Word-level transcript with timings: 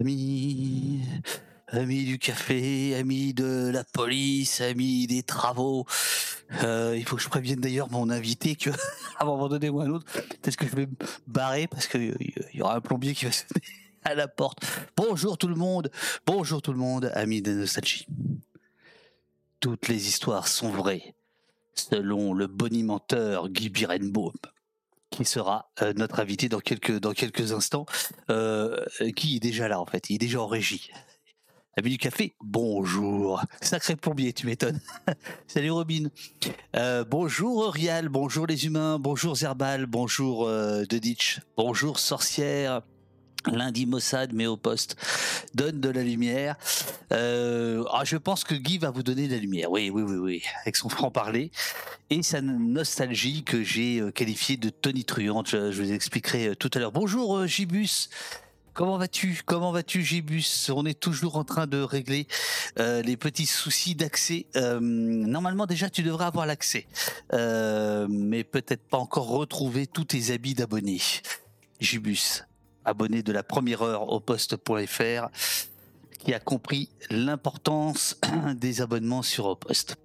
Amis, 0.00 1.02
amis 1.68 2.04
du 2.04 2.18
café, 2.18 2.96
amis 2.96 3.32
de 3.32 3.70
la 3.72 3.84
police, 3.84 4.60
amis 4.60 5.06
des 5.06 5.22
travaux. 5.22 5.86
Euh, 6.64 6.94
il 6.96 7.04
faut 7.04 7.16
que 7.16 7.22
je 7.22 7.28
prévienne 7.28 7.60
d'ailleurs 7.60 7.90
mon 7.90 8.10
invité 8.10 8.56
que, 8.56 8.70
avant 9.18 9.38
d'en 9.38 9.48
donner 9.48 9.70
moi 9.70 9.84
un 9.84 9.90
autre, 9.90 10.04
peut-être 10.12 10.56
que 10.56 10.66
je 10.66 10.74
vais 10.74 10.86
me 10.86 10.96
barrer 11.28 11.68
parce 11.68 11.86
qu'il 11.86 12.16
y 12.52 12.62
aura 12.62 12.76
un 12.76 12.80
plombier 12.80 13.14
qui 13.14 13.26
va 13.26 13.32
sonner 13.32 13.66
à 14.04 14.14
la 14.14 14.26
porte. 14.26 14.64
Bonjour 14.96 15.38
tout 15.38 15.48
le 15.48 15.54
monde, 15.54 15.90
bonjour 16.26 16.60
tout 16.60 16.72
le 16.72 16.78
monde, 16.78 17.12
amis 17.14 17.40
de 17.40 17.52
Nostalgie. 17.52 18.06
Toutes 19.60 19.86
les 19.86 20.08
histoires 20.08 20.48
sont 20.48 20.70
vraies, 20.70 21.14
selon 21.74 22.34
le 22.34 22.48
bonimenteur 22.48 23.48
Guy 23.48 23.68
Birenbaum 23.68 24.32
qui 25.14 25.24
sera 25.24 25.70
euh, 25.80 25.92
notre 25.96 26.18
invité 26.18 26.48
dans 26.48 26.58
quelques, 26.58 27.52
instants, 27.52 27.86
euh, 28.30 28.76
qui 29.14 29.36
est 29.36 29.40
déjà 29.40 29.68
là 29.68 29.80
en 29.80 29.86
fait, 29.86 30.10
il 30.10 30.16
est 30.16 30.18
déjà 30.18 30.40
en 30.40 30.46
régie. 30.46 30.90
Ami 31.76 31.90
du 31.90 31.98
café, 31.98 32.36
bonjour. 32.40 33.42
Sacré 33.60 33.96
plombier, 33.96 34.32
tu 34.32 34.46
m'étonnes. 34.46 34.80
Salut 35.48 35.72
Robin. 35.72 36.08
Euh, 36.76 37.04
bonjour 37.04 37.72
Rial, 37.72 38.08
bonjour 38.08 38.46
les 38.46 38.66
humains, 38.66 38.98
bonjour 39.00 39.36
Zerbal, 39.36 39.86
bonjour 39.86 40.46
euh, 40.46 40.84
Deditch, 40.84 41.40
bonjour 41.56 41.98
sorcière. 41.98 42.82
Lundi 43.52 43.86
Mossad, 43.86 44.32
mais 44.32 44.46
au 44.46 44.56
poste, 44.56 44.96
donne 45.54 45.80
de 45.80 45.88
la 45.88 46.02
lumière. 46.02 46.56
Euh, 47.12 47.84
ah, 47.92 48.04
je 48.04 48.16
pense 48.16 48.44
que 48.44 48.54
Guy 48.54 48.78
va 48.78 48.90
vous 48.90 49.02
donner 49.02 49.28
de 49.28 49.34
la 49.34 49.40
lumière. 49.40 49.70
Oui, 49.70 49.90
oui, 49.90 50.02
oui, 50.02 50.16
oui, 50.16 50.42
avec 50.62 50.76
son 50.76 50.88
franc-parler 50.88 51.50
et 52.10 52.22
sa 52.22 52.40
nostalgie 52.40 53.44
que 53.44 53.62
j'ai 53.62 54.00
euh, 54.00 54.10
qualifiée 54.10 54.56
de 54.56 54.70
tonitruante. 54.70 55.48
Je, 55.48 55.70
je 55.70 55.82
vous 55.82 55.92
expliquerai 55.92 56.48
euh, 56.48 56.54
tout 56.54 56.70
à 56.74 56.78
l'heure. 56.78 56.92
Bonjour 56.92 57.46
Gibus. 57.46 58.08
Comment 58.72 58.98
vas-tu? 58.98 59.42
Comment 59.46 59.70
vas-tu 59.70 60.02
Gibus? 60.02 60.68
On 60.74 60.84
est 60.84 60.98
toujours 60.98 61.36
en 61.36 61.44
train 61.44 61.68
de 61.68 61.80
régler 61.80 62.26
les 62.76 63.16
petits 63.16 63.46
soucis 63.46 63.94
d'accès. 63.94 64.46
Normalement 64.56 65.66
déjà 65.66 65.88
tu 65.88 66.02
devrais 66.02 66.24
avoir 66.24 66.44
l'accès, 66.44 66.88
mais 67.30 68.42
peut-être 68.42 68.82
pas 68.88 68.98
encore 68.98 69.28
retrouver 69.28 69.86
tous 69.86 70.06
tes 70.06 70.32
habits 70.32 70.54
d'abonné. 70.54 71.00
Gibus, 71.80 72.42
abonné 72.84 73.22
de 73.22 73.32
la 73.32 73.42
première 73.42 73.82
heure 73.82 74.12
au 74.12 74.20
poste.fr, 74.20 75.28
qui 76.18 76.34
a 76.34 76.40
compris 76.40 76.88
l'importance 77.10 78.18
des 78.56 78.80
abonnements 78.80 79.22
sur 79.22 79.46
au 79.46 79.56
poste. 79.56 79.96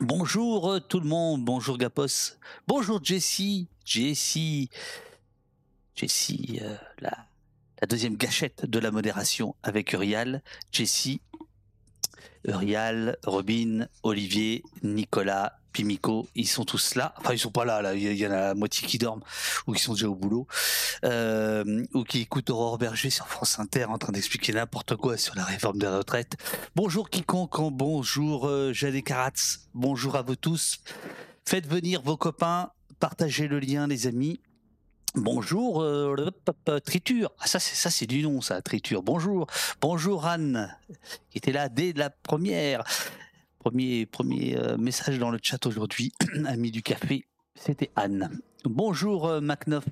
Bonjour 0.00 0.72
euh, 0.72 0.80
tout 0.80 1.00
le 1.00 1.06
monde, 1.06 1.44
bonjour 1.44 1.78
Gapos, 1.78 2.36
bonjour 2.66 3.02
Jessie, 3.02 3.68
Jessie, 3.84 4.68
Jessie, 5.94 6.58
euh, 6.62 6.76
la, 7.00 7.12
la 7.80 7.86
deuxième 7.86 8.16
gâchette 8.16 8.66
de 8.66 8.78
la 8.78 8.90
modération 8.90 9.54
avec 9.62 9.92
Urial, 9.92 10.42
Jessie, 10.72 11.20
Urial, 12.44 13.16
Robin, 13.24 13.86
Olivier, 14.02 14.62
Nicolas, 14.82 15.58
Pimico, 15.72 16.28
ils 16.34 16.48
sont 16.48 16.64
tous 16.64 16.94
là. 16.94 17.14
Enfin, 17.18 17.32
ils 17.32 17.38
sont 17.38 17.50
pas 17.50 17.64
là, 17.64 17.82
là. 17.82 17.94
Il 17.94 18.12
y 18.12 18.26
en 18.26 18.30
a 18.30 18.36
la 18.36 18.54
moitié 18.54 18.86
qui 18.86 18.98
dorment 18.98 19.22
ou 19.66 19.72
qui 19.72 19.82
sont 19.82 19.94
déjà 19.94 20.08
au 20.08 20.14
boulot, 20.14 20.46
euh, 21.04 21.84
ou 21.94 22.04
qui 22.04 22.20
écoutent 22.20 22.50
Aurore 22.50 22.78
Berger 22.78 23.10
sur 23.10 23.26
France 23.26 23.58
Inter 23.58 23.86
en 23.86 23.98
train 23.98 24.12
d'expliquer 24.12 24.52
n'importe 24.52 24.96
quoi 24.96 25.16
sur 25.16 25.34
la 25.34 25.44
réforme 25.44 25.78
des 25.78 25.88
retraites. 25.88 26.36
Bonjour 26.76 27.08
quiconque, 27.10 27.58
bonjour 27.72 28.46
euh, 28.46 28.72
Jadé 28.72 29.02
Karatz, 29.02 29.68
bonjour 29.74 30.16
à 30.16 30.22
vous 30.22 30.36
tous. 30.36 30.80
Faites 31.46 31.66
venir 31.66 32.02
vos 32.02 32.16
copains, 32.16 32.70
partagez 33.00 33.48
le 33.48 33.58
lien, 33.58 33.86
les 33.86 34.06
amis. 34.06 34.40
Bonjour, 35.14 35.82
euh, 35.82 36.16
Triture. 36.86 37.32
Ah, 37.38 37.46
ça, 37.46 37.58
c'est 37.58 37.74
ça, 37.74 37.90
c'est 37.90 38.06
du 38.06 38.22
nom, 38.22 38.40
ça, 38.40 38.62
Triture. 38.62 39.02
Bonjour, 39.02 39.46
bonjour 39.82 40.24
Anne, 40.24 40.74
qui 41.28 41.36
était 41.36 41.52
là 41.52 41.68
dès 41.68 41.92
la 41.92 42.08
première. 42.08 42.82
Premier, 43.58 44.06
premier 44.06 44.56
euh, 44.56 44.78
message 44.78 45.18
dans 45.18 45.30
le 45.30 45.38
chat 45.40 45.66
aujourd'hui, 45.66 46.12
ami 46.46 46.70
du 46.70 46.82
café, 46.82 47.26
c'était 47.54 47.90
Anne. 47.94 48.40
Bonjour 48.64 49.26
euh, 49.26 49.40
Macnoff. 49.42 49.84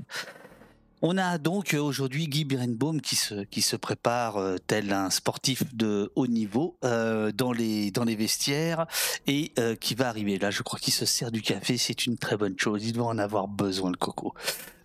On 1.02 1.16
a 1.16 1.38
donc 1.38 1.72
euh, 1.72 1.78
aujourd'hui 1.78 2.28
Guy 2.28 2.44
Birenbaum 2.44 3.00
qui 3.00 3.16
se, 3.16 3.44
qui 3.44 3.62
se 3.62 3.74
prépare 3.74 4.36
euh, 4.36 4.56
tel 4.66 4.92
un 4.92 5.08
sportif 5.08 5.74
de 5.74 6.12
haut 6.14 6.26
niveau 6.26 6.76
euh, 6.84 7.32
dans, 7.32 7.52
les, 7.52 7.90
dans 7.90 8.04
les 8.04 8.16
vestiaires 8.16 8.86
et 9.26 9.52
qui 9.80 9.94
va 9.94 10.08
arriver. 10.08 10.38
Là, 10.38 10.50
je 10.50 10.62
crois 10.62 10.78
qu'il 10.78 10.92
se 10.92 11.06
sert 11.06 11.30
du 11.30 11.40
café, 11.40 11.78
c'est 11.78 12.06
une 12.06 12.18
très 12.18 12.36
bonne 12.36 12.58
chose. 12.58 12.84
Il 12.84 12.92
doit 12.92 13.06
en 13.06 13.18
avoir 13.18 13.48
besoin, 13.48 13.90
le 13.90 13.96
coco. 13.96 14.34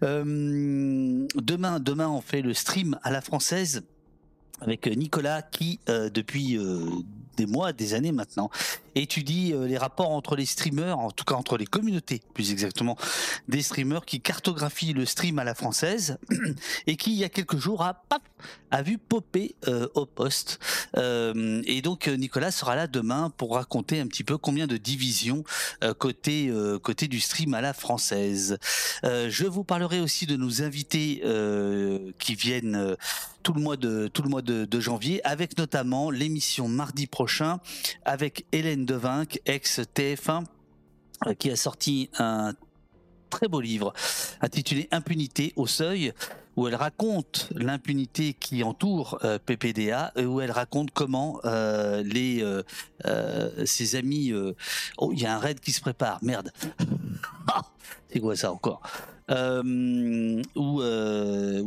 Demain, 0.01 1.79
demain, 1.79 2.09
on 2.09 2.21
fait 2.21 2.41
le 2.41 2.53
stream 2.53 2.97
à 3.03 3.11
la 3.11 3.21
française 3.21 3.83
avec 4.61 4.85
Nicolas 4.87 5.41
qui, 5.41 5.79
depuis 5.87 6.57
des 7.37 7.45
mois, 7.45 7.73
des 7.73 7.93
années 7.93 8.11
maintenant, 8.11 8.49
étudie 8.95 9.53
euh, 9.53 9.67
les 9.67 9.77
rapports 9.77 10.11
entre 10.11 10.35
les 10.35 10.45
streamers, 10.45 10.97
en 10.97 11.11
tout 11.11 11.25
cas 11.25 11.35
entre 11.35 11.57
les 11.57 11.65
communautés, 11.65 12.21
plus 12.33 12.51
exactement, 12.51 12.97
des 13.47 13.61
streamers 13.61 14.05
qui 14.05 14.21
cartographient 14.21 14.93
le 14.93 15.05
stream 15.05 15.37
à 15.39 15.43
la 15.43 15.53
française 15.53 16.17
et 16.87 16.95
qui, 16.95 17.11
il 17.11 17.17
y 17.17 17.23
a 17.23 17.29
quelques 17.29 17.57
jours, 17.57 17.83
a, 17.83 18.03
a 18.71 18.81
vu 18.81 18.97
popper 18.97 19.55
euh, 19.67 19.87
au 19.95 20.05
poste. 20.05 20.59
Euh, 20.97 21.61
et 21.65 21.81
donc, 21.81 22.07
Nicolas 22.07 22.51
sera 22.51 22.75
là 22.75 22.87
demain 22.87 23.31
pour 23.37 23.55
raconter 23.55 23.99
un 23.99 24.07
petit 24.07 24.23
peu 24.23 24.37
combien 24.37 24.67
de 24.67 24.77
divisions 24.77 25.43
côté, 25.99 26.51
côté 26.81 27.07
du 27.07 27.19
stream 27.19 27.53
à 27.53 27.61
la 27.61 27.73
française. 27.73 28.57
Je 29.03 29.45
vous 29.45 29.63
parlerai 29.63 29.99
aussi 29.99 30.25
de 30.25 30.35
nos 30.35 30.61
invités 30.61 31.21
qui 32.19 32.35
viennent 32.35 32.95
tout 33.43 33.53
le 33.53 33.61
mois 33.61 33.77
de 33.77 34.07
tout 34.07 34.23
le 34.23 34.29
mois 34.29 34.41
de 34.41 34.79
janvier, 34.79 35.25
avec 35.25 35.57
notamment 35.57 36.09
l'émission 36.09 36.67
mardi 36.67 37.07
prochain 37.07 37.59
avec 38.05 38.45
Hélène 38.51 38.84
Devinck, 38.85 39.41
ex 39.45 39.79
TF1, 39.79 40.43
euh, 41.25 41.33
qui 41.33 41.51
a 41.51 41.55
sorti 41.55 42.09
un 42.17 42.53
très 43.29 43.47
beau 43.47 43.59
livre 43.59 43.93
intitulé 44.41 44.87
Impunité 44.91 45.53
au 45.55 45.67
seuil 45.67 46.13
où 46.55 46.67
elle 46.67 46.75
raconte 46.75 47.49
l'impunité 47.53 48.33
qui 48.33 48.63
entoure 48.63 49.19
euh, 49.25 49.39
PPDA 49.39 50.13
et 50.15 50.25
où 50.25 50.39
elle 50.39 50.51
raconte 50.51 50.91
comment 50.91 51.41
euh, 51.43 52.01
les 52.03 52.45
ses 53.65 53.95
amis 53.95 54.31
oh 54.97 55.11
il 55.11 55.19
y 55.19 55.25
a 55.25 55.35
un 55.35 55.39
raid 55.39 55.59
qui 55.59 55.71
se 55.71 55.81
prépare. 55.81 56.19
Merde 56.21 56.51
c'est 58.09 58.19
quoi 58.19 58.35
ça 58.35 58.51
encore? 58.51 58.81
Euh, 59.31 60.41
ou, 60.55 60.81
euh, 60.81 61.63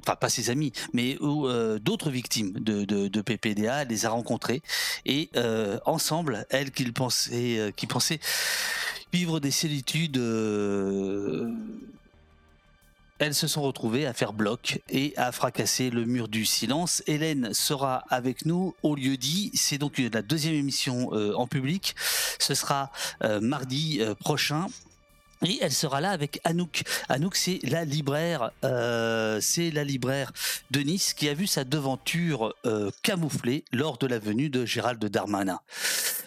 enfin 0.00 0.14
pas 0.14 0.28
ses 0.28 0.50
amis, 0.50 0.72
mais 0.92 1.18
euh, 1.20 1.80
d'autres 1.80 2.10
victimes 2.10 2.52
de, 2.52 3.20
PPDA 3.20 3.82
elle 3.82 3.88
les 3.88 4.06
a 4.06 4.10
rencontrés 4.10 4.62
et 5.04 5.30
ensemble, 5.86 6.46
elles 6.50 6.70
qui 6.70 6.84
pensaient, 6.92 7.58
euh, 7.58 7.70
qui 7.72 7.86
pensaient 7.86 8.20
vivre 9.12 9.40
des 9.40 9.50
solitudes, 9.50 10.18
elles 13.18 13.34
se 13.34 13.48
sont 13.48 13.62
retrouvées 13.62 14.06
à 14.06 14.12
faire 14.12 14.32
bloc 14.32 14.80
et 14.88 15.12
à 15.16 15.32
fracasser 15.32 15.90
le 15.90 16.04
mur 16.04 16.28
du 16.28 16.44
silence. 16.44 17.02
Hélène 17.08 17.52
sera 17.52 18.04
avec 18.08 18.46
nous 18.46 18.74
au 18.84 18.94
lieu 18.94 19.16
dit. 19.16 19.50
C'est 19.54 19.78
donc 19.78 19.98
la 19.98 20.22
deuxième 20.22 20.54
émission 20.54 21.10
en 21.12 21.48
public. 21.48 21.96
Ce 22.38 22.54
sera 22.54 22.92
mardi 23.40 24.00
prochain. 24.20 24.68
Et 25.46 25.58
elle 25.62 25.72
sera 25.72 26.00
là 26.00 26.10
avec 26.10 26.40
Anouk. 26.44 26.82
Anouk, 27.08 27.34
c'est 27.34 27.60
la 27.62 27.84
libraire, 27.84 28.50
euh, 28.64 29.38
c'est 29.40 29.70
la 29.70 29.84
libraire 29.84 30.32
de 30.70 30.80
Nice 30.80 31.14
qui 31.14 31.28
a 31.28 31.34
vu 31.34 31.46
sa 31.46 31.64
devanture 31.64 32.54
euh, 32.66 32.90
camouflée 33.02 33.64
lors 33.72 33.96
de 33.96 34.06
la 34.06 34.18
venue 34.18 34.50
de 34.50 34.66
Gérald 34.66 35.02
Darmanin. 35.02 35.60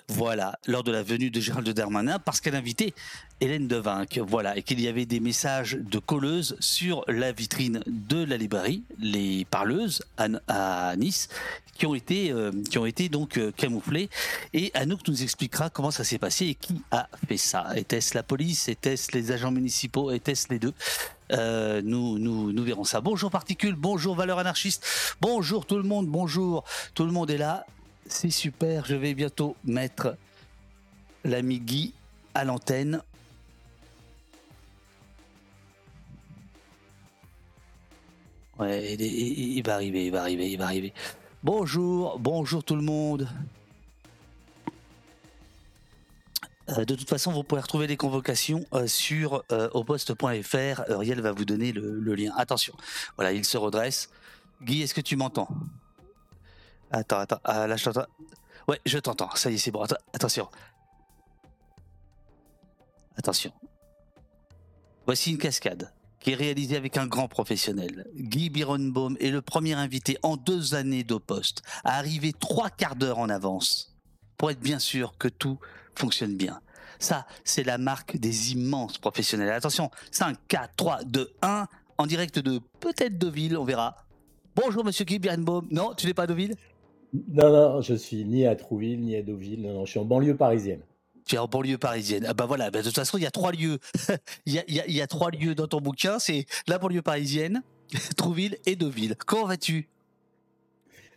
Voilà, 0.09 0.59
lors 0.67 0.83
de 0.83 0.91
la 0.91 1.01
venue 1.01 1.29
de 1.29 1.39
Gérald 1.39 1.69
Darmanin, 1.69 2.19
parce 2.19 2.41
qu'elle 2.41 2.55
invitait 2.55 2.93
Hélène 3.39 3.67
Devinck. 3.67 4.19
Voilà, 4.27 4.57
et 4.57 4.63
qu'il 4.63 4.81
y 4.81 4.87
avait 4.87 5.05
des 5.05 5.19
messages 5.19 5.77
de 5.79 5.97
colleuses 5.99 6.57
sur 6.59 7.05
la 7.07 7.31
vitrine 7.31 7.81
de 7.87 8.23
la 8.23 8.37
librairie, 8.37 8.83
les 8.99 9.45
parleuses 9.45 10.03
à, 10.17 10.95
Nice, 10.97 11.29
qui 11.75 11.85
ont 11.85 11.95
été, 11.95 12.31
euh, 12.31 12.51
qui 12.69 12.77
ont 12.77 12.85
été 12.85 13.09
donc 13.09 13.39
camouflés. 13.55 14.09
Et 14.53 14.71
Anouk 14.73 15.07
nous 15.07 15.23
expliquera 15.23 15.69
comment 15.69 15.91
ça 15.91 16.03
s'est 16.03 16.19
passé 16.19 16.47
et 16.47 16.55
qui 16.55 16.81
a 16.91 17.07
fait 17.27 17.37
ça. 17.37 17.67
Était-ce 17.75 18.13
la 18.13 18.23
police? 18.23 18.67
Était-ce 18.67 19.02
les 19.11 19.31
agents 19.31 19.51
municipaux 19.51 20.11
Était-ce 20.11 20.47
les 20.49 20.59
deux 20.59 20.73
euh, 21.31 21.81
nous, 21.83 22.19
nous, 22.19 22.51
nous 22.51 22.63
verrons 22.63 22.83
ça. 22.83 23.01
Bonjour 23.01 23.31
Particule, 23.31 23.75
bonjour 23.75 24.15
Valeur 24.15 24.39
Anarchiste, 24.39 25.15
bonjour 25.19 25.65
tout 25.65 25.77
le 25.77 25.83
monde, 25.83 26.07
bonjour, 26.07 26.63
tout 26.93 27.05
le 27.05 27.11
monde 27.11 27.31
est 27.31 27.37
là. 27.37 27.65
C'est 28.05 28.29
super, 28.29 28.85
je 28.85 28.95
vais 28.95 29.13
bientôt 29.13 29.55
mettre 29.63 30.15
l'ami 31.23 31.59
Guy 31.59 31.93
à 32.33 32.43
l'antenne. 32.43 33.01
Ouais, 38.59 38.93
il 38.93 39.63
va 39.63 39.75
arriver, 39.75 40.05
il 40.05 40.11
va 40.11 40.21
arriver, 40.21 40.51
il 40.51 40.57
va 40.57 40.65
arriver. 40.65 40.93
Bonjour, 41.43 42.19
bonjour 42.19 42.63
tout 42.63 42.75
le 42.75 42.83
monde. 42.83 43.27
Euh, 46.69 46.85
de 46.85 46.95
toute 46.95 47.09
façon, 47.09 47.31
vous 47.31 47.43
pourrez 47.43 47.61
retrouver 47.61 47.87
les 47.87 47.97
convocations 47.97 48.65
euh, 48.73 48.87
sur 48.87 49.43
euh, 49.51 49.69
auposte.fr. 49.73 50.89
Uriel 50.89 51.21
va 51.21 51.31
vous 51.31 51.45
donner 51.45 51.71
le, 51.71 51.99
le 51.99 52.15
lien. 52.15 52.31
Attention, 52.37 52.73
voilà, 53.15 53.33
il 53.33 53.43
se 53.43 53.57
redresse. 53.57 54.09
Guy, 54.61 54.81
est-ce 54.81 54.93
que 54.93 55.01
tu 55.01 55.15
m'entends? 55.15 55.49
Attends, 56.91 57.19
attends, 57.19 57.39
ah, 57.43 57.67
là 57.67 57.75
je 57.75 57.83
t'entends. 57.83 58.05
Ouais, 58.67 58.79
je 58.85 58.97
t'entends. 58.97 59.29
Ça 59.35 59.51
y 59.51 59.55
est, 59.55 59.57
c'est 59.57 59.71
bon. 59.71 59.83
attention. 60.13 60.47
Attention. 63.17 63.51
Voici 65.05 65.31
une 65.31 65.37
cascade 65.37 65.91
qui 66.21 66.31
est 66.31 66.35
réalisée 66.35 66.77
avec 66.77 66.95
un 66.95 67.05
grand 67.05 67.27
professionnel. 67.27 68.07
Guy 68.15 68.49
Bironbaum 68.49 69.17
est 69.19 69.29
le 69.29 69.41
premier 69.41 69.73
invité 69.73 70.17
en 70.23 70.37
deux 70.37 70.75
années 70.75 71.03
d'au 71.03 71.19
poste 71.19 71.61
à 71.83 71.97
arriver 71.97 72.31
trois 72.31 72.69
quarts 72.69 72.95
d'heure 72.95 73.19
en 73.19 73.27
avance 73.27 73.93
pour 74.37 74.49
être 74.49 74.61
bien 74.61 74.79
sûr 74.79 75.17
que 75.17 75.27
tout 75.27 75.59
fonctionne 75.95 76.35
bien. 76.35 76.59
Ça, 76.99 77.25
c'est 77.43 77.63
la 77.63 77.77
marque 77.77 78.17
des 78.17 78.53
immenses 78.53 78.97
professionnels. 78.97 79.49
Attention, 79.49 79.91
5, 80.11 80.37
4, 80.47 80.75
3, 80.75 81.03
2, 81.03 81.33
1, 81.41 81.67
en 81.97 82.05
direct 82.05 82.39
de 82.39 82.59
peut-être 82.79 83.17
Deauville, 83.17 83.57
on 83.57 83.63
verra. 83.63 83.97
Bonjour 84.55 84.85
Monsieur 84.85 85.05
Guy 85.05 85.19
Bironbaum. 85.19 85.67
Non, 85.71 85.93
tu 85.95 86.07
n'es 86.07 86.13
pas 86.13 86.23
à 86.23 86.27
Deauville? 86.27 86.55
Non, 87.13 87.51
non, 87.51 87.81
je 87.81 87.93
suis 87.93 88.25
ni 88.25 88.45
à 88.45 88.55
Trouville, 88.55 89.01
ni 89.01 89.15
à 89.15 89.21
Deauville. 89.21 89.61
Non, 89.61 89.73
non, 89.73 89.85
je 89.85 89.91
suis 89.91 89.99
en 89.99 90.05
banlieue 90.05 90.35
parisienne. 90.35 90.81
Tu 91.25 91.35
es 91.35 91.37
en 91.37 91.47
banlieue 91.47 91.77
parisienne. 91.77 92.25
Ah 92.27 92.33
bah 92.33 92.45
voilà, 92.45 92.69
bah 92.71 92.79
de 92.79 92.85
toute 92.85 92.95
façon, 92.95 93.17
il 93.17 93.23
y 93.23 93.25
a 93.27 93.31
trois 93.31 93.51
lieux. 93.51 93.79
il, 94.45 94.53
y 94.53 94.59
a, 94.59 94.63
il, 94.67 94.93
y 94.93 95.01
a, 95.01 95.07
trois 95.07 95.31
lieux 95.31 95.55
dans 95.55 95.67
ton 95.67 95.79
bouquin. 95.79 96.19
C'est 96.19 96.45
la 96.67 96.77
banlieue 96.77 97.01
parisienne, 97.01 97.63
Trouville 98.17 98.57
et 98.65 98.75
Deauville. 98.75 99.15
Comment 99.25 99.45
vas-tu? 99.45 99.89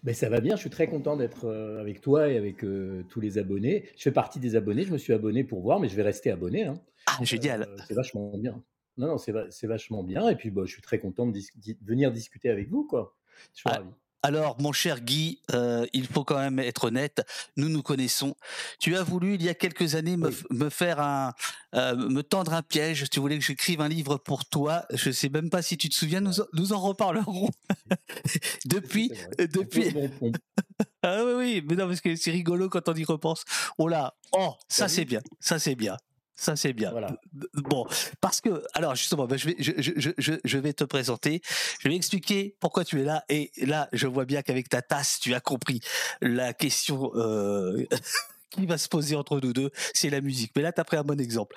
Ben 0.06 0.14
ça 0.14 0.28
va 0.28 0.40
bien, 0.40 0.54
je 0.54 0.60
suis 0.60 0.70
très 0.70 0.86
content 0.86 1.16
d'être 1.16 1.46
euh, 1.46 1.80
avec 1.80 2.00
toi 2.00 2.28
et 2.28 2.36
avec 2.36 2.62
euh, 2.62 3.02
tous 3.08 3.20
les 3.20 3.38
abonnés. 3.38 3.88
Je 3.96 4.04
fais 4.04 4.12
partie 4.12 4.38
des 4.38 4.54
abonnés, 4.54 4.84
je 4.84 4.92
me 4.92 4.98
suis 4.98 5.12
abonné 5.12 5.42
pour 5.42 5.60
voir, 5.60 5.80
mais 5.80 5.88
je 5.88 5.96
vais 5.96 6.04
rester 6.04 6.30
abonné. 6.30 6.62
Hein. 6.62 6.80
Ah, 7.08 7.24
génial. 7.24 7.62
Euh, 7.62 7.76
c'est 7.88 7.94
vachement 7.94 8.38
bien. 8.38 8.62
Non, 8.98 9.08
non, 9.08 9.18
c'est 9.18 9.66
vachement 9.66 10.04
bien. 10.04 10.28
Et 10.28 10.36
puis, 10.36 10.50
bon, 10.50 10.64
je 10.64 10.72
suis 10.72 10.80
très 10.80 11.00
content 11.00 11.26
de, 11.26 11.36
venir 11.82 12.12
discuter 12.12 12.48
avec 12.50 12.68
vous, 12.68 12.86
quoi. 12.86 13.16
Je 13.52 13.58
suis 13.58 13.68
ah, 13.68 13.78
ravi. 13.78 13.88
Alors, 14.22 14.60
mon 14.60 14.72
cher 14.72 15.00
Guy, 15.00 15.40
euh, 15.52 15.86
il 15.92 16.06
faut 16.06 16.24
quand 16.24 16.38
même 16.38 16.58
être 16.58 16.84
honnête. 16.84 17.24
Nous 17.56 17.68
nous 17.68 17.82
connaissons. 17.82 18.34
Tu 18.80 18.96
as 18.96 19.02
voulu 19.02 19.34
il 19.34 19.42
y 19.42 19.48
a 19.48 19.54
quelques 19.54 19.94
années 19.94 20.16
me, 20.16 20.70
faire 20.70 21.00
un, 21.00 21.32
euh, 21.74 21.94
me 21.94 22.22
tendre 22.22 22.54
un 22.54 22.62
piège. 22.62 23.08
Tu 23.10 23.20
voulais 23.20 23.38
que 23.38 23.44
j'écrive 23.44 23.80
un 23.80 23.88
livre 23.88 24.16
pour 24.16 24.44
toi. 24.44 24.84
Je 24.92 25.10
ne 25.10 25.14
sais 25.14 25.28
même 25.28 25.50
pas 25.50 25.62
si 25.62 25.76
tu 25.76 25.88
te 25.88 25.94
souviens. 25.94 26.20
Nous, 26.20 26.34
nous 26.54 26.72
en 26.72 26.80
reparlerons. 26.80 27.50
depuis, 28.66 29.12
depuis. 29.38 29.94
ah 31.02 31.22
oui, 31.24 31.32
oui, 31.36 31.64
mais 31.68 31.76
non 31.76 31.86
parce 31.86 32.00
que 32.00 32.16
c'est 32.16 32.32
rigolo 32.32 32.68
quand 32.68 32.88
on 32.88 32.94
y 32.94 33.04
repense. 33.04 33.44
Oh 33.78 33.86
là, 33.86 34.14
oh, 34.32 34.54
ça 34.68 34.88
c'est 34.88 35.04
bien, 35.04 35.20
ça 35.40 35.58
c'est 35.58 35.76
bien. 35.76 35.96
Ça, 36.36 36.54
c'est 36.54 36.74
bien. 36.74 36.90
Voilà. 36.90 37.16
Bon, 37.54 37.86
parce 38.20 38.42
que, 38.42 38.62
alors 38.74 38.94
justement, 38.94 39.26
ben, 39.26 39.38
je, 39.38 39.46
vais, 39.46 39.56
je, 39.58 39.72
je, 39.78 40.10
je, 40.18 40.34
je, 40.44 40.58
vais 40.58 40.74
te 40.74 40.84
présenter, 40.84 41.40
je 41.80 41.88
vais 41.88 41.96
expliquer 41.96 42.56
pourquoi 42.60 42.84
tu 42.84 43.00
es 43.00 43.04
là. 43.04 43.24
Et 43.30 43.50
là, 43.56 43.88
je 43.92 44.06
vois 44.06 44.26
bien 44.26 44.42
qu'avec 44.42 44.68
ta 44.68 44.82
tasse, 44.82 45.18
tu 45.18 45.34
as 45.34 45.40
compris 45.40 45.80
la 46.20 46.52
question 46.52 47.10
euh, 47.14 47.86
qui 48.50 48.66
va 48.66 48.76
se 48.76 48.88
poser 48.88 49.16
entre 49.16 49.40
nous 49.40 49.54
deux, 49.54 49.70
c'est 49.94 50.10
la 50.10 50.20
musique. 50.20 50.52
Mais 50.54 50.62
là, 50.62 50.72
tu 50.72 50.80
as 50.80 50.84
pris 50.84 50.98
un 50.98 51.04
bon 51.04 51.18
exemple. 51.18 51.56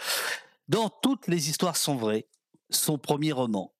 Dans 0.69 0.89
Toutes 0.89 1.27
les 1.27 1.49
histoires 1.49 1.75
sont 1.75 1.95
vraies, 1.95 2.27
son 2.69 2.97
premier 2.97 3.33
roman, 3.33 3.73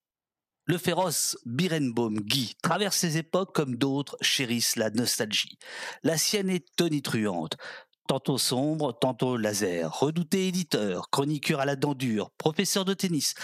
le 0.66 0.78
féroce 0.78 1.36
Birenbaum 1.46 2.20
Guy 2.20 2.54
traverse 2.62 2.96
ses 2.96 3.16
époques 3.16 3.54
comme 3.54 3.76
d'autres 3.76 4.16
chérissent 4.20 4.76
la 4.76 4.90
nostalgie. 4.90 5.58
La 6.02 6.18
sienne 6.18 6.50
est 6.50 6.64
tonitruante 6.76 7.56
tantôt 8.10 8.38
sombre, 8.38 8.98
tantôt 8.98 9.36
laser, 9.36 10.00
redouté 10.00 10.48
éditeur, 10.48 11.10
chroniqueur 11.10 11.60
à 11.60 11.64
la 11.64 11.76
dent 11.76 11.94
dure, 11.94 12.32
professeur 12.32 12.84
de 12.84 12.92
tennis, 12.92 13.36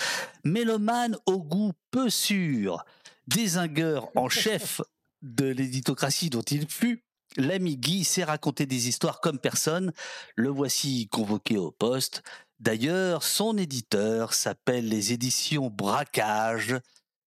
mélomane 0.42 1.16
au 1.26 1.38
goût 1.38 1.70
peu 1.92 2.10
sûr, 2.10 2.84
désingueur 3.28 4.08
en 4.16 4.28
chef 4.28 4.80
de 5.22 5.44
l'éditocratie 5.44 6.30
dont 6.30 6.42
il 6.42 6.68
fut, 6.68 7.04
l'ami 7.36 7.76
Guy 7.76 8.02
sait 8.02 8.24
raconter 8.24 8.66
des 8.66 8.88
histoires 8.88 9.20
comme 9.20 9.38
personne, 9.38 9.92
le 10.34 10.48
voici 10.48 11.06
convoqué 11.12 11.56
au 11.58 11.70
poste. 11.70 12.24
D'ailleurs, 12.58 13.22
son 13.22 13.56
éditeur 13.58 14.34
s'appelle 14.34 14.88
les 14.88 15.12
éditions 15.12 15.70
Braquage, 15.70 16.74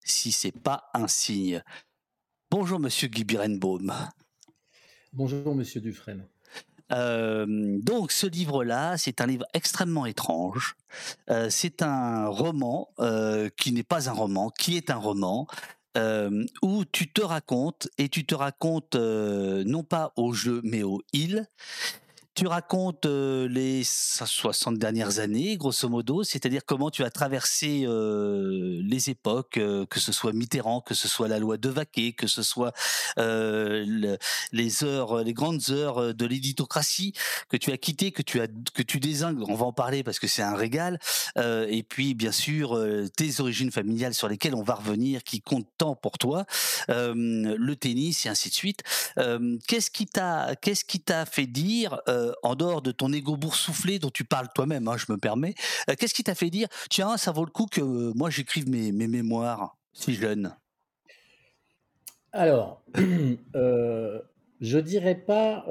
si 0.03 0.33
c'est 0.33 0.51
pas 0.51 0.89
un 0.93 1.07
signe. 1.07 1.63
Bonjour 2.51 2.81
monsieur 2.81 3.07
Guy 3.07 3.23
Birenbaum. 3.23 3.93
Bonjour 5.13 5.55
monsieur 5.55 5.79
Dufresne 5.79 6.27
donc 6.89 8.11
ce 8.11 8.27
livre-là, 8.27 8.97
c'est 8.97 9.21
un 9.21 9.27
livre 9.27 9.45
extrêmement 9.53 10.05
étrange. 10.05 10.75
c'est 11.49 11.81
un 11.81 12.27
roman 12.27 12.89
qui 13.57 13.71
n'est 13.71 13.83
pas 13.83 14.09
un 14.09 14.13
roman, 14.13 14.49
qui 14.49 14.77
est 14.77 14.89
un 14.89 14.97
roman. 14.97 15.47
où 16.61 16.85
tu 16.91 17.11
te 17.11 17.21
racontes 17.21 17.89
et 17.97 18.09
tu 18.09 18.25
te 18.25 18.35
racontes 18.35 18.95
non 18.95 19.83
pas 19.83 20.13
au 20.15 20.33
jeu 20.33 20.61
mais 20.63 20.83
au 20.83 21.01
il 21.13 21.47
tu 22.39 22.47
racontes 22.47 23.05
les 23.05 23.83
60 23.83 24.77
dernières 24.77 25.19
années, 25.19 25.57
grosso 25.57 25.89
modo, 25.89 26.23
c'est-à-dire 26.23 26.61
comment 26.65 26.89
tu 26.89 27.03
as 27.03 27.09
traversé 27.09 27.85
les 27.85 29.09
époques, 29.09 29.59
que 29.89 29.99
ce 29.99 30.13
soit 30.13 30.31
Mitterrand, 30.31 30.79
que 30.79 30.93
ce 30.93 31.09
soit 31.09 31.27
la 31.27 31.37
loi 31.37 31.57
de 31.57 31.67
Vaquet, 31.67 32.13
que 32.13 32.27
ce 32.27 32.41
soit 32.41 32.71
les 33.17 34.83
heures, 34.85 35.21
les 35.21 35.33
grandes 35.33 35.69
heures 35.69 36.13
de 36.13 36.25
l'éditocratie 36.25 37.11
que 37.49 37.57
tu 37.57 37.73
as 37.73 37.77
quitté, 37.77 38.13
que 38.13 38.21
tu 38.21 38.39
as, 38.39 38.47
que 38.73 38.83
tu 38.83 39.01
désingues. 39.01 39.43
On 39.49 39.55
va 39.55 39.65
en 39.65 39.73
parler 39.73 40.01
parce 40.03 40.17
que 40.17 40.27
c'est 40.27 40.41
un 40.41 40.55
régal. 40.55 40.97
et 41.35 41.83
puis, 41.83 42.13
bien 42.13 42.31
sûr, 42.31 42.81
tes 43.17 43.41
origines 43.41 43.71
familiales 43.71 44.13
sur 44.13 44.29
lesquelles 44.29 44.55
on 44.55 44.63
va 44.63 44.75
revenir, 44.75 45.25
qui 45.25 45.41
comptent 45.41 45.67
tant 45.77 45.93
pour 45.93 46.17
toi, 46.17 46.45
le 46.87 47.73
tennis 47.73 48.25
et 48.25 48.29
ainsi 48.29 48.47
de 48.47 48.53
suite. 48.53 48.81
qu'est-ce 49.67 49.91
qui 49.91 50.05
t'a, 50.05 50.55
qu'est-ce 50.55 50.85
qui 50.85 51.01
t'a 51.01 51.25
fait 51.25 51.47
dire 51.47 51.99
euh, 52.28 52.28
en 52.43 52.55
dehors 52.55 52.81
de 52.81 52.91
ton 52.91 53.11
ego 53.11 53.37
boursouflé 53.37 53.99
dont 53.99 54.09
tu 54.09 54.23
parles 54.23 54.47
toi-même, 54.53 54.87
hein, 54.87 54.97
je 54.97 55.11
me 55.11 55.17
permets, 55.17 55.55
euh, 55.89 55.95
qu'est-ce 55.97 56.13
qui 56.13 56.23
t'a 56.23 56.35
fait 56.35 56.49
dire 56.49 56.67
tiens, 56.89 57.17
ça 57.17 57.31
vaut 57.31 57.45
le 57.45 57.51
coup 57.51 57.65
que 57.65 57.81
euh, 57.81 58.13
moi 58.15 58.29
j'écrive 58.29 58.69
mes, 58.69 58.91
mémoires 58.91 59.77
si 59.93 60.13
jeune? 60.13 60.55
Alors, 62.31 62.83
je 62.95 64.77
dirais 64.77 65.15
pas 65.15 65.65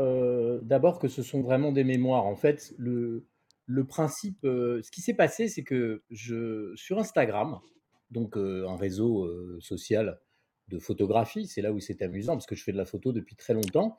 d'abord 0.63 0.99
que 0.99 1.09
ce 1.09 1.23
sont 1.23 1.43
vraiment 1.43 1.73
des 1.73 1.85
mémoires. 1.85 2.27
En 2.27 2.35
fait, 2.35 2.75
le, 2.79 3.27
le 3.67 3.85
principe, 3.85 4.41
ce 4.43 4.91
qui 4.91 5.01
s'est 5.01 5.15
passé, 5.15 5.49
c'est 5.49 5.63
que 5.63 6.03
je, 6.11 6.73
sur 6.75 6.99
Instagram, 6.99 7.61
donc 8.11 8.37
un 8.37 8.77
réseau 8.77 9.61
social 9.61 10.19
de 10.69 10.79
photographie, 10.79 11.47
c'est 11.47 11.63
là 11.63 11.73
où 11.73 11.81
c'est 11.81 12.03
amusant 12.03 12.35
parce 12.35 12.47
que 12.47 12.55
je 12.55 12.63
fais 12.63 12.73
de 12.73 12.77
la 12.77 12.85
photo 12.85 13.13
depuis 13.13 13.37
très 13.37 13.55
longtemps. 13.55 13.99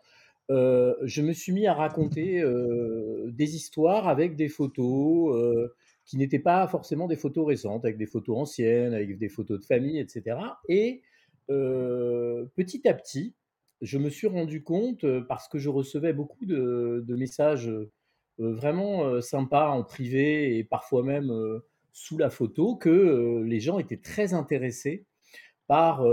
Euh, 0.51 0.95
je 1.03 1.21
me 1.21 1.31
suis 1.33 1.51
mis 1.51 1.67
à 1.67 1.73
raconter 1.73 2.41
euh, 2.41 3.29
des 3.31 3.55
histoires 3.55 4.07
avec 4.07 4.35
des 4.35 4.49
photos 4.49 5.35
euh, 5.35 5.75
qui 6.05 6.17
n'étaient 6.17 6.39
pas 6.39 6.67
forcément 6.67 7.07
des 7.07 7.15
photos 7.15 7.45
récentes, 7.45 7.85
avec 7.85 7.97
des 7.97 8.07
photos 8.07 8.37
anciennes, 8.37 8.93
avec 8.93 9.17
des 9.19 9.29
photos 9.29 9.59
de 9.59 9.65
famille, 9.65 9.99
etc. 9.99 10.37
Et 10.67 11.03
petit 11.47 12.87
à 12.87 12.93
petit, 12.93 13.33
je 13.81 13.97
me 13.97 14.09
suis 14.09 14.27
rendu 14.27 14.61
compte, 14.63 15.03
parce 15.27 15.47
que 15.47 15.57
je 15.57 15.69
recevais 15.69 16.13
beaucoup 16.13 16.45
de, 16.45 17.03
messages 17.15 17.71
vraiment 18.37 19.19
sympas 19.19 19.69
en 19.69 19.83
privé 19.83 20.57
et 20.57 20.63
parfois 20.63 21.03
même 21.03 21.31
sous 21.91 22.19
la 22.19 22.29
photo, 22.29 22.75
que 22.75 23.41
les 23.43 23.59
gens 23.59 23.79
étaient 23.79 23.97
très 23.97 24.35
intéressés 24.35 25.05
par 25.65 26.05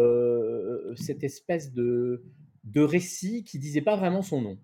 cette 0.96 1.22
espèce 1.22 1.72
de, 1.74 2.22
de 2.66 2.82
récits 2.82 3.44
qui 3.44 3.58
disaient 3.58 3.80
pas 3.80 3.96
vraiment 3.96 4.22
son 4.22 4.42
nom. 4.42 4.58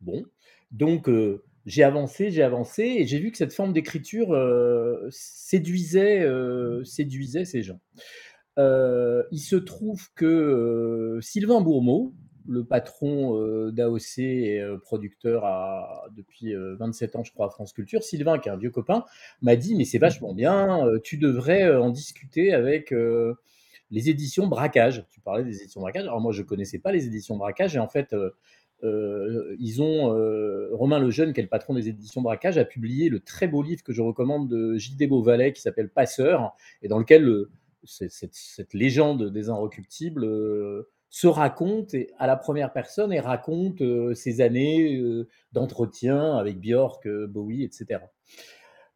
Bon, 0.00 0.24
donc 0.70 1.08
euh, 1.08 1.42
j'ai 1.66 1.82
avancé, 1.82 2.30
j'ai 2.30 2.42
avancé, 2.42 2.82
et 2.82 3.06
j'ai 3.06 3.18
vu 3.18 3.30
que 3.30 3.38
cette 3.38 3.52
forme 3.52 3.72
d'écriture 3.72 4.32
euh, 4.32 5.08
séduisait, 5.10 6.20
euh, 6.20 6.84
séduisait 6.84 7.44
ces 7.44 7.62
gens. 7.62 7.80
il 8.56 9.40
se 9.40 9.56
trouve 9.56 10.08
que 10.14 11.18
Sylvain 11.22 11.60
Bourmeau, 11.60 12.14
le 12.46 12.64
patron 12.64 13.70
d'AOC 13.70 14.18
et 14.18 14.64
producteur 14.82 15.44
depuis 16.16 16.54
27 16.54 17.16
ans, 17.16 17.24
je 17.24 17.32
crois, 17.32 17.46
à 17.46 17.50
France 17.50 17.72
Culture, 17.74 18.02
Sylvain, 18.02 18.38
qui 18.38 18.48
est 18.48 18.52
un 18.52 18.56
vieux 18.56 18.70
copain, 18.70 19.04
m'a 19.42 19.54
dit 19.54 19.74
Mais 19.74 19.84
c'est 19.84 19.98
vachement 19.98 20.32
bien, 20.32 20.80
tu 21.04 21.18
devrais 21.18 21.76
en 21.76 21.90
discuter 21.90 22.54
avec 22.54 22.92
les 23.90 24.10
éditions 24.10 24.46
Braquage. 24.46 25.06
Tu 25.10 25.20
parlais 25.20 25.44
des 25.44 25.62
éditions 25.62 25.80
Braquage. 25.80 26.04
Alors 26.04 26.20
moi, 26.20 26.32
je 26.32 26.42
connaissais 26.42 26.78
pas 26.78 26.92
les 26.92 27.06
éditions 27.06 27.36
Braquage 27.36 27.76
et 27.76 27.78
en 27.78 27.88
fait, 27.88 28.12
euh, 28.12 28.30
euh, 28.84 29.56
ils 29.58 29.82
ont 29.82 30.14
euh, 30.14 30.68
Romain 30.72 30.98
Lejeune, 30.98 31.32
qui 31.32 31.40
est 31.40 31.42
le 31.42 31.48
patron 31.48 31.74
des 31.74 31.88
éditions 31.88 32.22
Braquage, 32.22 32.58
a 32.58 32.64
publié 32.64 33.08
le 33.08 33.20
très 33.20 33.48
beau 33.48 33.62
livre 33.62 33.82
que 33.82 33.92
je 33.92 34.02
recommande 34.02 34.48
de 34.48 34.76
J.D. 34.76 35.06
Beauvalet 35.06 35.52
qui 35.52 35.60
s'appelle 35.60 35.88
Passeur 35.88 36.54
et 36.82 36.88
dans 36.88 36.98
lequel 36.98 37.46
cette, 37.84 38.74
légende 38.74 39.30
des 39.30 39.48
inrecuptibles 39.48 40.26
se 41.10 41.26
raconte 41.26 41.94
à 42.18 42.26
la 42.26 42.36
première 42.36 42.72
personne 42.72 43.12
et 43.12 43.20
raconte 43.20 43.82
ses 44.14 44.40
années 44.40 45.00
d'entretien 45.52 46.36
avec 46.36 46.60
Björk, 46.60 47.08
Bowie, 47.28 47.64
etc. 47.64 48.00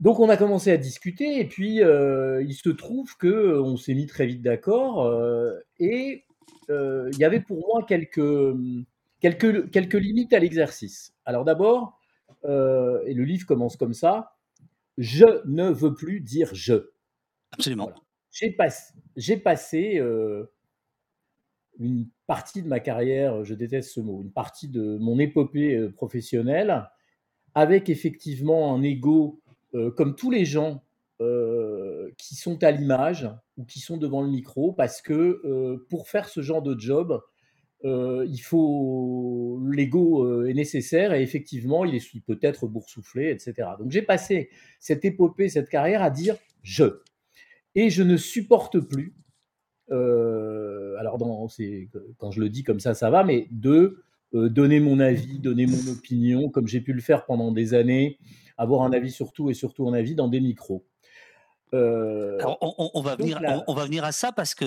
Donc 0.03 0.19
on 0.19 0.29
a 0.29 0.37
commencé 0.37 0.73
à 0.73 0.77
discuter 0.77 1.39
et 1.39 1.47
puis 1.47 1.81
euh, 1.81 2.43
il 2.43 2.55
se 2.55 2.71
trouve 2.71 3.17
que 3.19 3.29
euh, 3.29 3.63
on 3.63 3.77
s'est 3.77 3.95
mis 3.95 4.07
très 4.07 4.27
vite 4.27 4.43
d'accord 4.43 5.07
euh, 5.07 5.53
et 5.79 6.25
il 6.69 7.19
y 7.19 7.25
avait 7.25 7.41
pour 7.41 7.59
moi 7.59 7.85
quelques 7.87 8.57
quelques, 9.21 9.71
quelques 9.71 9.95
limites 9.95 10.33
à 10.33 10.39
l'exercice. 10.39 11.15
Alors 11.27 11.45
d'abord, 11.45 12.01
et 12.45 12.49
le 13.15 13.25
livre 13.25 13.47
commence 13.47 13.77
comme 13.77 13.93
ça, 13.93 14.37
je 14.97 15.47
ne 15.47 15.69
veux 15.69 15.93
plus 15.95 16.21
dire 16.21 16.49
je. 16.55 16.91
Absolument. 17.51 17.93
J'ai 18.31 19.37
passé 19.37 19.99
euh, 19.99 20.51
une 21.79 22.09
partie 22.27 22.63
de 22.63 22.69
ma 22.69 22.81
carrière, 22.81 23.45
je 23.45 23.53
déteste 23.53 23.91
ce 23.91 24.01
mot, 24.01 24.23
une 24.23 24.33
partie 24.33 24.69
de 24.69 24.97
mon 24.97 25.19
épopée 25.19 25.91
professionnelle 25.91 26.89
avec 27.55 27.91
effectivement 27.91 28.75
un 28.75 28.83
ego 28.83 29.42
comme 29.97 30.15
tous 30.15 30.31
les 30.31 30.45
gens 30.45 30.83
qui 32.19 32.35
sont 32.35 32.63
à 32.65 32.71
l'image 32.71 33.31
ou 33.57 33.65
qui 33.65 33.81
sont 33.81 33.97
devant 33.97 34.23
le 34.23 34.29
micro, 34.29 34.73
parce 34.73 35.01
que 35.03 35.77
pour 35.89 36.09
faire 36.09 36.29
ce 36.29 36.43
genre 36.43 36.63
de 36.63 36.79
job, 36.79 37.21
il 37.85 38.41
faut 38.41 39.61
l'ego 39.71 40.45
est 40.45 40.55
nécessaire 40.55 41.13
et 41.13 41.23
effectivement 41.23 41.85
il 41.85 41.95
est 41.95 42.21
peut-être 42.27 42.67
boursouflé, 42.67 43.31
etc. 43.31 43.71
Donc 43.79 43.91
j'ai 43.91 44.03
passé 44.03 44.51
cette 44.79 45.05
épopée, 45.05 45.49
cette 45.49 45.69
carrière 45.69 46.03
à 46.03 46.11
dire 46.11 46.37
je 46.63 47.01
et 47.75 47.89
je 47.89 48.03
ne 48.03 48.17
supporte 48.17 48.81
plus. 48.81 49.15
alors 49.91 51.19
quand 52.19 52.31
je 52.31 52.41
le 52.41 52.49
dis 52.49 52.63
comme 52.65 52.81
ça, 52.81 52.95
ça 52.95 53.11
va, 53.11 53.25
mais 53.25 53.49
de 53.51 54.03
donner 54.33 54.81
mon 54.81 54.99
avis, 54.99 55.39
donner 55.39 55.67
mon 55.67 55.93
opinion, 55.93 56.49
comme 56.49 56.67
j'ai 56.67 56.81
pu 56.81 56.93
le 56.93 57.01
faire 57.01 57.27
pendant 57.27 57.53
des 57.53 57.75
années, 57.75 58.19
avoir 58.59 58.83
un 58.83 58.93
avis 58.93 59.11
sur 59.11 59.33
tout 59.33 59.51
et 59.51 59.55
surtout 59.55 59.89
un 59.89 59.95
avis 59.95 60.15
dans 60.15 60.29
des 60.29 60.41
micros. 60.41 60.85
Euh, 61.75 62.39
on, 62.61 63.01
va 63.01 63.17
venir, 63.17 63.41
on, 63.67 63.73
va 63.73 63.87
venir 63.87 64.05
à 64.05 64.13
ça 64.13 64.31
parce 64.31 64.55
que 64.55 64.67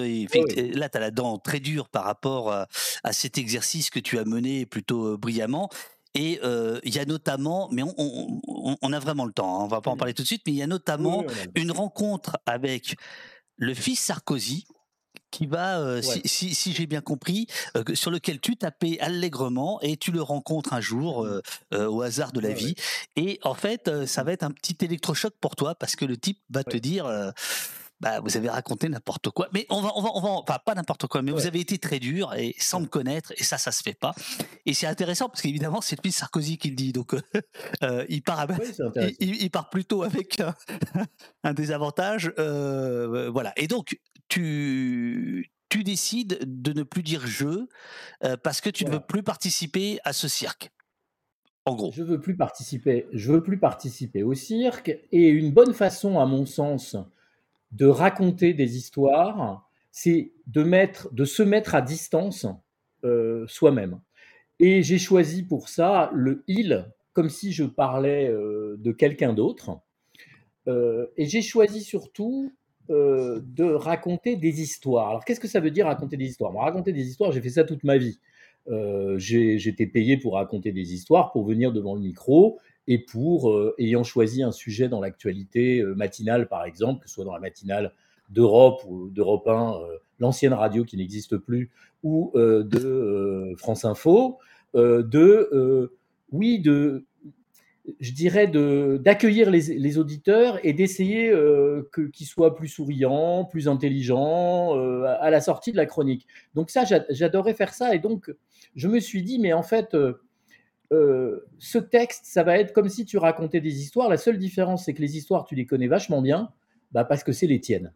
là, 0.75 0.89
tu 0.89 0.97
as 0.97 0.99
la 0.99 1.11
dent 1.11 1.37
très 1.37 1.59
dure 1.59 1.87
par 1.87 2.03
rapport 2.03 2.51
à, 2.51 2.67
cet 3.11 3.37
exercice 3.37 3.89
que 3.89 3.99
tu 3.99 4.17
as 4.17 4.25
mené 4.25 4.65
plutôt 4.65 5.13
euh, 5.13 5.17
brillamment. 5.17 5.69
Et 6.15 6.39
euh, 6.43 6.79
il 6.83 6.95
y 6.95 6.99
a 6.99 7.05
notamment, 7.05 7.69
mais 7.71 7.83
on, 7.83 8.93
a 8.93 8.99
vraiment 8.99 9.25
le 9.25 9.33
temps, 9.33 9.59
hein, 9.59 9.63
on 9.65 9.67
va 9.67 9.81
pas 9.81 9.91
en 9.91 9.97
parler 9.97 10.13
tout 10.13 10.23
de 10.23 10.27
suite, 10.27 10.43
mais 10.47 10.53
il 10.53 10.57
y 10.57 10.63
a 10.63 10.67
notamment 10.67 11.25
une 11.55 11.71
rencontre 11.71 12.37
avec 12.45 12.95
le 13.57 13.73
fils 13.73 13.99
Sarkozy, 13.99 14.65
qui 15.35 15.47
va, 15.47 15.79
euh, 15.79 16.01
si, 16.01 16.73
j'ai 16.73 16.87
bien 16.87 17.01
compris, 17.01 17.47
euh, 17.75 17.83
sur 17.93 18.09
lequel 18.09 18.39
tu 18.39 18.55
tapais 18.55 18.97
allègrement 19.01 19.81
et 19.81 19.97
tu 19.97 20.13
le 20.13 20.21
rencontres 20.21 20.71
un 20.71 20.79
jour 20.79 21.25
mmh. 21.25 21.41
euh, 21.73 21.89
au 21.89 22.01
hasard 22.01 22.31
de 22.31 22.39
la 22.39 22.53
vie. 22.53 22.75
Et 23.17 23.37
en 23.43 23.53
fait, 23.53 24.05
ça 24.05 24.23
va 24.23 24.31
être 24.31 24.43
un 24.43 24.51
petit 24.51 24.77
électrochoc 24.79 25.33
pour 25.41 25.57
toi 25.57 25.75
parce 25.75 25.97
que 25.97 26.05
le 26.05 26.15
type 26.15 26.39
va 26.49 26.63
te 26.63 26.77
dire. 26.77 27.33
Bah, 28.01 28.19
vous 28.19 28.35
avez 28.35 28.49
raconté 28.49 28.89
n'importe 28.89 29.29
quoi, 29.29 29.47
mais 29.53 29.65
on 29.69 29.79
va, 29.79 29.93
on 29.95 30.01
va, 30.01 30.09
on 30.15 30.19
va, 30.19 30.29
enfin 30.29 30.59
pas 30.65 30.75
n'importe 30.75 31.07
quoi, 31.07 31.21
mais 31.21 31.31
vous 31.31 31.47
avez 31.47 31.61
été 31.61 31.77
très 31.77 31.97
dur 31.97 32.33
et 32.33 32.53
sans 32.59 32.81
me 32.81 32.87
connaître, 32.87 33.31
et 33.37 33.43
ça, 33.45 33.57
ça 33.57 33.71
se 33.71 33.81
fait 33.81 33.93
pas. 33.93 34.13
Et 34.65 34.73
c'est 34.73 34.85
intéressant 34.85 35.29
parce 35.29 35.41
qu'évidemment, 35.41 35.79
c'est 35.79 36.03
lui 36.03 36.11
Sarkozy 36.11 36.57
qui 36.57 36.71
le 36.71 36.75
dit, 36.75 36.91
donc 36.91 37.15
il 38.09 38.21
part, 38.21 38.47
il, 39.21 39.49
part 39.49 39.69
plutôt 39.69 40.03
avec 40.03 40.41
un, 41.43 41.53
désavantage, 41.53 42.33
voilà. 42.37 43.53
Et 43.55 43.67
donc 43.67 43.97
tu, 44.27 45.51
tu 45.69 45.83
décides 45.83 46.39
de 46.41 46.73
ne 46.73 46.83
plus 46.83 47.03
dire 47.03 47.25
je 47.25 47.67
parce 48.43 48.61
que 48.61 48.69
tu 48.69 48.85
ne 48.85 48.91
veux 48.91 48.99
plus 48.99 49.23
participer 49.23 49.99
à 50.03 50.13
ce 50.13 50.27
cirque. 50.27 50.71
En 51.65 51.75
gros. 51.75 51.91
Je 51.91 52.03
veux 52.03 52.21
plus 52.21 52.35
participer. 52.35 53.07
Je 53.11 53.31
veux 53.31 53.41
plus 53.41 53.57
participer 53.57 54.23
au 54.23 54.35
cirque. 54.35 54.97
Et 55.11 55.27
une 55.27 55.51
bonne 55.51 55.73
façon, 55.73 56.19
à 56.19 56.25
mon 56.25 56.45
sens, 56.45 56.95
de 57.71 57.87
raconter 57.87 58.53
des 58.53 58.77
histoires, 58.77 59.67
c'est 59.91 60.31
de 60.47 60.63
mettre, 60.63 61.11
de 61.13 61.25
se 61.25 61.41
mettre 61.41 61.73
à 61.75 61.81
distance 61.81 62.45
soi-même. 63.47 63.99
Et 64.59 64.83
j'ai 64.83 64.99
choisi 64.99 65.43
pour 65.43 65.69
ça 65.69 66.09
le 66.13 66.43
il, 66.47 66.89
comme 67.13 67.29
si 67.29 67.51
je 67.51 67.63
parlais 67.63 68.29
de 68.29 68.91
quelqu'un 68.91 69.33
d'autre. 69.33 69.79
et 70.67 71.25
j'ai 71.25 71.41
choisi 71.41 71.81
surtout 71.81 72.53
euh, 72.89 73.41
de 73.43 73.63
raconter 73.63 74.35
des 74.35 74.61
histoires. 74.61 75.09
Alors, 75.09 75.25
qu'est-ce 75.25 75.39
que 75.39 75.47
ça 75.47 75.59
veut 75.59 75.71
dire 75.71 75.85
raconter 75.85 76.17
des 76.17 76.25
histoires? 76.25 76.53
Raconter 76.53 76.93
des 76.93 77.07
histoires, 77.07 77.31
j'ai 77.31 77.41
fait 77.41 77.49
ça 77.49 77.63
toute 77.63 77.83
ma 77.83 77.97
vie. 77.97 78.19
Euh, 78.67 79.17
J'étais 79.17 79.85
payé 79.85 80.17
pour 80.17 80.33
raconter 80.33 80.71
des 80.71 80.93
histoires, 80.93 81.31
pour 81.31 81.45
venir 81.45 81.71
devant 81.71 81.95
le 81.95 82.01
micro 82.01 82.59
et 82.87 82.99
pour, 82.99 83.51
euh, 83.51 83.75
ayant 83.77 84.03
choisi 84.03 84.43
un 84.43 84.51
sujet 84.51 84.89
dans 84.89 85.01
l'actualité 85.01 85.79
euh, 85.79 85.93
matinale, 85.95 86.47
par 86.47 86.65
exemple, 86.65 87.03
que 87.03 87.09
ce 87.09 87.15
soit 87.15 87.25
dans 87.25 87.33
la 87.33 87.39
matinale 87.39 87.93
d'Europe 88.29 88.81
ou 88.87 89.09
d'Europe 89.09 89.47
1, 89.47 89.81
l'ancienne 90.19 90.53
radio 90.53 90.83
qui 90.83 90.97
n'existe 90.97 91.37
plus, 91.37 91.69
ou 92.01 92.31
de 92.35 93.53
France 93.55 93.85
Info, 93.85 94.39
de, 94.73 95.91
oui, 96.31 96.57
de 96.57 97.05
je 97.99 98.11
dirais, 98.11 98.47
d'accueillir 98.47 99.49
les, 99.51 99.97
auditeurs 99.97 100.59
et 100.63 100.73
d'essayer 100.73 101.29
euh, 101.29 101.89
qu'ils 102.13 102.25
soient 102.25 102.55
plus 102.55 102.67
souriants, 102.67 103.45
plus 103.45 103.67
intelligents 103.67 104.77
euh, 104.77 105.05
à 105.19 105.29
la 105.29 105.41
sortie 105.41 105.71
de 105.71 105.77
la 105.77 105.85
chronique. 105.85 106.27
Donc 106.53 106.69
ça, 106.69 106.83
j'adorais 107.09 107.53
faire 107.53 107.73
ça. 107.73 107.93
Et 107.93 107.99
donc, 107.99 108.33
je 108.75 108.87
me 108.87 108.99
suis 108.99 109.21
dit, 109.21 109.39
mais 109.39 109.53
en 109.53 109.63
fait, 109.63 109.95
euh, 110.93 111.45
ce 111.59 111.77
texte, 111.77 112.25
ça 112.25 112.43
va 112.43 112.57
être 112.57 112.73
comme 112.73 112.89
si 112.89 113.05
tu 113.05 113.17
racontais 113.17 113.61
des 113.61 113.81
histoires. 113.81 114.09
La 114.09 114.17
seule 114.17 114.37
différence, 114.37 114.85
c'est 114.85 114.93
que 114.93 115.01
les 115.01 115.17
histoires, 115.17 115.45
tu 115.45 115.55
les 115.55 115.65
connais 115.65 115.87
vachement 115.87 116.21
bien, 116.21 116.49
bah, 116.91 117.05
parce 117.05 117.23
que 117.23 117.31
c'est 117.31 117.47
les 117.47 117.59
tiennes. 117.59 117.91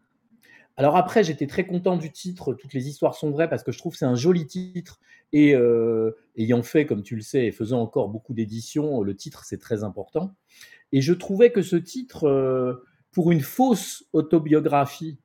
Alors 0.76 0.96
après, 0.96 1.24
j'étais 1.24 1.46
très 1.46 1.66
content 1.66 1.96
du 1.96 2.10
titre, 2.10 2.54
Toutes 2.54 2.72
les 2.72 2.88
histoires 2.88 3.14
sont 3.14 3.30
vraies, 3.30 3.48
parce 3.48 3.62
que 3.62 3.72
je 3.72 3.78
trouve 3.78 3.92
que 3.92 3.98
c'est 3.98 4.06
un 4.06 4.14
joli 4.14 4.46
titre. 4.46 4.98
Et 5.32 5.54
euh, 5.54 6.12
ayant 6.36 6.62
fait, 6.62 6.86
comme 6.86 7.02
tu 7.02 7.16
le 7.16 7.22
sais, 7.22 7.46
et 7.46 7.52
faisant 7.52 7.80
encore 7.80 8.08
beaucoup 8.08 8.34
d'éditions, 8.34 9.02
le 9.02 9.14
titre, 9.14 9.44
c'est 9.44 9.58
très 9.58 9.84
important. 9.84 10.34
Et 10.92 11.00
je 11.00 11.12
trouvais 11.12 11.52
que 11.52 11.62
ce 11.62 11.76
titre, 11.76 12.26
euh, 12.26 12.84
pour 13.12 13.30
une 13.30 13.40
fausse 13.40 14.04
autobiographie 14.12 15.18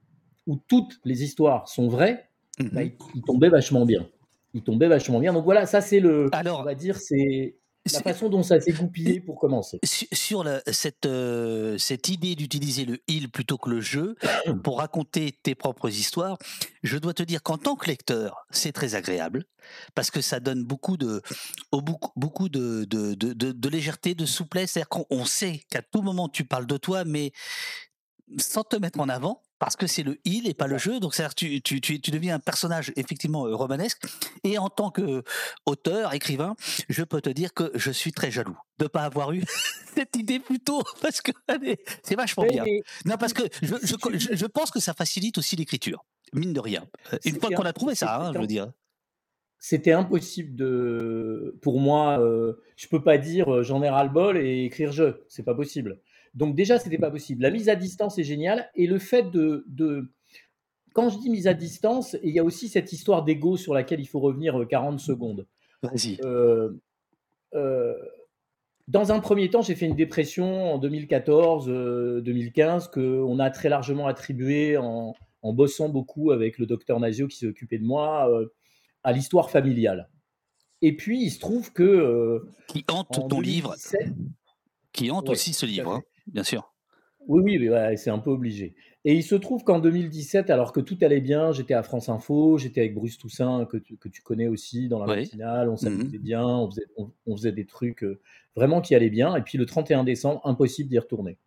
où 0.47 0.57
toutes 0.67 0.99
les 1.05 1.23
histoires 1.23 1.67
sont 1.67 1.87
vraies, 1.87 2.29
bah, 2.59 2.83
mhm. 2.83 2.91
il, 3.15 3.21
tombait 3.21 3.49
vachement 3.49 3.85
bien. 3.85 4.07
Il 4.53 4.61
tombait 4.61 4.87
vachement 4.87 5.19
bien. 5.19 5.33
Donc 5.33 5.43
voilà, 5.43 5.65
ça 5.65 5.81
c'est 5.81 5.99
le, 5.99 6.29
Alors, 6.33 6.59
on 6.59 6.63
va 6.63 6.75
dire, 6.75 6.97
c'est 6.97 7.55
la 7.93 8.01
façon 8.01 8.29
dont 8.29 8.43
ça 8.43 8.59
s'est 8.59 8.71
goupillé 8.71 9.19
pour 9.19 9.39
commencer. 9.39 9.79
Sur 9.83 10.45
cette, 10.71 11.05
euh, 11.05 11.77
cette 11.77 12.09
idée 12.09 12.35
d'utiliser 12.35 12.85
le 12.85 12.99
il 13.07 13.29
plutôt 13.29 13.57
que 13.57 13.69
le 13.69 13.81
je 13.81 14.15
pour 14.63 14.79
raconter 14.79 15.37
tes 15.43 15.55
propres 15.55 15.89
histoires, 15.89 16.37
je 16.83 16.97
dois 16.97 17.13
te 17.13 17.23
dire 17.23 17.43
qu'en 17.43 17.57
tant 17.57 17.75
que 17.75 17.87
lecteur, 17.87 18.45
c'est 18.49 18.71
très 18.71 18.95
agréable 18.95 19.45
parce 19.93 20.11
que 20.11 20.21
ça 20.21 20.39
donne 20.39 20.63
beaucoup 20.63 20.97
de, 20.97 21.21
beaucoup, 21.71 22.11
beaucoup 22.15 22.49
de, 22.49 22.85
de, 22.85 23.13
de, 23.13 23.33
de 23.33 23.69
légèreté, 23.69 24.15
de 24.15 24.25
souplesse. 24.25 24.71
C'est-à-dire 24.71 24.89
qu'on 24.89 25.25
sait 25.25 25.61
qu'à 25.69 25.81
tout 25.81 26.01
moment 26.01 26.29
tu 26.29 26.45
parles 26.45 26.67
de 26.67 26.77
toi, 26.77 27.05
mais 27.05 27.31
sans 28.37 28.63
te 28.63 28.75
mettre 28.75 28.99
en 28.99 29.09
avant, 29.09 29.41
parce 29.59 29.75
que 29.75 29.87
c'est 29.87 30.03
le 30.03 30.17
il 30.25 30.47
et 30.47 30.53
pas 30.53 30.67
le 30.67 30.77
jeu. 30.77 30.99
Donc, 30.99 31.15
c'est-à-dire 31.15 31.35
tu, 31.35 31.61
tu, 31.61 31.81
tu, 31.81 31.99
tu, 31.99 32.11
deviens 32.11 32.35
un 32.35 32.39
personnage 32.39 32.91
effectivement 32.95 33.47
euh, 33.47 33.55
romanesque. 33.55 34.03
Et 34.43 34.57
en 34.57 34.69
tant 34.69 34.91
que 34.91 35.23
auteur, 35.65 36.13
écrivain, 36.13 36.55
je 36.89 37.03
peux 37.03 37.21
te 37.21 37.29
dire 37.29 37.53
que 37.53 37.71
je 37.75 37.91
suis 37.91 38.11
très 38.11 38.31
jaloux 38.31 38.57
de 38.79 38.87
pas 38.87 39.03
avoir 39.03 39.31
eu 39.31 39.43
cette 39.95 40.15
idée 40.15 40.39
plus 40.39 40.59
tôt, 40.59 40.83
parce 41.01 41.21
que 41.21 41.31
c'est 42.03 42.15
vachement 42.15 42.45
bien. 42.45 42.63
non, 43.05 43.17
parce 43.17 43.33
que 43.33 43.43
je, 43.61 43.75
je, 43.83 44.35
je, 44.35 44.45
pense 44.45 44.71
que 44.71 44.79
ça 44.79 44.93
facilite 44.93 45.37
aussi 45.37 45.55
l'écriture, 45.55 46.05
mine 46.33 46.53
de 46.53 46.59
rien. 46.59 46.85
Euh, 47.13 47.17
une 47.25 47.39
fois 47.39 47.49
qu'on 47.51 47.63
a 47.63 47.73
trouvé 47.73 47.95
ça, 47.95 48.17
hein, 48.17 48.33
je 48.33 48.39
veux 48.39 48.47
dire 48.47 48.71
c'était 49.57 49.93
impossible 49.93 50.55
de 50.55 51.57
pour 51.61 51.79
moi 51.79 52.19
euh, 52.19 52.53
je 52.75 52.87
peux 52.87 53.01
pas 53.01 53.17
dire 53.17 53.63
j'en 53.63 53.81
ai 53.81 53.89
ras 53.89 54.03
le 54.03 54.09
bol 54.09 54.37
et 54.37 54.65
écrire 54.65 54.91
je 54.91 55.15
c'est 55.27 55.43
pas 55.43 55.55
possible 55.55 56.01
donc 56.35 56.55
déjà, 56.55 56.77
ce 56.77 56.85
n'était 56.85 56.99
pas 56.99 57.09
possible. 57.09 57.41
La 57.41 57.49
mise 57.49 57.69
à 57.69 57.75
distance 57.75 58.19
est 58.19 58.23
géniale. 58.23 58.69
Et 58.75 58.87
le 58.87 58.99
fait 58.99 59.31
de, 59.31 59.65
Quand 60.93 61.09
je 61.09 61.17
dis 61.17 61.29
mise 61.29 61.47
à 61.47 61.53
distance, 61.53 62.17
il 62.23 62.31
y 62.31 62.39
a 62.39 62.43
aussi 62.43 62.67
cette 62.67 62.91
histoire 62.91 63.23
d'ego 63.23 63.55
sur 63.55 63.73
laquelle 63.73 64.01
il 64.01 64.07
faut 64.07 64.19
revenir 64.19 64.65
40 64.69 64.95
euh, 64.95 64.97
secondes. 64.97 65.47
Vas-y. 65.81 66.19
Euh, 66.23 66.71
euh, 67.53 67.95
dans 68.89 69.13
un 69.13 69.19
premier 69.19 69.49
temps, 69.49 69.61
j'ai 69.61 69.75
fait 69.75 69.85
une 69.85 69.95
dépression 69.95 70.73
en 70.73 70.79
2014-2015 70.79 72.91
qu'on 72.91 73.39
a 73.39 73.49
très 73.49 73.69
largement 73.69 74.07
attribuée 74.07 74.77
en, 74.77 75.15
bossant 75.43 75.89
beaucoup 75.89 76.31
avec 76.31 76.57
le 76.57 76.65
docteur 76.65 76.99
Nazio 76.99 77.27
qui 77.27 77.37
s'est 77.37 77.47
occupé 77.47 77.77
de 77.77 77.85
moi 77.85 78.29
à 79.03 79.11
l'histoire 79.13 79.51
familiale. 79.51 80.09
Et 80.81 80.95
puis, 80.95 81.23
il 81.23 81.29
se 81.29 81.39
trouve 81.39 81.71
que... 81.71 82.43
qui 82.67 82.83
hante 82.89 83.29
ton 83.29 83.39
livre. 83.39 83.75
Qui 84.91 85.11
hante 85.11 85.29
aussi 85.29 85.53
ce 85.53 85.65
livre. 85.65 86.03
Bien 86.27 86.43
sûr. 86.43 86.71
Oui, 87.27 87.57
oui, 87.57 87.69
c'est 87.97 88.11
un 88.11 88.19
peu 88.19 88.29
obligé. 88.29 88.75
Et 89.03 89.13
il 89.13 89.23
se 89.23 89.35
trouve 89.35 89.63
qu'en 89.63 89.79
2017, 89.79 90.49
alors 90.49 90.71
que 90.71 90.79
tout 90.79 90.97
allait 91.01 91.21
bien, 91.21 91.51
j'étais 91.51 91.73
à 91.73 91.83
France 91.83 92.09
Info, 92.09 92.57
j'étais 92.57 92.81
avec 92.81 92.95
Bruce 92.95 93.17
Toussaint, 93.17 93.65
que 93.65 93.77
tu, 93.77 93.97
que 93.97 94.09
tu 94.09 94.21
connais 94.21 94.47
aussi 94.47 94.89
dans 94.89 94.99
la 94.99 95.15
matinale, 95.15 95.69
on 95.69 95.73
mmh 95.73 95.77
s'amusait 95.77 96.17
bien, 96.17 96.45
on 96.45 96.69
faisait, 96.69 96.85
on, 96.97 97.35
faisait, 97.35 97.51
des 97.51 97.65
trucs 97.65 98.03
euh, 98.03 98.19
vraiment 98.55 98.81
qui 98.81 98.95
allaient 98.95 99.09
bien. 99.09 99.35
Et 99.35 99.41
puis 99.41 99.57
le 99.57 99.65
31 99.65 100.03
décembre, 100.03 100.41
impossible 100.43 100.89
d'y 100.89 100.99
retourner. 100.99 101.37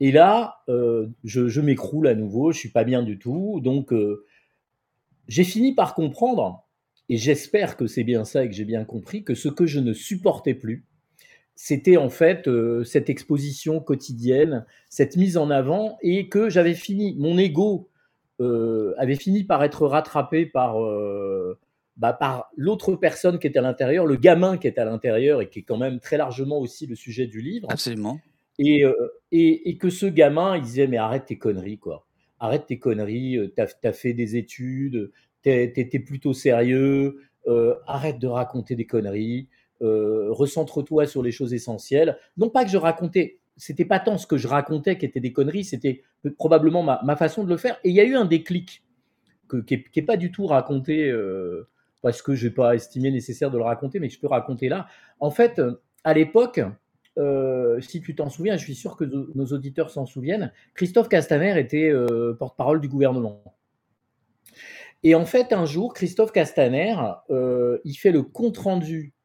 Et 0.00 0.10
là, 0.10 0.62
euh, 0.68 1.08
je, 1.22 1.60
m'écroule 1.60 2.08
à 2.08 2.14
nouveau, 2.14 2.52
je 2.52 2.58
suis 2.58 2.70
pas 2.70 2.84
bien 2.84 3.02
du 3.02 3.18
tout. 3.18 3.60
Donc, 3.62 3.92
euh, 3.92 4.24
j'ai 5.28 5.44
fini 5.44 5.74
par 5.74 5.94
comprendre 5.94 6.66
Et 7.08 7.16
j'espère 7.16 7.76
que 7.76 7.86
c'est 7.86 8.04
bien 8.04 8.24
ça 8.24 8.44
et 8.44 8.48
que 8.48 8.54
j'ai 8.54 8.64
bien 8.64 8.84
compris 8.84 9.24
que 9.24 9.34
ce 9.34 9.48
que 9.48 9.66
je 9.66 9.80
ne 9.80 9.92
supportais 9.92 10.54
plus, 10.54 10.86
c'était 11.56 11.96
en 11.96 12.10
fait 12.10 12.48
euh, 12.48 12.84
cette 12.84 13.08
exposition 13.08 13.80
quotidienne, 13.80 14.66
cette 14.88 15.16
mise 15.16 15.36
en 15.36 15.50
avant, 15.50 15.98
et 16.02 16.28
que 16.28 16.48
j'avais 16.48 16.74
fini, 16.74 17.14
mon 17.18 17.38
ego 17.38 17.88
euh, 18.40 18.94
avait 18.98 19.14
fini 19.14 19.44
par 19.44 19.62
être 19.62 19.86
rattrapé 19.86 20.46
par, 20.46 20.82
euh, 20.82 21.58
bah, 21.96 22.12
par 22.12 22.50
l'autre 22.56 22.96
personne 22.96 23.38
qui 23.38 23.46
était 23.46 23.60
à 23.60 23.62
l'intérieur, 23.62 24.06
le 24.06 24.16
gamin 24.16 24.58
qui 24.58 24.66
est 24.66 24.78
à 24.78 24.84
l'intérieur 24.84 25.40
et 25.40 25.48
qui 25.48 25.60
est 25.60 25.62
quand 25.62 25.78
même 25.78 26.00
très 26.00 26.16
largement 26.16 26.58
aussi 26.58 26.86
le 26.86 26.96
sujet 26.96 27.26
du 27.26 27.40
livre. 27.40 27.68
Absolument. 27.70 28.20
Et, 28.58 28.84
et, 29.32 29.68
et, 29.68 29.78
que 29.78 29.90
ce 29.90 30.06
gamin, 30.06 30.56
il 30.56 30.62
disait, 30.62 30.86
mais 30.86 30.96
arrête 30.96 31.24
tes 31.26 31.38
conneries, 31.38 31.78
quoi. 31.78 32.06
Arrête 32.38 32.66
tes 32.66 32.78
conneries, 32.78 33.36
t'as 33.56 33.66
as 33.82 33.92
fait 33.92 34.12
des 34.12 34.36
études, 34.36 35.10
t'étais 35.42 35.98
plutôt 35.98 36.32
sérieux, 36.32 37.16
arrête 37.88 38.20
de 38.20 38.28
raconter 38.28 38.76
des 38.76 38.86
conneries. 38.86 39.48
Euh, 39.84 40.28
recentre-toi 40.30 41.06
sur 41.06 41.22
les 41.22 41.30
choses 41.30 41.52
essentielles. 41.52 42.16
Non 42.38 42.48
pas 42.48 42.64
que 42.64 42.70
je 42.70 42.78
racontais, 42.78 43.40
c'était 43.58 43.84
pas 43.84 44.00
tant 44.00 44.16
ce 44.16 44.26
que 44.26 44.38
je 44.38 44.48
racontais 44.48 44.96
qui 44.96 45.04
était 45.04 45.20
des 45.20 45.32
conneries, 45.32 45.64
c'était 45.64 46.02
probablement 46.38 46.82
ma, 46.82 47.16
façon 47.16 47.44
de 47.44 47.50
le 47.50 47.58
faire. 47.58 47.78
Et 47.84 47.90
il 47.90 47.94
y 47.94 48.00
a 48.00 48.04
eu 48.04 48.14
un 48.14 48.24
déclic 48.24 48.82
qui 49.66 49.84
n'est 49.94 50.02
pas 50.02 50.16
du 50.16 50.32
tout 50.32 50.46
raconté 50.46 51.10
euh, 51.10 51.68
parce 52.00 52.22
que 52.22 52.34
je 52.34 52.46
n'ai 52.46 52.54
pas 52.54 52.74
estimé 52.74 53.10
nécessaire 53.10 53.50
de 53.50 53.58
le 53.58 53.64
raconter, 53.64 54.00
mais 54.00 54.08
que 54.08 54.14
je 54.14 54.20
peux 54.20 54.26
raconter 54.26 54.70
là. 54.70 54.86
En 55.20 55.30
fait, 55.30 55.60
à 56.02 56.14
l'époque, 56.14 56.62
euh, 57.18 57.78
si 57.82 58.00
tu 58.00 58.14
t'en 58.14 58.30
souviens, 58.30 58.56
je 58.56 58.64
suis 58.64 58.74
sûr 58.74 58.96
que 58.96 59.04
nos 59.04 59.46
auditeurs 59.46 59.90
s'en 59.90 60.06
souviennent, 60.06 60.50
Christophe 60.72 61.10
Castaner 61.10 61.60
était 61.60 61.92
porte-parole 62.38 62.80
du 62.80 62.88
gouvernement. 62.88 63.42
Et 65.02 65.14
en 65.14 65.26
fait, 65.26 65.52
un 65.52 65.66
jour, 65.66 65.92
Christophe 65.92 66.32
Castaner, 66.32 66.96
il 67.28 67.94
fait 67.96 68.12
le 68.12 68.22
compte-rendu 68.22 69.12
euh, 69.12 69.23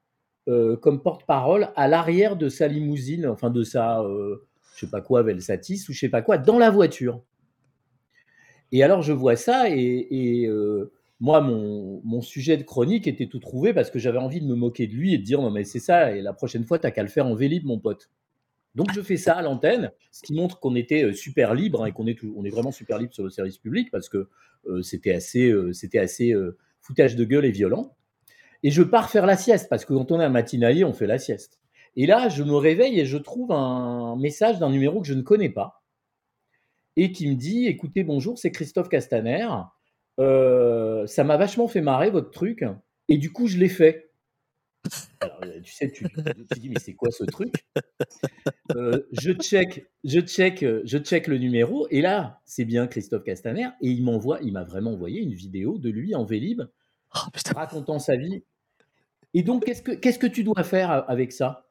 comme 0.81 1.01
porte-parole 1.01 1.69
à 1.75 1.87
l'arrière 1.87 2.35
de 2.35 2.49
sa 2.49 2.67
limousine, 2.67 3.27
enfin 3.27 3.49
de 3.49 3.63
sa, 3.63 4.01
euh, 4.01 4.47
je 4.75 4.81
sais 4.81 4.89
pas 4.89 5.01
quoi, 5.01 5.21
Velsatis 5.21 5.85
ou 5.89 5.93
je 5.93 5.99
sais 5.99 6.09
pas 6.09 6.21
quoi, 6.21 6.37
dans 6.37 6.57
la 6.57 6.69
voiture. 6.69 7.21
Et 8.71 8.83
alors 8.83 9.01
je 9.01 9.13
vois 9.13 9.35
ça 9.35 9.69
et, 9.69 10.45
euh, 10.47 10.91
moi 11.19 11.41
mon, 11.41 12.21
sujet 12.21 12.57
de 12.57 12.63
chronique 12.63 13.07
était 13.07 13.27
tout 13.27 13.39
trouvé 13.39 13.73
parce 13.73 13.91
que 13.91 13.99
j'avais 13.99 14.19
envie 14.19 14.41
de 14.41 14.45
me 14.45 14.55
moquer 14.55 14.87
de 14.87 14.93
lui 14.93 15.13
et 15.13 15.17
de 15.17 15.23
dire 15.23 15.41
non 15.41 15.49
mais 15.51 15.63
c'est 15.63 15.79
ça 15.79 16.15
et 16.15 16.21
la 16.21 16.33
prochaine 16.33 16.65
fois 16.65 16.79
t'as 16.79 16.91
qu'à 16.91 17.03
le 17.03 17.09
faire 17.09 17.25
en 17.25 17.35
vélib 17.35 17.65
mon 17.65 17.79
pote. 17.79 18.09
Donc 18.75 18.91
je 18.93 19.01
fais 19.01 19.17
ça 19.17 19.33
à 19.33 19.41
l'antenne, 19.41 19.91
ce 20.11 20.21
qui 20.21 20.33
montre 20.33 20.59
qu'on 20.59 20.75
était 20.75 21.13
super 21.13 21.55
libre 21.55 21.87
et 21.87 21.91
qu'on 21.91 22.05
est, 22.07 22.17
on 22.35 22.45
est 22.45 22.49
vraiment 22.49 22.71
super 22.71 22.99
libre 22.99 23.13
sur 23.13 23.23
le 23.23 23.31
service 23.31 23.57
public 23.57 23.89
parce 23.91 24.09
que 24.09 24.29
c'était 24.83 25.13
assez, 25.13 25.51
c'était 25.73 25.99
assez 25.99 26.35
foutage 26.81 27.15
de 27.15 27.25
gueule 27.25 27.45
et 27.45 27.51
violent. 27.51 27.95
Et 28.63 28.71
je 28.71 28.83
pars 28.83 29.09
faire 29.09 29.25
la 29.25 29.37
sieste, 29.37 29.67
parce 29.69 29.85
que 29.85 29.93
quand 29.93 30.11
on 30.11 30.19
est 30.19 30.25
un 30.25 30.29
matinalier, 30.29 30.83
on 30.83 30.93
fait 30.93 31.07
la 31.07 31.17
sieste. 31.17 31.59
Et 31.95 32.05
là, 32.05 32.29
je 32.29 32.43
me 32.43 32.55
réveille 32.55 32.99
et 32.99 33.05
je 33.05 33.17
trouve 33.17 33.51
un 33.51 34.15
message 34.17 34.59
d'un 34.59 34.69
numéro 34.69 35.01
que 35.01 35.07
je 35.07 35.13
ne 35.13 35.21
connais 35.21 35.49
pas, 35.49 35.83
et 36.95 37.11
qui 37.11 37.27
me 37.27 37.35
dit, 37.35 37.65
écoutez, 37.67 38.03
bonjour, 38.03 38.37
c'est 38.37 38.51
Christophe 38.51 38.89
Castaner, 38.89 39.47
euh, 40.19 41.07
ça 41.07 41.23
m'a 41.23 41.37
vachement 41.37 41.67
fait 41.67 41.81
marrer 41.81 42.09
votre 42.09 42.31
truc, 42.31 42.63
et 43.07 43.17
du 43.17 43.31
coup, 43.31 43.47
je 43.47 43.57
l'ai 43.57 43.69
fait. 43.69 44.11
Alors, 45.19 45.39
euh, 45.43 45.59
tu 45.61 45.73
sais, 45.73 45.91
tu, 45.91 46.05
te 46.05 46.59
dis, 46.59 46.69
mais 46.69 46.79
c'est 46.79 46.93
quoi 46.93 47.09
ce 47.11 47.23
truc? 47.23 47.53
Euh, 48.75 49.01
Je 49.11 49.31
check, 49.31 49.87
je 50.03 50.19
check, 50.19 50.59
je 50.61 50.97
check 50.99 51.25
le 51.25 51.37
numéro, 51.37 51.87
et 51.89 52.01
là, 52.01 52.39
c'est 52.45 52.65
bien 52.65 52.85
Christophe 52.85 53.23
Castaner, 53.23 53.69
et 53.81 53.89
il 53.89 54.03
m'envoie, 54.03 54.39
il 54.43 54.53
m'a 54.53 54.63
vraiment 54.63 54.91
envoyé 54.91 55.21
une 55.21 55.33
vidéo 55.33 55.79
de 55.79 55.89
lui 55.89 56.13
en 56.13 56.23
Vélib, 56.23 56.61
oh, 57.15 57.19
racontant 57.55 57.97
sa 57.97 58.15
vie 58.15 58.43
et 59.33 59.43
donc, 59.43 59.65
qu'est-ce 59.65 59.81
que, 59.81 59.91
qu'est-ce 59.91 60.19
que 60.19 60.27
tu 60.27 60.43
dois 60.43 60.63
faire 60.63 61.09
avec 61.09 61.31
ça? 61.31 61.69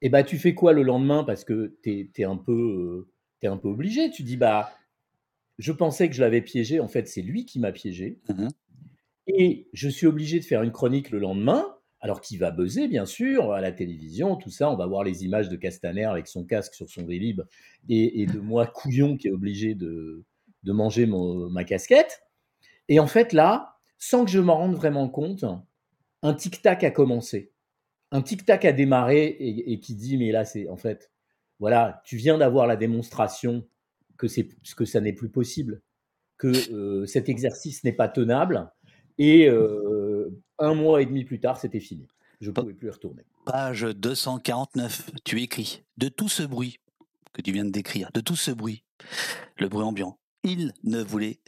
Eh 0.00 0.08
ben, 0.10 0.22
tu 0.22 0.38
fais 0.38 0.54
quoi 0.54 0.72
le 0.72 0.82
lendemain? 0.82 1.24
Parce 1.24 1.44
que 1.44 1.76
tu 1.82 2.10
es, 2.16 2.24
un 2.24 2.36
peu, 2.36 3.08
un 3.42 3.56
peu 3.56 3.68
obligé. 3.68 4.10
Tu 4.10 4.22
dis, 4.22 4.36
bah, 4.36 4.72
je 5.58 5.72
pensais 5.72 6.08
que 6.08 6.14
je 6.14 6.20
l'avais 6.20 6.42
piégé. 6.42 6.80
En 6.80 6.88
fait, 6.88 7.08
c'est 7.08 7.22
lui 7.22 7.46
qui 7.46 7.58
m'a 7.58 7.72
piégé. 7.72 8.20
Mmh 8.28 8.48
Et 9.26 9.68
je 9.72 9.88
suis 9.88 10.06
obligé 10.06 10.38
de 10.38 10.44
faire 10.44 10.62
une 10.62 10.72
chronique 10.72 11.10
le 11.10 11.18
lendemain. 11.18 11.74
Alors 12.00 12.20
qui 12.20 12.36
va 12.36 12.52
buzzer, 12.52 12.86
bien 12.86 13.06
sûr, 13.06 13.52
à 13.52 13.60
la 13.60 13.72
télévision, 13.72 14.36
tout 14.36 14.50
ça. 14.50 14.70
On 14.70 14.76
va 14.76 14.86
voir 14.86 15.02
les 15.02 15.24
images 15.24 15.48
de 15.48 15.56
Castaner 15.56 16.04
avec 16.04 16.28
son 16.28 16.44
casque 16.44 16.74
sur 16.74 16.88
son 16.88 17.04
vélib 17.04 17.40
et, 17.88 18.22
et 18.22 18.26
de 18.26 18.38
moi, 18.38 18.66
couillon, 18.72 19.16
qui 19.16 19.26
est 19.26 19.32
obligé 19.32 19.74
de, 19.74 20.24
de 20.62 20.72
manger 20.72 21.06
mon, 21.06 21.50
ma 21.50 21.64
casquette. 21.64 22.22
Et 22.88 23.00
en 23.00 23.08
fait, 23.08 23.32
là, 23.32 23.78
sans 23.98 24.24
que 24.24 24.30
je 24.30 24.38
m'en 24.38 24.56
rende 24.56 24.76
vraiment 24.76 25.08
compte, 25.08 25.44
un 26.22 26.34
tic-tac 26.34 26.84
a 26.84 26.90
commencé. 26.90 27.52
Un 28.10 28.22
tic-tac 28.22 28.64
a 28.64 28.72
démarré 28.72 29.36
et, 29.38 29.80
qui 29.80 29.94
dit, 29.94 30.16
mais 30.16 30.32
là, 30.32 30.44
c'est 30.44 30.68
en 30.68 30.76
fait, 30.76 31.10
voilà, 31.58 32.02
tu 32.04 32.16
viens 32.16 32.38
d'avoir 32.38 32.66
la 32.66 32.76
démonstration 32.76 33.66
que, 34.16 34.26
que 34.74 34.84
ça 34.84 35.00
n'est 35.00 35.12
plus 35.12 35.28
possible, 35.28 35.82
que 36.38 36.72
euh, 36.72 37.06
cet 37.06 37.28
exercice 37.28 37.84
n'est 37.84 37.92
pas 37.92 38.08
tenable. 38.08 38.70
Et 39.18 39.48
euh, 39.48 40.30
un 40.58 40.74
mois 40.74 41.02
et 41.02 41.06
demi 41.06 41.24
plus 41.24 41.40
tard, 41.40 41.58
c'était 41.58 41.80
fini. 41.80 42.06
Je 42.40 42.50
ne 42.50 42.54
pouvais 42.54 42.74
plus 42.74 42.88
y 42.88 42.90
retourner. 42.90 43.24
Page 43.44 43.82
249, 43.82 45.10
tu 45.24 45.42
écris 45.42 45.82
De 45.96 46.08
tout 46.08 46.28
ce 46.28 46.42
bruit 46.44 46.78
que 47.32 47.42
tu 47.42 47.52
viens 47.52 47.64
de 47.64 47.70
décrire, 47.70 48.10
de 48.14 48.20
tout 48.20 48.36
ce 48.36 48.50
bruit, 48.50 48.84
le 49.58 49.68
bruit 49.68 49.84
ambiant, 49.84 50.18
il 50.44 50.72
ne 50.84 51.02
voulait 51.02 51.40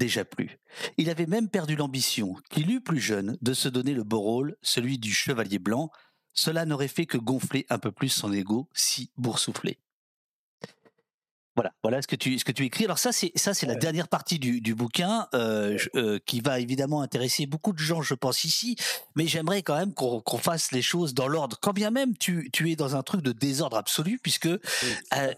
déjà 0.00 0.24
plus. 0.24 0.58
Il 0.96 1.10
avait 1.10 1.26
même 1.26 1.50
perdu 1.50 1.76
l'ambition, 1.76 2.34
qu'il 2.50 2.72
eut 2.72 2.80
plus 2.80 3.00
jeune, 3.00 3.36
de 3.42 3.52
se 3.52 3.68
donner 3.68 3.92
le 3.92 4.02
beau 4.02 4.20
rôle, 4.20 4.56
celui 4.62 4.98
du 4.98 5.12
chevalier 5.12 5.58
blanc. 5.58 5.90
Cela 6.32 6.64
n'aurait 6.64 6.88
fait 6.88 7.06
que 7.06 7.18
gonfler 7.18 7.66
un 7.68 7.78
peu 7.78 7.92
plus 7.92 8.08
son 8.08 8.32
ego, 8.32 8.68
si 8.72 9.12
boursouflé. 9.18 9.78
Voilà, 11.56 11.72
voilà 11.82 12.00
ce 12.00 12.06
que 12.06 12.14
tu 12.14 12.38
ce 12.38 12.44
que 12.44 12.52
tu 12.52 12.64
écris. 12.64 12.84
Alors 12.84 12.98
ça 12.98 13.10
c'est 13.10 13.32
ça 13.34 13.54
c'est 13.54 13.66
la 13.66 13.74
dernière 13.74 14.06
partie 14.06 14.38
du, 14.38 14.60
du 14.60 14.74
bouquin 14.74 15.26
euh, 15.34 15.76
euh, 15.96 16.20
qui 16.24 16.40
va 16.40 16.60
évidemment 16.60 17.02
intéresser 17.02 17.46
beaucoup 17.46 17.72
de 17.72 17.78
gens, 17.78 18.02
je 18.02 18.14
pense 18.14 18.44
ici. 18.44 18.76
Mais 19.16 19.26
j'aimerais 19.26 19.62
quand 19.62 19.76
même 19.76 19.92
qu'on 19.92 20.38
fasse 20.38 20.70
les 20.70 20.80
choses 20.80 21.12
dans 21.12 21.26
l'ordre. 21.26 21.58
Quand 21.60 21.72
bien 21.72 21.90
même 21.90 22.16
tu, 22.16 22.50
tu 22.52 22.70
es 22.70 22.76
dans 22.76 22.94
un 22.94 23.02
truc 23.02 23.22
de 23.22 23.32
désordre 23.32 23.76
absolu, 23.76 24.20
puisque 24.22 24.46
euh, 24.46 24.58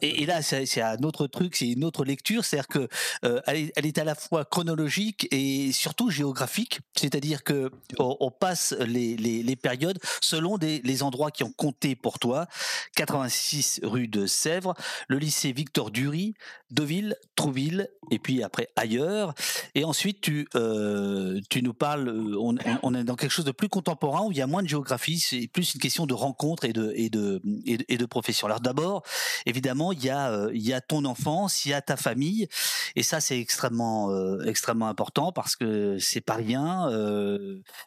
et, 0.02 0.26
là 0.26 0.42
c'est 0.42 0.82
un 0.82 0.98
autre 0.98 1.26
truc, 1.26 1.56
c'est 1.56 1.68
une 1.68 1.82
autre 1.82 2.04
lecture, 2.04 2.44
c'est-à-dire 2.44 2.68
que 2.68 2.88
elle 3.46 3.56
est, 3.56 3.72
elle, 3.76 3.86
est, 3.86 3.98
à 3.98 4.04
la 4.04 4.14
fois 4.14 4.44
chronologique 4.44 5.28
et 5.30 5.72
surtout 5.72 6.10
géographique, 6.10 6.80
c'est-à-dire 6.94 7.42
que 7.42 7.70
on, 7.98 8.30
passe 8.30 8.74
les, 8.80 9.16
les, 9.16 9.42
les, 9.42 9.56
périodes 9.56 9.98
selon 10.20 10.58
des, 10.58 10.80
les 10.84 11.02
endroits 11.02 11.30
qui 11.30 11.42
ont 11.44 11.52
compté 11.52 11.94
pour 11.94 12.18
toi. 12.18 12.46
86 12.96 13.80
rue 13.82 14.08
de 14.08 14.26
Sèvres, 14.26 14.74
le 15.08 15.18
lycée 15.18 15.52
Victor 15.52 15.90
Dury 16.02 16.34
Deauville, 16.72 17.16
Trouville, 17.36 17.88
et 18.10 18.18
puis 18.18 18.42
après 18.42 18.68
ailleurs. 18.76 19.34
Et 19.74 19.84
ensuite, 19.84 20.20
tu, 20.20 20.48
euh, 20.54 21.38
tu 21.50 21.62
nous 21.62 21.74
parles, 21.74 22.08
euh, 22.08 22.36
on, 22.40 22.94
est 22.94 23.04
dans 23.04 23.14
quelque 23.14 23.30
chose 23.30 23.44
de 23.44 23.52
plus 23.52 23.68
contemporain 23.68 24.22
où 24.24 24.32
il 24.32 24.38
y 24.38 24.42
a 24.42 24.46
moins 24.46 24.62
de 24.62 24.68
géographie, 24.68 25.20
c'est 25.20 25.48
plus 25.48 25.74
une 25.74 25.80
question 25.80 26.06
de 26.06 26.14
rencontre 26.14 26.64
et 26.64 26.72
de, 26.72 26.92
et 26.96 27.10
de, 27.10 27.40
et 27.66 27.96
de, 27.96 28.06
profession. 28.06 28.46
Alors 28.46 28.60
d'abord, 28.60 29.02
évidemment, 29.46 29.92
il 29.92 30.02
y, 30.02 30.10
a, 30.10 30.30
euh, 30.32 30.50
il 30.54 30.62
y 30.62 30.72
a 30.72 30.80
ton 30.80 31.04
enfance, 31.04 31.64
il 31.66 31.70
y 31.70 31.74
a 31.74 31.82
ta 31.82 31.96
famille, 31.96 32.48
et 32.96 33.02
ça 33.02 33.20
c'est 33.20 33.38
extrêmement, 33.38 34.10
extrêmement 34.44 34.88
important 34.88 35.30
parce 35.32 35.56
que 35.56 35.98
c'est 35.98 36.20
pas 36.20 36.34
rien. 36.34 36.88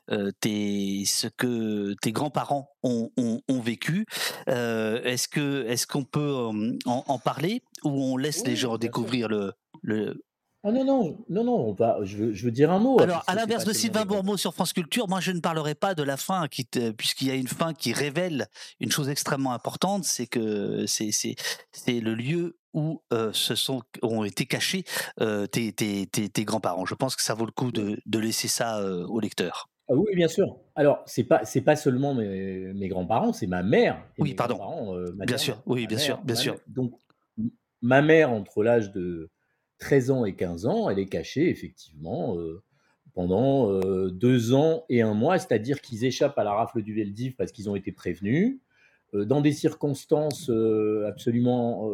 ce 0.08 1.28
que 1.28 1.96
tes 2.02 2.12
grands-parents 2.12 2.75
ont, 2.86 3.42
ont, 3.48 3.60
vécu. 3.60 4.06
est-ce 4.48 5.28
que 5.28 5.66
est-ce 5.68 5.88
qu'on 5.88 6.04
peut 6.04 6.34
en, 6.34 7.04
en 7.08 7.20
parler 7.20 7.64
ou 7.84 7.90
on 7.90 8.18
laisse 8.18 8.46
les 8.46 8.56
gens 8.56 8.78
découvrir 8.78 9.28
le, 9.28 9.54
le... 9.82 10.24
Ah 10.68 10.72
non, 10.72 10.84
non, 10.84 11.24
non, 11.30 11.44
non, 11.44 11.70
on 11.70 11.74
va, 11.74 12.00
je, 12.02 12.18
veux, 12.18 12.34
je 12.34 12.44
veux 12.44 12.52
dire 12.52 12.72
un 12.72 12.80
mot. 12.80 13.00
Alors, 13.00 13.24
à 13.28 13.36
l'inverse 13.36 13.66
de 13.66 13.72
Sylvain 13.72 14.04
Bourmeau 14.04 14.36
sur 14.36 14.52
France 14.52 14.74
Culture, 14.74 15.08
moi, 15.08 15.20
je 15.20 15.32
ne 15.32 15.40
parlerai 15.40 15.76
pas 15.76 15.94
de 15.94 16.02
la 16.02 16.18
fin, 16.18 16.48
puisqu'il 16.48 17.28
y 17.28 17.30
a 17.30 17.36
une 17.36 17.48
fin 17.48 17.76
qui 17.76 17.94
révèle 17.94 18.48
une 18.80 18.92
chose 18.92 19.10
extrêmement 19.10 19.54
importante, 19.54 20.06
c'est 20.06 20.26
que 20.26 20.86
c'est 20.88 22.00
le 22.00 22.16
lieu 22.16 22.58
où 22.74 23.04
euh, 23.14 23.32
se 23.32 23.54
sont, 23.54 23.84
ont 24.02 24.24
été 24.24 24.48
cachés 24.48 24.86
euh, 25.22 25.46
tes, 25.46 25.72
tes, 25.72 26.08
tes, 26.08 26.46
grands-parents. 26.46 26.88
Je 26.88 26.96
pense 26.96 27.16
que 27.16 27.22
ça 27.22 27.36
vaut 27.36 27.46
le 27.46 27.52
coup 27.52 27.72
de, 27.72 28.00
de 28.04 28.20
laisser 28.20 28.48
ça 28.48 28.80
euh, 28.80 29.06
au 29.06 29.20
lecteur. 29.20 29.70
Ah 29.88 29.94
oui, 29.94 30.16
bien 30.16 30.28
sûr. 30.28 30.58
Alors, 30.76 31.04
c'est 31.06 31.24
pas 31.24 31.46
c'est 31.46 31.62
pas 31.62 31.76
seulement 31.76 32.14
mes, 32.14 32.74
mes 32.74 32.88
grands-parents, 32.88 33.34
c'est 33.34 33.48
ma 33.48 33.64
mère. 33.64 34.04
oui, 34.18 34.34
pardon. 34.34 34.96
bien 35.14 35.38
sûr. 35.38 35.62
Oui, 35.66 35.88
bien 35.88 35.98
sûr, 35.98 36.22
bien 36.24 36.36
sûr. 36.36 36.58
Donc, 36.68 36.94
ma 37.82 38.02
mère, 38.02 38.32
entre 38.32 38.64
l'âge 38.64 38.92
de 38.92 39.30
13 39.80 40.12
ans 40.12 40.26
et 40.26 40.36
15 40.36 40.66
ans, 40.66 40.90
elle 40.90 41.00
est 41.00 41.08
cachée, 41.08 41.50
effectivement, 41.50 42.38
euh, 42.38 42.64
pendant 43.14 43.72
euh, 43.72 44.10
deux 44.10 44.54
ans 44.54 44.84
et 44.90 45.02
un 45.02 45.14
mois, 45.14 45.38
c'est-à-dire 45.38 45.82
qu'ils 45.82 46.06
échappent 46.06 46.38
à 46.38 46.44
la 46.44 46.54
rafle 46.54 46.82
du 46.82 46.94
Veldiv 46.94 47.36
parce 47.36 47.52
qu'ils 47.52 47.70
ont 47.70 47.76
été 47.76 47.92
prévenus, 47.92 48.60
euh, 49.14 49.26
dans 49.26 49.42
des 49.42 49.52
circonstances 49.52 50.50
absolument 51.08 51.92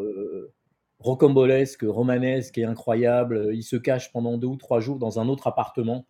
rocambolesques, 0.99 1.83
romanesques 1.83 2.57
et 2.57 2.63
incroyables. 2.63 3.49
Ils 3.53 3.63
se 3.63 3.75
cachent 3.75 4.11
pendant 4.11 4.37
deux 4.37 4.47
ou 4.47 4.55
trois 4.55 4.79
jours 4.79 4.99
dans 4.99 5.19
un 5.19 5.27
autre 5.27 5.47
appartement 5.47 6.05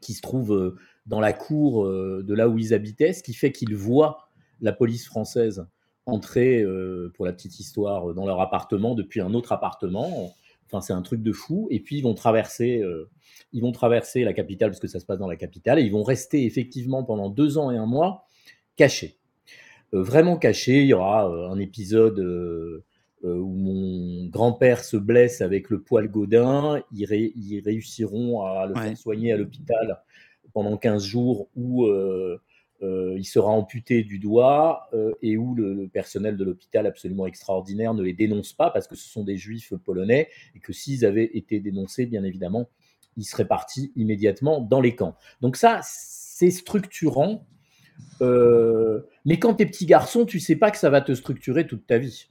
qui 0.00 0.14
se 0.14 0.20
trouve 0.22 0.76
dans 1.06 1.20
la 1.20 1.32
cour 1.32 1.86
de 1.86 2.34
là 2.34 2.48
où 2.48 2.58
ils 2.58 2.74
habitaient, 2.74 3.12
ce 3.12 3.22
qui 3.22 3.34
fait 3.34 3.52
qu'ils 3.52 3.74
voient 3.74 4.28
la 4.60 4.72
police 4.72 5.06
française 5.06 5.66
entrer, 6.06 6.64
pour 7.14 7.26
la 7.26 7.32
petite 7.32 7.60
histoire, 7.60 8.14
dans 8.14 8.26
leur 8.26 8.40
appartement 8.40 8.94
depuis 8.94 9.20
un 9.20 9.34
autre 9.34 9.52
appartement. 9.52 10.34
Enfin, 10.66 10.80
c'est 10.80 10.92
un 10.92 11.02
truc 11.02 11.22
de 11.22 11.32
fou. 11.32 11.68
Et 11.70 11.80
puis, 11.80 11.98
ils 11.98 12.02
vont 12.02 12.14
traverser, 12.14 12.82
ils 13.52 13.62
vont 13.62 13.72
traverser 13.72 14.24
la 14.24 14.32
capitale, 14.32 14.70
parce 14.70 14.80
que 14.80 14.88
ça 14.88 15.00
se 15.00 15.06
passe 15.06 15.18
dans 15.18 15.28
la 15.28 15.36
capitale, 15.36 15.78
et 15.78 15.82
ils 15.82 15.92
vont 15.92 16.02
rester 16.02 16.44
effectivement 16.44 17.04
pendant 17.04 17.28
deux 17.30 17.58
ans 17.58 17.70
et 17.70 17.76
un 17.76 17.86
mois 17.86 18.26
cachés. 18.76 19.18
vraiment 19.92 20.36
cachés. 20.36 20.80
Il 20.82 20.86
y 20.86 20.94
aura 20.94 21.24
un 21.24 21.58
épisode 21.58 22.18
euh, 22.20 22.84
où 23.24 23.52
mon 23.54 24.26
grand-père 24.28 24.84
se 24.84 24.96
blesse 24.96 25.40
avec 25.40 25.70
le 25.70 25.80
poil 25.80 26.08
godin, 26.08 26.82
ils, 26.92 27.04
réussiront 27.64 28.42
à 28.42 28.66
le 28.66 28.74
faire 28.74 28.96
soigner 28.96 29.32
à 29.32 29.36
l'hôpital 29.36 30.00
pendant 30.52 30.76
15 30.76 31.04
jours 31.04 31.48
où 31.56 31.86
euh, 31.86 32.40
euh, 32.82 33.14
il 33.16 33.24
sera 33.24 33.50
amputé 33.50 34.02
du 34.02 34.18
doigt 34.18 34.88
et 35.22 35.36
où 35.36 35.54
le, 35.54 35.88
personnel 35.88 36.36
de 36.36 36.44
l'hôpital 36.44 36.86
absolument 36.86 37.26
extraordinaire 37.26 37.94
ne 37.94 38.02
les 38.02 38.12
dénonce 38.12 38.52
pas 38.52 38.70
parce 38.70 38.86
que 38.86 38.96
ce 38.96 39.08
sont 39.08 39.24
des 39.24 39.36
juifs 39.36 39.74
polonais 39.84 40.28
et 40.54 40.60
que 40.60 40.72
s'ils 40.72 41.04
avaient 41.04 41.30
été 41.34 41.60
dénoncés, 41.60 42.06
bien 42.06 42.24
évidemment, 42.24 42.68
ils 43.16 43.24
seraient 43.24 43.48
partis 43.48 43.92
immédiatement 43.96 44.60
dans 44.60 44.80
les 44.80 44.94
camps. 44.94 45.16
Donc 45.40 45.56
ça, 45.56 45.80
c'est 45.82 46.50
structurant. 46.50 47.46
mais 48.20 49.38
quand 49.40 49.54
tu 49.54 49.64
es 49.64 49.66
petit 49.66 49.86
garçon, 49.86 50.24
tu 50.24 50.38
sais 50.38 50.56
pas 50.56 50.70
que 50.70 50.78
ça 50.78 50.90
va 50.90 51.00
te 51.00 51.14
structurer 51.14 51.66
toute 51.66 51.86
ta 51.86 51.98
vie. 51.98 52.28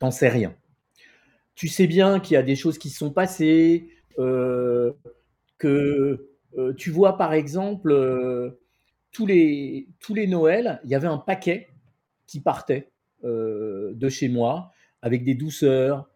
T'en 0.00 0.10
sais 0.10 0.30
rien. 0.30 0.56
Tu 1.54 1.68
sais 1.68 1.86
bien 1.86 2.20
qu'il 2.20 2.34
y 2.34 2.38
a 2.38 2.42
des 2.42 2.56
choses 2.56 2.78
qui 2.78 2.88
se 2.88 2.98
sont 2.98 3.12
passées, 3.12 3.88
euh, 4.18 4.92
que 5.58 6.30
euh, 6.56 6.72
tu 6.74 6.90
vois 6.90 7.18
par 7.18 7.34
exemple 7.34 7.92
euh, 7.92 8.58
tous 9.12 9.26
les 9.26 9.88
tous 10.00 10.14
les 10.14 10.26
Noëls, 10.26 10.80
il 10.84 10.90
y 10.90 10.94
avait 10.94 11.06
un 11.06 11.18
paquet 11.18 11.68
qui 12.26 12.40
partait 12.40 12.90
de 13.22 14.08
chez 14.08 14.30
moi 14.30 14.72
avec 15.02 15.24
des 15.24 15.34
douceurs 15.34 16.08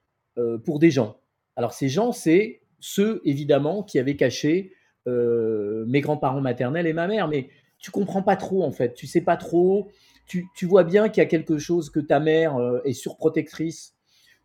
pour 0.64 0.78
des 0.78 0.90
gens. 0.90 1.18
Alors 1.54 1.74
ces 1.74 1.90
gens, 1.90 2.12
c'est 2.12 2.62
ceux 2.80 3.20
évidemment 3.24 3.82
qui 3.82 3.98
avaient 3.98 4.16
caché 4.16 4.72
mes 5.06 6.00
grands-parents 6.00 6.40
maternels 6.40 6.86
et 6.86 6.94
ma 6.94 7.06
mère, 7.06 7.28
mais 7.28 7.50
tu 7.78 7.90
comprends 7.90 8.22
pas 8.22 8.36
trop 8.36 8.64
en 8.64 8.72
fait, 8.72 8.94
tu 8.94 9.06
sais 9.06 9.20
pas 9.20 9.36
trop 9.36 9.90
tu, 10.26 10.66
vois 10.66 10.84
bien 10.84 11.08
qu'il 11.08 11.22
y 11.22 11.26
a 11.26 11.28
quelque 11.28 11.58
chose 11.58 11.90
que 11.90 12.00
ta 12.00 12.20
mère 12.20 12.56
euh, 12.56 12.80
est 12.84 12.92
surprotectrice, 12.92 13.94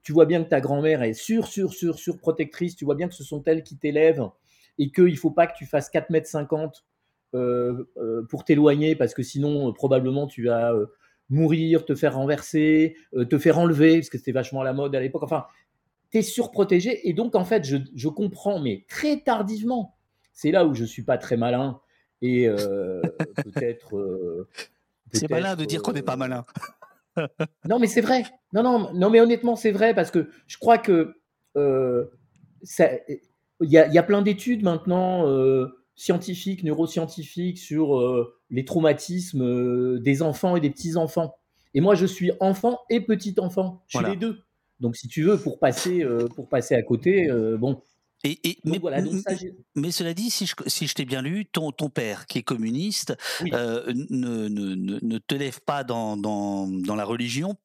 tu 0.01 0.11
vois 0.11 0.25
bien 0.25 0.43
que 0.43 0.49
ta 0.49 0.61
grand-mère 0.61 1.03
est 1.03 1.13
sur, 1.13 1.47
sur, 1.47 1.73
sur, 1.73 1.97
surprotectrice, 1.97 2.75
tu 2.75 2.85
vois 2.85 2.95
bien 2.95 3.07
que 3.07 3.13
ce 3.13 3.23
sont 3.23 3.43
elles 3.45 3.63
qui 3.63 3.77
t'élèvent 3.77 4.27
et 4.77 4.91
qu'il 4.91 5.05
ne 5.05 5.15
faut 5.15 5.31
pas 5.31 5.47
que 5.47 5.57
tu 5.57 5.65
fasses 5.65 5.89
4 5.89 6.09
mètres 6.09 6.27
50 6.27 6.85
euh, 7.35 7.89
euh, 7.97 8.23
pour 8.29 8.43
t'éloigner 8.43 8.95
parce 8.95 9.13
que 9.13 9.23
sinon, 9.23 9.71
probablement, 9.73 10.27
tu 10.27 10.45
vas 10.45 10.73
mourir, 11.29 11.85
te 11.85 11.95
faire 11.95 12.15
renverser, 12.15 12.95
te 13.29 13.37
faire 13.37 13.59
enlever, 13.59 13.97
parce 13.97 14.09
que 14.09 14.17
c'était 14.17 14.31
vachement 14.31 14.63
la 14.63 14.73
mode 14.73 14.95
à 14.95 14.99
l'époque. 14.99 15.23
Enfin, 15.23 15.45
tu 16.11 16.19
es 16.19 16.21
surprotégé. 16.21 17.07
Et 17.07 17.13
donc, 17.13 17.35
en 17.35 17.45
fait, 17.45 17.65
je, 17.65 17.77
je 17.93 18.07
comprends, 18.07 18.59
mais 18.59 18.85
très 18.87 19.19
tardivement. 19.19 19.95
C'est 20.33 20.51
là 20.51 20.65
où 20.65 20.73
je 20.73 20.83
ne 20.83 20.87
suis 20.87 21.03
pas 21.03 21.17
très 21.17 21.37
malin. 21.37 21.81
Et 22.21 22.47
peut-être 23.43 24.47
c'est 25.13 25.29
malin 25.29 25.55
de 25.55 25.65
dire 25.65 25.81
qu'on 25.81 25.93
n'est 25.93 26.01
pas 26.01 26.15
malin. 26.15 26.45
non, 27.67 27.79
mais 27.79 27.87
c'est 27.87 28.01
vrai. 28.01 28.23
Non, 28.53 28.63
non, 28.63 28.93
non, 28.93 29.09
mais 29.09 29.19
honnêtement, 29.19 29.55
c'est 29.55 29.71
vrai 29.71 29.93
parce 29.93 30.11
que 30.11 30.29
je 30.47 30.57
crois 30.57 30.77
que 30.77 31.15
euh, 31.57 32.05
il 33.61 33.69
y, 33.69 33.77
a 33.77 34.03
plein 34.03 34.21
d'études 34.21 34.63
maintenant 34.63 35.27
euh, 35.27 35.67
scientifiques, 35.95 36.63
neuroscientifiques 36.63 37.57
sur 37.57 37.97
euh, 37.97 38.35
les 38.49 38.65
traumatismes 38.65 39.99
des 39.99 40.21
enfants 40.21 40.55
et 40.55 40.61
des 40.61 40.69
petits 40.69 40.95
enfants. 40.95 41.35
Et 41.73 41.81
moi, 41.81 41.95
je 41.95 42.05
suis 42.05 42.31
enfant 42.39 42.79
et 42.89 43.01
petit 43.01 43.35
enfant. 43.37 43.83
Je 43.87 43.97
suis 43.97 44.07
les 44.07 44.15
deux. 44.15 44.39
Donc, 44.79 44.95
si 44.95 45.07
tu 45.07 45.23
veux, 45.23 45.37
pour 45.37 45.59
passer, 45.59 46.05
pour 46.35 46.47
passer 46.47 46.73
à 46.73 46.81
côté, 46.81 47.29
bon, 47.57 47.81
et, 48.23 48.59
mais, 49.75 49.91
cela 49.91 50.13
dit, 50.13 50.29
si 50.29 50.45
je, 50.45 50.55
si 50.67 50.87
je 50.87 50.93
t'ai 50.93 51.05
bien 51.05 51.21
lu, 51.21 51.45
ton, 51.45 51.71
ton 51.71 51.89
père, 51.89 52.25
qui 52.25 52.39
est 52.39 52.43
communiste, 52.43 53.15
euh, 53.53 53.93
ne, 54.09 54.49
ne, 54.49 54.99
ne, 55.01 55.17
te 55.19 55.35
lève 55.35 55.61
pas 55.61 55.83
dans, 55.85 56.17
dans, 56.17 56.67
dans 56.67 56.95
la 56.95 57.05
religion. 57.05 57.55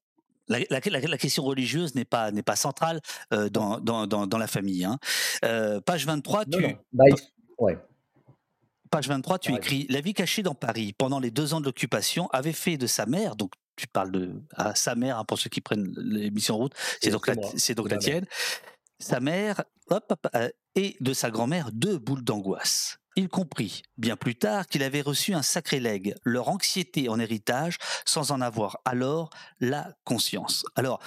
La, 0.47 0.59
la, 0.71 0.81
la, 0.85 1.19
question 1.19 1.43
religieuse 1.43 1.95
n'est 1.95 2.05
pas, 2.05 2.31
centrale 2.55 3.01
euh, 3.33 3.49
dans, 3.49 4.39
la 4.39 4.47
famille. 4.47 4.85
Hein. 4.85 4.99
Euh, 5.45 5.81
page 5.81 6.07
23, 6.07 6.45
tu. 6.45 6.77
Bah, 6.93 7.05
ouais. 7.59 7.79
Page 8.91 9.09
23, 9.09 9.39
tu 9.41 9.55
écris 9.55 9.87
La 9.89 10.01
vie 10.01 10.15
cachée 10.15 10.45
dans 10.45 10.55
Paris 10.55 10.93
pendant 10.93 11.19
les 11.19 11.33
deux 11.33 11.53
ans 11.55 11.61
de 11.61 11.65
l'occupation 11.65 12.29
avait 12.29 12.53
fait 12.53 12.77
de 12.77 12.87
sa 12.87 13.07
mère, 13.07 13.35
donc 13.35 13.53
tu 13.75 13.89
parles 13.89 14.13
de 14.13 14.31
à 14.55 14.77
sa 14.77 14.95
mère, 14.95 15.19
hein, 15.19 15.25
pour 15.25 15.37
ceux 15.39 15.51
qui 15.51 15.61
prennent 15.61 15.93
l'émission 15.97 16.55
en 16.55 16.59
route, 16.59 16.75
c'est 17.01 17.11
donc, 17.11 17.27
la, 17.27 17.35
c'est 17.57 17.75
donc 17.75 17.91
la 17.91 17.97
tienne 17.97 18.25
sa 18.99 19.21
mère 19.21 19.63
hop, 19.91 20.15
euh, 20.35 20.49
et 20.75 20.97
de 21.01 21.13
sa 21.13 21.31
grand-mère 21.31 21.71
deux 21.73 21.99
boules 21.99 22.25
d'angoisse. 22.25 22.99
Il 23.17 23.29
comprit, 23.29 23.83
bien 23.97 24.17
plus 24.17 24.35
tard, 24.35 24.67
qu'il 24.67 24.83
avait 24.83 25.01
reçu 25.01 25.35
un 25.35 25.43
sacré 25.43 25.79
legs, 25.79 26.17
leur 26.25 26.49
anxiété 26.49 27.09
en 27.09 27.21
héritage, 27.21 27.79
sans 28.05 28.33
en 28.33 28.41
avoir 28.41 28.81
alors 28.85 29.31
la 29.61 29.95
conscience. 30.03 30.65
Alors, 30.75 31.01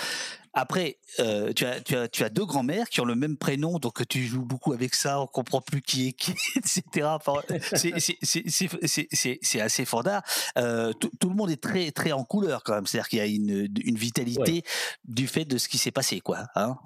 après, 0.54 1.00
euh, 1.20 1.52
tu, 1.52 1.66
as, 1.66 1.82
tu, 1.82 1.98
as, 1.98 2.08
tu 2.08 2.24
as 2.24 2.30
deux 2.30 2.46
grands-mères 2.46 2.88
qui 2.88 3.02
ont 3.02 3.06
le 3.06 3.16
même 3.16 3.36
prénom, 3.36 3.78
donc 3.78 4.08
tu 4.08 4.24
joues 4.26 4.46
beaucoup 4.46 4.72
avec 4.72 4.96
ça, 4.96 5.20
on 5.20 5.28
comprend 5.28 5.60
plus 5.60 5.82
qui 5.82 6.08
est 6.08 6.14
qui, 6.14 6.34
etc. 6.56 7.18
c'est 9.44 9.62
assez 9.62 9.86
fondard. 9.86 10.24
Euh, 10.58 10.94
tout, 10.94 11.30
le 11.30 11.36
monde 11.36 11.52
est 11.52 11.62
très, 11.62 11.92
très 11.92 12.14
en 12.14 12.24
couleur 12.24 12.64
quand 12.64 12.74
même, 12.74 12.88
c'est-à-dire 12.88 13.10
qu'il 13.10 13.20
y 13.20 13.22
a 13.22 13.26
une, 13.26 13.68
une 13.84 13.98
vitalité 13.98 14.64
du 15.04 15.28
fait 15.28 15.44
de 15.44 15.58
ce 15.58 15.68
qui 15.68 15.78
s'est 15.78 15.92
passé, 15.92 16.22
quoi, 16.22 16.48
hein, 16.56 16.78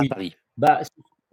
à 0.00 0.08
Paris. 0.08 0.34
Bah, 0.56 0.82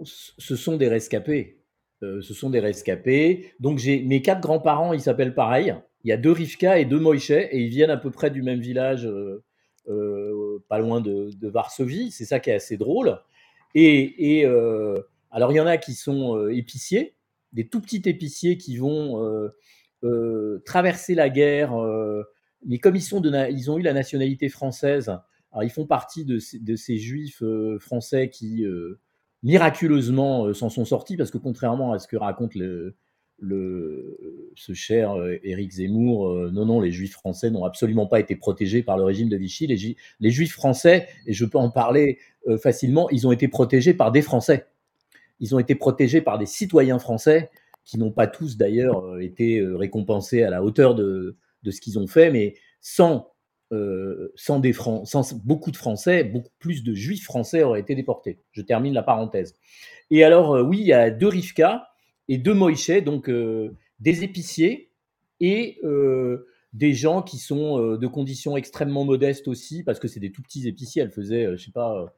ce 0.03 0.55
sont 0.55 0.77
des 0.77 0.87
rescapés. 0.87 1.61
Euh, 2.03 2.21
ce 2.21 2.33
sont 2.33 2.49
des 2.49 2.59
rescapés. 2.59 3.53
Donc, 3.59 3.77
j'ai 3.77 4.01
mes 4.01 4.21
quatre 4.21 4.41
grands-parents, 4.41 4.93
ils 4.93 5.01
s'appellent 5.01 5.35
pareil. 5.35 5.75
Il 6.03 6.09
y 6.09 6.11
a 6.11 6.17
deux 6.17 6.31
Rivka 6.31 6.79
et 6.79 6.85
deux 6.85 6.99
Moïse, 6.99 7.29
et 7.29 7.59
ils 7.59 7.69
viennent 7.69 7.91
à 7.91 7.97
peu 7.97 8.09
près 8.09 8.31
du 8.31 8.41
même 8.41 8.59
village, 8.59 9.05
euh, 9.05 9.43
euh, 9.87 10.59
pas 10.67 10.79
loin 10.79 10.99
de, 10.99 11.29
Varsovie. 11.47 12.11
C'est 12.11 12.25
ça 12.25 12.39
qui 12.39 12.49
est 12.49 12.55
assez 12.55 12.77
drôle. 12.77 13.19
Et, 13.75 14.45
alors, 15.33 15.51
il 15.51 15.55
y 15.55 15.59
en 15.59 15.67
a 15.67 15.77
qui 15.77 15.93
sont 15.93 16.49
épiciers, 16.49 17.15
des 17.53 17.67
tout 17.67 17.81
petits 17.81 18.01
épiciers 18.05 18.57
qui 18.57 18.77
vont 18.77 19.51
traverser 20.65 21.13
la 21.13 21.29
guerre. 21.29 21.73
mais 22.65 22.79
comme 22.79 22.95
ils, 22.95 23.01
sont 23.01 23.21
de 23.21 23.31
ils 23.51 23.69
ont 23.69 23.77
eu 23.77 23.83
la 23.83 23.93
nationalité 23.93 24.49
française, 24.49 25.09
alors 25.51 25.63
ils 25.63 25.69
font 25.69 25.85
partie 25.85 26.25
de, 26.25 26.39
de 26.59 26.75
ces 26.75 26.97
juifs 26.97 27.43
français 27.79 28.29
qui 28.29 28.65
miraculeusement 29.43 30.45
euh, 30.45 30.53
s'en 30.53 30.69
sont 30.69 30.85
sortis 30.85 31.17
parce 31.17 31.31
que 31.31 31.37
contrairement 31.37 31.93
à 31.93 31.99
ce 31.99 32.07
que 32.07 32.17
raconte 32.17 32.55
le, 32.55 32.95
ce 34.55 34.73
cher 34.73 35.13
euh, 35.13 35.37
Éric 35.43 35.71
Zemmour, 35.71 36.29
euh, 36.29 36.51
non, 36.51 36.65
non, 36.65 36.79
les 36.79 36.91
juifs 36.91 37.13
français 37.13 37.49
n'ont 37.49 37.65
absolument 37.65 38.05
pas 38.05 38.19
été 38.19 38.35
protégés 38.35 38.83
par 38.83 38.97
le 38.97 39.03
régime 39.03 39.29
de 39.29 39.37
Vichy. 39.37 39.67
Les, 39.67 40.31
juifs 40.31 40.53
français, 40.53 41.07
et 41.25 41.33
je 41.33 41.45
peux 41.45 41.57
en 41.57 41.69
parler 41.69 42.19
facilement, 42.61 43.09
ils 43.09 43.27
ont 43.27 43.31
été 43.31 43.47
protégés 43.47 43.93
par 43.93 44.11
des 44.11 44.23
Français. 44.23 44.65
Ils 45.39 45.55
ont 45.55 45.59
été 45.59 45.75
protégés 45.75 46.21
par 46.21 46.39
des 46.39 46.47
citoyens 46.47 46.97
français 46.97 47.49
qui 47.83 47.97
n'ont 47.97 48.11
pas 48.11 48.27
tous 48.27 48.57
d'ailleurs 48.57 49.19
été 49.19 49.63
récompensés 49.63 50.43
à 50.43 50.49
la 50.49 50.63
hauteur 50.63 50.95
de, 50.95 51.35
de 51.63 51.71
ce 51.71 51.81
qu'ils 51.81 51.99
ont 51.99 52.07
fait, 52.07 52.31
mais 52.31 52.55
sans 52.79 53.30
euh, 53.71 54.33
sans, 54.35 54.59
beaucoup 55.45 55.71
de 55.71 55.77
Français, 55.77 56.25
beaucoup 56.25 56.51
plus 56.59 56.83
de 56.83 56.93
Juifs 56.93 57.23
français 57.23 57.63
auraient 57.63 57.79
été 57.79 57.95
déportés. 57.95 58.39
Je 58.51 58.61
termine 58.61 58.93
la 58.93 59.03
parenthèse. 59.03 59.55
Et 60.09 60.25
alors, 60.25 60.55
euh, 60.55 60.61
oui, 60.61 60.79
il 60.81 60.87
y 60.87 60.93
a 60.93 61.09
deux 61.09 61.29
Rivka 61.29 61.87
et 62.27 62.37
deux 62.37 62.53
Moïse, 62.53 62.91
donc 63.05 63.29
euh, 63.29 63.77
des 63.99 64.23
épiciers 64.23 64.91
et 65.39 65.79
des 66.73 66.93
gens 66.93 67.21
qui 67.23 67.37
sont 67.37 67.95
de 67.97 68.07
conditions 68.07 68.55
extrêmement 68.55 69.05
modestes 69.05 69.47
aussi, 69.47 69.83
parce 69.83 69.99
que 69.99 70.07
c'est 70.07 70.19
des 70.19 70.31
tout 70.31 70.43
petits 70.43 70.67
épiciers. 70.67 71.01
Elles 71.01 71.09
faisaient, 71.11 71.57
je 71.57 71.65
sais 71.65 71.71
pas, 71.71 72.13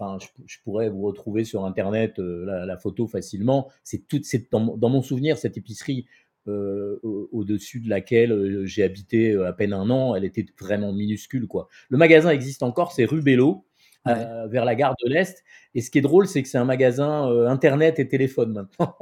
je, 0.00 0.56
pourrais 0.64 0.88
vous 0.88 1.02
retrouver 1.02 1.44
sur 1.44 1.66
Internet 1.66 2.14
la, 2.18 2.78
photo 2.78 3.06
facilement. 3.06 3.70
C'est 3.84 4.02
dans, 4.50 4.88
mon 4.88 5.02
souvenir, 5.02 5.36
cette 5.36 5.58
épicerie 5.58 6.06
euh, 6.48 6.98
au-dessus 7.30 7.78
de 7.78 7.88
laquelle 7.88 8.32
euh, 8.32 8.66
j'ai 8.66 8.82
habité 8.82 9.30
euh, 9.30 9.46
à 9.46 9.52
peine 9.52 9.72
un 9.72 9.88
an, 9.90 10.16
elle 10.16 10.24
était 10.24 10.44
vraiment 10.58 10.92
minuscule. 10.92 11.46
Quoi. 11.46 11.68
Le 11.88 11.96
magasin 11.98 12.30
existe 12.30 12.64
encore, 12.64 12.90
c'est 12.90 13.04
rue 13.04 13.22
Bello, 13.22 13.64
vers 14.04 14.64
la 14.64 14.74
gare 14.74 14.96
de 15.04 15.08
l'Est. 15.08 15.44
Et 15.76 15.80
ce 15.80 15.90
qui 15.90 15.98
est 15.98 16.02
drôle, 16.02 16.26
c'est 16.26 16.42
que 16.42 16.48
c'est 16.48 16.58
un 16.58 16.64
magasin 16.64 17.28
Internet 17.46 18.00
et 18.00 18.08
téléphone 18.08 18.52
maintenant. 18.52 18.96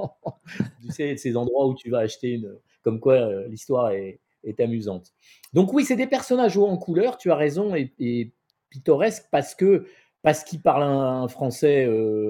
tu 0.82 0.92
sais, 0.92 1.16
ces 1.16 1.34
endroits 1.38 1.66
où 1.66 1.74
tu 1.74 1.88
vas 1.88 2.00
acheter 2.00 2.32
une... 2.32 2.54
Comme 2.82 3.00
quoi, 3.00 3.46
l'histoire 3.46 3.90
est, 3.92 4.20
amusante. 4.58 5.14
Donc 5.54 5.72
oui, 5.72 5.84
c'est 5.84 5.96
des 5.96 6.06
personnages 6.06 6.58
hauts 6.58 6.66
en 6.66 6.76
couleur, 6.76 7.16
tu 7.16 7.30
as 7.30 7.36
raison, 7.36 7.74
et, 7.74 7.94
et 7.98 8.32
pittoresques 8.68 9.28
parce 9.30 9.54
que 9.54 9.86
parce 10.22 10.44
qu'ils 10.44 10.60
parlent 10.60 10.82
un, 10.82 11.28
français 11.28 11.84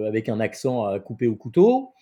avec 0.07 0.29
un 0.29 0.39
accent 0.39 0.85
à 0.85 1.01
couper 1.01 1.27
au 1.27 1.35
couteau 1.35 1.93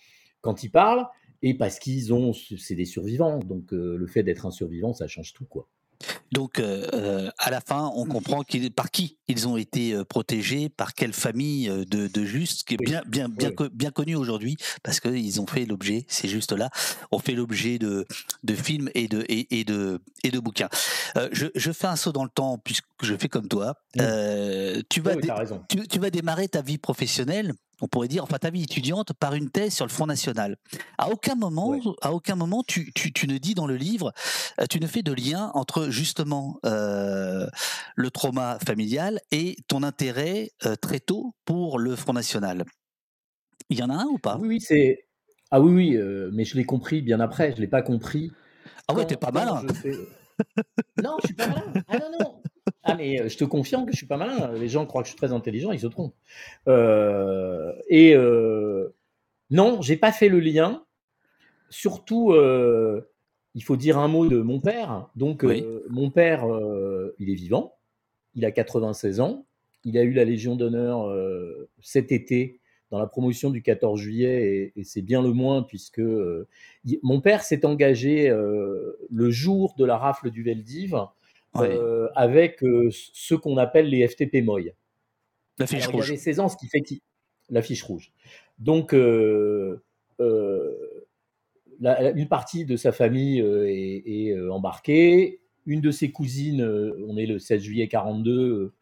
quand 0.41 0.63
ils 0.63 0.69
parlent, 0.69 1.07
et 1.41 1.53
parce 1.53 1.79
qu'ils 1.79 2.13
ont, 2.13 2.33
c'est 2.33 2.75
des 2.75 2.85
survivants. 2.85 3.39
Donc 3.39 3.71
le 3.71 4.07
fait 4.07 4.23
d'être 4.23 4.45
un 4.45 4.51
survivant, 4.51 4.93
ça 4.93 5.07
change 5.07 5.33
tout, 5.33 5.45
quoi. 5.45 5.67
Donc, 6.31 6.59
euh, 6.59 6.87
euh, 6.93 7.29
à 7.37 7.51
la 7.51 7.61
fin, 7.61 7.91
on 7.95 8.05
comprend 8.05 8.43
par 8.75 8.91
qui? 8.91 9.17
Ils 9.29 9.47
ont 9.47 9.55
été 9.55 9.93
euh, 9.93 10.03
protégés, 10.03 10.69
par 10.69 10.93
quelle 10.93 11.13
famille 11.13 11.69
de, 11.69 12.07
de 12.07 12.25
Juste, 12.25 12.67
qui 12.67 12.73
est 12.75 12.77
bien, 12.77 13.01
bien, 13.07 13.29
bien, 13.29 13.51
bien 13.71 13.91
connue 13.91 14.15
aujourd'hui, 14.15 14.57
parce 14.83 14.99
qu'ils 14.99 15.39
ont 15.41 15.47
fait 15.47 15.65
l'objet, 15.65 16.05
c'est 16.07 16.27
juste 16.27 16.51
là, 16.51 16.69
ont 17.11 17.19
fait 17.19 17.33
l'objet 17.33 17.79
de, 17.79 18.05
de 18.43 18.53
films 18.53 18.89
et 18.93 19.07
de, 19.07 19.25
et, 19.29 19.63
de, 19.63 20.01
et 20.23 20.31
de 20.31 20.39
bouquins. 20.39 20.69
je, 21.31 21.47
je, 21.55 21.71
fais 21.71 21.87
un 21.87 21.95
saut 21.95 22.11
dans 22.11 22.23
le 22.23 22.29
temps, 22.29 22.57
puisque 22.57 22.85
je 23.01 23.15
fais 23.15 23.29
comme 23.29 23.47
toi. 23.47 23.75
tu, 23.95 25.01
vas 25.01 25.15
tu, 25.69 25.87
tu 25.87 25.99
vas 25.99 26.09
démarrer 26.09 26.47
ta 26.49 26.61
vie 26.61 26.77
professionnelle 26.77 27.53
on 27.81 27.87
pourrait 27.87 28.07
dire, 28.07 28.23
enfin 28.23 28.37
ta 28.37 28.49
vie 28.49 28.63
étudiante, 28.63 29.13
par 29.13 29.33
une 29.35 29.49
thèse 29.49 29.73
sur 29.73 29.85
le 29.85 29.91
Front 29.91 30.05
National. 30.05 30.57
À 30.97 31.09
aucun 31.09 31.35
moment, 31.35 31.75
à 32.01 32.11
aucun 32.13 32.35
moment, 32.35 32.63
tu, 32.65 32.91
ne 33.27 33.37
dis 33.37 33.53
dans 33.53 33.67
le 33.67 33.75
livre, 33.75 34.13
euh, 34.59 34.65
tu 34.69 34.79
ne 34.79 34.87
fais 34.87 35.01
de 35.01 35.13
lien 35.13 35.51
entre 35.53 35.89
justement 35.89 36.59
euh, 36.65 37.47
le 37.95 38.11
trauma 38.11 38.57
familial 38.65 39.18
et 39.31 39.55
ton 39.67 39.83
intérêt 39.83 40.51
euh, 40.65 40.75
très 40.75 40.99
tôt 40.99 41.33
pour 41.45 41.79
le 41.79 41.95
Front 41.95 42.13
National. 42.13 42.65
Il 43.69 43.77
y 43.77 43.83
en 43.83 43.89
a 43.89 43.95
un 43.95 44.05
ou 44.05 44.17
pas? 44.17 44.37
Oui, 44.39 44.47
oui, 44.47 44.61
c'est. 44.61 45.05
Ah 45.51 45.59
oui, 45.61 45.73
oui, 45.73 46.29
mais 46.31 46.45
je 46.45 46.55
l'ai 46.55 46.63
compris 46.63 47.01
bien 47.01 47.19
après. 47.19 47.53
Je 47.55 47.61
l'ai 47.61 47.67
pas 47.67 47.81
compris. 47.81 48.31
Ah 48.87 48.93
ouais, 48.93 49.05
t'es 49.05 49.17
pas 49.17 49.31
malin. 49.31 49.63
non, 51.03 51.17
je 51.21 51.27
suis 51.27 51.35
pas 51.35 51.47
malin. 51.47 51.73
Ah 51.87 51.97
non, 51.97 52.11
non. 52.19 52.41
Ah, 52.83 52.95
mais 52.95 53.21
euh, 53.21 53.29
je 53.29 53.37
te 53.37 53.43
confirme 53.43 53.85
que 53.85 53.91
je 53.91 53.97
suis 53.97 54.07
pas 54.07 54.17
malin. 54.17 54.51
Les 54.53 54.69
gens 54.69 54.85
croient 54.85 55.01
que 55.01 55.07
je 55.07 55.11
suis 55.11 55.17
très 55.17 55.33
intelligent, 55.33 55.71
ils 55.71 55.79
se 55.79 55.87
trompent. 55.87 56.15
Euh, 56.67 57.73
et 57.87 58.15
euh, 58.15 58.95
non, 59.49 59.81
j'ai 59.81 59.97
pas 59.97 60.11
fait 60.11 60.29
le 60.29 60.39
lien. 60.39 60.83
Surtout, 61.69 62.31
euh, 62.31 63.11
il 63.53 63.63
faut 63.63 63.77
dire 63.77 63.97
un 63.97 64.07
mot 64.07 64.27
de 64.27 64.41
mon 64.41 64.59
père. 64.59 65.09
Donc, 65.15 65.45
mon 65.89 66.09
père, 66.09 66.45
il 67.19 67.29
est 67.29 67.35
vivant. 67.35 67.75
Il 68.39 68.45
a 68.45 68.51
96 68.51 69.19
ans. 69.19 69.45
Il 69.83 69.97
a 69.97 70.03
eu 70.03 70.11
la 70.13 70.25
Légion 70.25 70.55
d'honneur 70.55 71.13
cet 71.81 72.11
été 72.11 72.59
dans 72.91 72.99
la 72.99 73.05
promotion 73.05 73.49
du 73.49 73.61
14 73.61 73.99
juillet, 73.99 74.73
et, 74.75 74.83
c'est 74.83 75.01
bien 75.01 75.21
le 75.21 75.31
moins, 75.31 75.61
puisque 75.61 76.01
mon 77.03 77.21
père 77.21 77.43
s'est 77.43 77.65
engagé 77.65 78.29
le 78.29 79.29
jour 79.29 79.75
de 79.77 79.85
la 79.85 79.97
rafle 79.97 80.31
du 80.31 80.43
Veldiv 80.43 80.95
euh, 81.55 82.09
avec 82.15 82.63
euh, 82.63 82.89
ce 82.91 83.33
qu'on 83.33 83.57
appelle 83.57 83.89
les 83.89 84.07
FTP 84.07 84.43
MOI. 84.43 84.71
La 85.57 85.67
fiche 85.67 85.87
rouge. 85.87 86.07
Il 86.07 86.11
avait 86.11 86.19
16 86.19 86.39
ans, 86.39 86.49
ce 86.49 86.57
qui 86.57 86.67
fait 86.67 86.81
qu'il. 86.81 86.99
La 87.49 87.61
fiche 87.61 87.81
rouge. 87.83 88.11
Donc, 88.59 88.93
euh, 88.93 89.81
une 91.79 92.27
partie 92.29 92.65
de 92.65 92.75
sa 92.75 92.91
famille 92.91 93.39
est, 93.39 94.39
embarquée. 94.49 95.41
Une 95.69 95.81
de 95.81 95.91
ses 95.91 96.11
cousines, 96.11 96.63
on 97.07 97.15
est 97.15 97.27
le 97.27 97.37
16 97.37 97.61
juillet 97.61 97.87
42, 97.87 98.73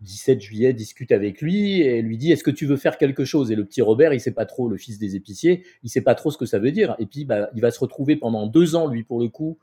17 0.00 0.40
juillet, 0.40 0.72
discute 0.72 1.12
avec 1.12 1.40
lui 1.40 1.82
et 1.82 2.02
lui 2.02 2.16
dit 2.18 2.32
Est-ce 2.32 2.42
que 2.42 2.50
tu 2.50 2.66
veux 2.66 2.76
faire 2.76 2.98
quelque 2.98 3.24
chose? 3.24 3.50
Et 3.50 3.54
le 3.54 3.64
petit 3.64 3.82
Robert, 3.82 4.12
il 4.12 4.20
sait 4.20 4.32
pas 4.32 4.46
trop, 4.46 4.68
le 4.68 4.76
fils 4.76 4.98
des 4.98 5.16
épiciers, 5.16 5.64
il 5.82 5.90
sait 5.90 6.00
pas 6.00 6.14
trop 6.14 6.30
ce 6.30 6.38
que 6.38 6.46
ça 6.46 6.58
veut 6.58 6.72
dire. 6.72 6.96
Et 6.98 7.06
puis, 7.06 7.24
bah, 7.24 7.50
il 7.54 7.60
va 7.60 7.70
se 7.70 7.78
retrouver 7.78 8.16
pendant 8.16 8.46
deux 8.46 8.74
ans, 8.74 8.86
lui, 8.88 9.04
pour 9.04 9.20
le 9.20 9.28
coup, 9.28 9.58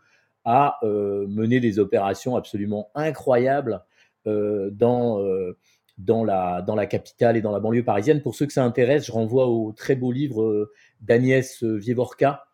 à 0.46 0.78
euh, 0.84 1.28
mener 1.28 1.60
des 1.60 1.80
opérations 1.80 2.36
absolument 2.36 2.92
incroyables 2.96 3.84
euh, 4.28 4.70
dans, 4.72 5.20
euh, 5.20 5.58
dans, 5.98 6.24
la, 6.24 6.62
dans 6.62 6.76
la 6.76 6.86
capitale 6.86 7.36
et 7.36 7.42
dans 7.42 7.52
la 7.52 7.60
banlieue 7.60 7.84
parisienne. 7.84 8.22
Pour 8.22 8.36
ceux 8.36 8.46
que 8.46 8.54
ça 8.54 8.64
intéresse, 8.64 9.06
je 9.06 9.12
renvoie 9.12 9.48
au 9.48 9.74
très 9.74 9.96
beau 9.96 10.12
livre 10.12 10.72
d'Agnès 11.02 11.64
Vievorka, 11.64 12.46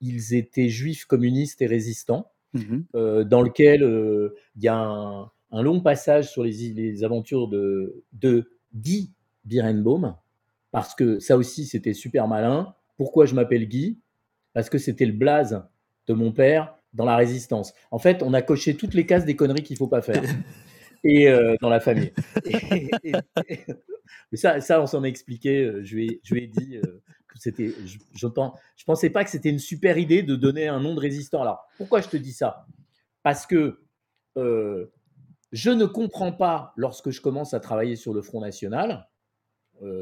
Ils 0.00 0.34
étaient 0.34 0.68
juifs, 0.68 1.06
communistes 1.06 1.62
et 1.62 1.66
résistants, 1.66 2.30
mmh 2.54 3.24
dans 3.24 3.42
lequel 3.42 3.82
il 4.56 4.62
y 4.62 4.68
a 4.68 4.78
un, 4.78 5.62
long 5.62 5.80
passage 5.80 6.30
sur 6.30 6.42
les, 6.42 6.72
les 6.72 7.04
aventures 7.04 7.48
de, 7.48 8.02
de 8.12 8.50
Guy 8.74 9.12
Birenbaum, 9.44 10.16
parce 10.70 10.94
que 10.94 11.18
ça 11.18 11.36
aussi 11.36 11.66
c'était 11.66 11.94
super 11.94 12.28
malin. 12.28 12.74
Pourquoi 12.96 13.26
je 13.26 13.34
m'appelle 13.34 13.66
Guy? 13.68 13.98
Parce 14.52 14.70
que 14.70 14.78
c'était 14.78 15.06
le 15.06 15.12
blaze 15.12 15.62
de 16.06 16.14
mon 16.14 16.32
père 16.32 16.76
dans 16.94 17.04
la 17.04 17.16
résistance. 17.16 17.74
En 17.90 17.98
fait, 17.98 18.22
on 18.22 18.32
a 18.32 18.42
coché 18.42 18.76
toutes 18.76 18.94
les 18.94 19.06
cases 19.06 19.24
des 19.24 19.36
conneries 19.36 19.62
qu'il 19.62 19.74
ne 19.74 19.78
faut 19.78 19.88
pas 19.88 20.02
faire. 20.02 20.22
et 21.04 21.28
euh, 21.28 21.56
dans 21.60 21.68
la 21.68 21.80
famille. 21.80 22.12
Et, 24.32 24.36
ça, 24.36 24.60
ça, 24.60 24.80
on 24.80 24.86
s'en 24.86 25.02
a 25.04 25.06
expliqué. 25.06 25.64
Euh, 25.64 25.84
je 25.84 25.94
lui 25.94 26.06
ai, 26.06 26.20
je 26.24 26.34
lui 26.34 26.44
ai 26.44 26.46
dit 26.46 26.76
euh, 26.76 27.02
c'était. 27.38 27.72
Je, 27.84 27.98
je, 28.14 28.84
pensais 28.84 29.10
pas 29.10 29.24
que 29.24 29.30
c'était 29.30 29.50
une 29.50 29.58
super 29.58 29.98
idée 29.98 30.22
de 30.22 30.36
donner 30.36 30.68
un 30.68 30.80
nom 30.80 30.94
de 30.94 31.00
résistant. 31.00 31.42
Alors, 31.42 31.66
pourquoi 31.76 32.00
je 32.00 32.08
te 32.08 32.16
dis 32.16 32.32
ça? 32.32 32.66
Parce 33.22 33.46
que 33.46 33.80
je 34.36 35.70
ne 35.70 35.86
comprends 35.86 36.32
pas 36.32 36.72
lorsque 36.76 37.10
je 37.10 37.20
commence 37.20 37.54
à 37.54 37.60
travailler 37.60 37.96
sur 37.96 38.12
le 38.12 38.22
Front 38.22 38.40
National, 38.40 39.08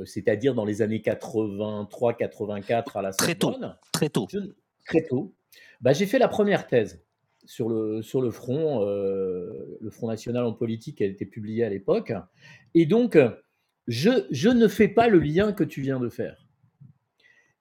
c'est-à-dire 0.04 0.54
dans 0.54 0.64
les 0.64 0.82
années 0.82 0.98
83-84 0.98 2.98
à 2.98 3.02
la 3.02 3.12
Très 3.12 3.36
tôt. 3.36 3.54
Très 3.92 4.08
tôt. 4.08 4.26
très 4.84 5.04
tôt. 5.04 5.34
Bah, 5.80 5.92
j'ai 5.92 6.06
fait 6.06 6.18
la 6.18 6.28
première 6.28 6.66
thèse 6.66 7.04
sur 7.44 7.68
le, 7.68 8.02
sur 8.02 8.20
le 8.20 8.30
front, 8.30 8.86
euh, 8.86 9.78
le 9.80 9.90
Front 9.90 10.08
National 10.08 10.44
en 10.44 10.52
politique, 10.52 11.00
a 11.00 11.04
été 11.04 11.26
publiée 11.26 11.64
à 11.64 11.68
l'époque. 11.68 12.12
Et 12.74 12.86
donc, 12.86 13.18
je, 13.86 14.26
je, 14.30 14.48
ne 14.48 14.68
fais 14.68 14.88
pas 14.88 15.08
le 15.08 15.18
lien 15.18 15.52
que 15.52 15.64
tu 15.64 15.80
viens 15.80 16.00
de 16.00 16.08
faire. 16.08 16.43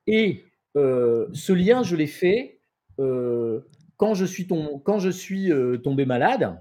Et 0.07 0.43
euh, 0.75 1.27
ce 1.33 1.53
lien, 1.53 1.83
je 1.83 1.95
l'ai 1.95 2.07
fait 2.07 2.59
euh, 2.99 3.61
quand 3.97 4.13
je 4.13 4.25
suis, 4.25 4.47
suis 5.11 5.51
tombé 5.83 6.05
malade, 6.05 6.59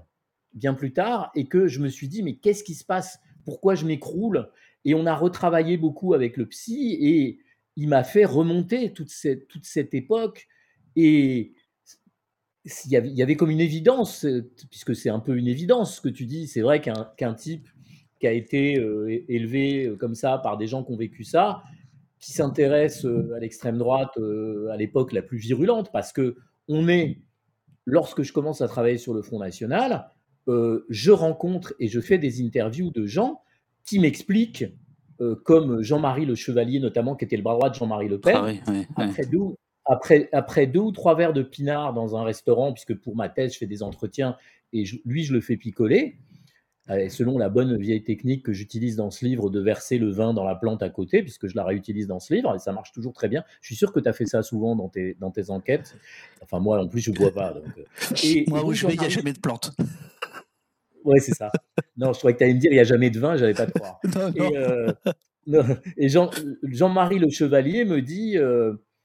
bien 0.53 0.73
plus 0.73 0.93
tard, 0.93 1.31
et 1.35 1.45
que 1.45 1.67
je 1.67 1.79
me 1.79 1.89
suis 1.89 2.07
dit, 2.07 2.23
mais 2.23 2.35
qu'est-ce 2.35 2.63
qui 2.63 2.75
se 2.75 2.85
passe? 2.85 3.19
Pourquoi 3.45 3.75
je 3.75 3.85
m'écroule? 3.85 4.49
Et 4.85 4.95
on 4.95 5.05
a 5.05 5.15
retravaillé 5.15 5.77
beaucoup 5.77 6.13
avec 6.13 6.37
le 6.37 6.45
psy, 6.45 6.97
et 7.01 7.39
il 7.75 7.89
m'a 7.89 8.03
fait 8.03 8.25
remonter 8.25 8.93
toute 8.93 9.09
cette, 9.09 9.93
époque. 9.93 10.47
Et 10.95 11.53
il 12.85 12.91
y, 12.91 13.21
avait, 13.21 13.35
comme 13.35 13.49
une 13.49 13.59
évidence, 13.59 14.25
puisque 14.69 14.95
c'est 14.95 15.09
un 15.09 15.19
peu 15.19 15.35
une 15.35 15.47
évidence 15.47 15.97
ce 15.97 16.01
que 16.01 16.09
tu 16.09 16.25
dis, 16.25 16.47
c'est 16.47 16.61
vrai 16.61 16.81
qu'un 16.81 17.33
type 17.33 17.67
qui 18.19 18.27
a 18.27 18.31
été 18.31 18.79
euh, 18.79 19.25
élevé 19.27 19.85
euh, 19.85 19.97
comme 19.97 20.15
ça 20.15 20.37
par 20.37 20.57
des 20.57 20.65
gens 20.65 20.81
qui 20.83 20.93
ont 20.93 20.95
vécu 20.95 21.25
ça, 21.25 21.61
qui 22.23 22.31
s'intéresse 22.31 23.05
euh, 23.05 23.33
à 23.35 23.39
l'extrême 23.39 23.77
droite 23.77 24.17
à 24.71 24.77
l'époque 24.77 25.11
la 25.11 25.21
plus 25.21 25.37
virulente, 25.37 25.91
parce 25.91 26.13
que 26.13 26.37
on 26.69 26.87
est, 26.87 27.19
lorsque 27.85 28.23
je 28.23 28.31
commence 28.31 28.61
à 28.61 28.67
travailler 28.67 28.97
sur 28.97 29.13
le 29.13 29.21
Front 29.21 29.39
National, 29.39 30.09
je 30.47 31.11
rencontre 31.11 31.73
et 31.79 31.87
je 31.87 31.99
fais 31.99 32.17
des 32.17 32.41
interviews 32.41 32.91
de 32.91 33.05
gens 33.05 33.41
qui 33.85 33.99
m'expliquent, 33.99 34.65
comme 35.43 35.81
Jean-Marie 35.81 36.25
Le 36.25 36.35
Chevalier 36.35 36.79
notamment, 36.79 37.15
qui 37.15 37.25
était 37.25 37.37
le 37.37 37.43
bras 37.43 37.55
droit 37.55 37.69
de 37.69 37.75
Jean-Marie 37.75 38.07
Le 38.07 38.19
Pen, 38.19 38.35
ah 38.65 38.81
après 38.95 39.25
après, 39.85 40.29
après 40.31 40.67
deux 40.67 40.79
ou 40.79 40.91
trois 40.91 41.15
verres 41.15 41.33
de 41.33 41.43
pinard 41.43 41.93
dans 41.93 42.15
un 42.15 42.23
restaurant, 42.23 42.71
puisque 42.71 42.95
pour 42.95 43.15
ma 43.15 43.29
thèse, 43.29 43.53
je 43.53 43.57
fais 43.57 43.67
des 43.67 43.83
entretiens 43.83 44.37
et 44.71 44.85
lui, 45.05 45.23
je 45.23 45.33
le 45.33 45.41
fais 45.41 45.57
picoler, 45.57 46.17
euh, 46.89 47.07
selon 47.09 47.37
la 47.37 47.49
bonne 47.49 47.77
vieille 47.77 48.03
technique 48.03 48.43
que 48.43 48.53
j'utilise 48.53 48.95
dans 48.95 49.11
ce 49.11 49.25
livre 49.25 49.49
de 49.49 49.59
verser 49.59 49.97
le 49.97 50.11
vin 50.11 50.33
dans 50.33 50.43
la 50.43 50.55
plante 50.55 50.83
à 50.83 50.89
côté, 50.89 51.21
puisque 51.21 51.47
je 51.47 51.55
la 51.55 51.63
réutilise 51.63 52.07
dans 52.07 52.19
ce 52.19 52.33
livre, 52.33 52.53
et 52.55 52.59
ça 52.59 52.73
marche 52.73 52.91
toujours 52.91 53.13
très 53.13 53.29
bien. 53.29 53.43
Je 53.61 53.67
suis 53.67 53.75
sûr 53.75 53.91
que 53.91 53.99
tu 53.99 54.09
as 54.09 54.13
fait 54.13 54.25
ça 54.25 54.43
souvent 54.43 54.75
dans 54.75 54.89
tes, 54.89 55.15
dans 55.19 55.31
tes 55.31 55.49
enquêtes. 55.49 55.95
Enfin, 56.41 56.59
moi, 56.59 56.81
en 56.81 56.87
plus, 56.87 57.01
je 57.01 57.11
ne 57.11 57.15
bois 57.15 57.31
pas. 57.31 57.53
Donc... 57.53 57.65
Euh. 57.77 58.15
Et, 58.23 58.45
moi, 58.47 58.65
où 58.65 58.73
je 58.73 58.87
vais, 58.87 58.93
il 58.93 58.99
n'y 58.99 59.05
a 59.05 59.09
jamais 59.09 59.33
de 59.33 59.39
plantes. 59.39 59.71
Ouais, 61.05 61.19
c'est 61.19 61.33
ça. 61.33 61.51
Non, 61.97 62.13
je 62.13 62.19
croyais 62.19 62.33
que 62.33 62.37
tu 62.37 62.43
allais 62.45 62.53
me 62.53 62.59
dire, 62.61 62.71
il 62.71 62.75
n'y 62.75 62.79
a 62.79 62.85
jamais 62.85 63.09
de 63.09 63.19
vin, 63.19 63.35
j'avais 63.35 63.53
pas 63.53 63.65
de 63.65 63.73
croire. 63.73 63.99
Et, 64.35 64.57
euh, 64.57 64.93
et 65.97 66.07
Jean, 66.07 66.29
Jean-Marie 66.63 67.19
Le 67.19 67.29
Chevalier 67.29 67.83
me 67.83 68.01
dit, 68.01 68.37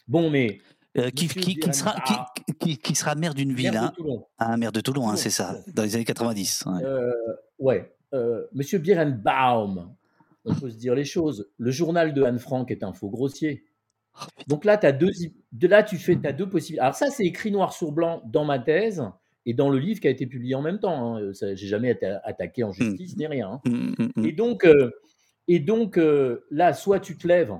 bon, 0.06 0.30
mais 0.30 0.60
euh, 0.98 1.10
qui, 1.10 1.28
sera, 1.28 1.94
qui, 2.58 2.94
sera, 2.94 3.14
maire 3.14 3.34
d'une 3.34 3.52
ville. 3.52 3.70
Maire 3.70 3.82
hein. 3.84 3.90
de 3.90 4.02
Toulon. 4.02 4.24
Ah, 4.38 4.56
maire 4.56 4.72
de 4.72 4.80
Toulon, 4.80 5.08
hein, 5.08 5.16
c'est 5.16 5.30
ça, 5.30 5.56
dans 5.74 5.82
les 5.82 5.94
années 5.94 6.04
90. 6.04 6.64
Ouais. 6.66 6.82
Euh, 6.82 7.12
euh, 8.14 8.46
Monsieur 8.52 8.78
Birenbaum, 8.78 9.94
on 10.44 10.54
peut 10.54 10.70
se 10.70 10.76
dire 10.76 10.94
les 10.94 11.04
choses. 11.04 11.50
Le 11.58 11.70
journal 11.70 12.14
de 12.14 12.22
Anne 12.22 12.38
Frank 12.38 12.70
est 12.70 12.82
un 12.82 12.92
faux 12.92 13.10
grossier. 13.10 13.64
Oh, 14.14 14.24
Donc 14.46 14.64
là, 14.64 14.78
as 14.82 14.92
deux, 14.92 15.10
de 15.52 15.68
là, 15.68 15.82
tu 15.82 15.96
fais, 15.96 16.18
as 16.24 16.32
deux 16.32 16.48
possibilités. 16.48 16.80
Alors 16.80 16.94
ça, 16.94 17.10
c'est 17.10 17.24
écrit 17.24 17.50
noir 17.50 17.72
sur 17.72 17.92
blanc 17.92 18.22
dans 18.26 18.44
ma 18.44 18.58
thèse 18.58 19.04
et 19.46 19.54
dans 19.54 19.70
le 19.70 19.78
livre 19.78 20.00
qui 20.00 20.08
a 20.08 20.10
été 20.10 20.26
publié 20.26 20.54
en 20.54 20.62
même 20.62 20.80
temps. 20.80 21.16
Hein. 21.16 21.32
J'ai 21.32 21.66
jamais 21.66 21.90
été 21.90 22.06
attaqué 22.24 22.64
en 22.64 22.72
justice 22.72 23.14
mmh. 23.14 23.18
ni 23.18 23.26
rien. 23.26 23.50
Hein. 23.50 23.60
Mmh, 23.66 24.10
mmh, 24.16 24.24
et 24.26 24.32
donc, 24.32 24.68
et 25.48 25.60
donc 25.60 25.98
là, 26.50 26.72
soit 26.72 27.00
tu 27.00 27.16
te 27.16 27.26
lèves 27.26 27.54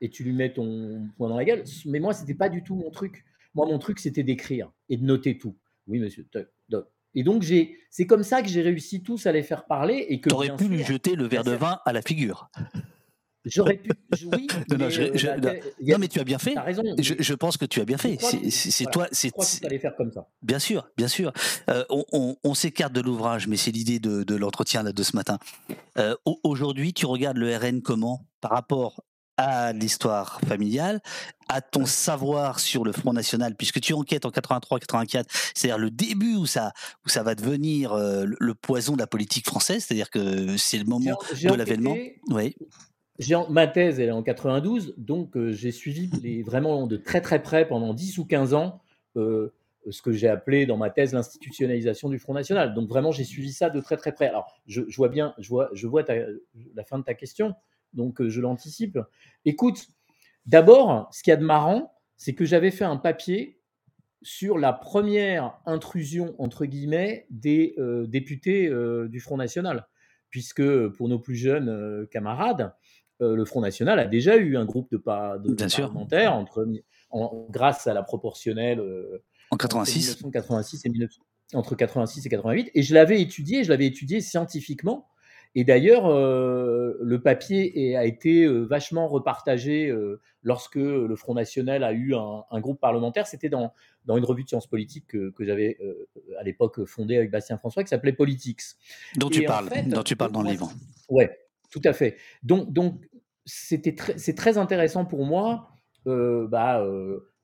et 0.00 0.08
tu 0.08 0.24
lui 0.24 0.32
mets 0.32 0.52
ton 0.52 1.08
poing 1.16 1.28
dans 1.28 1.36
la 1.36 1.44
gueule. 1.44 1.64
Mais 1.86 2.00
moi, 2.00 2.12
c'était 2.12 2.34
pas 2.34 2.48
du 2.48 2.62
tout 2.62 2.74
mon 2.74 2.90
truc. 2.90 3.24
Moi, 3.54 3.66
mon 3.66 3.78
truc, 3.78 3.98
c'était 3.98 4.22
d'écrire 4.22 4.72
et 4.88 4.96
de 4.96 5.04
noter 5.04 5.36
tout. 5.36 5.56
Oui, 5.86 5.98
monsieur. 5.98 6.26
Et 7.14 7.22
donc, 7.22 7.42
j'ai, 7.42 7.76
c'est 7.90 8.06
comme 8.06 8.22
ça 8.22 8.42
que 8.42 8.48
j'ai 8.48 8.62
réussi 8.62 9.02
tous 9.02 9.26
à 9.26 9.32
les 9.32 9.42
faire 9.42 9.66
parler. 9.66 10.06
Et 10.08 10.20
que 10.20 10.32
aurais 10.32 10.54
pu 10.56 10.68
lui 10.68 10.84
jeter 10.84 11.14
le 11.16 11.26
verre 11.26 11.44
de 11.44 11.52
vin 11.52 11.78
à 11.84 11.92
la 11.92 12.02
figure. 12.02 12.50
J'aurais 13.46 13.78
pu, 13.78 13.90
oui, 14.36 14.46
Non, 14.70 14.76
non, 14.76 14.84
mais 14.84 14.90
je- 14.90 15.16
je- 15.16 15.26
la 15.26 15.36
non, 15.38 16.06
tu 16.08 16.20
as 16.20 16.24
bien 16.24 16.38
fait. 16.38 16.52
t'as 16.52 16.60
raison. 16.62 16.82
Je, 16.98 17.32
pense 17.32 17.56
que 17.56 17.64
tu 17.64 17.80
as 17.80 17.86
bien 17.86 17.96
fait. 17.96 18.18
C'est 18.20 18.36
voilà, 18.84 18.90
toi, 18.92 19.08
c'est 19.12 19.78
faire 19.78 19.96
comme 19.96 20.12
ça. 20.12 20.28
bien 20.42 20.58
sûr, 20.58 20.86
bien 20.98 21.08
sûr. 21.08 21.32
Euh, 21.70 21.82
on 21.88 22.04
on- 22.12 22.36
on 22.44 22.52
s'écarte 22.54 22.92
de 22.92 23.00
l'ouvrage, 23.00 23.48
mais 23.48 23.56
c'est 23.56 23.70
l'idée 23.70 23.98
de, 23.98 24.24
de 24.24 24.34
l'entretien 24.36 24.84
de 24.84 25.02
ce 25.02 25.16
matin. 25.16 25.38
Euh, 25.96 26.14
au- 26.26 26.38
Aujourd'hui, 26.44 26.92
tu 26.92 27.06
regardes 27.06 27.38
le 27.38 27.56
RN 27.56 27.80
comment 27.80 28.26
par 28.42 28.50
rapport 28.50 29.02
à 29.40 29.72
l'histoire 29.72 30.38
familiale, 30.46 31.00
à 31.48 31.62
ton 31.62 31.86
savoir 31.86 32.60
sur 32.60 32.84
le 32.84 32.92
Front 32.92 33.14
National, 33.14 33.54
puisque 33.56 33.80
tu 33.80 33.94
enquêtes 33.94 34.26
en 34.26 34.30
83-84, 34.30 35.24
c'est-à-dire 35.54 35.78
le 35.78 35.90
début 35.90 36.36
où 36.36 36.44
ça, 36.44 36.72
où 37.06 37.08
ça 37.08 37.22
va 37.22 37.34
devenir 37.34 37.94
euh, 37.94 38.26
le, 38.26 38.54
poison 38.54 38.92
de 38.92 38.98
la 38.98 39.06
politique 39.06 39.46
française, 39.46 39.82
c'est-à-dire 39.82 40.10
que 40.10 40.58
c'est 40.58 40.76
le 40.76 40.84
moment 40.84 41.18
de 41.32 41.54
l'avènement. 41.54 41.96
Oui, 42.28 42.54
ma 43.48 43.66
thèse, 43.66 43.98
elle 43.98 44.08
est 44.08 44.12
en 44.12 44.22
92, 44.22 44.94
donc 44.98 45.34
euh, 45.36 45.52
j'ai 45.52 45.72
suivi 45.72 46.10
les, 46.22 46.42
vraiment 46.42 46.86
de 46.86 46.98
très 46.98 47.22
très 47.22 47.42
près 47.42 47.66
pendant 47.66 47.94
10 47.94 48.18
ou 48.18 48.26
15 48.26 48.52
ans 48.52 48.82
euh, 49.16 49.54
ce 49.88 50.02
que 50.02 50.12
j'ai 50.12 50.28
appelé 50.28 50.66
dans 50.66 50.76
ma 50.76 50.90
thèse 50.90 51.14
l'institutionnalisation 51.14 52.10
du 52.10 52.18
Front 52.18 52.34
National. 52.34 52.74
Donc 52.74 52.90
vraiment, 52.90 53.10
j'ai 53.10 53.24
suivi 53.24 53.52
ça 53.52 53.70
de 53.70 53.80
très 53.80 53.96
très 53.96 54.12
près. 54.12 54.28
Alors, 54.28 54.52
je, 54.66 54.82
je 54.86 54.96
vois 54.98 55.08
bien, 55.08 55.32
je 55.38 55.48
vois, 55.48 55.70
je 55.72 55.86
vois 55.86 56.04
ta- 56.04 56.26
la 56.74 56.84
fin 56.84 56.98
de 56.98 57.04
ta 57.04 57.14
question, 57.14 57.54
donc 57.92 58.20
euh, 58.20 58.28
je 58.28 58.40
l'anticipe. 58.40 58.98
Écoute, 59.44 59.86
d'abord, 60.46 61.08
ce 61.12 61.22
qu'il 61.22 61.30
y 61.30 61.34
a 61.34 61.36
de 61.36 61.44
marrant, 61.44 61.92
c'est 62.16 62.34
que 62.34 62.44
j'avais 62.44 62.70
fait 62.70 62.84
un 62.84 62.96
papier 62.96 63.60
sur 64.22 64.58
la 64.58 64.72
première 64.72 65.58
intrusion, 65.64 66.34
entre 66.38 66.66
guillemets, 66.66 67.26
des 67.30 67.74
euh, 67.78 68.06
députés 68.06 68.68
euh, 68.68 69.08
du 69.08 69.18
Front 69.20 69.36
National. 69.38 69.86
Puisque 70.28 70.62
pour 70.90 71.08
nos 71.08 71.18
plus 71.18 71.34
jeunes 71.36 71.68
euh, 71.68 72.06
camarades, 72.06 72.72
le 73.22 73.44
Front 73.44 73.60
National 73.60 73.98
a 73.98 74.06
déjà 74.06 74.38
eu 74.38 74.56
un 74.56 74.64
groupe 74.64 74.90
de, 74.90 74.96
de- 74.96 75.02
bien 75.54 75.66
parlementaires 75.82 76.32
entre, 76.34 76.66
en- 77.10 77.46
grâce 77.50 77.86
à 77.86 77.92
la 77.92 78.02
proportionnelle 78.02 78.80
En 79.50 79.54
entre 79.56 79.64
86. 79.64 80.06
1986 80.22 80.86
et 80.86 80.88
19 80.88 81.10
entre 81.52 81.74
86 81.74 82.24
et 82.24 82.28
88. 82.30 82.70
Et 82.74 82.82
je 82.82 82.94
l'avais 82.94 83.20
étudié, 83.20 83.62
je 83.64 83.68
l'avais 83.68 83.84
étudié 83.86 84.22
scientifiquement. 84.22 85.06
Et 85.54 85.64
d'ailleurs, 85.64 86.06
euh, 86.06 86.96
le 87.00 87.20
papier 87.20 87.96
a 87.96 88.04
été 88.04 88.44
euh, 88.44 88.60
vachement 88.60 89.08
repartagé 89.08 89.88
euh, 89.88 90.20
lorsque 90.42 90.76
le 90.76 91.14
Front 91.16 91.34
National 91.34 91.82
a 91.82 91.92
eu 91.92 92.14
un, 92.14 92.44
un 92.50 92.60
groupe 92.60 92.80
parlementaire. 92.80 93.26
C'était 93.26 93.48
dans, 93.48 93.72
dans 94.04 94.16
une 94.16 94.24
revue 94.24 94.44
de 94.44 94.48
sciences 94.48 94.68
politiques 94.68 95.08
que, 95.08 95.30
que 95.30 95.44
j'avais 95.44 95.76
euh, 95.80 96.08
à 96.38 96.44
l'époque 96.44 96.84
fondée 96.84 97.16
avec 97.16 97.30
Bastien 97.30 97.58
François, 97.58 97.82
qui 97.82 97.88
s'appelait 97.88 98.12
Politics. 98.12 98.62
dont 99.16 99.28
tu 99.28 99.42
parles, 99.42 99.68
fait, 99.68 99.82
dont 99.82 100.02
tu 100.02 100.14
parles 100.14 100.32
dans 100.32 100.42
le 100.42 100.50
livre. 100.50 100.70
Ouais, 101.08 101.36
tout 101.70 101.82
à 101.84 101.92
fait. 101.92 102.16
Donc, 102.42 102.72
donc 102.72 103.00
c'était 103.44 103.96
c'est 104.16 104.36
très 104.36 104.56
intéressant 104.56 105.04
pour 105.04 105.24
moi, 105.26 105.70
euh, 106.06 106.46
bah, 106.46 106.86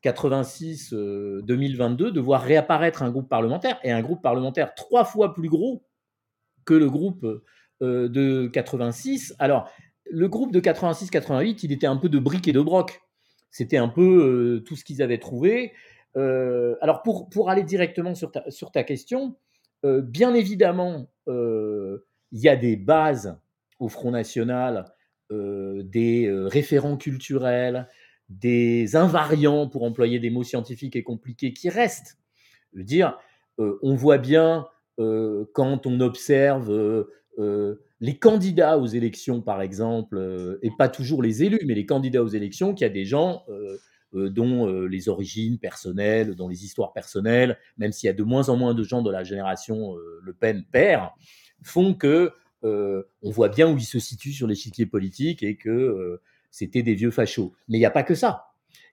86, 0.03 0.92
2022, 0.92 2.12
de 2.12 2.21
voir 2.21 2.42
réapparaître 2.42 3.03
un 3.03 3.11
groupe 3.11 3.29
parlementaire 3.29 3.81
et 3.83 3.90
un 3.90 4.03
groupe 4.03 4.23
parlementaire 4.23 4.75
trois 4.75 5.05
fois 5.05 5.35
plus 5.35 5.49
gros 5.49 5.85
que 6.64 6.75
le 6.75 6.88
groupe 6.88 7.27
euh, 7.83 8.09
de 8.09 8.47
86. 8.47 9.35
Alors, 9.39 9.71
le 10.11 10.29
groupe 10.29 10.51
de 10.51 10.61
86-88, 10.61 11.61
il 11.62 11.73
était 11.73 11.87
un 11.87 11.99
peu 11.99 12.09
de 12.09 12.19
briques 12.19 12.49
et 12.49 12.55
de 12.55 12.61
broc. 12.62 13.03
C'était 13.51 13.77
un 13.77 13.89
peu 13.89 14.01
euh, 14.03 14.61
tout 14.61 14.77
ce 14.77 14.85
qu'ils 14.85 15.03
avaient 15.03 15.19
trouvé. 15.19 15.75
Euh, 16.17 16.77
alors, 16.81 17.03
pour, 17.03 17.29
pour 17.29 17.51
aller 17.51 17.65
directement 17.65 18.15
sur 18.15 18.33
ta, 18.33 18.51
sur 18.51 18.71
ta 18.71 18.83
question, 18.83 19.37
bien 19.85 20.35
évidemment, 20.35 21.07
il 21.29 22.01
y 22.33 22.49
a 22.49 22.57
des 22.57 22.77
bases 22.77 23.39
au 23.79 23.89
Front 23.89 24.11
National, 24.11 24.87
des 25.31 26.29
référents 26.29 26.97
culturels, 26.97 27.87
des 28.29 28.97
invariants, 28.97 29.69
pour 29.69 29.85
employer 29.85 30.19
des 30.19 30.31
mots 30.31 30.43
scientifiques 30.43 30.97
et 30.97 31.05
compliqués, 31.05 31.53
qui 31.53 31.69
restent. 31.69 32.19
Je 32.73 32.79
veux 32.79 32.85
dire, 32.85 33.17
on 33.59 33.95
voit 33.95 34.19
bien 34.19 34.67
quand 34.97 35.87
on 35.87 36.01
observe 36.01 37.07
euh, 37.38 37.77
les 38.01 38.18
candidats 38.18 38.79
aux 38.79 38.87
élections, 38.87 39.40
par 39.40 39.62
exemple, 39.62 40.16
euh, 40.18 40.59
et 40.62 40.70
pas 40.77 40.88
toujours 40.88 41.22
les 41.22 41.42
élus, 41.42 41.61
mais 41.66 41.75
les 41.75 41.87
candidats 41.87 42.22
aux 42.22 42.29
élections, 42.29 42.75
qu'il 42.75 42.85
y 42.85 42.90
a 42.90 42.92
des 42.92 43.05
gens 43.05 43.44
euh, 43.49 43.79
dont 44.31 44.66
les 44.87 45.09
origines 45.11 45.59
personnelles, 45.59 46.37
dont 46.37 46.49
les 46.49 46.64
histoires 46.64 46.94
personnelles, 46.94 47.59
même 47.77 47.92
s'il 47.92 48.07
y 48.07 48.11
a 48.11 48.14
de 48.14 48.22
moins 48.22 48.49
en 48.49 48.57
moins 48.57 48.72
de 48.72 48.83
gens 48.83 49.03
de 49.03 49.11
la 49.11 49.25
génération 49.25 49.94
Le 50.22 50.33
Pen 50.33 50.64
père, 50.72 51.12
font 51.62 51.92
que 51.92 52.33
on 52.62 53.31
voit 53.31 53.51
bien 53.51 53.70
où 53.70 53.77
ils 53.77 53.85
se 53.85 53.99
situent 53.99 54.33
sur 54.33 54.46
l'échiquier 54.46 54.87
politique 54.87 55.42
et 55.42 55.57
que 55.57 56.18
c'était 56.51 56.83
des 56.83 56.94
vieux 56.94 57.11
fachos. 57.11 57.53
Mais 57.68 57.77
il 57.77 57.81
n'y 57.81 57.87
a 57.87 57.90
pas 57.90 58.05
que 58.05 58.14
ça. 58.14 58.46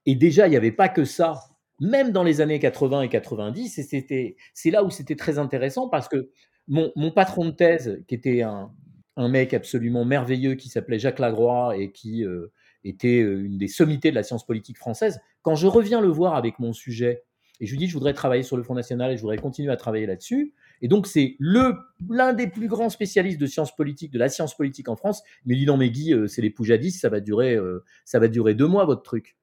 Et 0.06 0.16
déjà, 0.16 0.48
il 0.48 0.50
n'y 0.50 0.58
avait 0.58 0.74
pas 0.74 0.90
que 0.90 1.06
ça, 1.06 1.40
même 1.80 2.12
dans 2.12 2.24
les 2.24 2.42
années 2.42 2.60
80 2.60 3.04
et 3.04 3.10
90. 3.10 3.78
Et 3.78 3.84
c'était, 3.84 4.36
c'est 4.54 4.72
là 4.72 4.84
où 4.84 4.90
c'était 4.90 5.16
très 5.16 5.38
intéressant 5.38 5.88
parce 5.88 6.10
que 6.10 6.32
mon, 6.68 6.92
mon 6.96 7.12
patron 7.12 7.46
de 7.46 7.52
thèse, 7.52 8.04
qui 8.08 8.16
était 8.16 8.42
un, 8.42 8.72
un 9.16 9.30
mec 9.30 9.54
absolument 9.54 10.06
merveilleux 10.06 10.56
qui 10.56 10.70
s'appelait 10.70 11.00
Jacques 11.00 11.20
Lagroix 11.20 11.78
et 11.78 11.92
qui 11.92 12.26
euh, 12.26 12.52
était 12.84 13.22
euh, 13.22 13.46
une 13.46 13.58
des 13.58 13.68
sommités 13.68 14.10
de 14.10 14.16
la 14.16 14.24
science 14.24 14.46
politique 14.46 14.78
française, 14.78 15.20
quand 15.42 15.56
je 15.56 15.68
reviens 15.68 16.02
le 16.02 16.08
voir 16.08 16.36
avec 16.36 16.60
mon 16.60 16.74
sujet 16.74 17.24
et 17.60 17.68
je 17.68 17.72
lui 17.72 17.78
dis 17.78 17.88
je 17.88 17.94
voudrais 17.94 18.14
travailler 18.14 18.44
sur 18.44 18.58
le 18.58 18.64
Front 18.64 18.74
National 18.74 19.12
et 19.12 19.18
je 19.18 19.22
voudrais 19.22 19.38
continuer 19.38 19.72
à 19.72 19.78
travailler 19.78 20.08
là-dessus, 20.08 20.54
et 20.82 20.88
donc 20.88 21.06
c'est 21.06 21.36
le 21.40 21.76
l'un 22.10 22.34
des 22.34 22.48
plus 22.48 22.68
grands 22.68 22.90
spécialistes 22.90 23.40
de 23.40 23.46
sciences 23.46 23.76
politiques, 23.76 24.12
de 24.12 24.20
la 24.20 24.30
science 24.30 24.58
politique 24.58 24.90
en 24.90 24.96
France, 24.96 25.22
il 25.46 25.54
me 25.54 25.60
dit 25.60 25.66
non 25.66 25.78
mais 25.78 25.92
Guy, 25.92 26.14
euh, 26.14 26.28
c'est 26.28 26.42
les 26.42 26.50
Poujadis, 26.50 26.92
ça 26.92 27.10
va 27.10 27.20
durer, 27.20 27.58
ça 28.06 28.20
va 28.20 28.28
durer 28.28 28.56
deux 28.56 28.68
mois 28.68 28.86
votre 28.86 29.04
truc. 29.04 29.38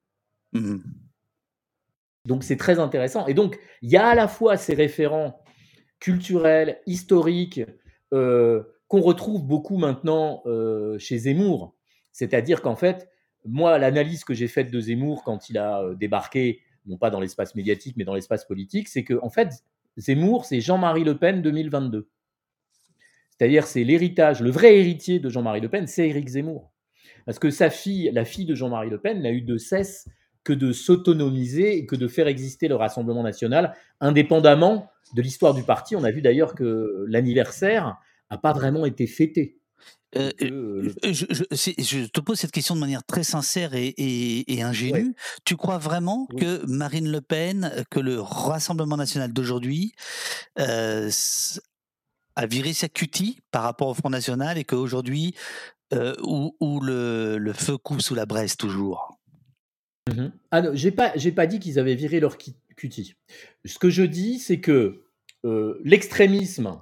Mhm. 0.53 0.83
Donc 2.27 2.45
c'est 2.45 2.57
très 2.57 2.79
intéressant. 2.79 3.27
Et 3.27 3.35
donc 3.35 3.59
il 3.81 3.91
y 3.91 3.97
a 3.97 4.09
à 4.09 4.15
la 4.15 4.29
fois 4.29 4.57
ces 4.57 4.75
référents 4.75 5.40
culturels, 6.01 6.81
historiques, 6.87 7.61
euh, 8.13 8.63
qu'on 8.89 9.01
retrouve 9.01 9.45
beaucoup 9.45 9.77
maintenant 9.77 10.43
euh, 10.47 10.99
chez 10.99 11.19
Zemmour. 11.19 11.77
C'est-à-dire 12.11 12.61
qu'en 12.61 12.75
fait, 12.75 13.09
moi, 13.45 13.79
l'analyse 13.79 14.25
que 14.25 14.35
j'ai 14.35 14.49
faite 14.49 14.71
de 14.71 14.81
Zemmour 14.81 15.23
quand 15.23 15.49
il 15.49 15.59
a 15.59 15.83
euh, 15.83 15.95
débarqué, 15.95 16.61
non 16.87 16.97
pas 16.97 17.11
dans 17.11 17.21
l'espace 17.21 17.55
médiatique, 17.55 17.97
mais 17.97 18.05
dans 18.05 18.15
l'espace 18.15 18.45
politique, 18.45 18.89
c'est 18.89 19.05
que 19.05 19.15
en 19.23 19.31
fait, 19.31 19.65
Zemmour, 19.97 20.45
c'est 20.45 20.61
Jean-Marie 20.61 21.05
Le 21.05 21.17
Pen 21.19 21.43
2022. 21.43 22.09
C'est-à-dire, 23.31 23.67
c'est 23.67 23.85
l'héritage, 23.85 24.43
le 24.43 24.51
vrai 24.51 24.79
héritier 24.79 25.19
de 25.19 25.29
Jean-Marie 25.29 25.61
Le 25.61 25.69
Pen, 25.69 25.87
c'est 25.87 26.09
Éric 26.09 26.29
Zemmour. 26.29 26.73
Parce 27.27 27.39
que 27.39 27.51
sa 27.51 27.71
fille, 27.71 28.11
la 28.13 28.25
fille 28.25 28.45
de 28.45 28.55
Jean-Marie 28.55 28.91
Le 28.91 29.01
Pen, 29.01 29.23
n'a 29.23 29.31
eu 29.31 29.43
de 29.43 29.57
cesse 29.57 30.09
que 30.45 30.53
de 30.53 30.73
s'autonomiser 30.73 31.77
et 31.77 31.87
que 31.87 31.97
de 31.97 32.09
faire 32.09 32.27
exister 32.29 32.69
le 32.69 32.77
Rassemblement 32.77 33.23
national, 33.23 33.75
indépendamment 34.01 34.91
de 35.15 35.23
l'histoire 35.23 35.55
du 35.55 35.63
parti. 35.63 35.97
On 35.97 36.05
a 36.05 36.11
vu 36.11 36.23
d'ailleurs 36.23 36.55
que 36.55 37.05
l'anniversaire 37.09 37.97
n'a 38.31 38.39
pas 38.39 38.53
vraiment 38.53 38.87
été 38.87 39.07
fêté. 39.07 39.57
Euh, 40.17 40.31
euh, 40.43 40.83
le- 41.05 41.13
je, 41.13 41.25
je- 41.31 41.45
c'est- 41.53 41.81
je 41.81 42.05
te 42.07 42.21
pose 42.21 42.39
cette 42.39 42.51
question 42.51 42.75
de 42.75 42.81
manière 42.81 43.05
très 43.05 43.23
sincère 43.23 43.75
et, 43.75 43.87
et- 43.97 44.53
et 44.55 44.63
ingénue. 44.63 45.15
Tu 45.45 45.57
crois 45.57 45.79
vraiment 45.79 46.27
Oui. 46.33 46.41
que 46.41 46.67
Marine 46.67 47.11
Le 47.11 47.21
Pen, 47.21 47.85
que 47.91 48.01
le 48.01 48.21
Rassemblement 48.21 48.97
national 48.97 49.33
d'aujourd'hui 49.33 49.93
euh, 50.59 51.09
a 52.37 52.47
viré 52.47 52.73
sa 52.73 52.89
cutie 52.89 53.39
par 53.53 53.63
rapport 53.63 53.89
au 53.89 53.95
Front 53.95 54.11
National 54.11 54.59
et 54.59 54.65
qu'aujourd'hui, 54.65 55.35
euh, 55.93 56.15
où, 56.25 56.57
où 56.61 56.81
le, 56.81 57.39
le 57.39 57.53
feu 57.53 57.77
coupe 57.79 58.01
sous 58.01 58.15
la 58.15 58.27
braise 58.27 58.57
toujours? 58.57 59.20
Mhm. 60.09 60.33
Ah 60.51 60.63
non, 60.63 60.71
j'ai 60.75 60.91
pas, 60.91 61.13
j'ai 61.17 61.33
pas 61.33 61.47
dit 61.47 61.59
qu'ils 61.59 61.79
avaient 61.79 61.95
viré 61.95 62.21
leur 62.21 62.37
cutie. 62.77 63.15
Ce 63.65 63.79
que 63.79 63.91
je 63.91 64.03
dis, 64.03 64.39
c'est 64.39 64.61
que 64.61 65.03
euh, 65.45 65.81
l'extrémisme 65.85 66.81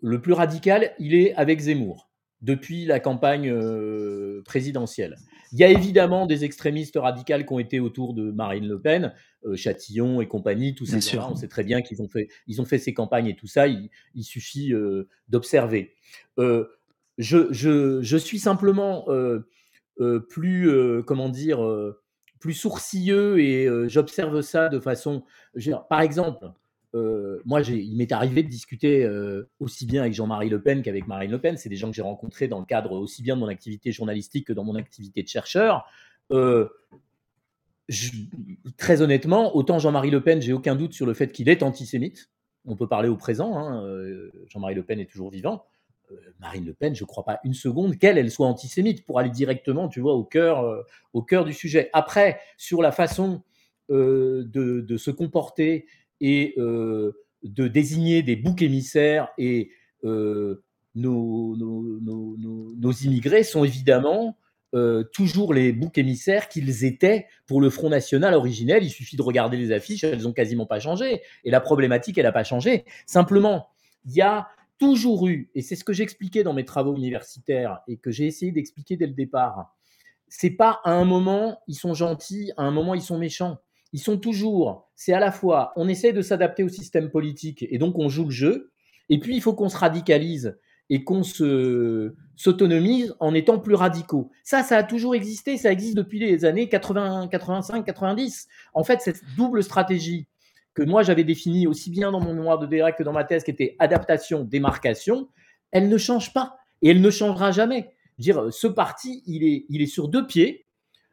le 0.00 0.20
plus 0.20 0.32
radical, 0.32 0.94
il 0.98 1.14
est 1.14 1.34
avec 1.34 1.60
Zemmour 1.60 2.10
depuis 2.40 2.86
la 2.86 2.98
campagne 2.98 3.50
euh, 3.50 4.42
présidentielle. 4.44 5.16
Il 5.52 5.58
y 5.58 5.64
a 5.64 5.68
évidemment 5.68 6.26
des 6.26 6.44
extrémistes 6.44 6.96
radicaux 6.96 7.36
qui 7.38 7.52
ont 7.52 7.58
été 7.58 7.78
autour 7.78 8.14
de 8.14 8.30
Marine 8.32 8.66
Le 8.66 8.80
Pen, 8.80 9.12
euh, 9.44 9.54
Châtillon 9.54 10.20
et 10.22 10.26
compagnie, 10.26 10.74
tous 10.74 10.86
ces 10.86 10.92
gens-là. 10.92 11.00
sûr. 11.02 11.28
On 11.30 11.36
sait 11.36 11.48
très 11.48 11.62
bien 11.62 11.82
qu'ils 11.82 12.00
ont 12.00 12.08
fait, 12.08 12.28
ils 12.46 12.60
ont 12.60 12.64
fait 12.64 12.78
ces 12.78 12.94
campagnes 12.94 13.26
et 13.26 13.36
tout 13.36 13.46
ça. 13.46 13.66
Il, 13.68 13.90
il 14.14 14.24
suffit 14.24 14.72
euh, 14.72 15.08
d'observer. 15.28 15.94
Euh, 16.38 16.68
je, 17.18 17.52
je, 17.52 18.00
je 18.02 18.16
suis 18.16 18.38
simplement 18.38 19.04
euh, 19.08 19.46
euh, 20.00 20.20
plus, 20.20 20.70
euh, 20.70 21.02
comment 21.02 21.28
dire, 21.28 21.62
euh, 21.62 22.01
plus 22.42 22.52
sourcilleux 22.54 23.40
et 23.40 23.66
euh, 23.66 23.88
j'observe 23.88 24.42
ça 24.42 24.68
de 24.68 24.80
façon. 24.80 25.22
par 25.88 26.00
exemple, 26.00 26.50
euh, 26.94 27.40
moi, 27.46 27.62
il 27.62 27.96
m'est 27.96 28.10
arrivé 28.10 28.42
de 28.42 28.48
discuter 28.48 29.04
euh, 29.04 29.48
aussi 29.60 29.86
bien 29.86 30.02
avec 30.02 30.12
Jean-Marie 30.12 30.50
Le 30.50 30.60
Pen 30.60 30.82
qu'avec 30.82 31.06
Marine 31.06 31.30
Le 31.30 31.40
Pen. 31.40 31.56
C'est 31.56 31.68
des 31.68 31.76
gens 31.76 31.88
que 31.88 31.94
j'ai 31.94 32.02
rencontrés 32.02 32.48
dans 32.48 32.58
le 32.58 32.66
cadre 32.66 32.92
aussi 32.92 33.22
bien 33.22 33.36
de 33.36 33.40
mon 33.40 33.46
activité 33.46 33.92
journalistique 33.92 34.48
que 34.48 34.52
dans 34.52 34.64
mon 34.64 34.74
activité 34.74 35.22
de 35.22 35.28
chercheur. 35.28 35.86
Très 38.76 39.02
honnêtement, 39.02 39.56
autant 39.56 39.78
Jean-Marie 39.78 40.10
Le 40.10 40.22
Pen, 40.22 40.42
j'ai 40.42 40.52
aucun 40.52 40.74
doute 40.74 40.94
sur 40.94 41.06
le 41.06 41.14
fait 41.14 41.30
qu'il 41.30 41.48
est 41.48 41.62
antisémite. 41.62 42.28
On 42.64 42.74
peut 42.74 42.88
parler 42.88 43.08
au 43.08 43.16
présent. 43.16 43.56
hein, 43.56 43.86
Jean-Marie 44.48 44.74
Le 44.74 44.82
Pen 44.82 44.98
est 44.98 45.10
toujours 45.10 45.30
vivant. 45.30 45.64
Marine 46.40 46.64
Le 46.64 46.74
Pen, 46.74 46.94
je 46.94 47.04
ne 47.04 47.06
crois 47.06 47.24
pas 47.24 47.40
une 47.44 47.54
seconde 47.54 47.98
qu'elle, 47.98 48.18
elle 48.18 48.30
soit 48.30 48.46
antisémite 48.46 49.04
pour 49.04 49.18
aller 49.18 49.30
directement, 49.30 49.88
tu 49.88 50.00
vois, 50.00 50.14
au 50.14 50.24
cœur, 50.24 50.84
au 51.12 51.22
cœur 51.22 51.44
du 51.44 51.52
sujet. 51.52 51.90
Après, 51.92 52.40
sur 52.56 52.82
la 52.82 52.92
façon 52.92 53.42
de, 53.88 54.46
de, 54.46 54.96
se 54.96 55.10
comporter 55.10 55.86
et 56.20 56.54
de 56.56 57.68
désigner 57.68 58.22
des 58.22 58.36
boucs 58.36 58.62
émissaires 58.62 59.28
et 59.38 59.70
nos, 60.94 62.92
immigrés 63.04 63.44
sont 63.44 63.64
évidemment 63.64 64.36
euh, 64.74 65.04
toujours 65.04 65.52
les 65.52 65.72
boucs 65.72 65.98
émissaires 65.98 66.48
qu'ils 66.48 66.84
étaient 66.84 67.26
pour 67.46 67.60
le 67.60 67.70
Front 67.70 67.90
National 67.90 68.34
originel. 68.34 68.82
Il 68.82 68.90
suffit 68.90 69.16
de 69.16 69.22
regarder 69.22 69.56
les 69.56 69.72
affiches, 69.72 70.04
elles 70.04 70.22
n'ont 70.22 70.32
quasiment 70.32 70.66
pas 70.66 70.80
changé. 70.80 71.22
Et 71.44 71.50
la 71.50 71.60
problématique, 71.60 72.18
elle 72.18 72.24
n'a 72.24 72.32
pas 72.32 72.44
changé. 72.44 72.84
Simplement, 73.06 73.68
il 74.06 74.14
y 74.14 74.22
a 74.22 74.48
toujours 74.82 75.28
eu, 75.28 75.48
et 75.54 75.62
c'est 75.62 75.76
ce 75.76 75.84
que 75.84 75.92
j'expliquais 75.92 76.42
dans 76.42 76.54
mes 76.54 76.64
travaux 76.64 76.96
universitaires 76.96 77.78
et 77.86 77.98
que 77.98 78.10
j'ai 78.10 78.26
essayé 78.26 78.50
d'expliquer 78.50 78.96
dès 78.96 79.06
le 79.06 79.12
départ, 79.12 79.76
c'est 80.26 80.50
pas 80.50 80.80
à 80.82 80.90
un 80.90 81.04
moment 81.04 81.60
ils 81.68 81.76
sont 81.76 81.94
gentils, 81.94 82.50
à 82.56 82.64
un 82.64 82.72
moment 82.72 82.94
ils 82.94 83.02
sont 83.02 83.16
méchants. 83.16 83.58
Ils 83.92 84.00
sont 84.00 84.18
toujours, 84.18 84.90
c'est 84.96 85.12
à 85.12 85.20
la 85.20 85.30
fois, 85.30 85.72
on 85.76 85.88
essaie 85.88 86.12
de 86.12 86.20
s'adapter 86.20 86.64
au 86.64 86.68
système 86.68 87.10
politique 87.10 87.64
et 87.70 87.78
donc 87.78 87.96
on 87.96 88.08
joue 88.08 88.24
le 88.24 88.32
jeu, 88.32 88.72
et 89.08 89.20
puis 89.20 89.36
il 89.36 89.40
faut 89.40 89.54
qu'on 89.54 89.68
se 89.68 89.76
radicalise 89.76 90.58
et 90.90 91.04
qu'on 91.04 91.22
se, 91.22 92.16
s'autonomise 92.34 93.14
en 93.20 93.34
étant 93.34 93.60
plus 93.60 93.76
radicaux. 93.76 94.32
Ça, 94.42 94.64
ça 94.64 94.78
a 94.78 94.82
toujours 94.82 95.14
existé, 95.14 95.58
ça 95.58 95.70
existe 95.70 95.96
depuis 95.96 96.18
les 96.18 96.44
années 96.44 96.68
80, 96.68 97.28
85, 97.28 97.86
90. 97.86 98.48
En 98.74 98.82
fait, 98.82 99.00
cette 99.00 99.22
double 99.36 99.62
stratégie 99.62 100.26
que 100.74 100.82
moi 100.82 101.02
j'avais 101.02 101.24
définie 101.24 101.66
aussi 101.66 101.90
bien 101.90 102.10
dans 102.10 102.20
mon 102.20 102.34
mémoire 102.34 102.58
de 102.58 102.66
direct 102.66 102.98
que 102.98 103.02
dans 103.02 103.12
ma 103.12 103.24
thèse, 103.24 103.44
qui 103.44 103.50
était 103.50 103.76
adaptation, 103.78 104.44
démarcation, 104.44 105.28
elle 105.70 105.88
ne 105.88 105.98
change 105.98 106.32
pas 106.32 106.56
et 106.82 106.90
elle 106.90 107.00
ne 107.00 107.10
changera 107.10 107.52
jamais. 107.52 107.90
Dire, 108.18 108.52
ce 108.52 108.66
parti, 108.66 109.22
il 109.26 109.44
est, 109.44 109.66
il 109.68 109.82
est 109.82 109.86
sur 109.86 110.08
deux 110.08 110.26
pieds. 110.26 110.66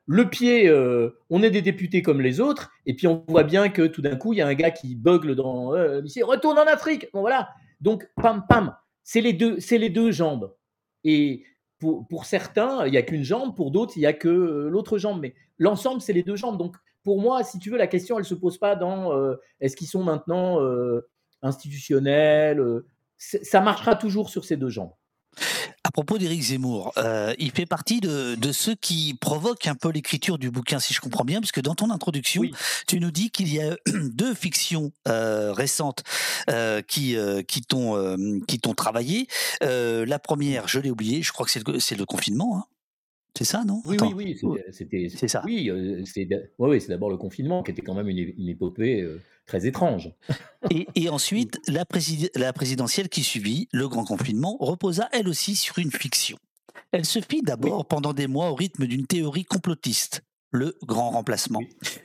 Le 0.06 0.30
pied, 0.30 0.68
euh, 0.68 1.12
on 1.30 1.44
est 1.44 1.52
des 1.52 1.62
députés 1.62 2.02
comme 2.02 2.20
les 2.20 2.40
autres, 2.40 2.72
et 2.86 2.96
puis 2.96 3.06
on 3.06 3.24
voit 3.28 3.44
bien 3.44 3.70
que 3.70 3.84
tout 3.84 4.02
d'un 4.02 4.16
coup, 4.16 4.34
il 4.34 4.38
y 4.38 4.42
a 4.42 4.48
un 4.48 4.56
gars 4.56 4.72
qui 4.72 4.96
bugle 4.96 5.36
dans 5.36 5.76
euh, 5.76 6.02
ici, 6.04 6.24
retourne 6.24 6.58
en 6.58 6.66
Afrique. 6.66 7.08
Bon 7.14 7.22
voilà. 7.22 7.50
Donc, 7.80 8.10
pam, 8.16 8.44
pam 8.50 8.76
c'est 9.04 9.22
les 9.22 9.34
deux, 9.34 9.60
c'est 9.60 9.80
les 9.80 9.90
deux 9.90 10.12
jambes. 10.12 10.54
Et 11.04 11.44
pour, 11.80 12.08
pour 12.08 12.26
certains, 12.26 12.86
il 12.86 12.92
n'y 12.92 12.98
a 12.98 13.02
qu'une 13.02 13.24
jambe, 13.24 13.56
pour 13.56 13.72
d'autres, 13.72 13.94
il 13.96 14.02
n'y 14.02 14.06
a 14.06 14.14
que 14.14 14.28
euh, 14.28 14.70
l'autre 14.70 15.00
jambe. 15.00 15.20
Mais 15.20 15.34
l'ensemble, 15.58 16.00
c'est 16.00 16.14
les 16.14 16.22
deux 16.22 16.36
jambes. 16.36 16.60
Donc, 16.60 16.76
pour 17.04 17.22
moi, 17.22 17.44
si 17.44 17.60
tu 17.60 17.70
veux, 17.70 17.78
la 17.78 17.88
question, 17.88 18.18
elle 18.18 18.24
ne 18.24 18.28
se 18.28 18.36
pose 18.36 18.58
pas 18.58 18.76
dans 18.76 19.14
euh, 19.14 19.36
est-ce 19.62 19.76
qu'ils 19.76 19.88
sont 19.88 20.04
maintenant 20.04 20.62
euh, 20.62 21.10
institutionnels. 21.42 22.62
ça 23.18 23.62
marchera 23.62 23.96
toujours 23.96 24.30
sur 24.30 24.46
ces 24.46 24.58
deux 24.58 24.70
jambes. 24.70 24.94
À 25.84 25.92
propos 25.92 26.18
d'Éric 26.18 26.42
Zemmour, 26.42 26.92
euh, 26.98 27.34
il 27.40 27.52
fait 27.52 27.66
partie 27.66 28.02
de, 28.02 28.52
ceux 28.52 28.76
qui 28.76 29.16
provoquent 29.20 29.68
un 29.68 29.76
peu 29.76 29.90
l'écriture 29.90 30.38
du 30.38 30.52
bouquin, 30.52 30.80
si 30.80 30.94
je 30.94 31.00
comprends 31.00 31.24
bien, 31.24 31.40
parce 31.40 31.52
que 31.52 31.62
dans 31.62 31.76
ton 31.76 31.90
introduction, 31.90 32.44
tu 32.86 33.00
nous 33.00 33.12
dis 33.12 33.32
qu'il 33.32 33.54
y 33.54 33.62
a 33.62 33.76
deux 33.88 34.34
fictions 34.34 34.92
euh, 35.08 35.54
récentes 35.54 36.04
euh, 36.50 36.82
qui 36.82 37.16
qui 37.48 37.62
t'ont 37.62 38.18
qui 38.48 38.60
t'ont 38.60 38.74
travaillé. 38.74 39.28
la 39.62 40.20
première, 40.20 40.68
je 40.68 40.80
l'ai 40.80 40.92
oublié, 40.92 41.24
je 41.24 41.32
crois 41.32 41.46
que 41.46 41.52
c'est 41.52 41.66
le, 41.66 41.98
le 41.98 42.06
confinement. 42.06 42.58
Hein. 42.58 42.64
C'est 43.40 43.46
ça, 43.46 43.64
non? 43.64 43.82
Oui, 43.86 43.96
oui, 44.02 44.38
oui, 44.44 44.60
c'était 44.74 45.08
c'est 45.08 45.30
ça. 45.30 45.42
Oui, 45.46 45.72
c'est 46.04 46.28
ouais, 46.58 46.80
d'abord 46.90 47.10
le 47.10 47.16
confinement 47.16 47.64
qui 47.64 47.72
était 47.72 47.82
quand 47.82 47.94
même 47.94 48.10
une, 48.10 48.50
épopée 48.50 49.08
très 49.46 49.66
étrange. 49.66 50.12
et, 50.96 51.08
ensuite, 51.08 51.58
la, 51.70 51.86
la 52.36 52.52
présidentielle 52.52 53.08
qui 53.08 53.24
suivit, 53.24 53.70
le 53.72 53.88
grand 53.88 54.04
confinement, 54.04 54.58
reposa 54.60 55.08
elle 55.14 55.30
aussi 55.30 55.56
sur 55.56 55.80
une 55.80 55.90
fiction. 55.90 56.38
Elle 56.92 57.06
se 57.06 57.22
fit 57.22 57.42
d'abord 57.42 57.86
pendant 57.86 58.12
des 58.12 58.28
mois 58.28 58.50
au 58.50 58.56
rythme 58.56 58.88
d'une 58.88 59.08
théorie 59.08 59.46
complotiste, 59.46 60.22
le 60.52 60.78
grand 60.84 61.12
remplacement. 61.12 61.62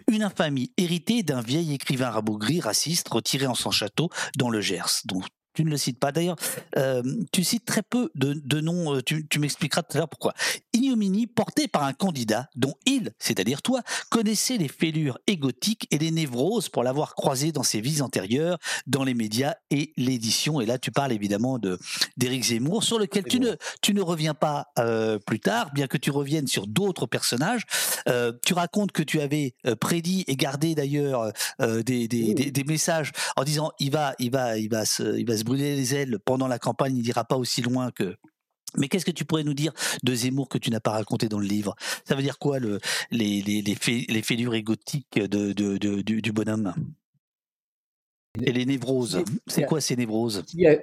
Une 0.09 0.22
infamie 0.22 0.70
héritée 0.76 1.24
d'un 1.24 1.43
vieil 1.43 1.74
écrivain 1.74 2.11
rabougri 2.11 2.61
raciste 2.61 3.09
retiré 3.09 3.49
en 3.49 3.57
son 3.57 3.72
château 3.72 4.09
dans 4.39 4.51
le 4.51 4.61
Gers, 4.61 5.01
dont 5.07 5.20
tu 5.55 5.65
ne 5.65 5.71
le 5.71 5.77
cites 5.77 5.99
pas. 5.99 6.13
D'ailleurs, 6.13 6.37
euh, 6.77 7.03
tu 7.33 7.45
cites 7.45 7.65
très 7.65 7.83
peu 7.83 8.11
de, 8.15 8.61
noms, 8.61 8.97
euh, 8.97 9.03
tu, 9.03 9.39
m'expliqueras 9.39 9.83
tout 9.83 9.97
à 9.97 9.99
l'heure 9.99 10.09
pourquoi. 10.09 10.35
Ignominie 10.73 11.27
portée 11.27 11.69
par 11.69 11.85
un 11.85 11.93
candidat 11.93 12.49
dont 12.57 12.75
il, 12.87 13.13
c'est-à-dire 13.19 13.63
toi, 13.63 13.83
connaissait 14.11 14.57
les 14.57 14.69
fêlures 14.69 15.19
égotiques 15.27 15.87
et 15.91 15.99
les 15.99 16.11
névroses 16.11 16.69
pour 16.69 16.83
l'avoir 16.83 17.15
croisé 17.15 17.53
dans 17.53 17.63
ses 17.63 17.81
vies 17.81 18.03
antérieures, 18.03 18.59
dans 18.87 19.05
les 19.05 19.15
médias 19.15 19.55
et 19.71 19.93
l'édition. 19.97 20.61
Et 20.61 20.67
là, 20.67 20.79
tu 20.79 20.91
parles 20.91 21.13
évidemment 21.13 21.59
de 21.59 21.79
d'Éric 22.17 22.45
Zemmour, 22.45 22.83
sur 22.83 22.99
lequel 22.99 23.25
tu 23.25 23.39
ne, 23.39 23.55
tu 23.81 23.95
ne 23.95 24.03
reviens 24.03 24.35
pas 24.35 24.67
euh, 24.79 25.19
plus 25.19 25.41
tard, 25.41 25.73
bien 25.73 25.87
que 25.87 25.97
tu 25.97 26.11
reviennes 26.11 26.49
sur 26.49 26.67
d'autres 26.67 27.07
personnages. 27.07 27.63
tu 28.43 28.55
racontes 28.55 28.93
que 28.93 29.03
tu 29.03 29.21
avais 29.21 29.55
prédit 29.81 30.25
et 30.27 30.37
gardé 30.37 30.75
d'ailleurs 30.75 31.33
des, 31.61 32.09
des, 32.09 32.35
des, 32.35 32.65
messages 32.65 33.13
en 33.37 33.45
disant 33.45 33.71
il 33.79 33.91
va, 33.91 34.15
il 34.19 34.31
va, 34.31 34.59
il 34.59 34.69
va 34.69 34.85
se, 34.85 35.17
il 35.17 35.27
va 35.27 35.37
se 35.37 35.44
brûler 35.45 35.77
les 35.77 35.95
ailes 35.95 36.19
pendant 36.25 36.49
la 36.49 36.59
campagne, 36.59 36.97
il 36.97 37.03
n'ira 37.05 37.25
pas 37.25 37.37
aussi 37.37 37.63
loin 37.63 37.91
que, 37.91 38.17
mais 38.77 38.89
qu'est-ce 38.89 39.05
que 39.05 39.11
tu 39.11 39.25
pourrais 39.25 39.45
nous 39.45 39.55
dire 39.55 39.73
de 40.03 40.15
Zemmour 40.15 40.49
que 40.49 40.59
tu 40.59 40.71
n'as 40.71 40.81
pas 40.81 40.93
raconté 40.93 41.29
dans 41.29 41.39
le 41.39 41.47
livre? 41.47 41.75
Ça 42.05 42.15
veut 42.15 42.23
dire 42.23 42.39
quoi 42.39 42.59
le, 42.59 42.81
les, 43.11 43.43
les, 43.43 43.63
les, 43.63 43.77
les 44.09 44.23
fêlures 44.23 44.55
égotiques 44.55 45.19
de, 45.19 45.53
de, 45.53 45.79
de, 45.79 46.01
du, 46.03 46.33
bonhomme? 46.33 46.75
Et 48.43 48.53
les 48.53 48.67
névroses. 48.67 49.23
C'est 49.47 49.65
quoi 49.65 49.81
ces 49.81 49.95
névroses? 49.95 50.43
qui 50.47 50.67
a, 50.67 50.79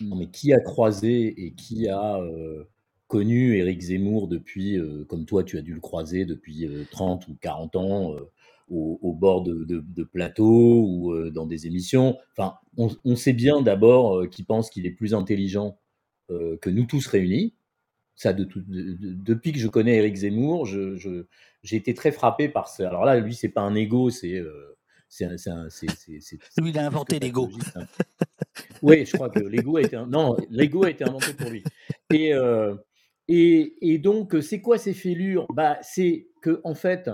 non, 0.00 0.16
mais 0.16 0.28
qui 0.28 0.52
a 0.52 0.60
croisé 0.60 1.34
et 1.44 1.52
qui 1.52 1.88
a 1.88 2.16
euh, 2.18 2.64
connu 3.06 3.56
Éric 3.56 3.80
Zemmour 3.80 4.26
depuis, 4.26 4.76
euh, 4.76 5.04
comme 5.04 5.24
toi 5.24 5.44
tu 5.44 5.56
as 5.56 5.62
dû 5.62 5.74
le 5.74 5.80
croiser 5.80 6.24
depuis 6.24 6.68
30 6.90 7.28
euh, 7.28 7.32
ou 7.32 7.36
40 7.40 7.76
ans 7.76 8.16
au, 8.70 9.12
bord 9.12 9.42
de, 9.42 9.64
de, 9.64 10.04
plateaux 10.04 10.84
ou 10.86 11.12
euh, 11.12 11.30
dans 11.30 11.46
des 11.46 11.66
émissions. 11.66 12.16
Enfin, 12.32 12.54
on, 12.76 13.16
sait 13.16 13.32
bien 13.32 13.62
d'abord 13.62 14.18
euh, 14.18 14.26
qu'il 14.26 14.44
pense 14.44 14.70
qu'il 14.70 14.86
est 14.86 14.90
plus 14.90 15.14
intelligent 15.14 15.78
euh, 16.30 16.56
que 16.58 16.70
nous 16.70 16.84
tous 16.84 17.06
réunis. 17.06 17.54
Ça, 18.14 18.32
de, 18.32 18.48
depuis 18.56 19.52
que 19.52 19.58
je 19.58 19.68
connais 19.68 19.96
Eric 19.96 20.16
Zemmour, 20.16 20.66
j'ai 20.66 20.96
je, 20.96 21.26
j'ai 21.62 21.76
été 21.76 21.94
très 21.94 22.10
frappé 22.10 22.48
par 22.48 22.68
ça. 22.68 22.88
Alors 22.88 23.04
là, 23.04 23.18
lui, 23.20 23.34
c'est 23.34 23.48
pas 23.48 23.60
un 23.60 23.74
ego, 23.74 24.10
c'est 24.10 24.42
c'est 25.08 25.26
lui, 26.58 26.70
il 26.70 26.78
a 26.78 26.86
inventé 26.86 27.18
l'ego. 27.20 27.48
Hein. 27.76 27.86
oui, 28.82 29.06
je 29.06 29.12
crois 29.12 29.30
que 29.30 29.38
l'ego 29.38 29.76
a 29.76 29.82
été 29.82 29.96
non, 30.08 30.36
l'ego 30.50 30.84
a 30.84 30.90
été 30.90 31.04
inventé 31.04 31.32
pour 31.32 31.48
lui. 31.48 31.62
Et 32.12 32.32
et, 33.30 33.74
et 33.82 33.98
donc, 33.98 34.34
c'est 34.42 34.62
quoi 34.62 34.78
ces 34.78 34.94
fêlures? 34.94 35.46
Bah, 35.52 35.78
c'est 35.82 36.28
que 36.40 36.62
en 36.64 36.74
fait, 36.74 37.10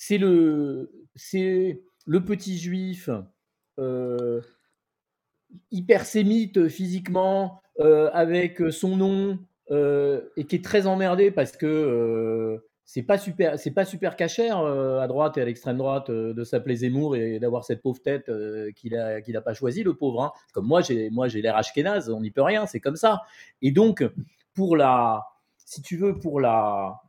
c'est 0.00 0.16
le, 0.16 0.90
c'est 1.14 1.82
le 2.06 2.24
petit 2.24 2.56
juif 2.56 3.10
euh, 3.78 4.40
hyper 5.70 6.06
sémite 6.06 6.68
physiquement, 6.68 7.60
euh, 7.80 8.08
avec 8.14 8.62
son 8.70 8.96
nom, 8.96 9.38
euh, 9.70 10.22
et 10.38 10.44
qui 10.44 10.56
est 10.56 10.64
très 10.64 10.86
emmerdé 10.86 11.30
parce 11.30 11.54
que 11.54 12.58
c'est 12.86 13.02
pas 13.02 13.18
super, 13.18 13.58
c'est 13.58 13.72
pas 13.72 13.84
super 13.84 14.16
cachère 14.16 14.56
à 14.60 15.06
droite 15.06 15.36
et 15.36 15.42
à 15.42 15.44
l'extrême 15.44 15.76
droite 15.76 16.10
de 16.10 16.44
s'appeler 16.44 16.76
Zemmour 16.76 17.14
et 17.14 17.38
d'avoir 17.38 17.66
cette 17.66 17.82
pauvre 17.82 18.00
tête 18.00 18.30
qu'il 18.76 18.96
a, 18.96 19.20
qu'il 19.20 19.36
a 19.36 19.42
pas 19.42 19.52
choisi, 19.52 19.82
le 19.82 19.92
pauvre. 19.92 20.22
Hein. 20.22 20.32
Comme 20.54 20.66
moi, 20.66 20.80
j'ai, 20.80 21.10
moi, 21.10 21.28
j'ai 21.28 21.42
l'air 21.42 21.56
ashkénaze, 21.56 22.08
on 22.08 22.22
n'y 22.22 22.30
peut 22.30 22.42
rien, 22.42 22.64
c'est 22.64 22.80
comme 22.80 22.96
ça. 22.96 23.20
Et 23.60 23.70
donc, 23.70 24.02
pour 24.54 24.78
la, 24.78 25.26
si 25.58 25.82
tu 25.82 25.98
veux, 25.98 26.18
pour 26.18 26.40
la, 26.40 27.02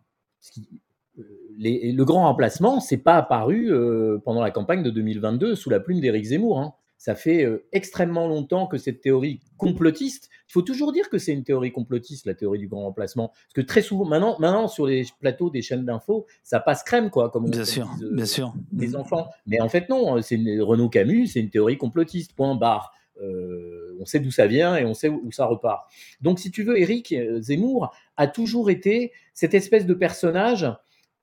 le 1.57 2.03
grand 2.03 2.23
remplacement, 2.23 2.79
c'est 2.79 2.97
pas 2.97 3.15
apparu 3.15 3.71
euh, 3.71 4.17
pendant 4.23 4.41
la 4.41 4.51
campagne 4.51 4.83
de 4.83 4.89
2022 4.89 5.55
sous 5.55 5.69
la 5.69 5.79
plume 5.79 5.99
d'Éric 5.99 6.25
Zemmour. 6.25 6.59
Hein. 6.59 6.73
Ça 6.97 7.15
fait 7.15 7.43
euh, 7.43 7.65
extrêmement 7.71 8.27
longtemps 8.27 8.67
que 8.67 8.77
cette 8.77 9.01
théorie 9.01 9.39
complotiste, 9.57 10.29
il 10.49 10.51
faut 10.53 10.61
toujours 10.61 10.91
dire 10.91 11.09
que 11.09 11.17
c'est 11.17 11.33
une 11.33 11.43
théorie 11.43 11.71
complotiste, 11.71 12.25
la 12.25 12.35
théorie 12.35 12.59
du 12.59 12.67
grand 12.67 12.83
remplacement. 12.83 13.29
Parce 13.29 13.53
que 13.55 13.61
très 13.61 13.81
souvent, 13.81 14.05
maintenant, 14.05 14.37
maintenant 14.39 14.67
sur 14.67 14.85
les 14.85 15.05
plateaux 15.19 15.49
des 15.49 15.61
chaînes 15.61 15.85
d'infos, 15.85 16.25
ça 16.43 16.59
passe 16.59 16.83
crème, 16.83 17.09
quoi, 17.09 17.29
comme 17.29 17.45
on 17.45 17.49
bien 17.49 17.65
sûr, 17.65 17.89
euh, 18.03 18.13
bien 18.13 18.25
sûr. 18.25 18.53
les 18.75 18.95
enfants. 18.95 19.29
Mais 19.47 19.61
en 19.61 19.69
fait, 19.69 19.89
non, 19.89 20.21
c'est 20.21 20.37
Renaud 20.59 20.89
Camus, 20.89 21.27
c'est 21.27 21.39
une 21.39 21.49
théorie 21.49 21.77
complotiste, 21.77 22.35
point 22.35 22.55
barre. 22.55 22.93
on 23.19 24.05
sait 24.05 24.19
d'où 24.19 24.31
ça 24.31 24.45
vient 24.45 24.75
et 24.75 24.85
on 24.85 24.93
sait 24.93 25.09
où, 25.09 25.31
ça 25.31 25.45
repart. 25.45 25.89
Donc, 26.21 26.39
si 26.39 26.51
tu 26.51 26.63
veux, 26.63 26.79
Éric 26.79 27.15
Zemmour 27.39 27.95
a 28.17 28.27
toujours 28.27 28.69
été 28.69 29.11
cette 29.33 29.53
espèce 29.53 29.85
de 29.85 29.93
personnage 29.93 30.67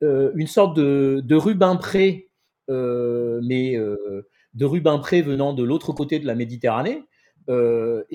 une 0.02 0.46
sorte 0.46 0.76
de, 0.76 1.34
Rubempré, 1.34 2.30
euh, 2.70 3.40
mais 3.42 3.76
euh, 3.76 4.28
de 4.54 4.64
Rubempré 4.64 5.22
venant 5.22 5.52
de 5.52 5.62
l'autre 5.62 5.92
côté 5.92 6.18
de 6.18 6.26
la 6.26 6.34
Méditerranée, 6.34 7.04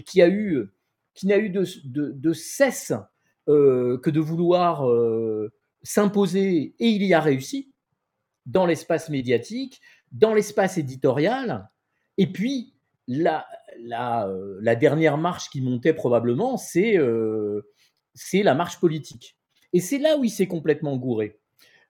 qui 0.05 0.19
n'a 0.19 0.27
eu 0.27 0.69
de, 1.15 2.33
cesse 2.33 2.93
que 3.47 4.09
de 4.09 4.19
vouloir 4.19 4.87
s'imposer, 5.81 6.75
et 6.79 6.87
il 6.87 7.03
y 7.03 7.13
a 7.13 7.19
réussi, 7.19 7.73
dans 8.45 8.65
l'espace 8.65 9.09
médiatique, 9.09 9.81
dans 10.11 10.33
l'espace 10.33 10.77
éditorial, 10.77 11.69
et 12.17 12.27
puis 12.27 12.73
la, 13.07 13.45
la, 13.79 14.27
euh, 14.27 14.75
dernière 14.75 15.17
marche 15.17 15.49
qui 15.49 15.61
montait 15.61 15.93
probablement, 15.93 16.59
euh, 16.75 17.61
c'est 18.13 18.43
la 18.43 18.55
marche 18.55 18.79
politique. 18.79 19.37
Et 19.73 19.79
c'est 19.79 19.97
là 19.97 20.17
où 20.17 20.23
il 20.23 20.29
s'est 20.29 20.47
complètement 20.47 20.97
gouré. 20.97 21.39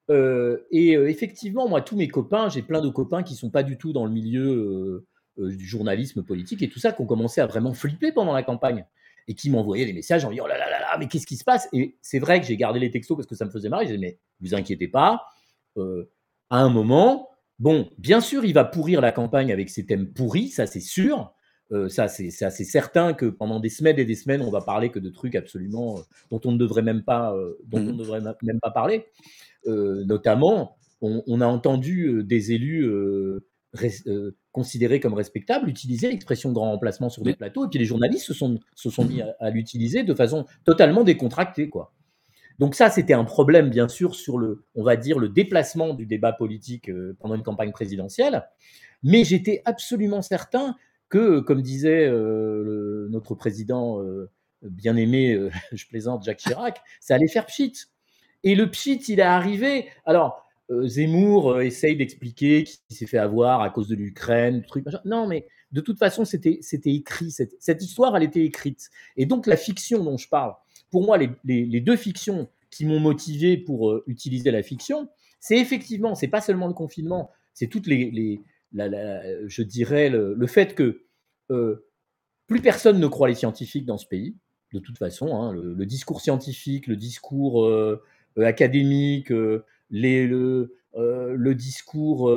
Euh, 0.10 0.58
et 0.72 0.96
euh, 0.96 1.10
effectivement, 1.10 1.68
moi, 1.68 1.82
tous 1.82 1.96
mes 1.96 2.08
copains, 2.08 2.50
j'ai 2.50 2.62
plein 2.62 2.82
de 2.82 2.90
copains 2.90 3.24
qui 3.24 3.36
sont 3.36 3.50
pas 3.50 3.64
du 3.64 3.78
tout 3.78 3.94
dans 3.94 4.06
le 4.06 4.12
milieu 4.12 5.06
euh, 5.38 5.56
du 5.56 5.66
journalisme 5.66 6.24
politique 6.24 6.62
et 6.62 6.70
tout 6.70 6.80
ça, 6.80 6.92
qui 6.92 7.02
ont 7.02 7.06
commencé 7.06 7.42
à 7.42 7.48
vraiment 7.48 7.74
flipper 7.74 8.12
pendant 8.12 8.34
la 8.34 8.44
campagne 8.44 8.86
et 9.28 9.36
qui 9.36 9.50
m'envoyaient 9.50 9.86
des 9.86 9.94
messages 9.94 10.26
en 10.26 10.32
disant 10.32 10.44
oh 10.46 10.48
là 10.48 10.58
là 10.58 10.70
là 10.70 10.80
là, 10.80 10.98
mais 11.00 11.08
qu'est-ce 11.08 11.26
qui 11.26 11.38
se 11.38 11.46
passe? 11.46 11.70
Et 11.72 11.98
c'est 12.02 12.20
vrai 12.20 12.42
que 12.42 12.46
j'ai 12.46 12.58
gardé 12.58 12.80
les 12.80 12.92
textos 12.92 13.16
parce 13.16 13.28
que 13.28 13.36
ça 13.36 13.46
me 13.46 13.52
faisait 13.52 13.70
marrer. 13.70 13.88
J'ai 13.88 13.94
dit 13.94 14.02
mais 14.02 14.20
vous 14.42 14.54
inquiétez 14.54 14.90
pas, 14.90 15.26
à 15.78 16.58
un 16.58 16.70
moment, 16.70 17.30
bon, 17.58 17.90
bien 17.98 18.20
sûr, 18.20 18.44
il 18.44 18.54
va 18.54 18.66
pourrir 18.66 19.00
la 19.00 19.12
campagne 19.14 19.52
avec 19.52 19.70
ses 19.70 19.86
thèmes 19.86 20.12
pourris, 20.12 20.50
ça 20.50 20.68
c'est 20.68 20.82
sûr. 20.82 21.34
Euh, 21.72 21.88
ça, 21.90 22.08
c'est 22.08 22.30
c'est 22.30 22.52
certain 22.66 23.14
que 23.14 23.26
pendant 23.26 23.60
des 23.60 23.70
semaines 23.70 23.98
et 23.98 24.06
des 24.06 24.16
semaines, 24.16 24.42
on 24.42 24.52
va 24.52 24.62
parler 24.62 24.90
que 24.92 25.00
de 25.00 25.10
trucs 25.10 25.34
absolument 25.36 25.98
euh, 25.98 26.02
dont 26.30 26.42
on 26.46 26.52
ne 26.52 26.58
devrait 26.58 26.82
même 26.84 27.04
pas, 27.04 27.34
euh, 27.36 27.58
dont 27.66 27.80
on 27.80 27.84
Mhm. 27.84 27.92
ne 27.94 27.98
devrait 27.98 28.22
même 28.44 28.60
pas 28.60 28.72
parler. 28.72 29.06
Notamment, 29.66 30.78
on, 31.02 31.24
on 31.26 31.42
a 31.42 31.48
entendu 31.48 32.24
des 32.24 32.52
élus 32.52 32.86
res- 33.74 34.32
considérés 34.52 35.00
comme 35.00 35.14
respectables 35.14 35.70
utiliser 35.70 36.10
l'expression 36.10 36.52
grand 36.52 36.72
remplacement 36.72 37.10
sur 37.10 37.24
des 37.24 37.34
plateaux, 37.34 37.66
et 37.66 37.70
puis 37.70 37.80
les 37.80 37.86
journalistes 37.86 38.26
se 38.26 38.34
sont, 38.34 38.60
se 38.76 38.90
sont 38.90 39.06
mis 39.06 39.22
à, 39.22 39.36
à 39.40 39.50
l'utiliser 39.50 40.04
de 40.04 40.14
façon 40.14 40.46
totalement 40.66 41.04
décontractée, 41.04 41.70
quoi. 41.70 41.94
Donc 42.60 42.76
ça, 42.76 42.90
c'était 42.92 43.14
un 43.14 43.24
problème, 43.24 43.70
bien 43.72 43.88
sûr, 43.88 44.14
sur 44.14 44.38
le, 44.38 44.64
on 44.76 44.84
va 44.84 44.96
dire, 44.96 45.18
le 45.18 45.28
déplacement 45.30 45.96
du 45.96 46.06
débat 46.06 46.34
politique 46.34 46.92
pendant 47.20 47.34
une 47.36 47.42
campagne 47.42 47.72
présidentielle. 47.72 48.44
Mais 49.02 49.24
j'étais 49.24 49.64
absolument 49.66 50.22
certain 50.22 50.76
que, 51.14 51.42
comme 51.42 51.62
disait 51.62 52.08
euh, 52.08 53.08
notre 53.12 53.36
président 53.36 54.02
euh, 54.02 54.32
bien 54.64 54.96
aimé, 54.96 55.34
euh, 55.34 55.52
je 55.72 55.86
plaisante, 55.86 56.24
Jacques 56.26 56.40
Chirac, 56.40 56.82
ça 57.00 57.14
allait 57.14 57.28
faire 57.28 57.46
pchit. 57.46 57.74
Et 58.44 58.56
le 58.56 58.72
pchit, 58.72 59.00
il 59.08 59.20
est 59.20 59.22
arrivé. 59.22 59.90
Alors, 60.06 60.44
euh, 60.72 60.88
Zemmour 60.88 61.52
euh, 61.52 61.60
essaye 61.62 61.96
d'expliquer 61.96 62.64
qu'il 62.64 62.98
s'est 62.98 63.06
fait 63.06 63.20
avoir 63.20 63.62
à 63.62 63.70
cause 63.70 63.88
de 63.88 63.96
l'Ukraine, 63.96 64.64
truc. 64.68 64.86
Non, 65.06 65.28
mais 65.28 65.46
de 65.72 65.82
toute 65.82 66.00
façon, 66.00 66.26
c'était 66.26 66.60
écrit. 66.86 67.30
Cette, 67.30 67.84
histoire, 67.84 68.18
elle 68.18 68.24
était 68.24 68.44
écrite. 68.44 68.90
Et 69.16 69.28
donc, 69.28 69.46
la 69.46 69.56
fiction 69.56 70.04
dont 70.04 70.18
je 70.18 70.28
parle, 70.28 70.56
pour 70.90 71.06
moi, 71.06 71.20
les, 71.20 71.80
deux 71.80 71.96
fictions 71.96 72.50
qui 72.72 72.86
m'ont 72.86 73.00
motivé 73.00 73.56
pour 73.58 73.92
euh, 73.92 74.04
utiliser 74.08 74.50
la 74.50 74.64
fiction, 74.64 75.10
c'est 75.40 75.60
effectivement, 75.60 76.16
c'est 76.16 76.28
pas 76.28 76.42
seulement 76.42 76.68
le 76.68 76.74
confinement, 76.74 77.30
c'est 77.54 77.68
toutes 77.68 77.86
les- 77.86 78.42
je 78.76 79.62
dirais 79.64 80.10
le, 80.10 80.48
fait 80.48 80.76
que 80.76 81.04
euh, 81.52 81.86
plus 82.48 82.62
personne 82.62 83.00
ne 83.00 83.08
croit 83.08 83.28
les 83.28 83.36
scientifiques 83.36 83.86
dans 83.86 83.98
ce 83.98 84.08
pays, 84.08 84.36
de 84.74 84.80
toute 84.80 84.98
façon. 84.98 85.36
hein, 85.36 85.54
le, 85.54 85.86
discours 85.86 86.22
scientifique, 86.22 86.88
le 86.88 86.96
discours 86.96 87.66
euh, 87.66 88.04
euh, 88.38 88.44
académique, 88.46 89.32
les- 89.90 90.28
le, 90.28 90.76
le 90.96 91.54
discours 91.56 92.32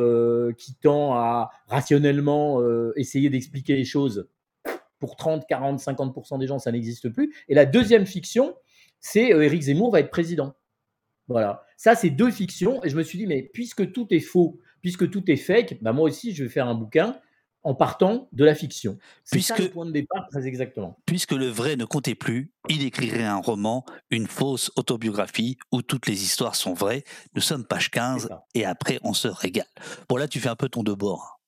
qui 0.57 0.75
tend 0.75 1.15
à 1.15 1.51
rationnellement 1.67 2.63
essayer 2.97 3.29
d'expliquer 3.31 3.77
les 3.77 3.85
choses, 3.85 4.29
pour 4.99 5.17
30, 5.17 5.47
40, 5.47 5.79
50% 5.79 6.39
des 6.39 6.47
gens, 6.47 6.59
ça 6.59 6.73
n'existe 6.73 7.11
plus. 7.11 7.35
Et 7.49 7.55
la 7.55 7.67
deuxième 7.67 8.07
fiction, 8.07 8.55
c'est 8.99 9.29
Éric 9.29 9.63
Zemmour 9.63 9.91
va 9.93 10.01
être 10.01 10.11
président. 10.11 10.55
Voilà. 11.29 11.65
Ça, 11.77 11.95
c'est 11.95 12.11
deux 12.11 12.31
fictions. 12.31 12.83
Et 12.85 12.89
je 12.89 12.97
me 12.97 13.03
suis 13.03 13.19
dit, 13.19 13.27
mais 13.27 13.43
puisque 13.43 13.93
tout 13.93 14.07
est 14.11 14.21
faux, 14.21 14.59
puisque 14.87 15.11
tout 15.11 15.29
est 15.29 15.37
fake, 15.37 15.79
bah 15.83 15.93
moi 15.93 16.05
aussi, 16.09 16.33
je 16.33 16.45
vais 16.45 16.49
faire 16.49 16.69
un 16.69 16.77
bouquin 16.77 17.19
en 17.65 17.75
partant 17.75 18.29
de 18.31 18.45
la 18.45 18.55
fiction. 18.55 18.99
C'est 19.25 19.41
ça 19.41 19.55
le 19.57 19.63
Puisque, 19.63 19.73
point 19.73 19.85
de 19.85 19.91
départ, 19.91 20.29
très 20.31 20.47
exactement. 20.47 20.97
puisque 21.07 21.33
le 21.33 21.49
vrai 21.49 21.75
ne 21.75 21.85
comptait 21.85 22.15
plus, 22.15 22.53
il 22.69 22.85
écrirait 22.85 23.25
un 23.25 23.39
roman, 23.39 23.85
une 24.11 24.29
fausse 24.29 24.71
autobiographie 24.77 25.59
où 25.73 25.83
toutes 25.83 26.07
les 26.07 26.23
histoires 26.23 26.55
sont 26.55 26.73
vraies. 26.73 27.03
Nous 27.35 27.41
sommes 27.43 27.65
page 27.67 27.87
C'est 27.87 27.91
15 27.91 28.29
ça. 28.29 28.45
et 28.55 28.65
après 28.65 29.01
on 29.03 29.13
se 29.13 29.27
régale. 29.27 29.67
Bon 30.09 30.15
là 30.15 30.29
tu 30.29 30.39
fais 30.39 30.51
un 30.51 30.55
peu 30.55 30.69
ton 30.69 30.85
de 30.85 30.93
bord. 30.93 31.41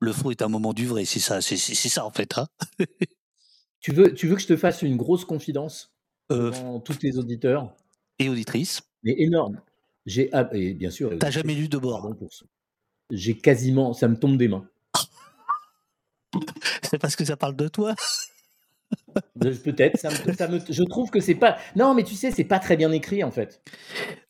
Le 0.00 0.14
faux 0.14 0.30
est 0.30 0.40
un 0.40 0.48
moment 0.48 0.72
du 0.72 0.86
vrai, 0.86 1.04
c'est 1.04 1.20
ça, 1.20 1.42
c'est 1.42 1.58
c'est- 1.58 1.74
c'est 1.74 1.90
ça 1.90 2.06
en 2.06 2.10
fait. 2.10 2.38
Hein 2.38 2.48
Tu 3.80 3.92
veux, 3.92 4.14
tu 4.14 4.28
veux 4.28 4.36
que 4.36 4.40
je 4.42 4.46
te 4.46 4.56
fasse 4.56 4.80
une 4.80 4.96
grosse 4.96 5.26
confidence 5.26 5.94
Euh, 6.30 6.50
devant 6.50 6.80
tous 6.80 7.02
les 7.02 7.18
auditeurs? 7.18 7.76
Et 8.18 8.30
auditrice, 8.30 8.80
Mais 9.02 9.14
énorme. 9.18 9.60
J'ai, 10.06 10.30
ah, 10.32 10.48
et 10.52 10.74
bien 10.74 10.90
sûr, 10.90 11.10
t'as 11.18 11.30
jamais 11.30 11.52
auditrices, 11.52 11.62
lu 11.64 11.68
de 11.68 11.78
bord. 11.78 12.00
pour. 12.18 12.28
J'ai 13.12 13.36
quasiment, 13.36 13.92
ça 13.92 14.08
me 14.08 14.16
tombe 14.16 14.36
des 14.38 14.48
mains. 14.48 14.66
C'est 16.82 16.98
parce 16.98 17.14
que 17.14 17.24
ça 17.24 17.36
parle 17.36 17.54
de 17.56 17.68
toi. 17.68 17.94
Peut-être, 19.40 19.98
ça 19.98 20.08
me, 20.10 20.32
ça 20.34 20.48
me- 20.48 20.60
je 20.68 20.82
trouve 20.82 21.10
que 21.10 21.20
c'est 21.20 21.34
pas. 21.34 21.56
Non, 21.76 21.94
mais 21.94 22.04
tu 22.04 22.14
sais, 22.14 22.30
c'est 22.30 22.44
pas 22.44 22.58
très 22.58 22.76
bien 22.76 22.92
écrit 22.92 23.24
en 23.24 23.30
fait. 23.30 23.62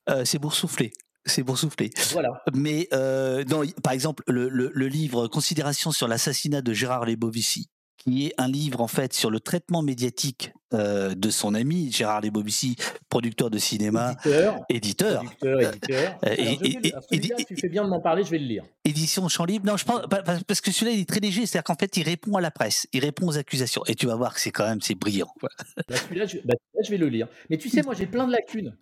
Euh, 0.08 0.24
c'est 0.24 0.38
boursouflé. 0.38 0.92
C'est 1.24 1.42
boursouflé. 1.42 1.90
Voilà. 2.12 2.42
Mais 2.54 2.88
euh, 2.92 3.44
non, 3.44 3.62
par 3.82 3.92
exemple, 3.92 4.22
le, 4.26 4.48
le- 4.48 4.70
le 4.74 4.88
livre 4.88 5.28
Considération 5.28 5.92
sur 5.92 6.08
l'assassinat 6.08 6.62
de 6.62 6.72
Gérard 6.72 7.04
Lebovici, 7.06 7.70
qui 8.02 8.26
est 8.26 8.34
un 8.38 8.48
livre 8.48 8.80
en 8.80 8.88
fait 8.88 9.12
sur 9.12 9.30
le 9.30 9.38
traitement 9.40 9.82
médiatique 9.82 10.52
euh, 10.74 11.14
de 11.14 11.30
son 11.30 11.54
ami 11.54 11.92
Gérard 11.92 12.20
Lebovici, 12.22 12.76
producteur 13.08 13.50
de 13.50 13.58
cinéma, 13.58 14.12
Éditeur, 14.24 14.60
éditeur, 14.68 15.22
producteur, 15.22 15.60
éditeur. 15.60 16.18
euh, 16.24 16.34
et, 16.36 16.52
et- 16.52 16.86
et- 16.88 16.94
celui-là, 17.10 17.36
tu 17.46 17.56
fais 17.56 17.68
bien 17.68 17.84
de 17.84 17.88
m'en 17.90 18.00
parler, 18.00 18.24
je 18.24 18.30
vais 18.30 18.38
le 18.38 18.46
lire. 18.46 18.64
édition 18.84 19.28
Champ 19.28 19.44
Libre. 19.44 19.66
Non, 19.66 19.76
je 19.76 19.84
pense 19.84 20.00
pa- 20.08 20.22
pa- 20.22 20.38
parce 20.46 20.60
que 20.60 20.72
celui-là 20.72 20.92
il 20.96 21.00
est 21.00 21.08
très 21.08 21.20
léger, 21.20 21.46
c'est-à-dire 21.46 21.64
qu'en 21.64 21.76
fait 21.78 21.96
il 21.96 22.02
répond 22.02 22.34
à 22.36 22.40
la 22.40 22.50
presse, 22.50 22.86
il 22.92 23.00
répond 23.00 23.28
aux 23.28 23.38
accusations, 23.38 23.82
et 23.86 23.94
tu 23.94 24.06
vas 24.06 24.16
voir 24.16 24.34
que 24.34 24.40
c'est 24.40 24.50
quand 24.50 24.66
même 24.66 24.80
c'est 24.80 24.94
brillant. 24.94 25.32
quoi. 25.38 25.48
Bah, 25.88 25.96
celui-là, 25.96 26.26
je, 26.26 26.38
bah, 26.38 26.54
celui-là, 26.58 26.82
je 26.84 26.90
vais 26.90 26.98
le 26.98 27.08
lire. 27.08 27.28
Mais 27.50 27.58
tu 27.58 27.68
sais, 27.68 27.82
moi, 27.82 27.94
j'ai 27.94 28.06
plein 28.06 28.26
de 28.26 28.32
lacunes. 28.32 28.76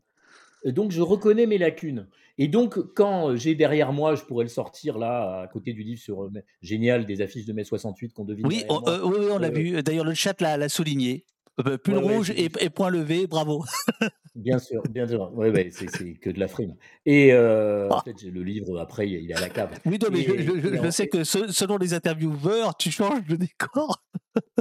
Donc, 0.64 0.92
je 0.92 1.00
reconnais 1.00 1.46
mes 1.46 1.58
lacunes. 1.58 2.06
Et 2.42 2.48
donc, 2.48 2.78
quand 2.94 3.36
j'ai 3.36 3.54
derrière 3.54 3.92
moi, 3.92 4.14
je 4.14 4.22
pourrais 4.22 4.44
le 4.44 4.48
sortir 4.50 4.96
là, 4.98 5.42
à 5.42 5.46
côté 5.46 5.74
du 5.74 5.82
livre 5.82 6.00
sur 6.00 6.22
euh, 6.24 6.30
génial 6.62 7.04
des 7.04 7.20
affiches 7.20 7.44
de 7.44 7.52
mai 7.52 7.64
68 7.64 8.14
qu'on 8.14 8.24
devine 8.24 8.46
Oui, 8.46 8.64
on, 8.70 8.80
euh, 8.88 9.00
oui, 9.04 9.16
oui, 9.20 9.26
on 9.30 9.38
l'a 9.38 9.48
Euh, 9.48 9.50
vu. 9.50 9.82
D'ailleurs 9.82 10.06
le 10.06 10.14
chat 10.14 10.40
l'a 10.40 10.68
souligné. 10.70 11.26
Euh, 11.66 11.76
Pull 11.76 11.96
Ouais, 11.98 12.02
ouais, 12.04 12.16
rouge 12.16 12.32
et, 12.34 12.48
point 12.70 12.88
levé, 12.88 13.26
bravo. 13.26 13.62
Bien 14.36 14.58
sûr, 14.58 14.80
bien 14.88 15.06
sûr. 15.06 15.30
Ouais, 15.34 15.50
ouais, 15.50 15.68
c'est 15.70 15.86
que 16.14 16.30
de 16.30 16.38
la 16.38 16.46
frime. 16.48 16.74
Et 17.04 17.32
euh, 17.34 17.88
en 17.90 17.96
Ah. 17.98 18.02
fait, 18.04 18.14
j'ai 18.18 18.30
le 18.30 18.42
livre, 18.42 18.78
après, 18.78 19.06
il 19.10 19.28
est 19.30 19.34
à 19.34 19.40
la 19.40 19.50
cave. 19.50 19.70
Oui, 19.84 19.98
non, 20.00 20.08
mais 20.10 20.22
je, 20.22 20.30
Et, 20.32 20.38
je- 20.38 20.60
je- 20.60 20.68
et 20.68 20.76
je 20.78 20.86
en- 20.86 20.90
sais 20.92 21.08
que 21.08 21.24
se- 21.24 21.50
selon 21.52 21.76
les 21.76 21.92
intervieweurs, 21.92 22.74
tu 22.76 22.90
changes 22.90 23.26
de 23.26 23.36
décor. 23.36 24.02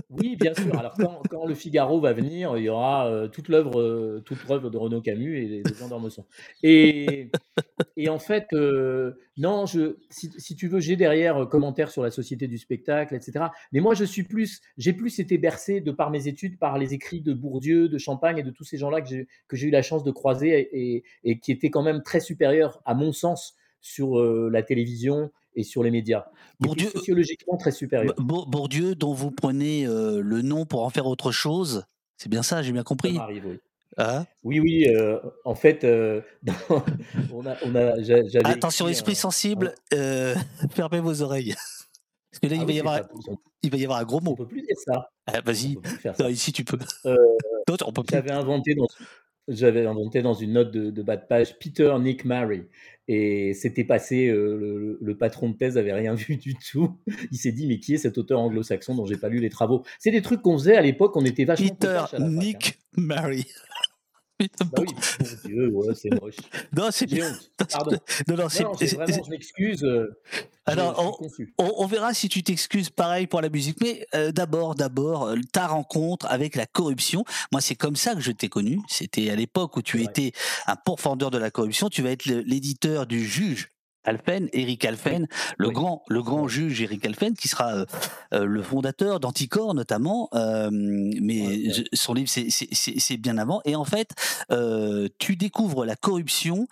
Oui, 0.09 0.35
bien 0.35 0.53
sûr. 0.53 0.77
Alors, 0.77 0.95
quand, 1.29 1.45
le 1.45 1.53
Figaro 1.53 1.99
va 1.99 2.13
venir, 2.13 2.57
il 2.57 2.63
y 2.63 2.69
aura 2.69 3.07
euh, 3.07 3.27
toute 3.27 3.47
l'œuvre, 3.47 3.79
euh, 3.79 4.21
de 4.21 4.77
Renaud 4.77 5.01
Camus 5.01 5.37
et 5.37 5.61
de 5.61 5.73
Jean 5.73 5.87
d'Ormesson. 5.87 6.25
Et, 6.63 7.29
en 8.07 8.19
fait, 8.19 8.47
euh, 8.53 9.13
non, 9.37 9.65
je, 9.65 9.97
si, 10.09 10.55
tu 10.55 10.67
veux, 10.67 10.79
j'ai 10.79 10.95
derrière 10.95 11.47
commentaires 11.47 11.91
sur 11.91 12.03
la 12.03 12.11
société 12.11 12.47
du 12.47 12.57
spectacle, 12.57 13.13
etc. 13.15 13.45
Mais 13.71 13.79
moi, 13.81 13.93
je 13.93 14.03
suis 14.03 14.23
plus, 14.23 14.61
j'ai 14.77 14.93
plus 14.93 15.19
été 15.19 15.37
bercé 15.37 15.81
de 15.81 15.91
par 15.91 16.09
mes 16.09 16.27
études, 16.27 16.57
par 16.57 16.77
les 16.77 16.93
écrits 16.93 17.21
de 17.21 17.33
Bourdieu, 17.33 17.87
de 17.87 17.97
Champagne 17.97 18.39
et 18.39 18.43
de 18.43 18.51
tous 18.51 18.63
ces 18.63 18.77
gens-là 18.77 19.01
que 19.01 19.55
j'ai 19.55 19.67
eu 19.67 19.71
la 19.71 19.81
chance 19.81 20.03
de 20.03 20.11
croiser 20.11 21.03
et, 21.23 21.39
qui 21.39 21.51
étaient 21.51 21.69
quand 21.69 21.83
même 21.83 22.01
très 22.01 22.19
supérieurs, 22.19 22.81
à 22.85 22.95
mon 22.95 23.11
sens, 23.11 23.55
sur 23.81 24.19
la 24.21 24.61
télévision 24.63 25.31
et 25.59 25.63
sur 25.63 25.83
les 25.83 25.91
médias. 25.91 26.25
Bourdieu, 26.59 26.89
sociologiquement 26.89 27.57
très 27.57 27.71
supérieurs. 27.71 28.15
Bour- 28.17 28.47
Bourdieu, 28.47 28.95
dont 28.95 29.13
vous 29.13 29.29
prenez 29.29 29.85
euh, 29.85 30.21
le 30.21 30.41
nom 30.41 30.65
pour 30.65 30.83
en 30.85 30.89
faire 30.89 31.05
autre 31.05 31.31
chose, 31.31 31.83
c'est 32.17 32.29
bien 32.29 32.43
ça, 32.43 32.61
j'ai 32.61 32.71
bien 32.71 32.81
Ça 32.81 32.85
compris. 32.85 33.13
m'arrive, 33.13 33.45
oui. 33.45 33.59
Hein? 33.97 34.25
Oui, 34.43 34.59
oui, 34.61 34.85
euh, 34.95 35.19
en 35.43 35.55
fait, 35.55 35.83
euh, 35.83 36.21
on 37.33 37.45
a, 37.45 37.55
on 37.65 37.75
a, 37.75 37.93
Attention, 38.45 38.85
écrit 38.85 38.91
esprit 38.93 39.15
sensible, 39.15 39.75
fermez 40.71 41.01
vos 41.01 41.21
oreilles. 41.21 41.55
Parce 42.31 42.39
que 42.41 42.47
là, 42.47 42.53
Ah 42.53 42.55
il, 42.55 42.59
va 42.61 42.65
oui, 42.67 42.75
y 42.75 42.79
avoir, 42.79 43.01
on, 43.27 43.35
il 43.63 43.71
va 43.71 43.77
y 43.77 43.83
avoir 43.83 43.99
un 43.99 44.03
gros 44.05 44.19
on 44.21 44.23
mot. 44.23 44.35
peut 44.35 44.45
plus 44.47 44.61
dire 44.61 44.77
ça. 44.85 45.09
Ah, 45.25 45.39
On 45.39 45.41
Vas-y, 45.45 45.77
ici 46.31 46.53
tu 46.53 46.63
peux. 46.63 46.77
D'autres, 47.67 47.85
on 47.87 47.91
peut 47.91 48.03
plus. 48.03 48.15
J'avais 48.15 48.31
inventé 48.31 48.75
dans, 48.75 48.87
j'avais 49.49 49.85
inventé 49.85 50.21
dans 50.21 50.33
une 50.33 50.53
note 50.53 50.71
de, 50.71 50.89
de 50.89 51.01
bas 51.01 51.17
de 51.17 51.25
page 51.27 51.57
Peter 51.59 51.93
Nick 51.99 52.25
Mary. 52.25 52.63
Et 53.07 53.55
c'était 53.55 53.83
passé, 53.83 54.27
euh, 54.27 54.55
le, 54.55 54.97
le 55.01 55.17
patron 55.17 55.49
de 55.49 55.57
thèse 55.57 55.77
avait 55.77 55.93
rien 55.93 56.13
vu 56.15 56.37
du 56.37 56.55
tout. 56.55 56.97
Il 57.31 57.37
s'est 57.37 57.51
dit, 57.51 57.67
mais 57.67 57.79
qui 57.79 57.95
est 57.95 57.97
cet 57.97 58.17
auteur 58.17 58.39
anglo-saxon 58.39 58.95
dont 58.95 59.05
j'ai 59.05 59.17
pas 59.17 59.29
lu 59.29 59.39
les 59.39 59.49
travaux? 59.49 59.83
C'est 59.97 60.11
des 60.11 60.21
trucs 60.21 60.41
qu'on 60.41 60.57
faisait 60.57 60.75
à 60.75 60.81
l'époque, 60.81 61.17
on 61.17 61.25
était 61.25 61.45
vachement 61.45 61.67
Peter, 61.69 62.03
fac, 62.09 62.19
hein. 62.19 62.29
Nick, 62.29 62.79
Mary. 62.95 63.45
Putain, 64.39 64.65
Bah 64.71 64.81
oui, 64.87 64.93
Dieu, 65.45 65.67
ouais, 65.67 65.93
c'est 65.95 66.09
moche. 66.21 66.35
Non, 66.75 66.89
c'est 66.91 67.05
bien. 67.07 67.37
Pardon. 67.71 67.97
Non, 68.27 68.35
non, 68.37 68.43
Non, 68.43 68.49
c'est- 68.49 68.63
non, 68.63 68.73
c'est- 68.77 68.95
vraiment, 68.95 69.23
je 69.25 69.29
m'excuse. 69.29 69.83
euh, 69.83 70.17
Alors, 70.65 70.95
on- 70.97 71.11
confus. 71.11 71.53
On, 71.57 71.73
on 71.77 71.85
verra 71.87 72.13
si 72.13 72.29
tu 72.29 72.41
t'excuses 72.41 72.89
pareil 72.89 73.27
pour 73.27 73.41
la 73.41 73.49
musique. 73.49 73.77
Mais 73.81 74.07
euh, 74.15 74.31
d'abord, 74.31 74.75
d'abord, 74.75 75.27
euh, 75.27 75.35
ta 75.51 75.67
rencontre 75.67 76.25
avec 76.27 76.55
la 76.55 76.65
corruption. 76.65 77.25
Moi, 77.51 77.59
c'est 77.59 77.75
comme 77.75 77.97
ça 77.97 78.15
que 78.15 78.21
je 78.21 78.31
t'ai 78.31 78.47
connu. 78.49 78.79
C'était 78.87 79.29
à 79.29 79.35
l'époque 79.35 79.75
où 79.75 79.81
tu 79.81 79.97
C'est 79.97 80.03
étais 80.05 80.31
un 80.67 80.75
pourfendeur 80.77 81.31
de 81.31 81.37
la 81.37 81.51
corruption. 81.51 81.89
Tu 81.89 82.01
vas 82.01 82.11
être 82.11 82.25
l'éditeur 82.25 83.07
du 83.07 83.25
juge 83.25 83.71
Alphen, 84.09 84.49
Eric 84.53 84.83
Alphen, 84.85 85.27
le 85.57 85.69
grand, 85.69 86.03
le 86.07 86.21
grand 86.21 86.47
juge 86.47 86.81
Eric 86.81 87.05
Alphen, 87.05 87.35
qui 87.35 87.47
sera 87.47 87.85
le 88.31 88.61
fondateur 88.61 89.19
d'Anticor 89.19 89.73
notamment. 89.73 90.29
mais 90.31 91.63
son 91.93 92.13
livre, 92.13 92.29
c'est 92.29 93.17
bien 93.17 93.37
avant. 93.37 93.61
Et 93.65 93.75
en 93.75 93.85
fait, 93.85 94.09
tu 95.19 95.35
découvres 95.35 95.85
la 95.85 95.95
corruption, 95.95 96.67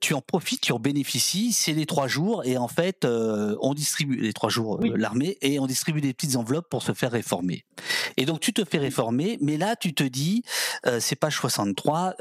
tu 0.00 0.14
en 0.14 0.20
profites, 0.20 0.60
tu 0.60 0.72
en 0.72 0.78
bénéficies. 0.78 1.52
C'est 1.52 1.72
les 1.72 1.86
trois 1.86 2.06
jours, 2.08 2.44
et 2.44 2.58
en 2.58 2.68
fait, 2.68 3.06
on 3.06 3.74
distribue 3.74 4.20
les 4.20 4.32
trois 4.32 4.50
jours 4.50 4.78
l'armée 4.94 5.38
et 5.40 5.58
on 5.58 5.66
distribue 5.66 6.00
des 6.00 6.12
petites 6.12 6.36
enveloppes 6.36 6.68
pour 6.68 6.82
se 6.82 6.92
faire 6.92 7.12
réformer. 7.12 7.64
Et 8.16 8.26
donc 8.26 8.40
tu 8.40 8.52
te 8.52 8.64
fais 8.64 8.78
réformer, 8.78 9.38
mais 9.40 9.56
là 9.56 9.76
tu 9.76 9.94
te 9.94 10.04
dis, 10.04 10.42
c'est 10.98 11.16
page 11.16 11.36
63 11.36 12.16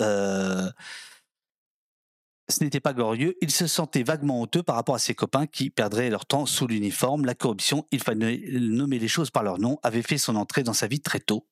ce 2.50 2.64
n'était 2.64 2.80
pas 2.80 2.94
glorieux, 2.94 3.36
il 3.42 3.52
se 3.52 3.68
sentait 3.68 4.04
vaguement 4.04 4.42
honteux 4.42 4.64
par 4.64 4.76
rapport 4.76 4.96
à 4.96 5.00
ses 5.00 5.14
copains 5.14 5.48
qui 5.48 5.70
perdraient 5.70 6.10
leur 6.10 6.26
temps 6.26 6.46
sous 6.46 6.68
l'uniforme. 6.68 7.26
La 7.26 7.36
corruption, 7.36 7.86
il 7.92 8.02
fallait 8.02 8.42
nommer 8.52 9.00
les 9.00 9.08
choses 9.08 9.32
par 9.32 9.44
leur 9.44 9.60
nom, 9.60 9.80
avait 9.84 10.02
fait 10.02 10.18
son 10.18 10.36
entrée 10.36 10.64
dans 10.64 10.74
sa 10.74 10.88
vie 10.88 11.02
très 11.02 11.20
tôt, 11.20 11.46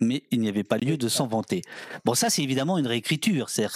mais 0.00 0.24
il 0.30 0.40
n'y 0.40 0.48
avait 0.48 0.64
pas 0.64 0.78
lieu 0.78 0.96
de 0.96 1.08
s'en 1.08 1.26
vanter. 1.26 1.62
Bon, 2.04 2.14
ça, 2.14 2.28
c'est 2.28 2.42
évidemment 2.42 2.78
une 2.78 2.86
réécriture, 2.86 3.48
c'est 3.48 3.66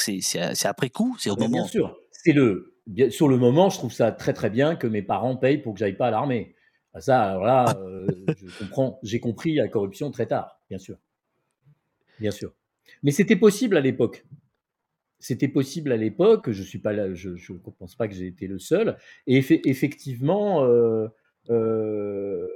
après 0.64 0.90
coup, 0.90 1.16
c'est 1.18 1.30
au 1.30 1.36
moment. 1.36 1.62
Bien 1.62 1.66
sûr, 1.66 1.96
c'est 2.10 2.32
le. 2.32 2.74
Sur 3.10 3.28
le 3.28 3.36
moment, 3.36 3.68
je 3.68 3.78
trouve 3.78 3.92
ça 3.92 4.12
très 4.12 4.32
très 4.32 4.48
bien 4.48 4.76
que 4.76 4.86
mes 4.86 5.02
parents 5.02 5.36
payent 5.36 5.58
pour 5.58 5.72
que 5.74 5.80
j'aille 5.80 5.96
pas 5.96 6.06
à 6.06 6.10
l'armée. 6.12 6.54
Ah, 6.94 7.00
ça, 7.00 7.22
alors 7.22 7.44
là, 7.44 7.76
euh, 7.80 8.06
je 8.28 8.58
comprends, 8.60 9.00
j'ai 9.02 9.18
compris 9.18 9.54
la 9.54 9.66
corruption 9.66 10.10
très 10.12 10.26
tard, 10.26 10.60
bien 10.68 10.78
sûr. 10.78 10.96
Bien 12.20 12.30
sûr. 12.30 12.52
Mais 13.02 13.10
c'était 13.10 13.36
possible 13.36 13.76
à 13.76 13.80
l'époque. 13.80 14.24
C'était 15.26 15.48
possible 15.48 15.90
à 15.90 15.96
l'époque, 15.96 16.52
je 16.52 16.62
suis 16.62 16.78
pas 16.78 16.92
là, 16.92 17.12
je 17.12 17.30
ne 17.30 17.58
pense 17.76 17.96
pas 17.96 18.06
que 18.06 18.14
j'ai 18.14 18.28
été 18.28 18.46
le 18.46 18.60
seul. 18.60 18.96
Et 19.26 19.38
effectivement, 19.64 20.62
euh, 20.62 21.08
euh, 21.50 22.46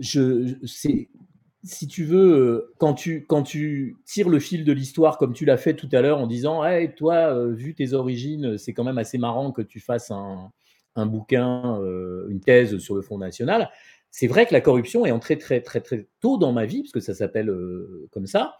je, 0.00 0.56
si 0.64 1.86
tu 1.86 2.02
veux, 2.02 2.74
quand 2.78 2.94
tu, 2.94 3.26
quand 3.26 3.44
tu 3.44 3.94
tires 4.06 4.28
le 4.28 4.40
fil 4.40 4.64
de 4.64 4.72
l'histoire 4.72 5.18
comme 5.18 5.34
tu 5.34 5.44
l'as 5.44 5.56
fait 5.56 5.74
tout 5.74 5.88
à 5.92 6.00
l'heure 6.00 6.18
en 6.18 6.26
disant 6.26 6.64
hey, 6.64 6.92
toi, 6.96 7.14
euh, 7.14 7.52
vu 7.52 7.76
tes 7.76 7.92
origines, 7.92 8.58
c'est 8.58 8.72
quand 8.72 8.82
même 8.82 8.98
assez 8.98 9.16
marrant 9.16 9.52
que 9.52 9.62
tu 9.62 9.78
fasses 9.78 10.10
un, 10.10 10.50
un 10.96 11.06
bouquin, 11.06 11.80
une 12.28 12.40
thèse 12.40 12.76
sur 12.78 12.96
le 12.96 13.02
Front 13.02 13.18
National. 13.18 13.70
C'est 14.10 14.26
vrai 14.26 14.46
que 14.46 14.52
la 14.52 14.60
corruption 14.60 15.06
est 15.06 15.12
entrée 15.12 15.38
très, 15.38 15.60
très, 15.60 15.80
très 15.80 16.08
tôt 16.20 16.38
dans 16.38 16.50
ma 16.50 16.66
vie, 16.66 16.82
parce 16.82 16.92
que 16.92 16.98
ça 16.98 17.14
s'appelle 17.14 17.54
comme 18.10 18.26
ça, 18.26 18.56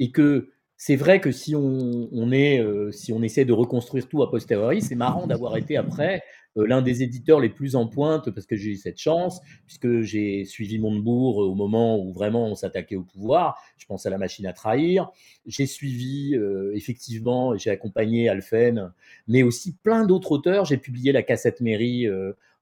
et 0.00 0.10
que 0.10 0.48
c'est 0.76 0.96
vrai 0.96 1.20
que 1.20 1.30
si 1.30 1.54
on, 1.54 2.32
est, 2.32 2.60
euh, 2.60 2.90
si 2.90 3.12
on 3.12 3.22
essaie 3.22 3.44
de 3.44 3.52
reconstruire 3.52 4.08
tout 4.08 4.22
a 4.22 4.30
posteriori, 4.30 4.82
c'est 4.82 4.96
marrant 4.96 5.26
d'avoir 5.26 5.56
été 5.56 5.76
après 5.76 6.22
euh, 6.56 6.66
l'un 6.66 6.82
des 6.82 7.02
éditeurs 7.02 7.40
les 7.40 7.48
plus 7.48 7.76
en 7.76 7.86
pointe 7.86 8.30
parce 8.30 8.46
que 8.46 8.56
j'ai 8.56 8.70
eu 8.70 8.76
cette 8.76 8.98
chance, 8.98 9.40
puisque 9.66 10.00
j'ai 10.00 10.44
suivi 10.44 10.78
Montebourg 10.78 11.42
euh, 11.42 11.46
au 11.46 11.54
moment 11.54 11.98
où 11.98 12.12
vraiment 12.12 12.48
on 12.48 12.54
s'attaquait 12.56 12.96
au 12.96 13.02
pouvoir. 13.02 13.56
Je 13.78 13.86
pense 13.86 14.04
à 14.04 14.10
la 14.10 14.18
machine 14.18 14.46
à 14.46 14.52
trahir. 14.52 15.10
J'ai 15.46 15.66
suivi 15.66 16.36
effectivement, 16.74 17.56
j'ai 17.56 17.70
accompagné 17.70 18.28
Alphen, 18.28 18.92
mais 19.28 19.42
aussi 19.42 19.76
plein 19.76 20.04
d'autres 20.04 20.32
auteurs. 20.32 20.64
J'ai 20.64 20.78
publié 20.78 21.12
la 21.12 21.22
cassette 21.22 21.60
mairie 21.60 22.08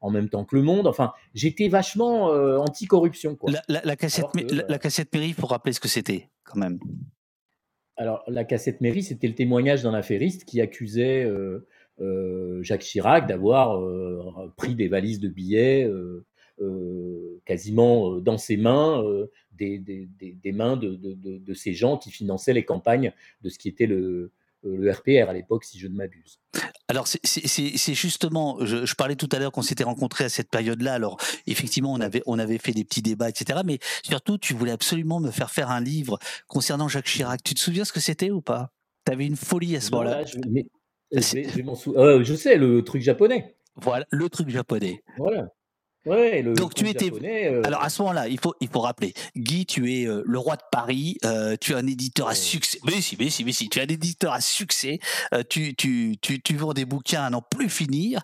en 0.00 0.10
même 0.10 0.28
temps 0.28 0.44
que 0.44 0.56
Le 0.56 0.62
Monde. 0.62 0.88
Enfin, 0.88 1.12
j'étais 1.32 1.68
vachement 1.68 2.26
anti-corruption. 2.26 3.38
La, 3.68 3.94
cassette, 3.94 4.26
la, 4.68 4.78
cassette 4.78 5.14
mairie, 5.14 5.32
pour 5.32 5.50
rappeler 5.50 5.72
ce 5.72 5.80
que 5.80 5.88
c'était 5.88 6.28
quand 6.42 6.58
même. 6.58 6.80
Alors, 8.02 8.24
la 8.26 8.42
cassette 8.42 8.80
mairie, 8.80 9.04
c'était 9.04 9.28
le 9.28 9.34
témoignage 9.36 9.84
d'un 9.84 9.94
affairiste 9.94 10.44
qui 10.44 10.60
accusait 10.60 11.22
euh, 11.22 11.68
euh, 12.00 12.60
Jacques 12.60 12.80
Chirac 12.80 13.28
d'avoir 13.28 13.78
euh, 13.78 14.52
pris 14.56 14.74
des 14.74 14.88
valises 14.88 15.20
de 15.20 15.28
billets 15.28 15.88
quasiment 17.44 18.18
dans 18.18 18.38
ses 18.38 18.56
mains, 18.56 19.04
des, 19.52 20.52
mains 20.52 20.76
de, 20.76 21.54
ces 21.54 21.74
gens 21.74 21.96
qui 21.96 22.10
finançaient 22.10 22.52
les 22.52 22.64
campagnes 22.64 23.12
de 23.42 23.48
ce 23.48 23.56
qui 23.56 23.68
était 23.68 23.86
le, 23.86 24.32
le 24.64 24.90
RPR 24.90 25.28
à 25.28 25.32
l'époque, 25.32 25.64
si 25.64 25.78
je 25.78 25.88
ne 25.88 25.94
m'abuse. 25.94 26.38
Alors 26.88 27.06
c'est 27.06 27.94
justement, 27.94 28.58
je, 28.64 28.94
parlais 28.94 29.16
tout 29.16 29.28
à 29.32 29.38
l'heure 29.38 29.52
qu'on 29.52 29.62
s'était 29.62 29.84
rencontrés 29.84 30.24
à 30.24 30.28
cette 30.28 30.50
période-là. 30.50 30.94
Alors 30.94 31.18
effectivement, 31.46 31.92
on 31.92 32.00
avait 32.00 32.22
on 32.26 32.38
avait 32.38 32.58
fait 32.58 32.72
des 32.72 32.84
petits 32.84 33.02
débats, 33.02 33.28
etc. 33.28 33.60
Mais 33.64 33.78
surtout, 34.02 34.38
tu 34.38 34.54
voulais 34.54 34.72
absolument 34.72 35.20
me 35.20 35.30
faire 35.30 35.50
faire 35.50 35.70
un 35.70 35.80
livre 35.80 36.18
concernant 36.48 36.88
Jacques 36.88 37.06
Chirac. 37.06 37.42
Tu 37.42 37.54
te 37.54 37.60
souviens 37.60 37.84
ce 37.84 37.92
que 37.92 38.00
c'était 38.00 38.30
ou 38.30 38.40
pas? 38.40 38.72
Tu 39.06 39.12
avais 39.12 39.26
une 39.26 39.36
folie 39.36 39.76
à 39.76 39.80
ce 39.80 39.90
moment-là. 39.92 40.24
Je, 40.24 40.38
euh, 41.14 42.24
je 42.24 42.34
sais 42.34 42.56
le 42.56 42.82
truc 42.82 43.02
japonais. 43.02 43.56
Voilà, 43.76 44.06
le 44.10 44.28
truc 44.28 44.48
japonais. 44.48 45.02
Voilà. 45.18 45.48
Donc 46.04 46.74
tu 46.74 46.88
étais. 46.88 47.12
Euh, 47.12 47.62
Alors 47.64 47.82
à 47.82 47.88
ce 47.88 48.02
moment-là, 48.02 48.28
il 48.28 48.38
faut 48.40 48.54
il 48.60 48.68
faut 48.68 48.80
rappeler, 48.80 49.14
Guy, 49.36 49.66
tu 49.66 49.92
es 49.92 50.06
euh, 50.06 50.22
le 50.26 50.38
roi 50.38 50.56
de 50.56 50.62
Paris, 50.72 51.16
euh, 51.24 51.56
tu 51.60 51.72
es 51.72 51.74
un 51.76 51.86
éditeur 51.86 52.28
à 52.28 52.34
succès. 52.34 52.78
Mais 52.84 53.00
si, 53.00 53.16
mais 53.18 53.30
si, 53.30 53.44
mais 53.44 53.52
si, 53.52 53.68
tu 53.68 53.78
es 53.78 53.82
un 53.82 53.86
éditeur 53.86 54.32
à 54.32 54.40
succès. 54.40 54.98
tu, 55.48 55.74
tu 55.76 56.16
tu 56.20 56.42
tu 56.42 56.56
vends 56.56 56.72
des 56.72 56.84
bouquins 56.84 57.22
à 57.22 57.30
n'en 57.30 57.42
plus 57.42 57.68
finir, 57.68 58.20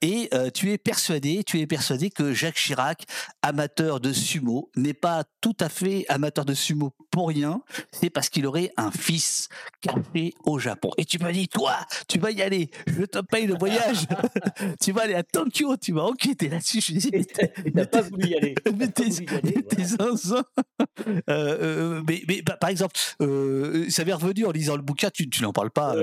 et 0.00 0.30
tu 0.54 0.72
es 0.72 0.78
persuadé, 0.78 1.42
tu 1.44 1.60
es 1.60 1.66
persuadé 1.66 2.10
que 2.10 2.32
Jacques 2.32 2.56
Chirac, 2.56 3.04
amateur 3.42 4.00
de 4.00 4.12
sumo, 4.12 4.70
n'est 4.76 4.94
pas 4.94 5.24
tout 5.40 5.56
à 5.60 5.68
fait 5.68 6.04
amateur 6.08 6.44
de 6.44 6.54
sumo 6.54 6.92
pour 7.10 7.28
rien. 7.28 7.62
C'est 7.92 8.10
parce 8.10 8.28
qu'il 8.28 8.46
aurait 8.46 8.72
un 8.76 8.90
fils 8.90 9.48
caché 9.80 10.34
au 10.44 10.58
Japon. 10.58 10.90
Et 10.98 11.04
tu 11.04 11.18
m'as 11.18 11.32
dit, 11.32 11.48
toi, 11.48 11.78
tu 12.08 12.18
vas 12.18 12.30
y 12.30 12.42
aller. 12.42 12.70
Je 12.86 13.04
te 13.04 13.20
paye 13.20 13.46
le 13.46 13.54
voyage. 13.54 14.06
tu 14.80 14.92
vas 14.92 15.02
aller 15.02 15.14
à 15.14 15.22
Tokyo. 15.22 15.76
Tu 15.76 15.92
vas 15.92 16.04
enquêter 16.04 16.48
là-dessus 16.48 16.75
je 16.80 16.92
dis, 16.92 17.10
mais 17.64 17.72
t'as 17.72 17.86
pas 17.86 18.02
voulu 18.02 18.28
y 18.28 18.34
aller. 18.36 18.54
Mais 18.76 18.88
t'es 18.88 19.04
euh, 19.98 21.22
euh, 21.28 22.02
mais, 22.06 22.42
bah, 22.42 22.56
par 22.60 22.70
exemple, 22.70 22.94
euh, 23.20 23.88
ça 23.88 24.04
m'est 24.04 24.12
revenu 24.12 24.46
en 24.46 24.50
lisant 24.50 24.76
le 24.76 24.82
bouquin, 24.82 25.10
tu, 25.10 25.28
tu 25.28 25.42
n'en 25.42 25.52
parles 25.52 25.70
pas 25.70 25.94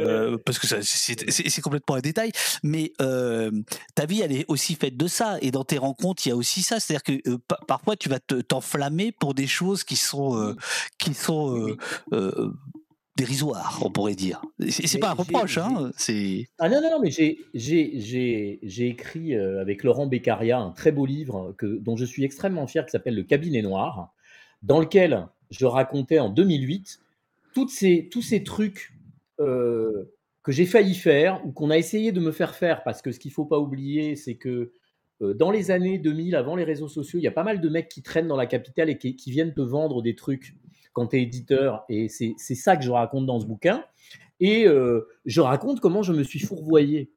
parce 0.45 0.59
que 0.59 0.67
c'est 0.81 1.61
complètement 1.61 1.95
un 1.95 2.01
détail, 2.01 2.31
mais 2.63 2.93
ta 2.97 4.05
vie 4.05 4.21
elle 4.21 4.31
est 4.31 4.45
aussi 4.47 4.75
faite 4.75 4.97
de 4.97 5.07
ça 5.07 5.37
et 5.41 5.51
dans 5.51 5.63
tes 5.63 5.77
rencontres 5.77 6.25
il 6.25 6.29
y 6.29 6.31
a 6.31 6.35
aussi 6.35 6.61
ça, 6.61 6.79
c'est-à-dire 6.79 7.03
que 7.03 7.37
parfois 7.67 7.95
tu 7.95 8.09
vas 8.09 8.19
t'enflammer 8.19 9.11
pour 9.11 9.33
des 9.33 9.47
choses 9.47 9.83
qui 9.83 9.95
sont 9.95 10.55
qui 10.97 11.13
sont 11.13 11.75
dérisoire, 13.15 13.79
on 13.83 13.91
pourrait 13.91 14.15
dire. 14.15 14.41
C'est 14.69 14.99
pas 14.99 15.11
un 15.11 15.13
reproche, 15.13 15.57
hein. 15.57 15.91
Ah 16.59 16.69
non, 16.69 16.81
non, 16.81 16.91
non 16.91 16.99
mais 16.99 17.11
j'ai 17.11 18.87
écrit 18.87 19.35
euh, 19.35 19.61
avec 19.61 19.83
Laurent 19.83 20.07
Beccaria 20.07 20.59
un 20.59 20.71
très 20.71 20.91
beau 20.91 21.05
livre 21.05 21.53
que, 21.57 21.65
dont 21.65 21.95
je 21.95 22.05
suis 22.05 22.23
extrêmement 22.23 22.65
fier, 22.67 22.85
qui 22.85 22.91
s'appelle 22.91 23.15
Le 23.15 23.23
Cabinet 23.23 23.61
Noir, 23.61 24.13
dans 24.63 24.79
lequel 24.79 25.27
je 25.51 25.65
racontais 25.65 26.19
en 26.19 26.29
2008 26.29 26.99
toutes 27.53 27.69
ces, 27.69 28.09
tous 28.11 28.23
ces 28.23 28.43
trucs 28.43 28.93
euh, 29.39 30.11
que 30.41 30.51
j'ai 30.51 30.65
failli 30.65 30.95
faire 30.95 31.45
ou 31.45 31.51
qu'on 31.51 31.69
a 31.69 31.77
essayé 31.77 32.11
de 32.11 32.19
me 32.19 32.31
faire 32.31 32.55
faire, 32.55 32.83
parce 32.83 33.01
que 33.01 33.11
ce 33.11 33.19
qu'il 33.19 33.31
faut 33.31 33.45
pas 33.45 33.59
oublier, 33.59 34.15
c'est 34.15 34.35
que 34.35 34.71
euh, 35.21 35.35
dans 35.35 35.51
les 35.51 35.69
années 35.69 35.99
2000, 35.99 36.35
avant 36.35 36.55
les 36.55 36.63
réseaux 36.63 36.87
sociaux, 36.87 37.19
il 37.19 37.23
y 37.23 37.27
a 37.27 37.31
pas 37.31 37.43
mal 37.43 37.61
de 37.61 37.69
mecs 37.69 37.89
qui 37.89 38.01
traînent 38.01 38.27
dans 38.27 38.35
la 38.35 38.47
capitale 38.47 38.89
et 38.89 38.97
qui, 38.97 39.15
qui 39.15 39.29
viennent 39.29 39.53
te 39.53 39.61
vendre 39.61 40.01
des 40.01 40.15
trucs 40.15 40.55
quand 40.93 41.07
tu 41.07 41.17
es 41.17 41.23
éditeur. 41.23 41.83
Et 41.89 42.07
c'est 42.07 42.35
ça 42.37 42.77
que 42.77 42.83
je 42.83 42.91
raconte 42.91 43.25
dans 43.25 43.39
ce 43.39 43.45
bouquin. 43.45 43.83
Et 44.39 44.67
euh, 44.67 45.07
je 45.25 45.41
raconte 45.41 45.79
comment 45.79 46.03
je 46.03 46.13
me 46.13 46.23
suis 46.23 46.39
fourvoyé 46.39 47.11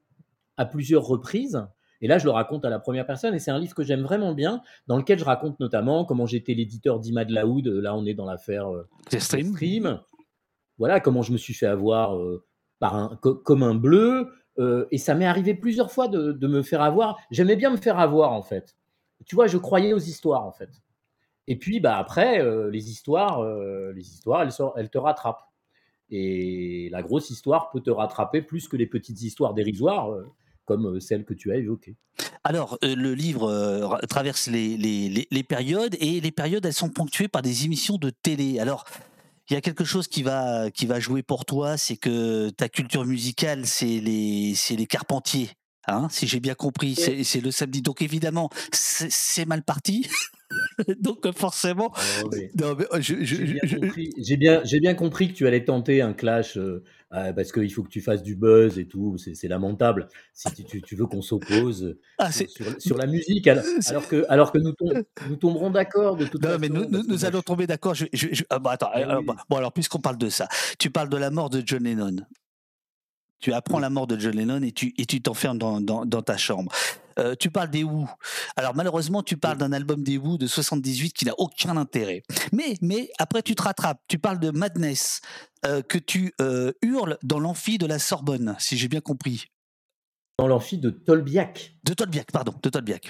à 0.57 0.65
plusieurs 0.65 1.03
reprises. 1.03 1.65
Et 2.01 2.07
là, 2.07 2.19
je 2.19 2.25
le 2.25 2.31
raconte 2.31 2.63
à 2.63 2.69
la 2.69 2.79
première 2.79 3.05
personne. 3.05 3.33
Et 3.33 3.39
c'est 3.39 3.51
un 3.51 3.59
livre 3.59 3.73
que 3.73 3.83
j'aime 3.83 4.01
vraiment 4.01 4.33
bien, 4.33 4.61
dans 4.87 4.97
lequel 4.97 5.17
je 5.17 5.25
raconte 5.25 5.59
notamment 5.59 6.05
comment 6.05 6.25
j'étais 6.25 6.53
l'éditeur 6.53 6.99
d'Imad 6.99 7.29
Laoud. 7.29 7.67
Là, 7.67 7.95
on 7.95 8.05
est 8.05 8.13
dans 8.13 8.25
l'affaire 8.25 8.71
euh, 8.71 8.87
Stream. 9.17 9.99
Voilà, 10.77 10.99
comment 10.99 11.23
je 11.23 11.31
me 11.31 11.37
suis 11.37 11.53
fait 11.53 11.65
avoir 11.65 12.15
euh, 12.15 12.45
par 12.79 12.95
un, 12.95 13.17
comme 13.17 13.63
un 13.63 13.73
bleu. 13.73 14.29
et 14.91 14.97
ça 14.97 15.15
m'est 15.15 15.25
arrivé 15.25 15.53
plusieurs 15.55 15.91
fois 15.91 16.07
de, 16.07 16.31
de 16.31 16.47
me 16.47 16.61
faire 16.61 16.81
avoir. 16.81 17.17
J'aimais 17.31 17.55
bien 17.55 17.71
me 17.71 17.77
faire 17.77 17.99
avoir, 17.99 18.31
en 18.31 18.43
fait. 18.43 18.75
Tu 19.25 19.35
vois, 19.35 19.47
je 19.47 19.57
croyais 19.57 19.93
aux 19.93 19.99
histoires, 19.99 20.45
en 20.45 20.51
fait. 20.51 20.69
Et 21.47 21.55
puis, 21.55 21.79
bah, 21.79 21.97
après, 21.97 22.41
euh, 22.41 22.69
les 22.69 22.91
histoires, 22.91 23.39
euh, 23.39 23.93
les 23.93 24.07
histoires 24.07 24.41
elles, 24.41 24.51
elles, 24.75 24.89
te 24.89 24.97
rattrapent. 24.97 25.43
Et 26.09 26.89
la 26.91 27.01
grosse 27.01 27.29
histoire 27.29 27.69
peut 27.69 27.81
te 27.81 27.89
rattraper 27.89 28.41
plus 28.41 28.67
que 28.67 28.77
les 28.77 28.85
petites 28.85 29.21
histoires 29.21 29.53
dérisoires, 29.53 30.11
euh, 30.11 30.25
comme 30.65 30.99
celle 30.99 31.23
que 31.25 31.33
tu 31.33 31.51
as 31.51 31.55
évoquée. 31.55 31.95
Alors, 32.43 32.77
le 32.81 33.13
livre 33.13 33.99
traverse 34.09 34.47
les, 34.47 34.77
les, 34.77 35.27
les, 35.29 35.43
périodes, 35.43 35.95
et 35.99 36.19
les 36.19 36.31
périodes, 36.31 36.65
elles 36.65 36.73
sont 36.73 36.89
ponctuées 36.89 37.27
par 37.27 37.41
des 37.41 37.65
émissions 37.65 37.97
de 37.97 38.09
télé. 38.09 38.59
Alors, 38.59 38.85
il 39.49 39.53
y 39.53 39.57
a 39.57 39.61
quelque 39.61 39.85
chose 39.85 40.07
qui 40.07 40.23
va, 40.23 40.71
qui 40.71 40.85
va 40.85 40.99
jouer 40.99 41.23
pour 41.23 41.45
toi, 41.45 41.77
c'est 41.77 41.97
que 41.97 42.49
ta 42.49 42.67
culture 42.67 43.05
musicale, 43.05 43.65
c'est 43.65 43.85
les, 43.85 44.53
les 44.69 44.87
Carpentiers. 44.87 45.49
Hein, 45.87 46.07
si 46.09 46.27
j'ai 46.27 46.41
bien 46.41 46.53
compris, 46.53 46.95
c'est 46.95 47.39
le 47.39 47.51
samedi. 47.51 47.81
Donc 47.81 48.01
évidemment, 48.01 48.49
c'est 48.73 49.45
mal 49.45 49.63
parti. 49.63 50.09
Donc 51.01 51.25
euh, 51.25 51.31
forcément, 51.31 51.91
Oh, 52.23 52.29
euh, 52.33 52.75
j'ai 54.17 54.37
bien 54.37 54.61
bien 54.63 54.93
compris 54.93 55.29
que 55.29 55.33
tu 55.33 55.47
allais 55.47 55.65
tenter 55.65 56.01
un 56.01 56.13
clash, 56.13 56.57
heu, 56.57 56.83
ah, 57.11 57.33
parce 57.33 57.51
qu'il 57.51 57.71
faut 57.71 57.83
que 57.83 57.89
tu 57.89 58.01
fasses 58.01 58.23
du 58.23 58.35
buzz 58.35 58.77
et 58.77 58.87
tout, 58.87 59.17
c'est 59.17 59.47
lamentable. 59.47 60.07
Si 60.33 60.51
tu 60.53 60.63
tu 60.63 60.81
tu 60.81 60.95
veux 60.95 61.05
qu'on 61.05 61.21
s'oppose, 61.21 61.97
ah, 62.17 62.31
sur 62.31 62.49
sur 62.49 62.81
sur 62.81 62.97
la 62.97 63.07
musique 63.07 63.47
alors 63.87 64.07
que 64.07 64.25
alors 64.29 64.51
que 64.51 64.59
nous 64.59 64.73
tom 64.73 65.03
nous 65.29 65.35
tomberons 65.35 65.71
d'accord 65.71 66.15
de 66.15 66.25
toute 66.25 66.41
non, 66.41 66.49
façon 66.49 66.59
mais 66.61 66.69
nous, 66.69 67.25
allons 67.25 67.41
tomber 67.41 67.67
d'accord. 67.67 67.95
Je, 67.95 68.05
je- 68.13 68.27
je- 68.31 68.43
ah, 68.49 68.59
bah, 68.59 68.71
attends, 68.71 68.91
mais 68.95 69.03
alors, 69.03 69.23
bah, 69.23 69.35
bon 69.49 69.57
alors 69.57 69.73
puisqu'on 69.73 69.99
parle 69.99 70.17
de 70.17 70.29
ça, 70.29 70.47
tu 70.79 70.89
parles 70.89 71.09
de 71.09 71.17
la 71.17 71.31
mort 71.31 71.49
de 71.49 71.61
John 71.65 71.83
Lennon. 71.83 72.17
Tu 73.39 73.53
apprends 73.53 73.79
la 73.79 73.89
mort 73.89 74.07
de 74.07 74.17
John 74.19 74.35
Lennon 74.35 74.61
et 74.63 74.71
tu 74.71 74.93
et 74.97 75.05
tu 75.05 75.21
t'enfermes 75.21 75.57
dans, 75.57 75.79
dans, 75.79 76.05
dans 76.05 76.21
ta 76.21 76.37
chambre. 76.37 76.71
Euh, 77.19 77.35
tu 77.39 77.49
parles 77.49 77.69
des 77.69 77.83
Who. 77.83 78.07
Alors 78.55 78.75
malheureusement, 78.75 79.23
tu 79.23 79.37
parles 79.37 79.57
d'un 79.57 79.73
album 79.73 80.03
des 80.03 80.17
Who 80.17 80.37
de 80.37 80.47
78 80.47 81.13
qui 81.13 81.25
n'a 81.25 81.33
aucun 81.37 81.77
intérêt. 81.77 82.23
Mais 82.51 82.75
mais 82.81 83.09
après 83.19 83.41
tu 83.41 83.55
te 83.55 83.61
rattrapes. 83.61 84.01
Tu 84.07 84.19
parles 84.19 84.39
de 84.39 84.51
Madness 84.51 85.21
euh, 85.65 85.81
que 85.81 85.97
tu 85.97 86.33
euh, 86.41 86.71
hurles 86.81 87.17
dans 87.23 87.39
l'amphi 87.39 87.77
de 87.77 87.85
la 87.85 87.99
Sorbonne, 87.99 88.55
si 88.59 88.77
j'ai 88.77 88.87
bien 88.87 89.01
compris. 89.01 89.45
Dans 90.39 90.47
l'amphi 90.47 90.77
de 90.77 90.91
Tolbiac. 90.91 91.75
De 91.83 91.93
Tolbiac, 91.93 92.31
pardon, 92.31 92.53
de 92.61 92.69
Tolbiac. 92.69 93.09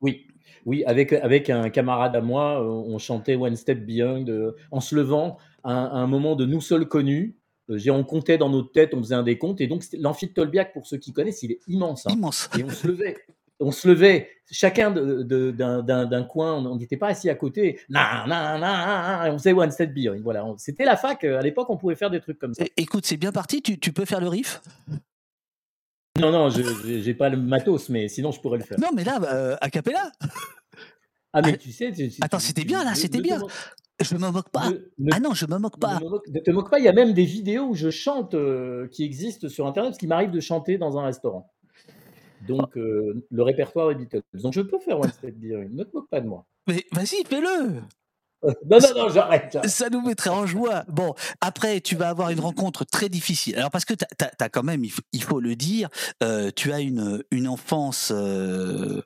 Oui, 0.00 0.26
oui, 0.64 0.84
avec, 0.84 1.12
avec 1.12 1.48
un 1.48 1.70
camarade 1.70 2.16
à 2.16 2.20
moi, 2.20 2.60
on 2.60 2.98
chantait 2.98 3.36
One 3.36 3.54
Step 3.54 3.86
Beyond, 3.86 4.52
en 4.72 4.80
se 4.80 4.96
levant 4.96 5.38
à 5.62 5.72
un 5.72 5.84
à 5.84 5.96
un 5.98 6.08
moment 6.08 6.34
de 6.34 6.44
Nous 6.44 6.60
seuls 6.60 6.88
connus. 6.88 7.36
J'ai 7.68 7.90
on 7.90 8.04
comptait 8.04 8.38
dans 8.38 8.48
notre 8.48 8.70
tête, 8.72 8.94
on 8.94 8.98
faisait 8.98 9.14
un 9.14 9.22
décompte 9.22 9.60
et 9.60 9.66
donc 9.66 9.84
l'amphi 9.98 10.26
de 10.26 10.32
Tolbiac, 10.32 10.72
pour 10.72 10.86
ceux 10.86 10.98
qui 10.98 11.12
connaissent, 11.12 11.42
il 11.42 11.52
est 11.52 11.60
immense, 11.66 12.06
hein 12.06 12.12
Immense. 12.14 12.48
et 12.58 12.62
on 12.62 12.70
se 12.70 12.86
levait 12.86 13.16
on 13.58 13.72
se 13.72 13.88
levait 13.88 14.28
chacun 14.50 14.90
d'un 14.90 16.22
coin, 16.24 16.54
on 16.54 16.76
n'était 16.76 16.96
pas 16.96 17.08
assis 17.08 17.30
à 17.30 17.34
côté. 17.34 17.80
On 17.90 19.38
faisait 19.38 19.52
One 19.52 19.70
Step 19.70 19.92
Beyond, 19.92 20.20
voilà, 20.22 20.44
c'était 20.58 20.84
la 20.84 20.96
fac, 20.96 21.24
heu, 21.24 21.36
à 21.38 21.42
l'époque, 21.42 21.70
on 21.70 21.76
pouvait 21.76 21.94
faire 21.94 22.10
des 22.10 22.20
trucs 22.20 22.38
comme 22.38 22.54
ça. 22.54 22.64
Écoute, 22.76 23.06
c'est 23.06 23.16
bien 23.16 23.32
parti. 23.32 23.62
Tu, 23.62 23.78
tu 23.78 23.92
peux 23.92 24.04
faire 24.04 24.20
le 24.20 24.28
riff? 24.28 24.60
Non, 26.18 26.30
non, 26.30 26.48
je 26.50 26.62
j'ai 26.84 27.02
j'ai 27.02 27.14
pas 27.14 27.28
le 27.28 27.36
matos, 27.36 27.88
mais 27.90 28.08
sinon 28.08 28.30
je 28.30 28.40
pourrais 28.40 28.58
le 28.58 28.64
faire. 28.64 28.78
Non, 28.80 28.88
mais 28.94 29.04
là, 29.04 29.20
euh, 29.22 29.56
a 29.60 29.68
cappella. 29.70 30.10
Ah, 30.20 30.26
Ah, 31.34 31.42
mais 31.42 31.56
tu 31.58 31.72
sais, 31.72 31.92
tu 31.92 32.08
tu 32.08 32.18
Attends, 32.22 32.38
c'était 32.38 32.64
bien 32.64 32.82
là, 32.84 32.94
c'était 32.94 33.20
bien. 33.20 33.38
Je 34.00 34.14
me 34.16 34.30
moque 34.30 34.50
pas. 34.50 34.70
ne 34.70 34.76
ne 34.98 35.10
Ah 35.12 35.20
non, 35.20 35.32
je 35.32 35.46
me 35.46 35.56
moque 35.58 35.78
pas. 35.78 35.98
moque- 36.00 36.28
ne 36.28 36.40
te 36.40 36.50
moque 36.50 36.70
pas, 36.70 36.78
il 36.78 36.84
y 36.84 36.88
a 36.88 36.92
même 36.92 37.12
des 37.14 37.24
vidéos 37.24 37.68
où 37.68 37.74
je 37.74 37.90
chante 37.90 38.34
euh, 38.34 38.88
qui 38.88 39.04
existent 39.04 39.48
sur 39.48 39.66
Internet, 39.66 39.90
parce 39.90 39.98
qu'il 39.98 40.08
m'arrive 40.08 40.30
de 40.30 40.40
chanter 40.40 40.76
dans 40.78 40.98
un 40.98 41.04
restaurant. 41.04 41.50
Donc, 42.46 42.76
euh, 42.76 43.24
le 43.30 43.42
répertoire 43.42 43.88
des 43.88 43.94
Beatles. 43.94 44.22
Donc, 44.34 44.52
je 44.52 44.60
peux 44.60 44.78
faire 44.78 45.00
One 45.00 45.10
Step 45.10 45.34
Beyond. 45.34 45.68
Ne 45.72 45.84
te 45.84 45.96
moque 45.96 46.08
pas 46.10 46.20
de 46.20 46.28
moi. 46.28 46.44
Mais 46.66 46.84
vas-y, 46.92 47.24
fais-le. 47.26 47.80
Euh, 48.44 48.52
non, 48.70 48.78
non, 48.78 48.88
non, 49.04 49.08
j'arrête. 49.08 49.58
Ça 49.66 49.88
nous 49.88 50.02
mettrait 50.02 50.30
en 50.30 50.46
joie. 50.46 50.84
Bon, 50.88 51.14
après, 51.40 51.80
tu 51.80 51.96
vas 51.96 52.10
avoir 52.10 52.28
une 52.30 52.40
rencontre 52.40 52.84
très 52.84 53.08
difficile. 53.08 53.56
Alors, 53.56 53.70
parce 53.70 53.86
que 53.86 53.94
tu 53.94 54.04
as, 54.38 54.48
quand 54.50 54.62
même, 54.62 54.84
il 54.84 54.90
faut, 54.90 55.02
il 55.12 55.22
faut 55.22 55.40
le 55.40 55.56
dire, 55.56 55.88
euh, 56.22 56.50
tu 56.54 56.70
as 56.72 56.80
une, 56.80 57.24
une 57.30 57.48
enfance 57.48 58.12
euh, 58.14 59.00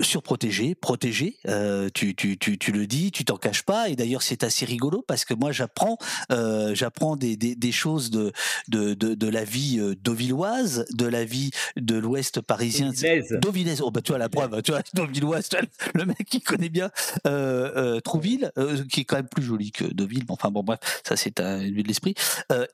surprotégée, 0.00 0.74
protégée. 0.74 1.36
euh, 1.48 1.88
tu, 1.92 2.14
tu, 2.14 2.36
tu, 2.38 2.58
tu 2.58 2.72
le 2.72 2.86
dis, 2.86 3.12
tu 3.12 3.24
t'en 3.24 3.36
caches 3.36 3.62
pas. 3.62 3.88
Et 3.88 3.96
d'ailleurs, 3.96 4.22
c'est 4.22 4.44
assez 4.44 4.64
rigolo 4.64 5.02
parce 5.06 5.24
que 5.24 5.34
moi, 5.34 5.52
j'apprends 5.52 5.98
euh, 6.32 6.74
j'apprends 6.74 7.16
des, 7.16 7.36
des, 7.36 7.54
des 7.54 7.72
choses 7.72 8.10
de, 8.10 8.32
de, 8.68 8.94
de, 8.94 9.14
de 9.14 9.28
la 9.28 9.44
vie 9.44 9.78
euh, 9.78 9.94
dauvilloise, 9.94 10.84
de 10.92 11.06
la 11.06 11.24
vie 11.24 11.50
de 11.76 11.96
l'Ouest 11.96 12.40
parisien. 12.40 12.90
Dauvillaise. 13.40 13.80
Oh, 13.82 13.90
bah, 13.90 14.00
tu 14.02 14.12
vois 14.12 14.18
la 14.18 14.28
preuve, 14.28 14.62
tu 14.62 14.72
vois, 14.72 14.82
Dauvilloise, 14.94 15.48
le 15.94 16.04
mec 16.06 16.24
qui 16.28 16.40
connaît 16.40 16.68
bien 16.68 16.90
euh, 17.26 18.00
Trouville, 18.00 18.52
qui 18.90 19.00
est 19.00 19.04
quand 19.04 19.16
même 19.16 19.28
plus 19.28 19.42
joli 19.42 19.70
que 19.72 19.84
Deauville. 19.84 20.24
mais 20.28 20.32
Enfin 20.32 20.50
bon, 20.50 20.62
bref, 20.62 20.78
ça 21.06 21.16
c'est 21.16 21.40
un- 21.40 21.58
de 21.58 21.82
l'esprit. 21.82 22.14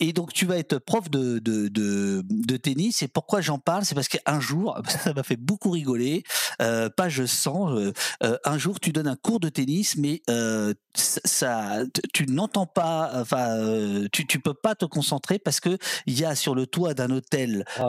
Et 0.00 0.12
donc 0.12 0.32
tu 0.32 0.46
vas 0.46 0.56
être 0.58 0.78
prof 0.78 1.10
de, 1.10 1.38
de, 1.38 1.68
de, 1.68 2.22
de 2.28 2.56
tennis. 2.56 3.02
Et 3.02 3.08
pourquoi 3.08 3.40
j'en 3.40 3.58
parle? 3.58 3.84
C'est 3.84 3.94
parce 3.94 4.08
qu'un 4.08 4.40
jour, 4.40 4.80
ça 5.04 5.12
m'a 5.12 5.22
fait 5.22 5.36
beaucoup 5.36 5.70
rigoler. 5.70 6.22
Pas 6.58 7.08
je 7.10 7.26
sens. 7.26 7.70
euh, 7.72 7.92
euh, 8.22 8.38
un 8.44 8.56
jour, 8.58 8.80
tu 8.80 8.92
donnes 8.92 9.06
un 9.08 9.16
cours 9.16 9.40
de 9.40 9.48
tennis, 9.48 9.96
mais 9.96 10.22
euh, 10.30 10.72
ça, 10.94 11.82
tu 12.14 12.26
n'entends 12.26 12.66
pas. 12.66 13.10
Enfin, 13.14 14.06
tu, 14.12 14.26
tu 14.26 14.40
peux 14.40 14.54
pas 14.54 14.74
te 14.74 14.84
concentrer 14.86 15.38
parce 15.38 15.60
que 15.60 15.76
il 16.06 16.18
y 16.18 16.24
a 16.24 16.34
sur 16.34 16.54
le 16.54 16.66
toit 16.66 16.94
d'un 16.94 17.10
hôtel, 17.10 17.64
Ah, 17.76 17.88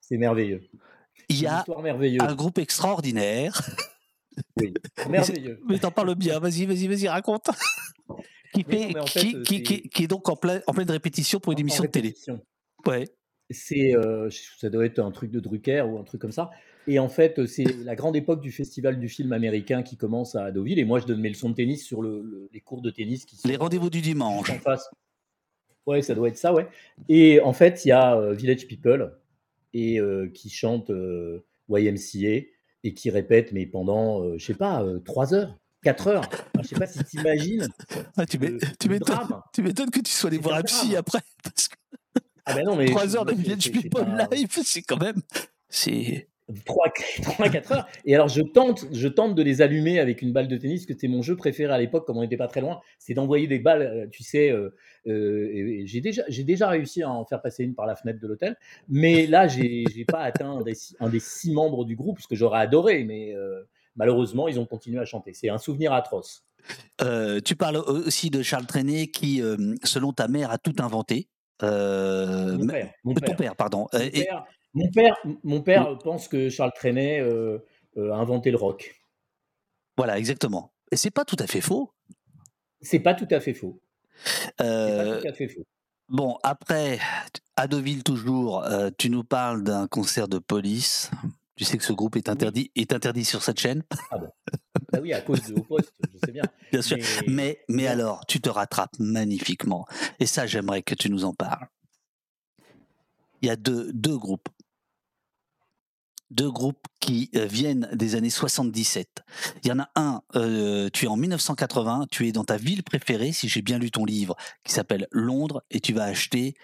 c'est 0.00 0.16
merveilleux. 0.16 0.62
il 1.28 1.40
y 1.40 1.46
a 1.46 1.64
un 2.20 2.34
groupe 2.34 2.58
extraordinaire. 2.58 3.60
Oui, 4.60 4.72
merveilleux. 5.08 5.60
mais 5.68 5.78
t'en 5.78 5.90
parles 5.90 6.14
bien. 6.14 6.38
Vas-y, 6.40 6.66
vas-y, 6.66 6.88
vas-y, 6.88 7.08
raconte. 7.08 7.50
qui, 8.54 8.64
Mais 8.68 8.76
non, 8.76 8.82
fait, 8.86 8.92
mais 8.94 9.00
en 9.00 9.06
fait, 9.06 9.20
qui, 9.20 9.42
qui, 9.42 9.62
qui, 9.62 9.74
c'est 9.82 9.88
qui 9.88 10.04
est 10.04 10.08
donc 10.08 10.28
en, 10.28 10.36
plein, 10.36 10.60
en 10.66 10.72
pleine 10.72 10.90
répétition 10.90 11.40
pour 11.40 11.52
une 11.52 11.56
en, 11.56 11.60
en 11.60 11.62
émission 11.62 11.82
de 11.84 11.88
télé. 11.88 12.14
Ouais. 12.86 13.08
C'est, 13.50 13.92
ça 14.58 14.70
doit 14.70 14.86
être 14.86 14.98
un 15.00 15.10
truc 15.10 15.30
de 15.30 15.38
Drucker 15.40 15.82
ou 15.82 15.98
un 15.98 16.04
truc 16.04 16.20
comme 16.20 16.32
ça. 16.32 16.50
Et 16.86 16.98
en 16.98 17.08
fait, 17.08 17.46
c'est 17.46 17.64
la 17.84 17.94
grande 17.94 18.14
époque 18.16 18.40
du 18.40 18.52
festival 18.52 18.98
du 19.00 19.08
film 19.08 19.32
américain 19.32 19.82
qui 19.82 19.96
commence 19.96 20.34
à 20.34 20.50
Deauville. 20.50 20.78
Et 20.78 20.84
moi, 20.84 21.00
je 21.00 21.06
donne 21.06 21.20
mes 21.20 21.30
leçons 21.30 21.48
de 21.50 21.54
tennis 21.54 21.84
sur 21.84 22.02
le- 22.02 22.22
le- 22.22 22.48
les 22.52 22.60
cours 22.60 22.82
de 22.82 22.90
tennis 22.90 23.24
qui 23.24 23.36
Les 23.46 23.54
sont 23.54 23.60
rendez-vous 23.60 23.86
euh, 23.86 23.90
du 23.90 24.00
dimanche. 24.02 24.50
en 24.50 24.58
face. 24.58 24.88
Ouais, 25.86 26.02
ça 26.02 26.14
doit 26.14 26.28
être 26.28 26.36
ça, 26.38 26.52
ouais. 26.52 26.66
Et 27.08 27.40
en 27.40 27.52
fait, 27.52 27.84
il 27.84 27.88
y 27.88 27.92
a 27.92 28.16
euh, 28.16 28.32
Village 28.34 28.66
People 28.66 29.16
et 29.72 29.98
euh, 30.00 30.28
qui 30.32 30.50
chantent 30.50 30.90
euh, 30.90 31.44
YMCA 31.68 32.46
et 32.84 32.94
qui 32.94 33.10
répètent, 33.10 33.52
mais 33.52 33.66
pendant, 33.66 34.22
euh, 34.22 34.38
je 34.38 34.44
sais 34.44 34.54
pas, 34.54 34.82
euh, 34.82 34.98
3 35.00 35.32
heures, 35.34 35.58
4 35.82 36.06
heures. 36.08 36.28
Alors, 36.54 36.62
je 36.64 36.68
sais 36.68 36.74
pas 36.76 36.86
si 36.86 37.02
tu 37.04 37.18
imagines 37.18 37.66
Ah, 38.16 38.24
tu 38.26 38.38
m'étonnes 38.38 39.90
que 39.90 40.00
tu 40.00 40.10
sois 40.12 40.28
allé 40.28 40.38
voir 40.38 40.56
un 40.56 40.62
psy 40.62 40.96
après. 40.96 41.20
Parce 41.42 41.68
que 41.68 41.76
Ah 42.46 42.54
ben 42.54 42.64
non, 42.66 42.76
mais 42.76 42.86
3 42.86 43.06
je- 43.06 43.16
heures 43.16 43.24
de 43.24 43.32
Village 43.34 43.70
People 43.72 44.04
pas. 44.04 44.28
live, 44.32 44.48
c'est 44.64 44.82
quand 44.82 45.00
même. 45.00 45.20
C'est. 45.68 46.28
3, 46.66 46.90
4 47.50 47.72
heures. 47.72 47.86
Et 48.04 48.14
alors, 48.14 48.28
je 48.28 48.42
tente, 48.42 48.84
je 48.92 49.08
tente 49.08 49.34
de 49.34 49.42
les 49.42 49.62
allumer 49.62 49.98
avec 49.98 50.20
une 50.20 50.32
balle 50.32 50.46
de 50.48 50.56
tennis, 50.58 50.84
que 50.86 50.92
c'était 50.92 51.08
mon 51.08 51.22
jeu 51.22 51.36
préféré 51.36 51.72
à 51.72 51.78
l'époque, 51.78 52.06
comme 52.06 52.18
on 52.18 52.20
n'était 52.20 52.36
pas 52.36 52.48
très 52.48 52.60
loin. 52.60 52.80
C'est 52.98 53.14
d'envoyer 53.14 53.46
des 53.46 53.58
balles, 53.58 53.82
euh, 53.82 54.06
tu 54.10 54.22
sais. 54.22 54.50
euh, 54.50 54.74
euh, 55.06 55.82
j'ai 55.86 56.00
déjà, 56.00 56.22
j'ai 56.28 56.44
déjà 56.44 56.68
réussi 56.68 57.02
à 57.02 57.10
en 57.10 57.24
faire 57.24 57.40
passer 57.40 57.64
une 57.64 57.74
par 57.74 57.86
la 57.86 57.96
fenêtre 57.96 58.20
de 58.20 58.26
l'hôtel. 58.26 58.56
Mais 58.88 59.26
là, 59.26 59.48
j'ai 59.48 59.84
j'ai 59.94 60.04
pas 60.04 60.20
atteint 60.20 60.50
un 60.50 60.62
des, 60.62 60.74
six- 60.74 60.96
un 61.00 61.08
des 61.08 61.20
six 61.20 61.52
membres 61.52 61.84
du 61.84 61.96
groupe, 61.96 62.20
ce 62.20 62.28
que 62.28 62.34
j'aurais 62.36 62.60
adoré. 62.60 63.04
Mais 63.04 63.34
euh, 63.34 63.62
malheureusement, 63.96 64.46
ils 64.48 64.60
ont 64.60 64.66
continué 64.66 64.98
à 65.00 65.04
chanter. 65.06 65.32
C'est 65.34 65.48
un 65.48 65.58
souvenir 65.58 65.92
atroce. 65.94 66.44
Tu 67.44 67.56
parles 67.56 67.76
aussi 67.76 68.30
de 68.30 68.42
Charles 68.42 68.66
Trenet 68.66 69.06
qui, 69.08 69.42
selon 69.82 70.12
ta 70.12 70.28
mère, 70.28 70.50
a 70.50 70.58
tout 70.58 70.74
inventé. 70.78 71.28
Mon 71.62 72.66
père, 72.66 72.90
mon 73.04 73.14
ton 73.14 73.34
père. 73.34 73.56
pardon. 73.56 73.86
Et- 73.94 74.26
mon 74.74 74.90
père, 74.90 75.16
mon 75.42 75.60
père 75.62 75.96
pense 75.98 76.28
que 76.28 76.48
Charles 76.50 76.72
Trenet 76.74 77.20
euh, 77.20 77.58
euh, 77.96 78.12
a 78.12 78.16
inventé 78.16 78.50
le 78.50 78.56
rock. 78.56 78.94
voilà, 79.96 80.18
exactement. 80.18 80.72
Et 80.92 80.96
c'est 80.96 81.10
pas 81.10 81.24
tout 81.24 81.36
à 81.38 81.46
fait 81.46 81.60
faux. 81.60 81.92
C'est 82.80 83.00
pas 83.00 83.14
tout 83.14 83.28
à 83.30 83.40
fait 83.40 83.54
faux. 83.54 83.80
C'est 84.24 84.52
pas 84.58 84.64
Euh, 84.64 85.20
tout 85.20 85.28
à 85.28 85.32
fait 85.32 85.48
faux. 85.48 85.64
bon, 86.08 86.38
après, 86.42 86.98
à 87.56 87.66
Deauville 87.66 88.02
toujours, 88.04 88.62
euh, 88.64 88.90
tu 88.98 89.10
nous 89.10 89.24
parles 89.24 89.62
d'un 89.64 89.86
concert 89.88 90.28
de 90.28 90.38
police. 90.38 91.10
Tu 91.56 91.64
sais 91.64 91.78
que 91.78 91.84
ce 91.84 91.92
groupe 91.92 92.16
est 92.16 92.28
Oui. 92.28 92.32
interdit, 92.32 92.70
est 92.74 92.92
interdit 92.92 93.24
sur 93.24 93.42
cette 93.42 93.60
chaîne, 93.60 93.82
Ah 94.10 94.18
bon. 94.18 94.28
Bah 94.92 94.98
oui, 95.00 95.12
à 95.12 95.20
cause 95.20 95.40
de 95.42 95.54
Au 95.54 95.62
Poste, 95.62 95.92
je 96.12 96.18
sais 96.26 96.32
bien. 96.32 96.42
bien 96.72 96.82
sûr. 96.82 96.98
Mais 97.28 97.86
alors, 97.86 98.26
tu 98.26 98.40
te 98.40 98.48
rattrapes 98.50 98.98
magnifiquement. 98.98 99.86
Et 100.20 100.26
ça, 100.26 100.46
j'aimerais 100.46 100.82
que 100.82 100.94
tu 100.96 101.10
nous 101.10 101.24
en 101.24 101.32
parles. 101.32 101.66
Il 103.42 103.46
y 103.46 103.50
a 103.50 103.56
deux, 103.56 103.92
deux 103.92 104.16
groupes. 104.18 104.48
Deux 106.30 106.50
groupes 106.50 106.86
qui 107.00 107.30
euh, 107.36 107.46
viennent 107.46 107.88
des 107.92 108.14
années 108.16 108.30
77. 108.30 109.22
Il 109.62 109.68
y 109.68 109.72
en 109.72 109.78
a 109.78 109.90
un, 109.94 110.22
euh, 110.36 110.88
tu 110.92 111.04
es 111.04 111.08
en 111.08 111.16
1980, 111.16 112.06
tu 112.10 112.26
es 112.26 112.32
dans 112.32 112.44
ta 112.44 112.56
ville 112.56 112.82
préférée, 112.82 113.32
si 113.32 113.48
j'ai 113.48 113.62
bien 113.62 113.78
lu 113.78 113.90
ton 113.90 114.04
livre, 114.04 114.34
qui 114.64 114.72
s'appelle 114.72 115.06
Londres, 115.12 115.62
et 115.70 115.80
tu 115.80 115.92
vas 115.92 116.04
acheter 116.04 116.54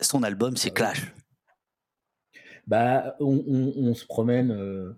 son 0.00 0.22
album, 0.22 0.56
c'est 0.56 0.70
oui. 0.70 0.74
Clash. 0.74 1.12
Bah, 2.66 3.16
on, 3.20 3.42
on- 3.46 3.72
on 3.76 3.94
se 3.94 4.06
promène, 4.06 4.50
euh, 4.52 4.92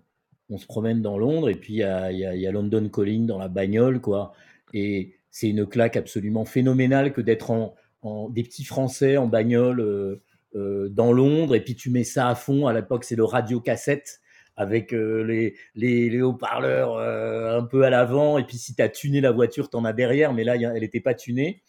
on 0.49 0.57
se 0.57 0.65
promène 0.65 1.01
dans 1.01 1.17
Londres 1.17 1.49
et 1.49 1.55
puis 1.55 1.73
il 1.73 1.77
y 1.77 1.83
a, 1.83 2.11
il 2.11 2.19
y 2.19 2.25
a- 2.25 2.35
il 2.35 2.41
y 2.41 2.47
a 2.47 2.51
London 2.51 2.87
Calling 2.89 3.25
dans 3.25 3.37
la 3.39 3.47
bagnole, 3.47 3.99
quoi. 4.01 4.33
Et 4.73 5.15
c'est 5.31 5.49
une 5.49 5.65
claque 5.65 5.97
absolument 5.97 6.45
phénoménale 6.45 7.11
que 7.13 7.21
d'être 7.21 7.51
en, 7.51 7.75
en- 8.01 8.29
des 8.29 8.43
petits 8.43 8.63
Français 8.65 9.17
en 9.17 9.27
bagnole 9.27 9.79
euh, 9.81 10.23
dans 10.55 11.11
Londres 11.11 11.55
et 11.55 11.63
puis 11.63 11.75
tu 11.75 11.89
mets 11.89 12.03
ça 12.03 12.29
à 12.29 12.35
fond. 12.35 12.67
À 12.67 12.73
l'époque, 12.73 13.03
c'est 13.03 13.15
le 13.15 13.25
radio 13.25 13.59
cassette 13.59 14.21
avec 14.57 14.93
euh, 14.93 15.23
les, 15.23 15.55
les, 15.75 16.09
les 16.09 16.21
haut-parleurs 16.21 16.95
euh, 16.95 17.57
un 17.59 17.63
peu 17.63 17.83
à 17.83 17.89
l'avant 17.89 18.37
et 18.37 18.45
puis 18.45 18.57
si 18.57 18.73
tu 18.73 18.81
as 18.81 18.89
tuné 18.89 19.19
la 19.21 19.31
voiture, 19.31 19.69
tu 19.69 19.75
en 19.75 19.83
as 19.83 19.93
derrière, 19.93 20.33
mais 20.33 20.43
là, 20.43 20.55
elle 20.55 20.79
n'était 20.79 21.01
pas 21.01 21.13
tunée. 21.13 21.61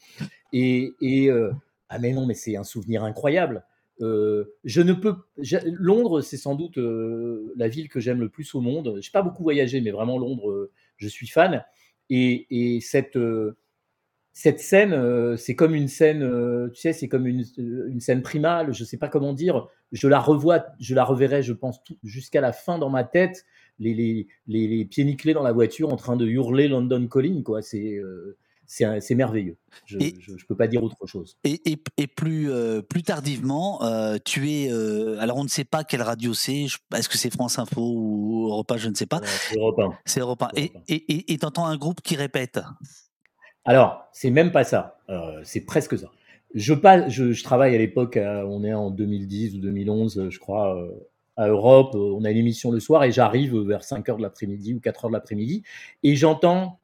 Et, 0.53 0.95
euh, 1.03 1.53
ah 1.89 1.99
mais 1.99 2.12
non, 2.12 2.26
mais 2.26 2.34
c'est 2.34 2.57
un 2.57 2.64
souvenir 2.64 3.05
incroyable. 3.05 3.64
Euh, 4.03 4.55
je 4.64 4.82
ne 4.82 4.93
peux. 4.93 5.14
Londres, 5.64 6.20
c'est 6.20 6.37
sans 6.37 6.55
doute 6.55 6.78
euh, 6.78 7.53
la 7.57 7.68
ville 7.68 7.89
que 7.89 7.99
j'aime 7.99 8.20
le 8.20 8.28
plus 8.28 8.55
au 8.55 8.61
monde. 8.61 8.99
J'ai 9.01 9.11
pas 9.11 9.22
beaucoup 9.22 9.43
voyagé, 9.43 9.80
mais 9.80 9.91
vraiment 9.91 10.18
Londres, 10.18 10.51
euh, 10.51 10.70
je 10.97 11.09
suis 11.09 11.26
fan. 11.26 11.64
Et, 12.11 12.47
et 12.51 12.80
cette, 12.80 13.16
euh, 13.16 13.57
cette 14.39 14.61
scène, 14.61 14.93
euh, 14.93 15.39
c'est 15.39 15.55
comme 15.55 15.74
une 15.74 15.89
scène, 15.89 16.22
euh, 16.22 16.68
tu 16.74 16.82
sais, 16.82 16.93
c'est 16.93 17.09
comme 17.09 17.26
une, 17.26 17.43
une, 17.57 18.01
scène 18.01 18.20
primale, 18.20 18.74
je 18.74 18.84
sais 18.84 18.99
pas 18.99 19.09
comment 19.09 19.32
dire. 19.32 19.66
Je 19.93 20.09
la 20.09 20.20
revois, 20.20 20.66
je 20.78 20.95
la 20.95 21.05
reverrai, 21.05 21.43
je 21.43 21.55
pense, 21.55 21.80
jusqu'à 22.05 22.43
la 22.43 22.53
fin 22.53 22.76
dans 22.76 22.91
ma 22.91 23.03
tête, 23.03 23.47
les, 23.78 23.95
les, 23.95 24.26
les, 24.47 24.68
les, 24.68 24.84
pieds 24.84 25.05
nickelés 25.05 25.32
dans 25.32 25.43
la 25.43 25.53
voiture 25.53 25.91
en 25.91 25.97
train 25.97 26.16
de 26.16 26.26
hurler 26.26 26.68
London 26.68 27.09
Calling, 27.09 27.43
quoi. 27.45 27.62
C'est 27.62 27.99
c'est 28.66 29.14
merveilleux. 29.14 29.57
Je 29.87 29.97
ne 29.97 30.47
peux 30.47 30.57
pas 30.57 30.66
dire 30.66 30.82
autre 30.82 31.07
chose. 31.07 31.39
Et, 31.45 31.72
et, 31.72 31.82
et 31.97 32.07
plus, 32.07 32.51
euh, 32.51 32.82
plus 32.82 33.05
tardivement, 33.05 33.82
euh, 33.84 34.18
tu 34.22 34.51
es. 34.51 34.70
Euh, 34.70 35.18
alors, 35.18 35.39
on 35.39 35.45
ne 35.45 35.49
sait 35.49 35.64
pas 35.64 35.82
quelle 35.82 36.03
radio 36.03 36.34
c'est. 36.34 36.66
Est-ce 36.95 37.09
que 37.09 37.16
c'est 37.16 37.32
France 37.32 37.59
Info 37.59 37.80
ou 37.80 38.49
Europe 38.49 38.70
1 38.70 38.76
Je 38.76 38.89
ne 38.89 38.95
sais 38.95 39.07
pas. 39.07 39.20
c'est 39.24 39.59
Europe 39.59 39.78
1. 39.78 39.99
C'est 40.05 40.20
Europe 40.20 40.43
1. 40.43 40.49
Et 40.89 41.39
tu 41.39 41.47
entends 41.47 41.66
un 41.66 41.76
groupe 41.76 42.03
qui 42.03 42.16
répète 42.16 42.59
Alors, 43.66 44.08
c'est 44.12 44.30
même 44.30 44.52
pas 44.52 44.64
ça. 44.64 44.98
c'est 45.42 45.66
presque 45.66 45.98
ça. 45.98 46.10
Je, 46.54 46.72
pas, 46.72 47.08
je, 47.08 47.32
je 47.32 47.44
travaille 47.44 47.74
à 47.74 47.78
l'époque, 47.78 48.18
on 48.18 48.64
est 48.64 48.72
en 48.72 48.90
2010 48.90 49.56
ou 49.56 49.58
2011, 49.58 50.28
je 50.30 50.38
crois, 50.38 50.88
à 51.36 51.48
Europe. 51.48 51.94
On 51.94 52.24
a 52.24 52.30
une 52.30 52.38
émission 52.38 52.70
le 52.70 52.80
soir 52.80 53.04
et 53.04 53.12
j'arrive 53.12 53.56
vers 53.58 53.84
5 53.84 54.06
h 54.06 54.16
de 54.16 54.22
l'après-midi 54.22 54.74
ou 54.74 54.80
4 54.80 55.04
h 55.04 55.08
de 55.08 55.12
l'après-midi 55.12 55.62
et 56.02 56.16
j'entends 56.16 56.78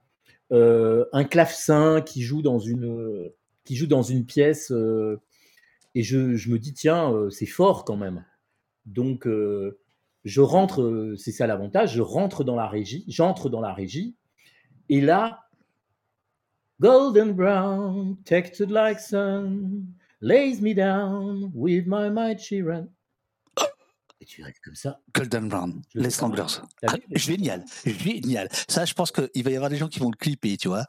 euh, 0.52 1.06
un 1.12 1.24
clavecin 1.24 2.02
qui 2.02 2.22
joue 2.22 2.42
dans 2.42 2.58
une, 2.58 3.30
qui 3.64 3.74
joue 3.76 3.86
dans 3.86 4.02
une 4.02 4.26
pièce. 4.26 4.70
Euh, 4.70 5.20
et 5.94 6.02
je, 6.02 6.18
me 6.18 6.58
dis, 6.58 6.74
tiens, 6.74 7.12
euh, 7.12 7.30
c'est 7.30 7.46
fort 7.46 7.84
quand 7.84 7.96
même. 7.96 8.24
Donc, 8.84 9.28
je 10.24 10.40
rentre, 10.40 11.14
c'est 11.16 11.30
ça 11.30 11.46
l'avantage, 11.46 11.94
je 11.94 12.00
rentre 12.00 12.42
dans 12.42 12.56
la 12.56 12.66
régie, 12.66 13.04
j'entre 13.06 13.48
dans 13.48 13.60
la 13.60 13.72
régie, 13.72 14.16
et 14.88 15.00
là, 15.00 15.44
Golden 16.80 17.32
brown, 17.34 18.16
textured 18.24 18.70
like 18.70 18.98
sun, 18.98 19.94
lays 20.20 20.60
me 20.60 20.74
down 20.74 21.50
with 21.54 21.86
my 21.86 22.10
might 22.10 22.40
she 22.40 22.62
ran. 22.62 22.88
Et 24.20 24.24
tu 24.24 24.42
restes 24.44 24.60
comme 24.60 24.76
ça. 24.76 25.00
Golden 25.12 25.48
Brown, 25.48 25.82
les 25.94 26.10
Stranglers. 26.10 26.62
Ah, 26.86 26.94
génial, 27.10 27.64
génial. 27.84 28.48
Ça, 28.68 28.84
je 28.84 28.94
pense 28.94 29.10
qu'il 29.10 29.42
va 29.42 29.50
y 29.50 29.56
avoir 29.56 29.68
des 29.68 29.76
gens 29.76 29.88
qui 29.88 29.98
vont 29.98 30.10
le 30.10 30.16
clipper, 30.16 30.56
tu 30.56 30.68
vois. 30.68 30.86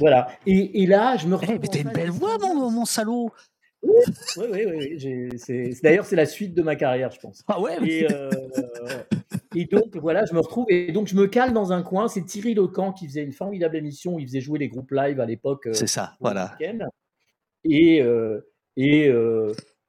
Voilà. 0.00 0.28
Et, 0.44 0.82
et 0.82 0.86
là, 0.86 1.16
je 1.16 1.28
me 1.28 1.36
retrouve. 1.36 1.54
Eh, 1.54 1.58
mais 1.60 1.68
t'as 1.68 1.80
une 1.80 1.92
belle 1.92 2.10
voix, 2.10 2.36
mon, 2.38 2.70
mon 2.72 2.84
salaud. 2.84 3.30
Oui, 3.82 3.92
oui, 4.36 4.64
oui. 4.66 5.30
oui, 5.48 5.78
D'ailleurs, 5.82 6.06
c'est 6.06 6.16
la 6.16 6.26
suite 6.26 6.54
de 6.54 6.62
ma 6.62 6.74
carrière, 6.74 7.12
je 7.12 7.20
pense. 7.20 7.44
Ah 7.46 7.60
ouais. 7.60 7.78
Et, 7.88 8.12
euh, 8.12 8.30
et, 9.54 9.64
donc, 9.66 9.96
voilà, 9.96 10.24
je 10.24 10.34
me 10.34 10.40
retrouve 10.40 10.66
et 10.68 10.92
donc 10.92 11.08
je 11.08 11.14
me 11.14 11.26
cale 11.26 11.52
dans 11.52 11.72
un 11.72 11.82
coin. 11.82 12.08
C'est 12.08 12.24
Thierry 12.24 12.54
Lecan 12.54 12.92
qui 12.92 13.06
faisait 13.06 13.22
une 13.22 13.32
formidable 13.32 13.76
émission 13.76 14.14
où 14.14 14.18
il 14.18 14.26
faisait 14.26 14.40
jouer 14.40 14.58
les 14.58 14.68
groupes 14.68 14.90
live 14.90 15.20
à 15.20 15.26
l'époque. 15.26 15.66
Euh, 15.66 15.72
c'est 15.72 15.86
ça, 15.86 16.16
voilà. 16.20 16.56
Et, 17.64 18.00
euh, 18.02 18.40
et 18.76 19.10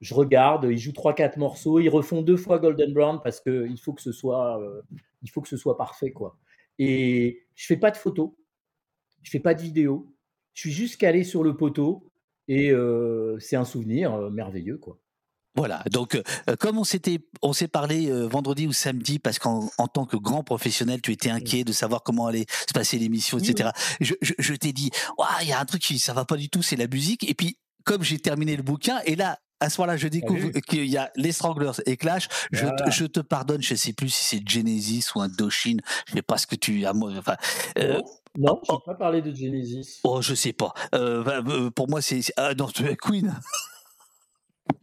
je 0.01 0.13
regarde, 0.13 0.67
ils 0.69 0.77
jouent 0.77 0.91
3-4 0.91 1.37
morceaux, 1.37 1.79
ils 1.79 1.89
refont 1.89 2.21
deux 2.21 2.37
fois 2.37 2.59
Golden 2.59 2.93
Brown 2.93 3.19
parce 3.23 3.41
qu'il 3.41 3.77
faut 3.79 3.93
que 3.93 4.01
ce 4.01 4.11
soit, 4.11 4.61
euh, 4.61 4.81
il 5.21 5.29
faut 5.29 5.41
que 5.41 5.49
ce 5.49 5.57
soit 5.57 5.77
parfait 5.77 6.11
quoi. 6.11 6.37
Et 6.77 7.43
je 7.55 7.65
fais 7.65 7.77
pas 7.77 7.91
de 7.91 7.97
photos, 7.97 8.31
je 9.23 9.29
fais 9.29 9.39
pas 9.39 9.53
de 9.53 9.61
vidéos, 9.61 10.13
je 10.53 10.61
suis 10.61 10.71
juste 10.71 10.97
calé 10.97 11.23
sur 11.23 11.43
le 11.43 11.57
poteau 11.57 12.09
et 12.47 12.71
euh, 12.71 13.37
c'est 13.39 13.57
un 13.57 13.65
souvenir 13.65 14.13
euh, 14.13 14.29
merveilleux 14.29 14.77
quoi. 14.77 14.97
Voilà, 15.55 15.83
donc 15.91 16.21
comme 16.59 16.77
on 16.77 16.83
s'était, 16.83 17.19
on 17.41 17.53
s'est 17.53 17.67
parlé 17.67 18.11
vendredi 18.27 18.67
ou 18.67 18.71
samedi, 18.71 19.19
parce 19.19 19.39
qu'en 19.39 19.67
tant 19.91 20.05
que 20.05 20.15
grand 20.15 20.43
professionnel, 20.43 21.01
tu 21.01 21.11
étais 21.11 21.31
inquiet 21.31 21.63
de 21.63 21.73
savoir 21.73 22.03
comment 22.03 22.27
allait 22.27 22.45
se 22.67 22.73
passer 22.73 22.97
l'émission, 22.99 23.39
etc. 23.39 23.71
Je, 23.99 24.13
je, 24.21 24.53
t'ai 24.53 24.73
dit, 24.73 24.91
il 25.41 25.47
y 25.47 25.51
a 25.51 25.59
un 25.59 25.65
truc 25.65 25.81
qui 25.81 25.99
ça 25.99 26.13
va 26.13 26.23
pas 26.23 26.37
du 26.37 26.49
tout, 26.49 26.61
c'est 26.61 26.75
la 26.75 26.87
musique. 26.87 27.29
Et 27.29 27.33
puis 27.33 27.57
comme 27.83 28.03
j'ai 28.03 28.19
terminé 28.19 28.55
le 28.55 28.63
bouquin, 28.63 28.99
et 29.05 29.15
là 29.15 29.39
à 29.59 29.69
ce 29.69 29.81
moment-là, 29.81 29.97
je 29.97 30.07
découvre 30.07 30.51
qu'il 30.61 30.85
y 30.85 30.97
a 30.97 31.11
les 31.15 31.31
Stranglers 31.31 31.81
et 31.85 31.97
Clash. 31.97 32.27
Je, 32.51 32.65
je, 32.89 33.05
te 33.05 33.19
pardonne, 33.19 33.61
je 33.61 33.75
sais 33.75 33.93
plus 33.93 34.09
si 34.09 34.23
c'est 34.23 34.49
Genesis 34.49 35.07
ou 35.15 35.21
un 35.21 35.27
Doshin. 35.27 35.77
Je 36.07 36.13
sais 36.13 36.21
pas 36.21 36.37
ce 36.37 36.47
que 36.47 36.55
tu 36.55 36.85
as. 36.85 36.93
Enfin, 36.95 37.35
euh, 37.77 37.99
non, 38.37 38.59
je 38.63 38.71
n'ai 38.71 38.77
oh. 38.77 38.79
pas 38.85 38.95
parlé 38.95 39.21
de 39.21 39.33
Genesis. 39.33 39.99
Oh, 40.03 40.21
je 40.21 40.33
sais 40.33 40.53
pas. 40.53 40.73
Euh, 40.95 41.23
euh 41.25 41.71
pour 41.71 41.89
moi, 41.89 42.01
c'est 42.01 42.21
ah, 42.37 42.53
non, 42.53 42.67
Queen. 43.01 43.37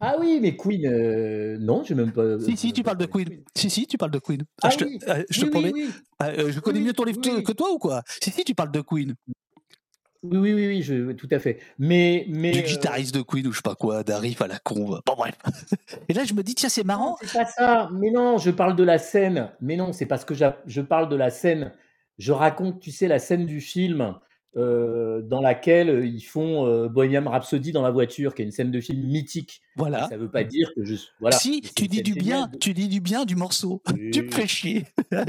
Ah 0.00 0.16
oui, 0.20 0.38
mais 0.40 0.56
Queen, 0.56 0.86
euh, 0.86 1.56
non, 1.58 1.82
je 1.84 1.94
même 1.94 2.12
pas. 2.12 2.38
Si, 2.40 2.56
si, 2.56 2.72
tu 2.72 2.82
parles 2.82 2.98
de 2.98 3.06
Queen. 3.06 3.42
Si, 3.54 3.70
si, 3.70 3.86
tu 3.86 3.96
parles 3.96 4.10
de 4.10 4.18
Queen. 4.18 4.42
Ah, 4.62 4.70
je 4.70 4.76
te, 4.76 4.84
oui. 4.84 4.98
je 5.30 5.40
te 5.40 5.46
promets. 5.46 5.72
je 6.20 6.60
connais 6.60 6.80
mieux 6.80 6.92
ton 6.92 7.04
livre 7.04 7.20
que 7.20 7.52
toi 7.52 7.72
ou 7.72 7.78
quoi? 7.78 8.02
Si, 8.22 8.30
si, 8.30 8.44
tu 8.44 8.54
parles 8.54 8.72
de 8.72 8.80
Queen. 8.80 9.14
Oui, 10.32 10.52
oui, 10.54 10.66
oui, 10.66 10.82
je, 10.82 11.12
tout 11.12 11.28
à 11.30 11.38
fait. 11.38 11.60
Mais, 11.78 12.26
mais 12.28 12.50
du 12.50 12.60
euh, 12.60 12.62
guitariste 12.62 13.14
de 13.14 13.22
Queen 13.22 13.46
ou 13.46 13.52
je 13.52 13.58
sais 13.58 13.62
pas 13.62 13.74
quoi, 13.74 14.02
d'arrive 14.02 14.42
à 14.42 14.46
la 14.46 14.58
con. 14.58 14.98
Bon 15.06 15.14
bref. 15.16 15.36
Et 16.08 16.14
là, 16.14 16.24
je 16.24 16.34
me 16.34 16.42
dis 16.42 16.54
tiens, 16.54 16.68
c'est 16.68 16.84
marrant. 16.84 17.16
C'est 17.20 17.32
pas 17.32 17.46
ça. 17.46 17.88
Mais 17.92 18.10
non, 18.10 18.38
je 18.38 18.50
parle 18.50 18.76
de 18.76 18.84
la 18.84 18.98
scène. 18.98 19.50
Mais 19.60 19.76
non, 19.76 19.92
c'est 19.92 20.06
parce 20.06 20.24
que 20.24 20.34
je 20.34 20.80
parle 20.80 21.08
de 21.08 21.16
la 21.16 21.30
scène. 21.30 21.72
Je 22.18 22.32
raconte, 22.32 22.80
tu 22.80 22.90
sais, 22.90 23.08
la 23.08 23.18
scène 23.18 23.46
du 23.46 23.60
film 23.60 24.14
euh, 24.56 25.20
dans 25.20 25.42
laquelle 25.42 25.90
euh, 25.90 26.06
ils 26.06 26.22
font 26.22 26.66
euh, 26.66 26.88
Bohemian 26.88 27.28
Rhapsody 27.28 27.72
dans 27.72 27.82
la 27.82 27.90
voiture, 27.90 28.34
qui 28.34 28.40
est 28.40 28.44
une 28.46 28.50
scène 28.50 28.70
de 28.70 28.80
film 28.80 29.02
mythique. 29.06 29.60
Voilà. 29.76 30.08
Ça 30.08 30.16
veut 30.16 30.30
pas 30.30 30.44
dire 30.44 30.72
que 30.74 30.82
je. 30.82 30.94
Voilà. 31.20 31.36
Si, 31.36 31.60
tu 31.60 31.88
dis 31.88 32.02
du 32.02 32.14
bien, 32.14 32.50
tu 32.58 32.72
dis 32.72 32.88
du 32.88 33.00
bien 33.00 33.26
du 33.26 33.36
morceau. 33.36 33.82
tu 34.12 34.22
me 34.22 34.30
fais 34.30 34.46
chier. 34.46 34.84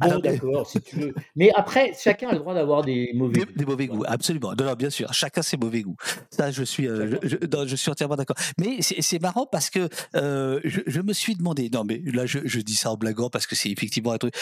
Bon, 0.00 0.18
d'accord, 0.18 0.66
si 0.66 0.80
tu 0.80 0.96
veux. 0.96 1.14
Mais 1.36 1.50
après, 1.54 1.92
chacun 1.98 2.28
a 2.28 2.32
le 2.32 2.38
droit 2.38 2.54
d'avoir 2.54 2.82
des 2.82 3.10
mauvais 3.14 3.40
goûts. 3.40 3.52
Des 3.54 3.66
mauvais 3.66 3.86
goûts, 3.86 4.02
absolument. 4.06 4.54
Non, 4.58 4.72
bien 4.72 4.88
sûr, 4.88 5.12
chacun 5.12 5.42
ses 5.42 5.58
mauvais 5.58 5.82
goûts. 5.82 5.96
Ça, 6.30 6.50
je 6.50 6.62
suis, 6.62 6.86
je, 6.86 7.36
je, 7.66 7.76
suis 7.76 7.90
entièrement 7.90 8.16
d'accord. 8.16 8.36
Mais 8.58 8.78
c'est 8.80 9.20
marrant 9.20 9.46
parce 9.46 9.68
que 9.68 9.88
je, 10.14 10.80
je, 10.86 11.00
me 11.02 11.12
suis 11.12 11.34
demandé. 11.34 11.68
Non, 11.70 11.84
mais 11.84 12.00
là, 12.14 12.24
je, 12.24 12.60
dis 12.60 12.74
ça 12.74 12.90
en 12.90 12.96
blaguant 12.96 13.28
parce 13.28 13.46
que 13.46 13.54
c'est 13.54 13.70
effectivement 13.70 14.12
un 14.12 14.18
truc. 14.18 14.34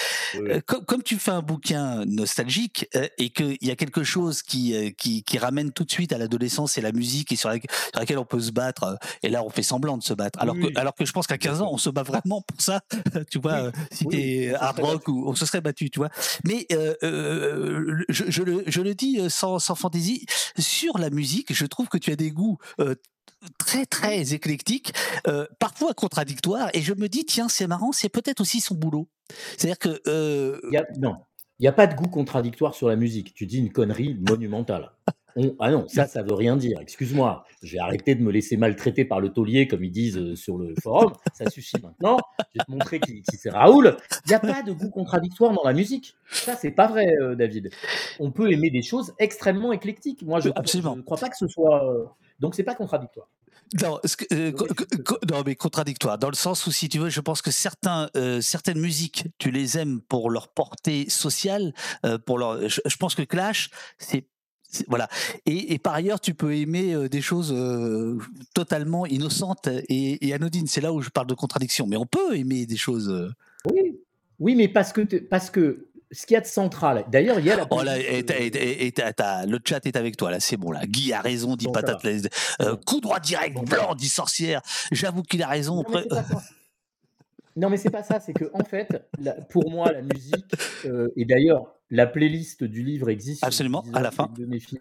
Comme, 0.66 0.84
comme, 0.84 1.03
tu 1.03 1.16
fais 1.16 1.32
un 1.32 1.42
bouquin 1.42 2.05
nostalgique 2.07 2.88
et 3.18 3.30
qu'il 3.30 3.59
y 3.61 3.70
a 3.72 3.76
quelque 3.76 3.88
chose 4.03 4.43
qui, 4.43 4.95
qui, 4.95 5.22
qui 5.22 5.39
ramène 5.39 5.72
tout 5.72 5.84
de 5.84 5.91
suite 5.91 6.12
à 6.12 6.18
l'adolescence, 6.18 6.72
c'est 6.72 6.80
la 6.80 6.93
musique 6.93 7.32
et 7.32 7.36
sur, 7.36 7.51
sur 7.51 7.61
laquelle 7.95 8.18
on 8.18 8.24
peut 8.24 8.41
se 8.41 8.51
battre 8.51 8.99
et 9.22 9.28
là, 9.28 9.43
on 9.45 9.51
fait 9.51 9.62
semblant 9.62 9.99
de 9.99 10.03
se 10.03 10.14
battre. 10.14 10.39
Alors, 10.41 10.55
que, 10.55 10.78
alors 10.78 10.95
que 10.95 11.05
je 11.05 11.12
pense 11.12 11.26
qu'à 11.26 11.39
15 11.39 11.62
ans, 11.62 11.70
on 11.72 11.78
se 11.78 11.91
bat 11.91 12.03
vraiment 12.03 12.43
pour 12.43 12.61
ça. 12.61 12.80
tu 13.30 13.39
vois, 13.39 13.53
euh, 13.53 13.72
si 13.91 14.07
t'es 14.07 14.55
hard 14.55 14.80
rock 14.80 15.09
ou 15.09 15.24
on 15.26 15.34
se 15.34 15.47
serait 15.47 15.61
battu, 15.61 15.91
tu 15.91 15.99
vois. 15.99 16.11
Mais 16.45 16.66
euh, 16.72 16.95
euh, 17.03 18.05
je, 18.09 18.24
je, 18.28 18.43
le, 18.43 18.62
je, 18.66 18.80
le, 18.80 18.95
dis 18.95 19.18
sans, 19.30 19.59
sans 19.59 19.74
fantaisie, 19.74 20.26
sur 20.59 20.99
la 20.99 21.11
musique, 21.11 21.53
je 21.53 21.66
trouve 21.66 21.89
que 21.89 21.99
tu 21.99 22.11
as 22.11 22.16
des 22.16 22.30
goûts 22.30 22.59
très 23.59 23.86
très 23.86 24.34
éclectiques, 24.34 24.93
parfois 25.59 25.95
contradictoires, 25.95 26.70
et 26.74 26.82
je 26.82 26.95
me 26.95 27.09
dis 27.09 27.24
tiens 27.24 27.49
c'est 27.49 27.66
marrant, 27.66 27.93
c'est 27.93 28.09
peut-être 28.09 28.41
aussi 28.41 28.61
son 28.61 28.74
boulot. 28.74 29.09
C'est-à-dire 29.57 29.78
que 29.78 30.01
non, 30.99 31.16
il 31.59 31.63
n'y 31.63 31.69
a 31.69 31.73
pas 31.73 31.87
de 31.87 31.95
goût 31.95 32.09
contradictoire 32.09 32.75
sur 32.75 32.89
la 32.89 32.97
musique. 32.97 33.35
Tu 33.35 33.47
dis 33.47 33.59
une 33.59 33.73
connerie 33.73 34.17
monumentale. 34.29 34.93
Ah 35.61 35.71
non, 35.71 35.87
ça, 35.87 36.07
ça 36.07 36.23
veut 36.23 36.35
rien 36.35 36.57
dire. 36.57 36.81
Excuse-moi, 36.81 37.45
je 37.63 37.75
vais 37.75 37.79
arrêter 37.79 38.15
de 38.15 38.23
me 38.23 38.33
laisser 38.33 38.57
maltraiter 38.57 39.05
par 39.05 39.21
le 39.21 39.29
taulier, 39.29 39.69
comme 39.69 39.85
ils 39.85 39.91
disent 39.91 40.19
euh, 40.19 40.35
sur 40.35 40.59
le 40.59 40.75
forum. 40.83 41.13
Ça 41.33 41.49
suffit 41.49 41.77
maintenant. 41.83 42.19
Je 42.39 42.59
vais 42.59 42.65
te 42.65 42.71
montrer 42.71 43.01
qui, 43.01 43.23
c'est 43.25 43.51
Raoul. 43.51 43.97
Il 44.27 44.29
n'y 44.31 44.35
a 44.35 44.41
pas 44.41 44.63
de 44.63 44.73
goût 44.73 44.91
contradictoire 44.91 45.53
dans 45.53 45.63
la 45.65 45.73
musique. 45.73 46.17
Ça, 46.31 46.57
c'est 46.57 46.73
pas 46.73 46.89
vrai, 46.89 47.15
euh, 47.21 47.37
David. 47.37 47.71
On 48.19 48.33
peut 48.33 48.51
aimer 48.51 48.71
des 48.71 48.83
choses 48.83 49.13
extrêmement 49.19 49.73
éclectiques. 49.73 50.23
Moi, 50.23 50.41
je 50.41 50.49
ne 50.49 51.03
crois 51.03 51.19
pas 51.19 51.29
que 51.29 51.37
ce 51.37 51.47
soit. 51.47 51.89
Euh, 51.89 52.05
donc, 52.41 52.55
c'est 52.55 52.65
pas 52.65 52.75
contradictoire. 52.75 53.29
Non, 53.82 53.99
non, 55.30 55.42
mais 55.44 55.55
contradictoire, 55.55 56.18
dans 56.18 56.30
le 56.30 56.34
sens 56.34 56.66
où, 56.66 56.72
si 56.72 56.88
tu 56.88 56.99
veux, 56.99 57.11
je 57.11 57.20
pense 57.20 57.42
que 57.42 57.51
certains, 57.51 58.09
certaines 58.40 58.80
musiques, 58.80 59.26
tu 59.38 59.51
les 59.51 59.78
aimes 59.78 60.01
pour 60.01 60.30
leur 60.30 60.49
portée 60.49 61.09
sociale, 61.09 61.72
pour 62.26 62.38
leur, 62.38 62.68
je, 62.68 62.96
pense 62.96 63.14
que 63.14 63.22
Clash, 63.22 63.70
c'est 63.99 64.26
voilà. 64.86 65.09
Et, 65.46 65.78
par 65.78 65.94
ailleurs, 65.94 66.20
tu 66.20 66.34
peux 66.34 66.55
aimer 66.55 66.94
euh, 66.94 67.09
des 67.09 67.22
choses 67.22 67.53
euh, 67.53 68.18
totalement 68.55 69.07
innocentes 69.07 69.68
et, 69.88 70.32
anodines. 70.34 70.66
C'est 70.66 70.80
là 70.80 70.92
où 70.92 71.01
je 71.01 71.09
parle 71.11 71.26
de 71.26 71.34
contradiction. 71.34 71.86
Mais 71.86 71.96
on 71.96 72.07
peut 72.07 72.36
aimer 72.36 72.66
des 72.66 72.76
choses. 72.76 73.09
Euh, 73.09 73.30
oui, 73.72 73.99
oui, 74.38 74.55
mais 74.55 74.68
parce 74.68 74.92
que 74.92 75.01
parce 75.18 75.51
que 75.51 75.88
ce 76.11 76.27
qu'il 76.27 76.35
y 76.35 76.39
a 76.39 76.41
de 76.41 76.47
central. 76.47 77.05
D'ailleurs, 77.11 77.39
il 77.39 77.47
y 77.47 77.51
a 77.51 77.57
la. 77.57 77.67
Oh 77.71 77.83
là, 77.83 77.99
et, 77.99 78.23
le 78.23 79.59
chat 79.65 79.85
est 79.87 79.97
avec 79.97 80.17
toi 80.17 80.31
là. 80.31 80.41
C'est 80.41 80.57
bon 80.57 80.71
là. 80.71 80.87
Guy 80.87 81.13
a 81.13 81.21
raison, 81.21 81.57
dit 81.57 81.69
patate. 81.73 82.03
coup 82.87 83.01
droit 83.01 83.21
direct, 83.21 83.59
blanc, 83.65 83.95
dit 83.95 84.09
sorcière. 84.09 84.63
J'avoue 84.93 85.23
qu'il 85.23 85.43
a 85.43 85.49
raison. 85.49 85.85
Non, 87.57 87.71
mais 87.71 87.77
c'est 87.77 87.91
pas 87.91 88.05
ça. 88.05 88.21
C'est 88.21 88.33
que 88.33 88.51
en 88.55 88.65
fait, 88.65 89.05
pour 89.51 89.71
moi, 89.71 89.93
la 89.93 90.03
musique 90.03 90.47
et 91.17 91.25
d'ailleurs 91.25 91.75
la 91.91 92.07
playlist 92.07 92.65
du 92.65 92.83
livre 92.83 93.09
existe. 93.09 93.45
Absolument, 93.45 93.85
à 93.95 94.03
la 94.03 94.11
fin. 94.11 94.31
De 94.37 94.45
mes 94.45 94.61
filles 94.61 94.79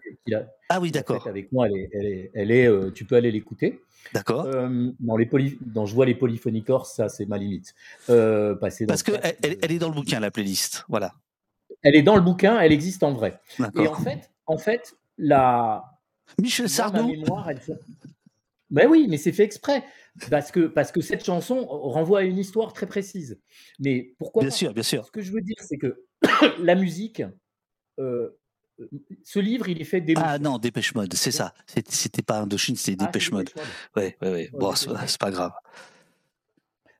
ah 0.68 0.80
oui, 0.80 0.90
d'accord. 0.90 1.26
Avec 1.26 1.52
moi, 1.52 1.66
elle 1.66 2.06
est, 2.06 2.30
elle 2.34 2.50
est, 2.50 2.66
euh, 2.66 2.90
tu 2.90 3.04
peux 3.04 3.16
aller 3.16 3.30
l'écouter. 3.30 3.80
D'accord. 4.12 4.46
Euh, 4.46 4.90
dans 5.00 5.16
les 5.16 5.26
poly, 5.26 5.58
dans 5.60 5.86
je 5.86 5.94
vois 5.94 6.06
les 6.06 6.14
polyphonies 6.14 6.64
corses, 6.64 6.94
ça 6.94 7.08
c'est 7.08 7.26
ma 7.26 7.38
limite. 7.38 7.74
Euh, 8.08 8.54
Parce 8.54 9.02
que 9.02 9.12
elle, 9.42 9.72
est 9.72 9.78
dans 9.78 9.88
le 9.88 9.94
bouquin 9.94 10.20
la 10.20 10.30
playlist, 10.30 10.84
voilà. 10.88 11.14
elle 11.82 11.96
est 11.96 12.02
dans 12.02 12.16
le 12.16 12.22
bouquin, 12.22 12.58
elle 12.60 12.72
existe 12.72 13.02
en 13.02 13.12
vrai. 13.12 13.40
Et 13.76 13.86
en 13.86 13.94
fait, 13.94 14.30
en 14.46 14.58
fait, 14.58 14.96
la, 15.18 15.98
Michel 16.40 16.64
moi, 16.64 16.68
Sardou? 16.68 17.06
mémoire, 17.08 17.50
elle 17.50 17.60
fait. 17.60 17.78
Mais 18.70 18.86
oui, 18.86 19.06
mais 19.08 19.16
c'est 19.16 19.32
fait 19.32 19.44
exprès. 19.44 19.84
Parce 20.30 20.50
que, 20.50 20.66
parce 20.66 20.92
que 20.92 21.00
cette 21.00 21.24
chanson 21.24 21.64
renvoie 21.66 22.20
à 22.20 22.22
une 22.22 22.38
histoire 22.38 22.72
très 22.72 22.86
précise. 22.86 23.40
Mais 23.78 24.14
pourquoi 24.18 24.42
Bien 24.42 24.50
pas 24.50 24.56
sûr, 24.56 24.74
bien 24.74 24.82
sûr. 24.82 25.06
Ce 25.06 25.10
que 25.10 25.22
je 25.22 25.32
veux 25.32 25.40
dire, 25.40 25.56
c'est 25.60 25.78
que 25.78 26.04
la 26.60 26.74
musique, 26.74 27.22
euh, 27.98 28.36
ce 29.24 29.38
livre, 29.38 29.68
il 29.68 29.80
est 29.80 29.84
fait 29.84 29.98
Ah 29.98 30.00
d'émotions. 30.00 30.38
non, 30.40 30.58
Dépêche 30.58 30.94
Mode, 30.94 31.14
c'est 31.14 31.30
ça. 31.32 31.52
C'était 31.66 32.22
pas 32.22 32.40
Indochine, 32.40 32.76
c'était 32.76 33.02
Ah, 33.02 33.06
Dépêche 33.06 33.32
Mode. 33.32 33.46
Dépêche 33.46 33.64
Mode. 33.94 34.04
Ouais, 34.04 34.16
ouais, 34.22 34.30
ouais. 34.32 34.50
Bon, 34.52 34.70
Dépêche 34.72 34.96
c'est 35.06 35.20
pas 35.20 35.30
grave. 35.30 35.52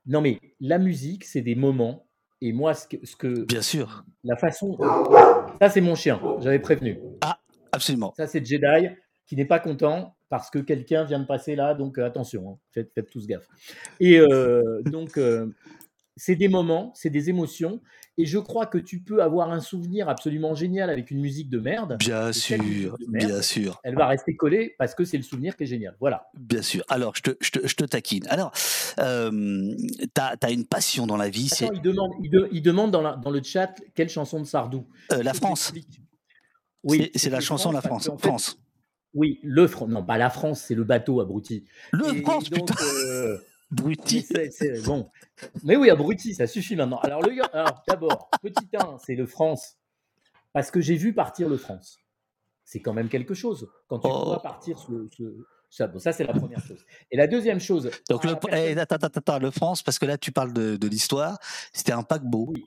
Non, 0.06 0.20
mais 0.20 0.40
la 0.60 0.78
musique, 0.78 1.24
c'est 1.24 1.42
des 1.42 1.54
moments. 1.54 2.06
Et 2.40 2.52
moi, 2.52 2.72
ce 2.74 2.86
que, 2.86 3.04
ce 3.04 3.16
que 3.16 3.44
Bien 3.44 3.62
sûr. 3.62 4.04
la 4.24 4.36
façon. 4.36 4.78
Ça, 5.60 5.70
c'est 5.70 5.80
mon 5.80 5.94
chien. 5.94 6.20
J'avais 6.40 6.60
prévenu. 6.60 6.98
Absolument. 7.72 8.14
Ça, 8.16 8.26
c'est 8.26 8.44
Jedi 8.44 8.88
qui 9.26 9.36
n'est 9.36 9.44
pas 9.44 9.58
content 9.60 10.16
parce 10.30 10.48
que 10.50 10.58
quelqu'un 10.58 11.04
vient 11.04 11.18
de 11.18 11.26
passer 11.26 11.56
là. 11.56 11.74
Donc, 11.74 11.98
euh, 11.98 12.06
attention, 12.06 12.50
hein, 12.50 12.58
faites, 12.72 12.92
faites 12.94 13.10
tous 13.10 13.26
gaffe. 13.26 13.46
Et 14.00 14.18
euh, 14.18 14.82
donc, 14.84 15.18
euh, 15.18 15.52
c'est 16.16 16.36
des 16.36 16.48
moments, 16.48 16.92
c'est 16.94 17.10
des 17.10 17.28
émotions. 17.28 17.80
Et 18.20 18.26
je 18.26 18.38
crois 18.38 18.66
que 18.66 18.78
tu 18.78 19.00
peux 19.00 19.22
avoir 19.22 19.52
un 19.52 19.60
souvenir 19.60 20.08
absolument 20.08 20.54
génial 20.56 20.90
avec 20.90 21.12
une 21.12 21.20
musique 21.20 21.48
de 21.48 21.60
merde. 21.60 21.96
Bien 22.00 22.32
sûr, 22.32 22.58
de 22.58 23.06
merde, 23.08 23.26
bien 23.30 23.42
sûr, 23.42 23.80
elle 23.84 23.94
va 23.94 24.08
rester 24.08 24.34
collée 24.34 24.74
parce 24.76 24.94
que 24.96 25.04
c'est 25.04 25.16
le 25.16 25.22
souvenir 25.22 25.56
qui 25.56 25.62
est 25.62 25.66
génial. 25.66 25.96
Voilà. 26.00 26.26
bien 26.36 26.60
sûr. 26.62 26.84
Alors, 26.88 27.14
je 27.14 27.22
te, 27.22 27.30
je 27.40 27.50
te, 27.52 27.66
je 27.66 27.74
te 27.76 27.84
taquine. 27.84 28.26
Alors, 28.28 28.50
euh, 28.98 29.72
t'as 30.14 30.34
as 30.42 30.50
une 30.50 30.66
passion 30.66 31.06
dans 31.06 31.16
la 31.16 31.28
vie, 31.28 31.48
Attends, 31.52 31.72
il 31.72 31.80
demande, 31.80 32.10
il, 32.22 32.30
de- 32.30 32.48
il 32.50 32.60
demande 32.62 32.90
dans, 32.90 33.02
la- 33.02 33.14
dans 33.16 33.30
le 33.30 33.40
chat 33.42 33.72
quelle 33.94 34.08
chanson 34.08 34.40
de 34.40 34.46
Sardou. 34.46 34.84
euh, 35.12 35.22
la 35.22 35.32
France. 35.32 35.72
t'explique. 35.72 36.00
C'est- 37.14 37.30
la 37.30 37.40
chanson 37.40 37.70
La 37.72 37.82
France. 37.82 38.10
fait, 38.18 38.28
France. 38.28 38.58
oui, 39.14 39.38
le 39.42 39.66
France. 39.68 39.88
Non, 39.90 40.04
pas 40.04 40.18
la 40.18 40.30
France, 40.30 40.64
c'est 40.66 40.74
le 40.74 40.84
bateau 40.84 41.20
abruti. 41.20 41.64
Le 41.92 42.16
Et 42.16 42.20
France, 42.22 42.50
donc, 42.50 42.66
putain, 42.68 42.82
euh, 42.84 43.38
mais 43.70 43.76
Bruti. 43.82 44.22
c'est- 44.22 44.50
c'est- 44.50 44.84
bon. 44.84 45.10
Mais 45.64 45.76
oui, 45.76 45.90
abruti, 45.90 46.34
ça 46.34 46.46
suffit 46.46 46.76
maintenant. 46.76 46.98
Alors, 47.00 47.22
le, 47.22 47.32
alors 47.54 47.82
d'abord, 47.86 48.30
petit 48.42 48.68
1, 48.74 48.96
c'est 48.98 49.14
le 49.14 49.26
France. 49.26 49.76
Parce 50.52 50.70
que 50.70 50.80
j'ai 50.80 50.96
vu 50.96 51.12
partir 51.12 51.48
le 51.48 51.56
France. 51.58 51.98
C'est 52.64 52.80
quand 52.80 52.92
même 52.94 53.08
quelque 53.08 53.34
chose. 53.34 53.68
Quand 53.86 53.98
tu 54.00 54.08
Oh. 54.10 54.24
vois 54.26 54.42
partir 54.42 54.78
ce. 54.78 55.08
ce- 55.16 55.36
ça, 55.70 55.86
bon, 55.86 55.98
ça, 55.98 56.12
c'est 56.12 56.24
la 56.24 56.32
première 56.32 56.60
chose. 56.64 56.82
Et 57.10 57.16
la 57.18 57.26
deuxième 57.26 57.60
chose. 57.60 57.90
Donc, 58.08 58.24
le, 58.24 58.30
la 58.30 58.36
personne- 58.36 58.60
eh, 58.64 58.78
attends, 58.80 58.96
attends, 58.96 59.18
attends, 59.18 59.38
le 59.38 59.50
France, 59.50 59.82
parce 59.82 59.98
que 59.98 60.06
là, 60.06 60.16
tu 60.16 60.32
parles 60.32 60.54
de, 60.54 60.76
de 60.76 60.88
l'histoire, 60.88 61.38
c'était 61.74 61.92
un 61.92 62.02
paquebot. 62.02 62.46
Oui. 62.54 62.64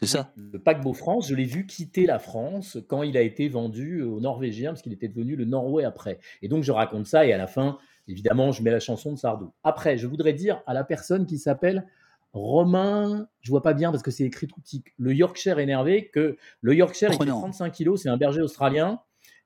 C'est 0.00 0.06
ça? 0.06 0.32
Le 0.36 0.58
paquebot 0.58 0.94
France, 0.94 1.28
je 1.28 1.34
l'ai 1.34 1.44
vu 1.44 1.66
quitter 1.66 2.06
la 2.06 2.18
France 2.18 2.78
quand 2.88 3.02
il 3.02 3.16
a 3.16 3.20
été 3.20 3.48
vendu 3.48 4.00
aux 4.02 4.20
Norvégiens, 4.20 4.70
parce 4.70 4.80
qu'il 4.82 4.92
était 4.94 5.08
devenu 5.08 5.36
le 5.36 5.44
Norway 5.44 5.84
après. 5.84 6.18
Et 6.40 6.48
donc, 6.48 6.62
je 6.64 6.72
raconte 6.72 7.06
ça, 7.06 7.26
et 7.26 7.32
à 7.32 7.36
la 7.36 7.46
fin, 7.48 7.78
évidemment, 8.08 8.52
je 8.52 8.62
mets 8.62 8.70
la 8.70 8.80
chanson 8.80 9.12
de 9.12 9.18
Sardou. 9.18 9.52
Après, 9.62 9.98
je 9.98 10.06
voudrais 10.06 10.32
dire 10.32 10.62
à 10.66 10.74
la 10.74 10.82
personne 10.82 11.26
qui 11.26 11.38
s'appelle 11.38 11.86
Romain, 12.32 13.28
je 13.40 13.50
vois 13.50 13.62
pas 13.62 13.74
bien 13.74 13.90
parce 13.90 14.02
que 14.02 14.10
c'est 14.10 14.24
écrit 14.24 14.46
tout 14.48 14.60
petit, 14.60 14.82
le 14.98 15.14
Yorkshire 15.14 15.58
énervé, 15.58 16.08
que 16.08 16.36
le 16.60 16.74
Yorkshire, 16.74 17.10
il 17.10 17.16
fait 17.16 17.22
Renan. 17.22 17.38
35 17.40 17.72
kilos, 17.72 18.02
c'est 18.02 18.08
un 18.08 18.16
berger 18.16 18.42
australien, 18.42 19.00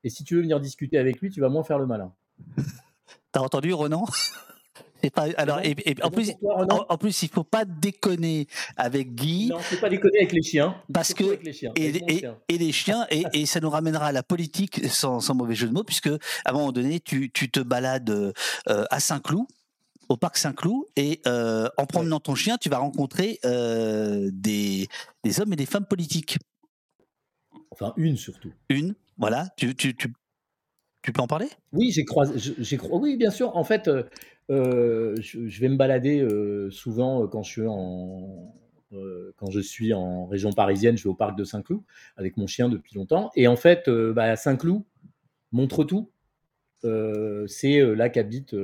et 0.04 0.10
si 0.10 0.24
tu 0.24 0.34
veux 0.34 0.42
venir 0.42 0.60
discuter 0.60 0.98
avec 0.98 1.20
lui, 1.20 1.30
tu 1.30 1.40
vas 1.40 1.48
moins 1.48 1.62
faire 1.62 1.78
le 1.78 1.86
malin. 1.86 2.12
T'as 3.32 3.40
entendu, 3.40 3.72
Renan 3.72 4.04
Pas. 5.10 5.28
Alors, 5.36 5.60
et, 5.60 5.74
et 5.84 6.02
en 6.02 6.10
plus, 6.10 6.32
en, 6.42 6.86
en 6.88 6.98
plus, 6.98 7.22
il 7.22 7.28
faut 7.28 7.44
pas 7.44 7.64
déconner 7.64 8.46
avec 8.76 9.14
Guy. 9.14 9.48
Non, 9.48 9.58
faut 9.58 9.76
pas 9.76 9.90
déconner 9.90 10.18
avec 10.18 10.32
les 10.32 10.42
chiens. 10.42 10.76
Parce 10.92 11.12
que- 11.12 11.24
avec 11.24 11.44
les 11.44 11.52
chiens, 11.52 11.72
et, 11.76 12.58
les 12.58 12.72
chiens, 12.72 13.06
et, 13.10 13.46
ça 13.46 13.60
nous 13.60 13.70
ramènera 13.70 14.06
à 14.06 14.12
la 14.12 14.22
politique 14.22 14.86
sans, 14.88 15.20
sans 15.20 15.34
mauvais 15.34 15.54
jeu 15.54 15.66
de 15.66 15.72
mots, 15.72 15.84
puisque 15.84 16.08
à 16.08 16.18
un 16.50 16.52
moment 16.52 16.72
donné, 16.72 17.00
tu, 17.00 17.30
tu 17.32 17.50
te 17.50 17.60
balades 17.60 18.10
euh, 18.10 18.32
à 18.90 19.00
Saint-Cloud, 19.00 19.46
au 20.08 20.16
parc 20.16 20.36
Saint-Cloud, 20.36 20.84
et 20.96 21.20
euh, 21.26 21.68
en 21.76 21.86
promenant 21.86 22.20
ton 22.20 22.34
chien, 22.34 22.58
tu 22.58 22.68
vas 22.68 22.78
rencontrer 22.78 23.40
euh, 23.44 24.30
des, 24.32 24.88
des 25.24 25.40
hommes 25.40 25.52
et 25.52 25.56
des 25.56 25.66
femmes 25.66 25.86
politiques. 25.86 26.38
Enfin, 27.70 27.92
une 27.96 28.16
surtout. 28.16 28.52
Une, 28.68 28.94
voilà, 29.16 29.48
tu, 29.56 29.74
tu, 29.74 29.96
tu, 29.96 30.12
tu 31.02 31.12
peux 31.12 31.22
en 31.22 31.26
parler? 31.26 31.48
Oui, 31.72 31.90
j'ai 31.90 32.04
croisé. 32.04 32.34
J'ai 32.58 32.78
oui, 32.90 33.16
bien 33.16 33.30
sûr. 33.30 33.56
En 33.56 33.64
fait, 33.64 33.90
euh, 34.52 35.16
je, 35.20 35.60
vais 35.60 35.68
me 35.68 35.76
balader 35.76 36.20
euh, 36.20 36.70
souvent 36.70 37.22
euh, 37.22 37.26
quand 37.26 37.42
je 37.42 37.62
suis 39.60 39.94
en 39.94 40.26
région 40.26 40.52
parisienne. 40.52 40.96
Je 40.96 41.04
vais 41.04 41.10
au 41.10 41.14
parc 41.14 41.36
de 41.36 41.44
Saint-Cloud 41.44 41.80
avec 42.16 42.36
mon 42.36 42.46
chien 42.46 42.68
depuis 42.68 42.96
longtemps. 42.96 43.30
Et 43.34 43.48
en 43.48 43.56
fait, 43.56 43.88
bah, 43.88 44.36
Saint-Cloud, 44.36 44.82
Montretout, 45.52 46.10
euh, 46.84 47.46
c'est 47.46 47.80
là 47.94 48.08
qu'habite 48.08 48.54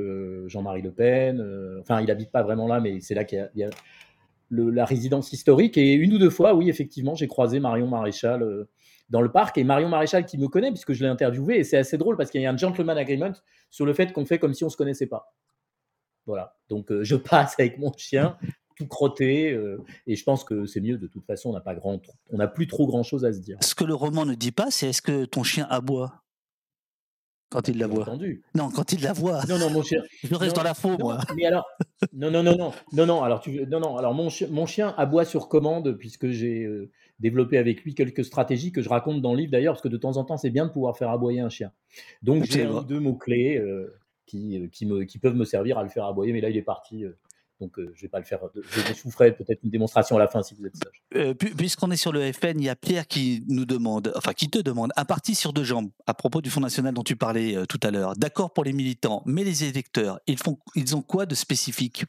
Jean-Marie 0.46 0.82
Le 0.82 0.92
Pen. 0.92 1.78
enfin, 1.80 2.00
il 2.00 2.10
habite 2.10 2.30
pas 2.30 2.42
vraiment 2.42 2.66
là, 2.66 2.80
mais 2.80 3.00
c'est 3.00 3.14
là 3.14 3.24
qu'il 3.24 3.50
y 3.54 3.64
a, 3.64 3.70
la 4.50 4.84
résidence 4.84 5.32
historique. 5.32 5.78
Et 5.78 5.92
une 5.92 6.14
ou 6.14 6.18
deux 6.18 6.30
fois, 6.30 6.54
oui, 6.54 6.68
effectivement, 6.68 7.14
j'ai 7.14 7.28
croisé 7.28 7.60
Marion 7.60 7.86
Maréchal 7.86 8.66
dans 9.10 9.22
le 9.22 9.30
parc. 9.30 9.56
Et 9.56 9.64
Marion 9.64 9.88
Maréchal 9.88 10.26
qui 10.26 10.38
me 10.38 10.48
connaît, 10.48 10.70
puisque 10.70 10.92
je 10.92 11.02
l'ai 11.02 11.10
interviewé. 11.10 11.58
Et 11.58 11.64
c'est 11.64 11.78
assez 11.78 11.96
drôle 11.96 12.16
parce 12.16 12.30
qu'il 12.30 12.42
y 12.42 12.46
a 12.46 12.50
un 12.50 12.56
gentleman 12.56 12.98
agreement 12.98 13.32
sur 13.70 13.86
le 13.86 13.94
fait 13.94 14.12
qu'on 14.12 14.26
fait 14.26 14.38
comme 14.38 14.54
si 14.54 14.64
on 14.64 14.70
se 14.70 14.76
connaissait 14.76 15.06
pas. 15.06 15.32
Voilà. 16.28 16.54
Donc, 16.68 16.92
euh, 16.92 17.02
je 17.02 17.16
passe 17.16 17.56
avec 17.58 17.78
mon 17.78 17.92
chien, 17.96 18.36
tout 18.76 18.86
crotté. 18.86 19.50
euh, 19.50 19.82
et 20.06 20.14
je 20.14 20.22
pense 20.22 20.44
que 20.44 20.66
c'est 20.66 20.80
mieux. 20.80 20.98
De 20.98 21.08
toute 21.08 21.24
façon, 21.26 21.50
on 21.50 21.54
n'a 21.54 21.60
pas 21.60 21.74
grand, 21.74 22.00
on 22.30 22.36
n'a 22.36 22.46
plus 22.46 22.68
trop 22.68 22.86
grand 22.86 23.02
chose 23.02 23.24
à 23.24 23.32
se 23.32 23.40
dire. 23.40 23.58
Ce 23.62 23.74
que 23.74 23.84
le 23.84 23.94
roman 23.94 24.24
ne 24.24 24.34
dit 24.34 24.52
pas, 24.52 24.70
c'est 24.70 24.90
est-ce 24.90 25.02
que 25.02 25.24
ton 25.24 25.42
chien 25.42 25.66
aboie 25.68 26.22
quand 27.50 27.66
il 27.66 27.78
l'aboie 27.78 28.02
entendu. 28.02 28.42
Non, 28.54 28.68
quand 28.68 28.92
il 28.92 29.02
l'aboie. 29.02 29.40
Non, 29.48 29.58
non, 29.58 29.70
mon 29.70 29.82
chien. 29.82 30.02
Je 30.22 30.34
reste 30.34 30.54
Non, 30.54 30.62
dans 30.62 30.68
la 30.68 30.74
faux, 30.74 30.98
moi. 30.98 31.18
Mais 31.34 31.46
alors, 31.46 31.64
non, 32.12 32.30
non, 32.30 32.42
non, 32.42 32.54
non, 32.58 32.72
non, 32.92 33.06
non. 33.06 33.22
Alors, 33.22 33.40
tu, 33.40 33.66
non, 33.66 33.80
non. 33.80 33.96
Alors, 33.96 34.12
mon 34.12 34.28
chien, 34.28 34.48
mon 34.50 34.66
chien 34.66 34.94
aboie 34.98 35.24
sur 35.24 35.48
commande 35.48 35.96
puisque 35.96 36.28
j'ai 36.28 36.64
euh, 36.64 36.90
développé 37.20 37.56
avec 37.56 37.82
lui 37.84 37.94
quelques 37.94 38.22
stratégies 38.22 38.70
que 38.70 38.82
je 38.82 38.90
raconte 38.90 39.22
dans 39.22 39.32
le 39.32 39.38
livre 39.38 39.52
d'ailleurs, 39.52 39.72
parce 39.72 39.82
que 39.82 39.88
de 39.88 39.96
temps 39.96 40.18
en 40.18 40.24
temps, 40.24 40.36
c'est 40.36 40.50
bien 40.50 40.66
de 40.66 40.72
pouvoir 40.72 40.98
faire 40.98 41.08
aboyer 41.08 41.40
un 41.40 41.48
chien. 41.48 41.72
Donc, 42.22 42.44
j'ai 42.44 42.68
deux 42.86 43.00
mots 43.00 43.16
clés 43.16 43.56
euh, 43.56 43.98
qui, 44.28 44.58
euh, 44.58 44.68
qui 44.68 44.86
me, 44.86 45.02
qui 45.04 45.18
peuvent 45.18 45.34
me 45.34 45.44
servir 45.44 45.78
à 45.78 45.82
le 45.82 45.88
faire 45.88 46.04
aboyer. 46.04 46.32
Mais 46.32 46.40
là, 46.40 46.50
il 46.50 46.56
est 46.56 46.62
parti. 46.62 47.04
euh, 47.04 47.18
donc, 47.60 47.76
euh, 47.80 47.90
je 47.96 48.02
vais 48.02 48.08
pas 48.08 48.20
le 48.20 48.24
faire. 48.24 48.38
Je 48.54 49.02
vous 49.02 49.10
ferai 49.10 49.34
peut-être 49.34 49.58
une 49.64 49.70
démonstration 49.70 50.14
à 50.14 50.20
la 50.20 50.28
fin 50.28 50.44
si 50.44 50.54
vous 50.54 50.64
êtes 50.64 50.76
sage. 50.76 51.02
Euh, 51.16 51.34
pu- 51.34 51.52
Puisqu'on 51.56 51.90
est 51.90 51.96
sur 51.96 52.12
le 52.12 52.30
FN, 52.32 52.60
il 52.60 52.64
y 52.66 52.68
a 52.68 52.76
Pierre 52.76 53.08
qui 53.08 53.42
nous 53.48 53.64
demande, 53.64 54.12
enfin 54.14 54.32
qui 54.32 54.48
te 54.48 54.60
demande, 54.60 54.92
un 54.96 55.04
parti 55.04 55.34
sur 55.34 55.52
deux 55.52 55.64
jambes 55.64 55.90
à 56.06 56.14
propos 56.14 56.40
du 56.40 56.50
Front 56.50 56.60
National 56.60 56.94
dont 56.94 57.02
tu 57.02 57.16
parlais 57.16 57.56
euh, 57.56 57.64
tout 57.66 57.80
à 57.82 57.90
l'heure. 57.90 58.14
D'accord 58.16 58.52
pour 58.52 58.62
les 58.62 58.72
militants, 58.72 59.24
mais 59.26 59.42
les 59.42 59.64
électeurs, 59.64 60.20
ils 60.28 60.38
font, 60.38 60.56
ils 60.76 60.94
ont 60.94 61.02
quoi 61.02 61.26
de 61.26 61.34
spécifique? 61.34 62.04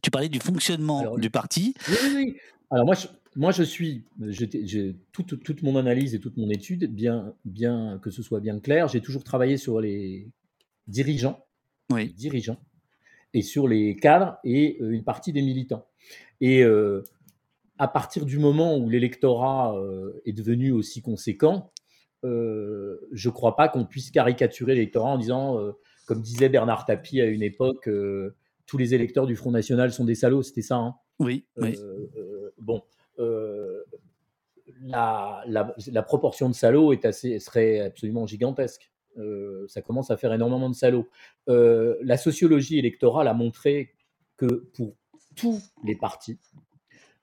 Tu 0.00 0.12
parlais 0.12 0.28
du 0.28 0.38
fonctionnement 0.38 1.00
Alors, 1.00 1.18
du 1.18 1.28
parti. 1.30 1.74
Oui, 1.88 1.96
oui, 2.04 2.10
oui. 2.14 2.36
Alors 2.70 2.86
moi, 2.86 2.94
je, 2.94 3.06
moi, 3.34 3.50
je 3.50 3.64
suis, 3.64 4.04
j'ai 4.28 4.96
toute, 5.12 5.42
toute 5.42 5.62
mon 5.64 5.74
analyse 5.76 6.14
et 6.14 6.20
toute 6.20 6.36
mon 6.36 6.50
étude, 6.50 6.84
bien, 6.92 7.34
bien 7.44 7.98
que 8.00 8.10
ce 8.10 8.22
soit 8.22 8.38
bien 8.40 8.60
clair, 8.60 8.86
j'ai 8.86 9.00
toujours 9.00 9.24
travaillé 9.24 9.56
sur 9.56 9.80
les 9.80 10.28
dirigeants, 10.86 11.44
Oui, 11.90 12.12
dirigeants, 12.12 12.58
et 13.34 13.42
sur 13.42 13.68
les 13.68 13.96
cadres 13.96 14.38
et 14.44 14.78
euh, 14.80 14.90
une 14.90 15.04
partie 15.04 15.32
des 15.32 15.42
militants. 15.42 15.86
Et 16.40 16.62
euh, 16.62 17.02
à 17.78 17.88
partir 17.88 18.24
du 18.24 18.38
moment 18.38 18.76
où 18.78 18.88
l'électorat 18.88 19.76
euh, 19.76 20.20
est 20.24 20.32
devenu 20.32 20.70
aussi 20.72 21.02
conséquent, 21.02 21.72
euh, 22.24 22.98
je 23.12 23.28
ne 23.28 23.34
crois 23.34 23.56
pas 23.56 23.68
qu'on 23.68 23.84
puisse 23.84 24.10
caricaturer 24.10 24.74
l'électorat 24.74 25.10
en 25.10 25.18
disant, 25.18 25.60
comme 26.06 26.22
disait 26.22 26.48
Bernard 26.48 26.84
Tapie 26.86 27.20
à 27.20 27.26
une 27.26 27.42
époque, 27.42 27.88
tous 28.66 28.78
les 28.78 28.94
électeurs 28.94 29.26
du 29.26 29.36
Front 29.36 29.50
National 29.50 29.92
sont 29.92 30.04
des 30.04 30.14
salauds, 30.14 30.42
c'était 30.42 30.62
ça. 30.62 30.76
Hein? 30.76 30.94
Oui, 31.18 31.46
oui. 31.58 31.76
bon, 32.58 32.82
la, 34.82 35.42
la- 35.46 35.74
la 35.92 36.02
proportion 36.02 36.48
de 36.48 36.54
salauds 36.54 36.92
est 36.92 37.04
assez, 37.04 37.38
serait 37.38 37.80
absolument 37.80 38.26
gigantesque. 38.26 38.90
Euh, 39.18 39.66
ça 39.68 39.82
commence 39.82 40.10
à 40.10 40.16
faire 40.16 40.32
énormément 40.32 40.68
de 40.68 40.74
salauds. 40.74 41.08
Euh, 41.48 41.96
la 42.02 42.16
sociologie 42.16 42.78
électorale 42.78 43.28
a 43.28 43.34
montré 43.34 43.94
que 44.36 44.68
pour 44.74 44.94
tous 45.34 45.62
les 45.84 45.96
partis, 45.96 46.38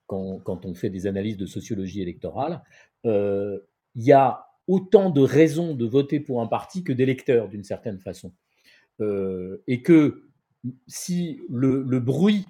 quand, 0.07 0.65
on 0.65 0.73
fait 0.75 0.89
des 0.89 1.07
analyses 1.07 1.37
de 1.37 1.47
sociologie 1.47 2.01
électorale, 2.01 2.61
euh, 3.05 3.59
il 3.95 4.03
y 4.03 4.11
a 4.11 4.45
autant 4.67 5.09
de 5.09 5.21
raisons 5.21 5.73
de 5.73 5.85
voter 5.85 6.19
pour 6.19 6.41
un 6.41 6.47
parti 6.47 6.83
que 6.83 6.93
d'électeurs, 6.93 7.49
d'une 7.49 7.63
certaine 7.63 7.99
façon. 7.99 8.31
Et 9.67 9.81
que 9.81 10.29
si 10.87 11.41
le, 11.49 11.99
bruit 11.99 12.45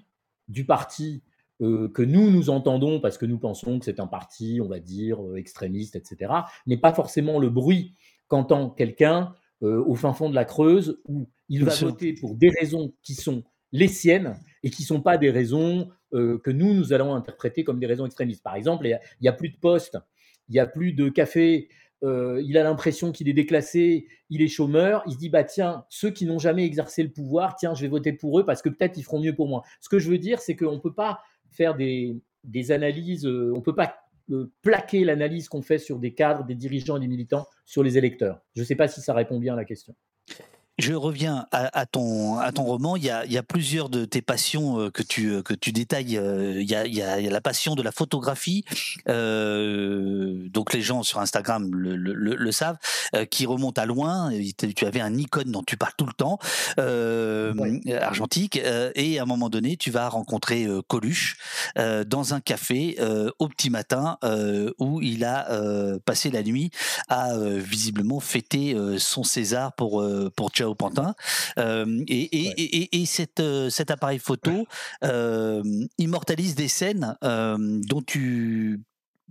du 0.47 0.65
parti 0.65 1.23
que 1.59 2.01
nous, 2.03 2.29
nous 2.29 2.51
entendons, 2.51 2.99
parce 2.99 3.17
que 3.17 3.25
nous 3.25 3.39
pensons 3.39 3.79
que 3.79 3.85
c'est 3.85 3.99
un 3.99 4.05
parti, 4.05 4.59
on 4.61 4.67
va 4.67 4.79
dire, 4.79 5.19
extrémiste, 5.35 5.95
etc., 5.95 6.31
n'est 6.67 6.77
pas 6.77 6.93
forcément 6.93 7.39
le 7.39 7.49
bruit 7.49 7.95
qu'entend 8.33 8.71
quelqu'un 8.71 9.35
euh, 9.61 9.83
au 9.85 9.93
fin 9.93 10.11
fond 10.11 10.27
de 10.27 10.33
la 10.33 10.43
Creuse, 10.43 10.99
où 11.05 11.29
il 11.49 11.65
va 11.65 11.75
voter 11.75 12.13
pour 12.13 12.33
des 12.35 12.49
raisons 12.49 12.91
qui 13.03 13.13
sont 13.13 13.43
les 13.71 13.87
siennes 13.87 14.39
et 14.63 14.71
qui 14.71 14.81
ne 14.81 14.87
sont 14.87 15.01
pas 15.01 15.19
des 15.19 15.29
raisons 15.29 15.89
euh, 16.15 16.39
que 16.39 16.49
nous, 16.49 16.73
nous 16.73 16.93
allons 16.93 17.13
interpréter 17.13 17.63
comme 17.63 17.79
des 17.79 17.85
raisons 17.85 18.07
extrémistes. 18.07 18.41
Par 18.41 18.55
exemple, 18.55 18.85
il 18.85 18.89
n'y 18.89 18.93
a, 18.95 19.01
il 19.21 19.25
y 19.25 19.27
a 19.27 19.33
plus 19.33 19.49
de 19.49 19.57
postes 19.57 19.99
il 20.49 20.53
n'y 20.53 20.59
a 20.59 20.65
plus 20.65 20.93
de 20.93 21.09
café, 21.09 21.69
euh, 22.03 22.41
il 22.45 22.57
a 22.57 22.63
l'impression 22.63 23.11
qu'il 23.11 23.29
est 23.29 23.33
déclassé, 23.33 24.07
il 24.29 24.41
est 24.41 24.47
chômeur, 24.47 25.03
il 25.05 25.13
se 25.13 25.17
dit 25.17 25.29
bah 25.29 25.43
tiens, 25.43 25.85
ceux 25.89 26.09
qui 26.09 26.25
n'ont 26.25 26.39
jamais 26.39 26.65
exercé 26.65 27.01
le 27.01 27.09
pouvoir, 27.09 27.55
tiens, 27.55 27.75
je 27.75 27.81
vais 27.83 27.87
voter 27.87 28.11
pour 28.13 28.39
eux 28.39 28.45
parce 28.45 28.61
que 28.61 28.67
peut-être 28.67 28.97
ils 28.97 29.03
feront 29.03 29.21
mieux 29.21 29.35
pour 29.35 29.47
moi. 29.47 29.63
Ce 29.79 29.87
que 29.87 29.99
je 29.99 30.09
veux 30.09 30.17
dire, 30.17 30.39
c'est 30.39 30.55
qu'on 30.55 30.73
ne 30.73 30.79
peut 30.79 30.93
pas 30.93 31.21
faire 31.51 31.75
des, 31.75 32.19
des 32.43 32.71
analyses, 32.71 33.25
on 33.25 33.55
ne 33.55 33.61
peut 33.61 33.75
pas 33.75 33.95
plaquer 34.61 35.03
l'analyse 35.03 35.49
qu'on 35.49 35.61
fait 35.61 35.77
sur 35.77 35.99
des 35.99 36.13
cadres, 36.13 36.45
des 36.45 36.55
dirigeants 36.55 36.97
et 36.97 36.99
des 36.99 37.07
militants 37.07 37.47
sur 37.65 37.83
les 37.83 37.97
électeurs. 37.97 38.41
Je 38.55 38.61
ne 38.61 38.65
sais 38.65 38.75
pas 38.75 38.87
si 38.87 39.01
ça 39.01 39.13
répond 39.13 39.39
bien 39.39 39.53
à 39.53 39.57
la 39.57 39.65
question. 39.65 39.95
Je 40.79 40.93
reviens 40.93 41.45
à, 41.51 41.85
ton, 41.85 42.39
à 42.39 42.51
ton 42.51 42.63
roman. 42.63 42.95
Il 42.95 43.03
y, 43.03 43.11
a, 43.11 43.25
il 43.25 43.31
y 43.31 43.37
a 43.37 43.43
plusieurs 43.43 43.89
de 43.89 44.05
tes 44.05 44.23
passions 44.23 44.79
euh, 44.79 44.89
que 44.89 45.03
tu, 45.03 45.29
euh, 45.29 45.43
que 45.43 45.53
tu 45.53 45.71
détailles. 45.71 46.17
Euh, 46.17 46.59
il 46.59 46.67
y 46.69 46.73
a, 46.73 46.87
il 46.87 46.95
y 46.95 47.03
a, 47.03 47.19
la 47.21 47.41
passion 47.41 47.75
de 47.75 47.83
la 47.83 47.91
photographie, 47.91 48.65
euh, 49.07 50.47
donc 50.49 50.73
les 50.73 50.81
gens 50.81 51.03
sur 51.03 51.19
Instagram 51.19 51.69
le, 51.75 51.95
le, 51.95 52.35
le 52.35 52.51
savent, 52.51 52.77
qui 53.29 53.45
remonte 53.45 53.77
à 53.77 53.85
loin. 53.85 54.31
Tu 54.57 54.85
avais 54.85 54.99
un 54.99 55.15
icône 55.15 55.51
dont 55.51 55.61
tu 55.61 55.77
parles 55.77 55.93
tout 55.95 56.07
le 56.07 56.13
temps, 56.13 56.39
euh, 56.79 57.53
argentique, 58.01 58.59
et 58.95 59.19
à 59.19 59.23
un 59.23 59.25
moment 59.25 59.49
donné, 59.49 59.77
tu 59.77 59.91
vas 59.91 60.09
rencontrer 60.09 60.67
Coluche 60.87 61.37
dans 61.75 62.33
un 62.33 62.39
café 62.39 62.97
au 63.39 63.47
petit 63.47 63.69
matin 63.69 64.17
où 64.79 65.01
il 65.01 65.23
a 65.23 65.47
passé 66.05 66.31
la 66.31 66.43
nuit 66.43 66.71
à 67.09 67.37
visiblement 67.37 68.19
fêter 68.19 68.75
son 68.97 69.23
César 69.23 69.73
pour, 69.73 70.03
pour 70.35 70.51
au 70.63 70.75
Pantin. 70.75 71.15
Euh, 71.57 72.03
et, 72.07 73.01
et, 73.01 73.05
cette, 73.05 73.39
euh, 73.39 73.69
cet 73.69 73.91
appareil 73.91 74.19
photo 74.19 74.65
euh, 75.03 75.63
immortalise 75.97 76.55
des 76.55 76.67
scènes 76.67 77.15
dont 77.21 78.01
tu 78.05 78.81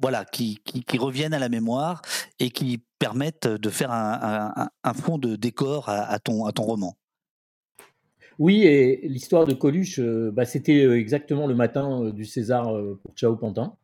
voilà, 0.01 0.25
qui, 0.25 0.59
qui, 0.65 0.99
reviennent 0.99 1.35
à 1.35 1.39
la 1.39 1.49
mémoire 1.49 2.03
et 2.41 2.51
qui 2.51 2.83
permettent 2.99 3.47
de 3.47 3.71
faire 3.71 3.93
un, 3.93 4.69
un, 4.83 4.95
fond 4.95 5.19
de 5.19 5.37
décor 5.37 5.89
à, 5.89 6.19
ton, 6.19 6.45
à 6.47 6.53
ton 6.53 6.65
roman. 6.65 6.97
Oui, 8.39 8.63
et 8.63 9.07
l'histoire 9.07 9.47
de 9.47 9.53
Coluche, 9.53 10.01
bah, 10.01 10.45
c'était 10.45 10.89
exactement 10.99 11.47
le 11.47 11.55
matin 11.55 12.11
du 12.11 12.25
César 12.25 12.73
pour 13.03 13.15
Ciao 13.15 13.37
Pantin. 13.37 13.77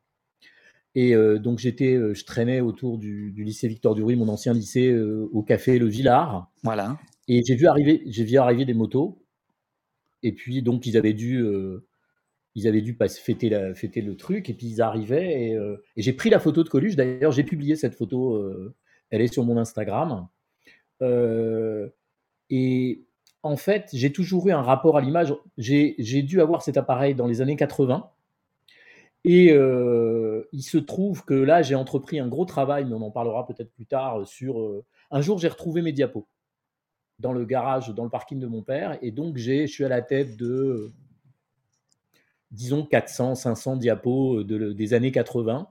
Et 0.95 1.15
donc 1.39 1.59
j'étais, 1.59 1.95
je 2.15 2.25
traînais 2.25 2.61
autour 2.61 2.99
du, 2.99 3.31
du, 3.31 3.45
lycée 3.45 3.69
Victor 3.69 3.95
Duruy, 3.95 4.17
mon 4.17 4.29
ancien 4.29 4.55
lycée, 4.55 4.97
au 5.33 5.43
café 5.43 5.79
Le 5.79 5.87
Villard. 5.87 6.51
Voilà. 6.65 6.97
Et 7.29 7.43
j'ai 7.45 7.55
vu 7.55 7.67
arriver, 7.67 8.03
j'ai 8.07 8.25
vu 8.25 8.39
arriver 8.39 8.65
des 8.65 8.75
motos. 8.75 9.23
Et 10.23 10.33
puis 10.33 10.63
donc 10.63 10.87
ils 10.87 10.97
avaient 10.97 11.13
dû, 11.13 11.39
euh, 11.39 11.87
ils 12.55 12.67
avaient 12.67 12.81
dû 12.83 12.95
passer, 12.97 13.21
fêter, 13.21 13.51
le 13.51 14.17
truc. 14.17 14.51
Et 14.51 14.55
puis 14.55 14.67
ils 14.67 14.83
arrivaient 14.83 15.49
et, 15.51 15.55
euh, 15.55 15.77
j'ai 15.97 16.13
pris 16.15 16.31
la 16.31 16.41
photo 16.41 16.65
de 16.65 16.69
Coluche. 16.69 16.97
D'ailleurs 16.97 17.33
j'ai 17.33 17.45
publié 17.45 17.77
cette 17.77 17.95
photo. 17.95 18.35
Euh, 18.35 18.75
elle 19.11 19.23
est 19.23 19.33
sur 19.33 19.45
mon 19.45 19.59
Instagram. 19.59 20.29
et 22.51 23.05
en 23.43 23.57
fait 23.57 23.89
j'ai 23.93 24.13
toujours 24.13 24.49
eu 24.49 24.53
un 24.53 24.63
rapport 24.63 24.97
à 24.97 25.01
l'image. 25.03 25.35
J'ai, 25.59 25.95
j'ai 25.99 26.23
dû 26.23 26.41
avoir 26.41 26.63
cet 26.63 26.77
appareil 26.77 27.15
dans 27.15 27.27
les 27.27 27.41
années 27.43 27.57
80. 27.57 28.11
Et 29.25 29.49
il 29.51 30.63
se 30.63 30.79
trouve 30.79 31.25
que 31.25 31.35
là, 31.35 31.61
j'ai 31.63 31.75
entrepris 31.75 32.19
un 32.19 32.29
gros 32.29 32.47
travail, 32.47 32.87
mais 32.87 32.95
on 32.95 33.03
en 33.03 33.11
parlera 33.11 33.47
peut-être 33.47 33.73
plus 33.75 33.85
tard, 33.87 34.27
sur... 34.27 34.83
un 35.11 35.21
jour, 35.21 35.39
j'ai 35.39 35.49
retrouvé 35.49 35.83
mes 35.83 35.93
diapos 35.93 36.27
dans 37.19 37.33
le 37.33 37.45
garage, 37.45 37.89
dans 37.95 38.05
le 38.05 38.11
parking 38.11 38.39
de 38.39 38.47
mon 38.47 38.63
père. 38.63 38.99
Et 39.03 39.11
donc, 39.11 39.37
je 39.39 39.67
suis 39.67 39.85
à 39.85 39.89
la 39.89 40.03
tête 40.03 40.37
de, 40.37 40.93
disons, 42.51 42.85
400, 42.85 43.35
500 43.35 43.77
diapos 43.77 44.45
de, 44.45 44.73
des 44.73 44.95
années 44.95 45.13
80. 45.13 45.69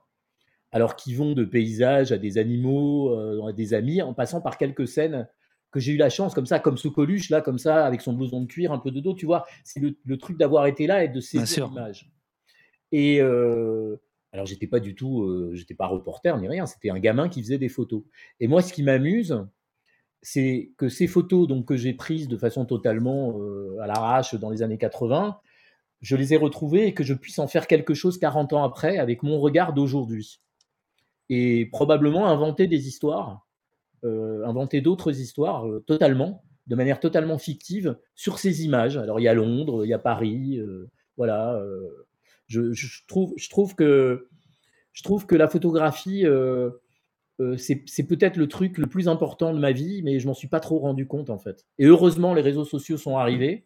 Alors 0.72 0.98
qui 0.98 1.14
vont 1.14 1.32
de 1.32 1.46
paysages 1.46 2.12
à 2.12 2.18
des 2.18 2.38
animaux, 2.38 3.12
euh, 3.14 3.48
à 3.48 3.54
des 3.54 3.74
amis, 3.74 4.02
en 4.02 4.14
passant 4.14 4.42
par 4.42 4.58
quelques 4.58 4.88
scènes 4.88 5.28
que 5.72 5.80
j'ai 5.80 5.94
eu 5.94 5.98
la 5.98 6.10
chance, 6.10 6.34
comme 6.34 6.46
ça, 6.46 6.60
comme 6.60 6.78
ce 6.78 6.90
Coluche, 6.90 7.30
là, 7.30 7.42
comme 7.42 7.58
ça, 7.58 7.86
avec 7.86 8.02
son 8.02 8.14
blouson 8.14 8.42
de 8.42 8.48
cuir, 8.48 8.72
un 8.74 8.80
peu 8.80 8.92
de 8.92 9.00
dos, 9.00 9.14
tu 9.14 9.26
vois. 9.26 9.46
C'est 9.64 9.80
le, 9.80 10.18
truc 10.18 10.38
d'avoir 10.38 10.66
été 10.68 10.86
là 10.86 11.04
et 11.04 11.08
de 11.08 11.22
saisir 11.22 11.70
l'image. 11.70 12.12
Et 12.92 13.22
euh, 13.22 13.96
alors, 14.34 14.46
j'étais 14.46 14.68
pas 14.68 14.80
du 14.80 14.94
tout, 14.94 15.24
euh, 15.24 15.52
j'étais 15.54 15.74
pas 15.74 15.88
reporter 15.88 16.38
ni 16.38 16.48
rien, 16.48 16.66
c'était 16.66 16.90
un 16.90 17.00
gamin 17.00 17.30
qui 17.30 17.42
faisait 17.42 17.58
des 17.58 17.70
photos. 17.70 18.04
Et 18.40 18.48
moi, 18.48 18.62
ce 18.62 18.74
qui 18.74 18.84
m'amuse, 18.84 19.46
c'est 20.22 20.72
que 20.78 20.90
ces 20.90 21.08
photos 21.08 21.48
donc, 21.48 21.66
que 21.66 21.78
j'ai 21.78 21.94
prises 21.94 22.28
de 22.28 22.38
façon 22.38 22.66
totalement 22.66 23.40
euh, 23.40 23.78
à 23.82 23.88
l'arrache 23.88 24.36
dans 24.36 24.50
les 24.50 24.62
années 24.62 24.78
80, 24.78 25.40
je 26.02 26.16
les 26.16 26.34
ai 26.34 26.38
retrouvées 26.38 26.88
et 26.88 26.94
que 26.94 27.04
je 27.04 27.14
puisse 27.14 27.40
en 27.40 27.48
faire 27.48 27.68
quelque 27.68 27.94
chose 27.94 28.18
40 28.18 28.54
ans 28.54 28.64
après 28.64 28.98
avec 28.98 29.24
mon 29.24 29.40
regard 29.40 29.74
d'aujourd'hui. 29.74 30.42
Et 31.30 31.66
probablement 31.68 32.28
inventer 32.28 32.68
des 32.68 32.88
histoires, 32.88 33.48
euh, 34.04 34.46
inventer 34.46 34.82
d'autres 34.82 35.20
histoires 35.20 35.68
euh, 35.68 35.84
totalement, 35.86 36.44
de 36.68 36.76
manière 36.76 37.00
totalement 37.00 37.38
fictive 37.38 37.98
sur 38.16 38.40
ces 38.40 38.64
images. 38.64 38.98
Alors 38.98 39.20
il 39.20 39.24
y 39.24 39.28
a 39.28 39.34
Londres, 39.34 39.86
il 39.86 39.90
y 39.90 39.94
a 39.94 40.00
Paris, 40.00 40.60
voilà. 41.16 41.62
Je, 42.48 42.72
trouve, 43.08 43.34
je, 43.38 43.50
trouve 43.50 43.76
que, 43.76 44.28
je 44.92 45.04
trouve 45.04 45.26
que 45.26 45.36
la 45.36 45.48
photographie 45.48 46.26
euh, 47.40 47.56
c'est 47.58 48.04
peut-être 48.04 48.38
le 48.38 48.48
truc 48.48 48.78
le 48.78 48.88
plus 48.88 49.08
important 49.08 49.54
de 49.54 49.60
ma 49.60 49.72
vie, 49.72 50.02
mais 50.04 50.20
je 50.20 50.28
m'en 50.28 50.34
suis 50.34 50.48
pas 50.48 50.60
trop 50.60 50.80
rendu 50.80 51.06
compte 51.06 51.30
en 51.30 51.38
fait. 51.38 51.66
Et 51.78 51.86
heureusement, 51.86 52.34
les 52.34 52.42
réseaux 52.42 52.66
sociaux 52.66 52.98
sont 52.98 53.18
arrivés. 53.18 53.66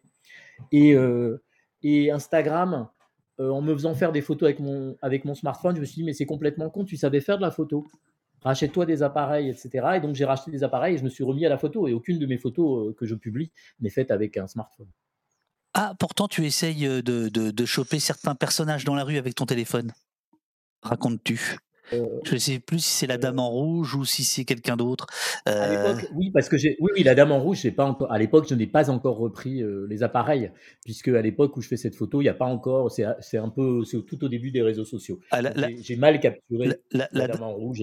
Et, 0.70 0.94
euh, 0.94 1.42
Instagram, 1.84 2.88
euh, 3.40 3.50
en 3.50 3.62
me 3.62 3.72
faisant 3.72 3.94
faire 3.94 4.12
des 4.12 4.20
photos 4.20 4.46
avec 4.46 4.60
mon, 4.60 4.96
avec 5.00 5.24
mon 5.24 5.34
smartphone, 5.34 5.74
je 5.74 5.80
me 5.80 5.86
suis 5.86 5.96
dit, 5.96 6.04
mais 6.04 6.12
c'est 6.12 6.26
complètement 6.26 6.70
con, 6.70 6.84
tu 6.84 6.96
savais 6.96 7.20
faire 7.20 7.38
de 7.38 7.42
la 7.42 7.50
photo. 7.50 7.86
Rachète-toi 8.42 8.86
des 8.86 9.02
appareils, 9.02 9.48
etc. 9.48 9.70
Et 9.96 10.00
donc 10.00 10.14
j'ai 10.16 10.24
racheté 10.24 10.50
des 10.50 10.64
appareils 10.64 10.94
et 10.94 10.98
je 10.98 11.04
me 11.04 11.08
suis 11.08 11.24
remis 11.24 11.46
à 11.46 11.48
la 11.48 11.58
photo. 11.58 11.88
Et 11.88 11.94
aucune 11.94 12.18
de 12.18 12.26
mes 12.26 12.38
photos 12.38 12.94
que 12.96 13.06
je 13.06 13.14
publie 13.14 13.50
n'est 13.80 13.90
faite 13.90 14.10
avec 14.10 14.36
un 14.36 14.46
smartphone. 14.48 14.88
Ah, 15.74 15.94
pourtant 15.98 16.28
tu 16.28 16.44
essayes 16.44 16.86
de, 16.86 17.00
de, 17.00 17.28
de 17.28 17.64
choper 17.64 17.98
certains 17.98 18.34
personnages 18.34 18.84
dans 18.84 18.94
la 18.94 19.04
rue 19.04 19.16
avec 19.16 19.34
ton 19.34 19.46
téléphone. 19.46 19.92
Racontes-tu 20.82 21.56
je 21.90 22.34
ne 22.34 22.38
sais 22.38 22.58
plus 22.58 22.78
si 22.78 22.90
c'est 22.90 23.06
la 23.06 23.18
Dame 23.18 23.38
en 23.38 23.50
rouge 23.50 23.94
ou 23.94 24.04
si 24.04 24.24
c'est 24.24 24.44
quelqu'un 24.44 24.76
d'autre. 24.76 25.06
Euh, 25.48 25.94
oui, 26.14 26.30
parce 26.30 26.48
que 26.48 26.56
j'ai, 26.56 26.76
oui, 26.80 26.90
oui, 26.96 27.02
la 27.02 27.14
Dame 27.14 27.32
en 27.32 27.40
rouge, 27.40 27.68
pas 27.70 27.84
encore. 27.84 28.12
À 28.12 28.18
l'époque, 28.18 28.46
je 28.48 28.54
n'ai 28.54 28.66
pas 28.66 28.90
encore 28.90 29.16
repris 29.16 29.62
euh, 29.62 29.86
les 29.88 30.02
appareils, 30.02 30.50
puisque 30.84 31.08
à 31.08 31.22
l'époque 31.22 31.56
où 31.56 31.60
je 31.60 31.68
fais 31.68 31.76
cette 31.76 31.94
photo, 31.94 32.20
il 32.20 32.24
n'y 32.24 32.30
a 32.30 32.34
pas 32.34 32.46
encore. 32.46 32.90
C'est, 32.90 33.04
un 33.36 33.48
peu, 33.48 33.84
c'est 33.84 34.04
tout 34.04 34.24
au 34.24 34.28
début 34.28 34.50
des 34.50 34.62
réseaux 34.62 34.84
sociaux. 34.84 35.20
Ah, 35.30 35.40
j'ai, 35.80 35.96
mal 35.96 36.20
capturé 36.20 36.70
la, 36.92 37.08
Dame 37.12 37.42
en 37.42 37.52
rouge. 37.52 37.82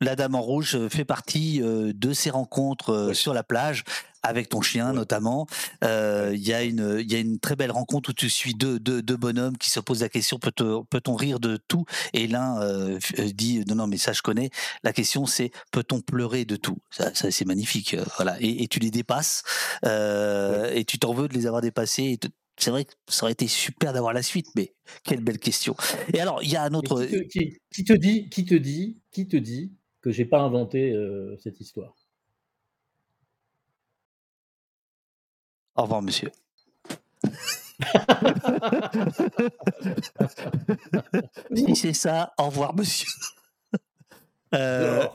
La 0.00 0.16
Dame 0.16 0.34
en 0.34 0.42
rouge 0.42 0.88
fait 0.88 1.04
partie 1.04 1.60
de 1.60 2.12
ces 2.12 2.30
rencontres 2.30 3.12
sur 3.14 3.32
la 3.32 3.42
plage 3.42 3.84
avec 4.22 4.48
ton 4.48 4.60
chien 4.60 4.92
notamment. 4.92 5.46
Euh, 5.84 6.32
il 6.34 6.46
y, 6.46 6.52
a 6.52 6.62
une, 6.62 7.02
y 7.06 7.14
a 7.14 7.18
une 7.18 7.38
très 7.38 7.56
belle 7.56 7.70
rencontre 7.70 8.10
où 8.10 8.12
tu 8.12 8.28
suis 8.28 8.54
deux, 8.54 8.78
deux, 8.78 9.02
deux 9.02 9.16
bonhommes 9.16 9.56
qui 9.56 9.70
se 9.70 9.80
posent 9.80 10.02
la 10.02 10.08
question 10.08 10.38
peut-on 10.38 10.84
peut 10.84 11.00
rire 11.12 11.40
de 11.40 11.58
tout? 11.68 11.84
Et 12.12 12.26
l'un 12.26 12.60
euh, 12.60 12.98
euh, 13.18 13.30
dit 13.32 13.64
non, 13.66 13.76
non, 13.76 13.86
mais 13.86 13.96
ça 13.98 14.12
je 14.12 14.22
connais. 14.22 14.50
La 14.82 14.92
question 14.92 15.26
c'est 15.26 15.50
peut-on 15.72 16.00
pleurer 16.00 16.44
de 16.44 16.56
tout? 16.56 16.78
Ça, 16.90 17.14
ça 17.14 17.30
c'est 17.30 17.44
magnifique. 17.44 17.96
voilà. 18.16 18.36
Et, 18.40 18.62
et, 18.62 18.68
tu 18.68 18.80
les 18.80 18.90
dépasses 18.90 19.42
et 19.84 20.84
tu 20.86 20.98
t'en 20.98 21.14
veux 21.14 21.28
de 21.28 21.34
les 21.34 21.46
avoir 21.46 21.62
dépassés. 21.62 22.18
C'est 22.58 22.70
vrai 22.70 22.84
que 22.84 22.92
ça 23.08 23.24
aurait 23.24 23.32
été 23.32 23.46
super 23.46 23.92
d'avoir 23.92 24.12
la 24.12 24.22
suite, 24.22 24.48
mais 24.54 24.74
quelle 25.04 25.20
belle 25.20 25.38
question. 25.38 25.74
Et 26.12 26.20
alors, 26.20 26.42
il 26.42 26.50
y 26.50 26.56
a 26.56 26.62
un 26.62 26.74
autre. 26.74 27.04
Qui 27.04 27.10
te, 27.10 27.38
qui, 27.70 27.84
te, 27.84 27.92
dit, 27.92 28.28
qui 28.28 28.44
te 28.44 28.54
dit, 28.54 28.98
qui 29.10 29.28
te 29.28 29.36
dit 29.36 29.72
que 30.00 30.10
j'ai 30.10 30.24
pas 30.24 30.40
inventé 30.40 30.94
cette 31.38 31.60
histoire? 31.60 31.94
Au 35.76 35.82
revoir, 35.82 36.02
monsieur. 36.02 36.30
si 41.54 41.76
c'est 41.76 41.92
ça, 41.92 42.32
au 42.38 42.46
revoir, 42.46 42.74
monsieur. 42.74 43.06
Euh, 44.54 45.06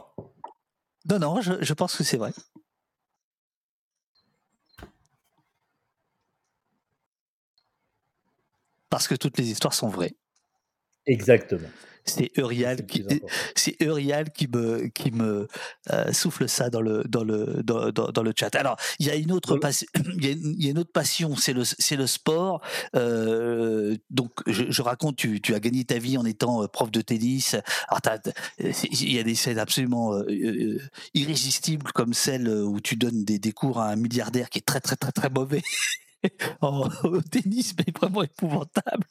non, 1.09 1.19
non, 1.19 1.41
je, 1.41 1.53
je 1.61 1.73
pense 1.73 1.97
que 1.97 2.03
c'est 2.03 2.17
vrai. 2.17 2.31
Parce 8.93 9.07
que 9.07 9.15
toutes 9.15 9.39
les 9.39 9.49
histoires 9.49 9.73
sont 9.73 9.87
vraies. 9.87 10.13
Exactement. 11.07 11.67
C'est 12.05 12.29
Urial 12.37 12.85
qui, 12.85 13.03
c'est 13.55 13.75
Urial 13.81 14.29
qui 14.31 14.47
me, 14.47 14.85
qui 14.89 15.09
me 15.09 15.47
euh, 15.91 16.13
souffle 16.13 16.47
ça 16.47 16.69
dans 16.69 16.81
le, 16.81 17.03
dans 17.09 17.23
le, 17.23 17.63
dans, 17.63 17.89
dans, 17.89 18.21
le 18.21 18.33
chat. 18.37 18.53
Alors, 18.55 18.77
il 18.99 19.07
y 19.07 19.09
a 19.09 19.15
une 19.15 19.31
autre, 19.31 19.57
passion, 19.57 19.87
il, 19.95 20.63
y 20.63 20.67
a 20.67 20.69
une, 20.69 20.77
autre 20.77 20.91
passion, 20.91 21.35
c'est 21.35 21.53
le, 21.53 21.63
c'est 21.63 21.95
le 21.95 22.05
sport. 22.05 22.61
Euh, 22.95 23.97
donc, 24.11 24.31
je, 24.45 24.65
je, 24.69 24.81
raconte, 24.83 25.15
tu, 25.15 25.41
tu 25.41 25.55
as 25.55 25.59
gagné 25.59 25.85
ta 25.85 25.97
vie 25.97 26.19
en 26.19 26.25
étant 26.25 26.61
euh, 26.61 26.67
prof 26.67 26.91
de 26.91 27.01
tennis. 27.01 27.55
Alors, 27.87 28.21
il 28.59 29.11
y 29.11 29.17
a 29.17 29.23
des 29.23 29.33
scènes 29.33 29.57
absolument 29.57 30.21
irrésistibles 31.15 31.91
comme 31.93 32.13
celle 32.13 32.47
où 32.47 32.79
tu 32.79 32.95
donnes 32.95 33.25
des, 33.25 33.39
des 33.39 33.53
cours 33.53 33.79
à 33.79 33.87
un 33.87 33.95
milliardaire 33.95 34.51
qui 34.51 34.59
est 34.59 34.67
très, 34.67 34.81
très, 34.81 34.97
très, 34.97 35.11
très 35.11 35.31
mauvais. 35.31 35.63
au 36.61 37.21
tennis, 37.21 37.73
mais 37.77 37.91
vraiment 37.99 38.23
épouvantable, 38.23 39.05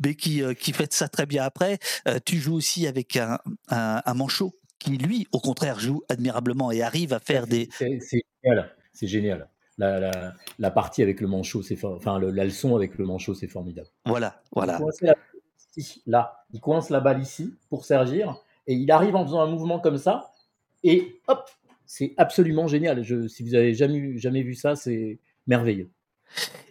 mais 0.00 0.14
qui, 0.14 0.42
euh, 0.42 0.54
qui 0.54 0.72
fait 0.72 0.92
ça 0.92 1.08
très 1.08 1.26
bien 1.26 1.44
après. 1.44 1.78
Euh, 2.08 2.18
tu 2.24 2.36
joues 2.38 2.54
aussi 2.54 2.86
avec 2.86 3.16
un, 3.16 3.38
un, 3.68 4.14
manchot 4.14 4.54
qui 4.78 4.98
lui, 4.98 5.26
au 5.32 5.40
contraire, 5.40 5.78
joue 5.78 6.02
admirablement 6.08 6.70
et 6.70 6.82
arrive 6.82 7.12
à 7.12 7.18
faire 7.18 7.46
des. 7.46 7.68
C'est 7.78 7.98
génial, 8.42 8.74
c'est 8.92 9.06
génial. 9.06 9.48
La, 9.78 10.70
partie 10.70 11.02
avec 11.02 11.20
le 11.20 11.26
manchot, 11.26 11.62
c'est 11.62 11.82
enfin 11.84 12.18
la 12.18 12.44
leçon 12.44 12.76
avec 12.76 12.96
le 12.96 13.04
manchot, 13.04 13.34
c'est 13.34 13.46
formidable. 13.46 13.88
Voilà, 14.04 14.42
voilà. 14.52 14.80
là, 16.06 16.44
il 16.52 16.60
coince 16.60 16.90
la 16.90 17.00
balle 17.00 17.20
ici 17.20 17.54
pour 17.68 17.84
Sergir 17.84 18.42
et 18.66 18.74
il 18.74 18.90
arrive 18.90 19.14
en 19.16 19.24
faisant 19.24 19.40
un 19.40 19.46
mouvement 19.46 19.78
comme 19.78 19.98
ça 19.98 20.32
et 20.82 21.20
hop, 21.28 21.50
c'est 21.84 22.14
absolument 22.16 22.66
génial. 22.66 23.02
Je, 23.02 23.28
si 23.28 23.42
vous 23.42 23.54
avez 23.54 23.74
jamais, 23.74 24.16
jamais 24.18 24.42
vu 24.42 24.54
ça, 24.54 24.76
c'est 24.76 25.18
merveilleux. 25.46 25.90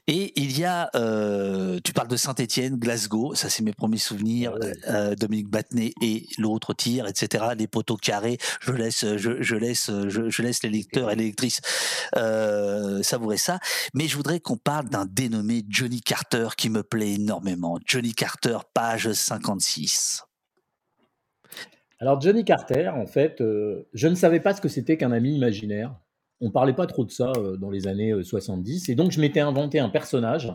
Et 0.07 0.39
il 0.39 0.57
y 0.57 0.65
a, 0.65 0.91
euh, 0.95 1.79
tu 1.83 1.91
parles 1.91 2.07
de 2.07 2.15
Saint-Étienne, 2.15 2.75
Glasgow, 2.75 3.33
ça 3.33 3.49
c'est 3.49 3.63
mes 3.63 3.73
premiers 3.73 3.97
souvenirs. 3.97 4.55
Euh, 4.87 5.15
Dominique 5.15 5.49
Battenet 5.49 5.93
et 6.01 6.27
l'autre 6.37 6.75
tir, 6.75 7.07
etc. 7.07 7.43
Les 7.57 7.65
poteaux 7.67 7.97
carrés. 7.97 8.37
Je 8.61 8.71
laisse, 8.71 9.03
je, 9.17 9.55
laisse, 9.55 9.89
je, 9.89 10.41
laisse 10.43 10.61
les 10.61 10.69
lecteurs 10.69 11.09
et 11.09 11.15
les 11.15 11.25
lectrices 11.25 11.61
euh, 12.17 13.01
savourer 13.01 13.37
ça. 13.37 13.59
Mais 13.95 14.07
je 14.07 14.15
voudrais 14.15 14.39
qu'on 14.39 14.57
parle 14.57 14.89
d'un 14.89 15.05
dénommé 15.05 15.63
Johnny 15.69 16.01
Carter 16.01 16.49
qui 16.55 16.69
me 16.69 16.83
plaît 16.83 17.13
énormément. 17.13 17.79
Johnny 17.85 18.13
Carter, 18.13 18.59
page 18.75 19.11
56. 19.11 20.21
Alors 21.99 22.21
Johnny 22.21 22.45
Carter, 22.45 22.89
en 22.89 23.07
fait, 23.07 23.41
je 23.93 24.07
ne 24.07 24.15
savais 24.15 24.39
pas 24.39 24.53
ce 24.53 24.61
que 24.61 24.69
c'était 24.69 24.97
qu'un 24.97 25.11
ami 25.11 25.33
imaginaire 25.33 25.95
on 26.41 26.51
parlait 26.51 26.73
pas 26.73 26.87
trop 26.87 27.05
de 27.05 27.11
ça 27.11 27.31
euh, 27.37 27.57
dans 27.57 27.69
les 27.69 27.87
années 27.87 28.13
70. 28.23 28.89
Euh, 28.89 28.91
et 28.91 28.95
donc, 28.95 29.11
je 29.11 29.21
m'étais 29.21 29.39
inventé 29.39 29.79
un 29.79 29.89
personnage. 29.89 30.51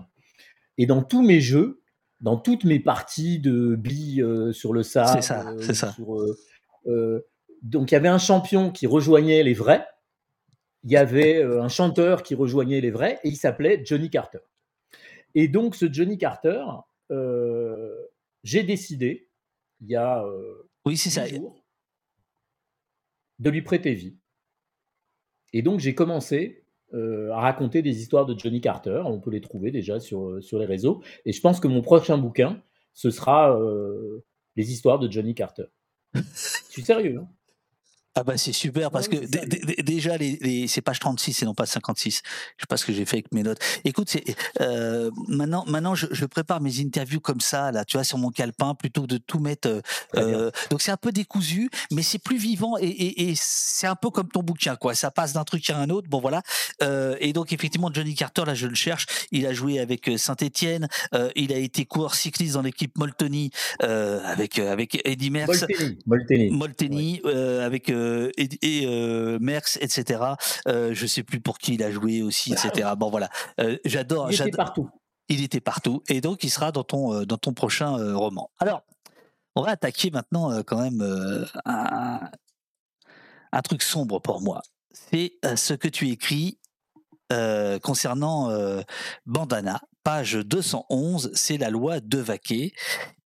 Et 0.79 0.87
dans 0.87 1.03
tous 1.03 1.23
mes 1.23 1.41
jeux, 1.41 1.83
dans 2.21 2.37
toutes 2.37 2.65
mes 2.65 2.81
parties 2.81 3.39
de 3.39 3.75
billes 3.77 4.23
euh, 4.23 4.53
sur 4.53 4.73
le 4.73 4.83
sable, 4.83 5.23
c'est 5.23 5.23
ça, 5.23 5.55
c'est 5.61 5.75
ça. 5.75 5.97
donc, 7.63 7.91
il 7.91 7.95
y 7.95 7.97
avait 7.97 8.09
un 8.09 8.19
champion 8.19 8.71
qui 8.71 8.87
rejoignait 8.87 9.43
les 9.43 9.55
vrais. 9.55 9.87
Il 10.85 10.91
y 10.91 10.97
avait 10.97 11.43
un 11.43 11.69
chanteur 11.69 12.23
qui 12.23 12.35
rejoignait 12.35 12.81
les 12.81 12.91
vrais 12.91 13.21
et 13.23 13.29
il 13.29 13.37
s'appelait 13.37 13.83
Johnny 13.85 14.09
Carter. 14.09 14.39
Et 15.35 15.47
donc, 15.47 15.77
ce 15.77 15.93
Johnny 15.93 16.17
Carter, 16.17 16.65
j'ai 18.43 18.63
décidé, 18.63 19.29
il 19.83 19.91
y 19.91 19.97
a 19.97 20.25
oui, 20.87 20.97
c'est 20.97 21.11
ça. 21.11 21.25
de 23.39 23.51
lui 23.51 23.61
prêter 23.61 23.93
vie. 23.93 24.17
Et 25.53 25.63
donc, 25.63 25.81
j'ai 25.81 25.95
commencé 25.95 26.65
euh, 26.93 27.31
à 27.33 27.41
raconter 27.41 27.83
des 27.83 28.01
histoires 28.01 28.27
de 28.27 28.39
Johnny 28.39 28.61
Carter. 28.61 29.03
On 29.05 29.21
peut 29.21 29.31
les 29.31 29.41
trouver 29.41 29.71
déjà 29.71 30.01
sur, 30.01 30.29
euh, 30.29 30.41
sur 30.41 30.59
les 30.59 30.67
réseaux. 30.67 31.03
Et 31.25 31.33
je 31.33 31.41
pense 31.41 31.61
que 31.61 31.69
mon 31.69 31.83
prochain 31.83 32.19
bouquin, 32.19 32.61
ce 32.95 33.11
sera 33.11 33.57
euh, 33.57 34.25
les 34.57 34.73
histoires 34.73 34.99
de 34.99 35.11
Johnny 35.11 35.35
Carter. 35.35 35.67
je 36.15 36.21
suis 36.69 36.83
sérieux. 36.83 37.19
Hein 37.21 37.29
ah 38.17 38.25
bah 38.25 38.37
c'est 38.37 38.53
super 38.53 38.91
parce 38.91 39.07
que 39.07 39.17
déjà 39.83 40.17
les, 40.17 40.67
c'est 40.67 40.81
page 40.81 40.99
36 40.99 41.43
et 41.43 41.47
non 41.47 41.55
pas 41.55 41.65
56. 41.65 42.23
Je 42.57 42.63
sais 42.63 42.67
pas 42.69 42.77
ce 42.77 42.85
que 42.85 42.93
j'ai 42.93 43.05
fait 43.05 43.19
avec 43.19 43.33
mes 43.33 43.45
notes. 43.45 43.61
Écoute, 43.85 44.09
c'est 44.11 44.25
euh, 44.61 45.13
maintenant 45.29 45.65
maintenant 45.69 45.95
je, 45.95 46.09
je, 46.11 46.25
prépare 46.25 46.61
mes 46.61 46.81
interviews 46.81 47.21
comme 47.21 47.41
ça 47.41 47.71
là, 47.71 47.85
tu 47.85 47.97
vois 47.97 48.03
sur 48.03 48.19
mon 48.19 48.31
calepin 48.31 48.75
plutôt 48.75 49.03
que 49.03 49.07
de 49.07 49.19
tout 49.19 49.39
mettre. 49.39 49.69
Euh, 49.69 49.81
euh 50.17 50.51
donc 50.71 50.83
c'est 50.83 50.91
un 50.91 50.97
peu 50.97 51.13
décousu, 51.13 51.71
mais 51.93 52.03
c'est 52.03 52.19
plus 52.19 52.37
vivant 52.37 52.77
et, 52.79 52.89
et, 52.89 53.31
et 53.31 53.35
c'est 53.37 53.87
un 53.87 53.95
peu 53.95 54.11
comme 54.11 54.29
ton 54.29 54.43
bouquin 54.43 54.75
quoi. 54.75 54.97
Ça 54.97 55.13
passe 55.13 55.33
d'un 55.33 55.45
truc 55.45 55.71
à 55.71 55.79
un 55.79 55.89
autre. 55.89 56.09
Bon 56.09 56.21
voilà. 56.21 56.43
Euh, 56.83 57.15
et 57.21 57.33
donc 57.33 57.53
effectivement 57.53 57.91
Johnny 57.93 58.17
Carter 58.17 58.43
là 58.45 58.55
je 58.55 58.67
le 58.67 58.75
cherche. 58.75 59.07
Il 59.31 59.47
a 59.47 59.53
joué 59.53 59.79
avec 59.79 60.11
Saint-Étienne. 60.17 60.89
Il 61.37 61.53
a 61.53 61.59
été 61.59 61.85
coureur 61.85 62.17
cycliste 62.17 62.55
dans 62.55 62.63
l'équipe 62.63 62.99
Molteni 62.99 63.53
avec 63.79 64.59
avec 64.59 65.01
Eddie 65.05 65.31
Merckx. 65.31 65.65
Molteni. 66.07 66.51
Molteni, 66.51 67.23
avec 67.25 67.93
euh, 68.01 68.31
et, 68.37 68.49
et 68.63 68.87
euh, 68.87 69.39
Merckx, 69.41 69.79
etc. 69.81 70.23
Euh, 70.69 70.91
je 70.95 71.07
sais 71.07 71.23
plus 71.23 71.41
pour 71.41 71.59
qui 71.59 71.75
il 71.75 71.83
a 71.83 71.91
joué 71.91 72.23
aussi, 72.23 72.53
etc. 72.53 72.91
Bon 72.97 73.11
voilà, 73.11 73.29
j'adore. 73.85 74.31
Il 74.33 74.41
était 74.41 74.51
partout. 74.51 74.91
Il 75.29 75.45
était 75.45 75.61
partout, 75.61 76.03
et 76.09 76.21
donc 76.21 76.43
il 76.43 76.51
sera 76.51 76.73
dans 76.73 76.83
ton 76.83 77.23
dans 77.23 77.39
ton 77.39 77.53
prochain 77.53 77.91
roman. 78.15 78.51
Alors, 78.59 78.83
on 79.55 79.63
va 79.63 79.71
attaquer 79.71 80.11
maintenant 80.11 80.63
quand 80.65 80.81
même 80.81 81.01
un, 81.65 82.21
un, 83.53 83.63
truc 83.63 83.83
sombre 83.83 84.19
pour 84.19 84.41
moi. 84.41 84.61
C'est 84.91 85.35
ce 85.55 85.75
que 85.75 85.87
tu 85.87 86.09
écris 86.09 86.59
concernant 87.81 88.51
Bandana 89.25 89.81
page 90.03 90.35
211, 90.35 91.31
c'est 91.35 91.59
la 91.59 91.71
loi 91.71 92.01
de 92.01 92.19
Vaquet. 92.19 92.73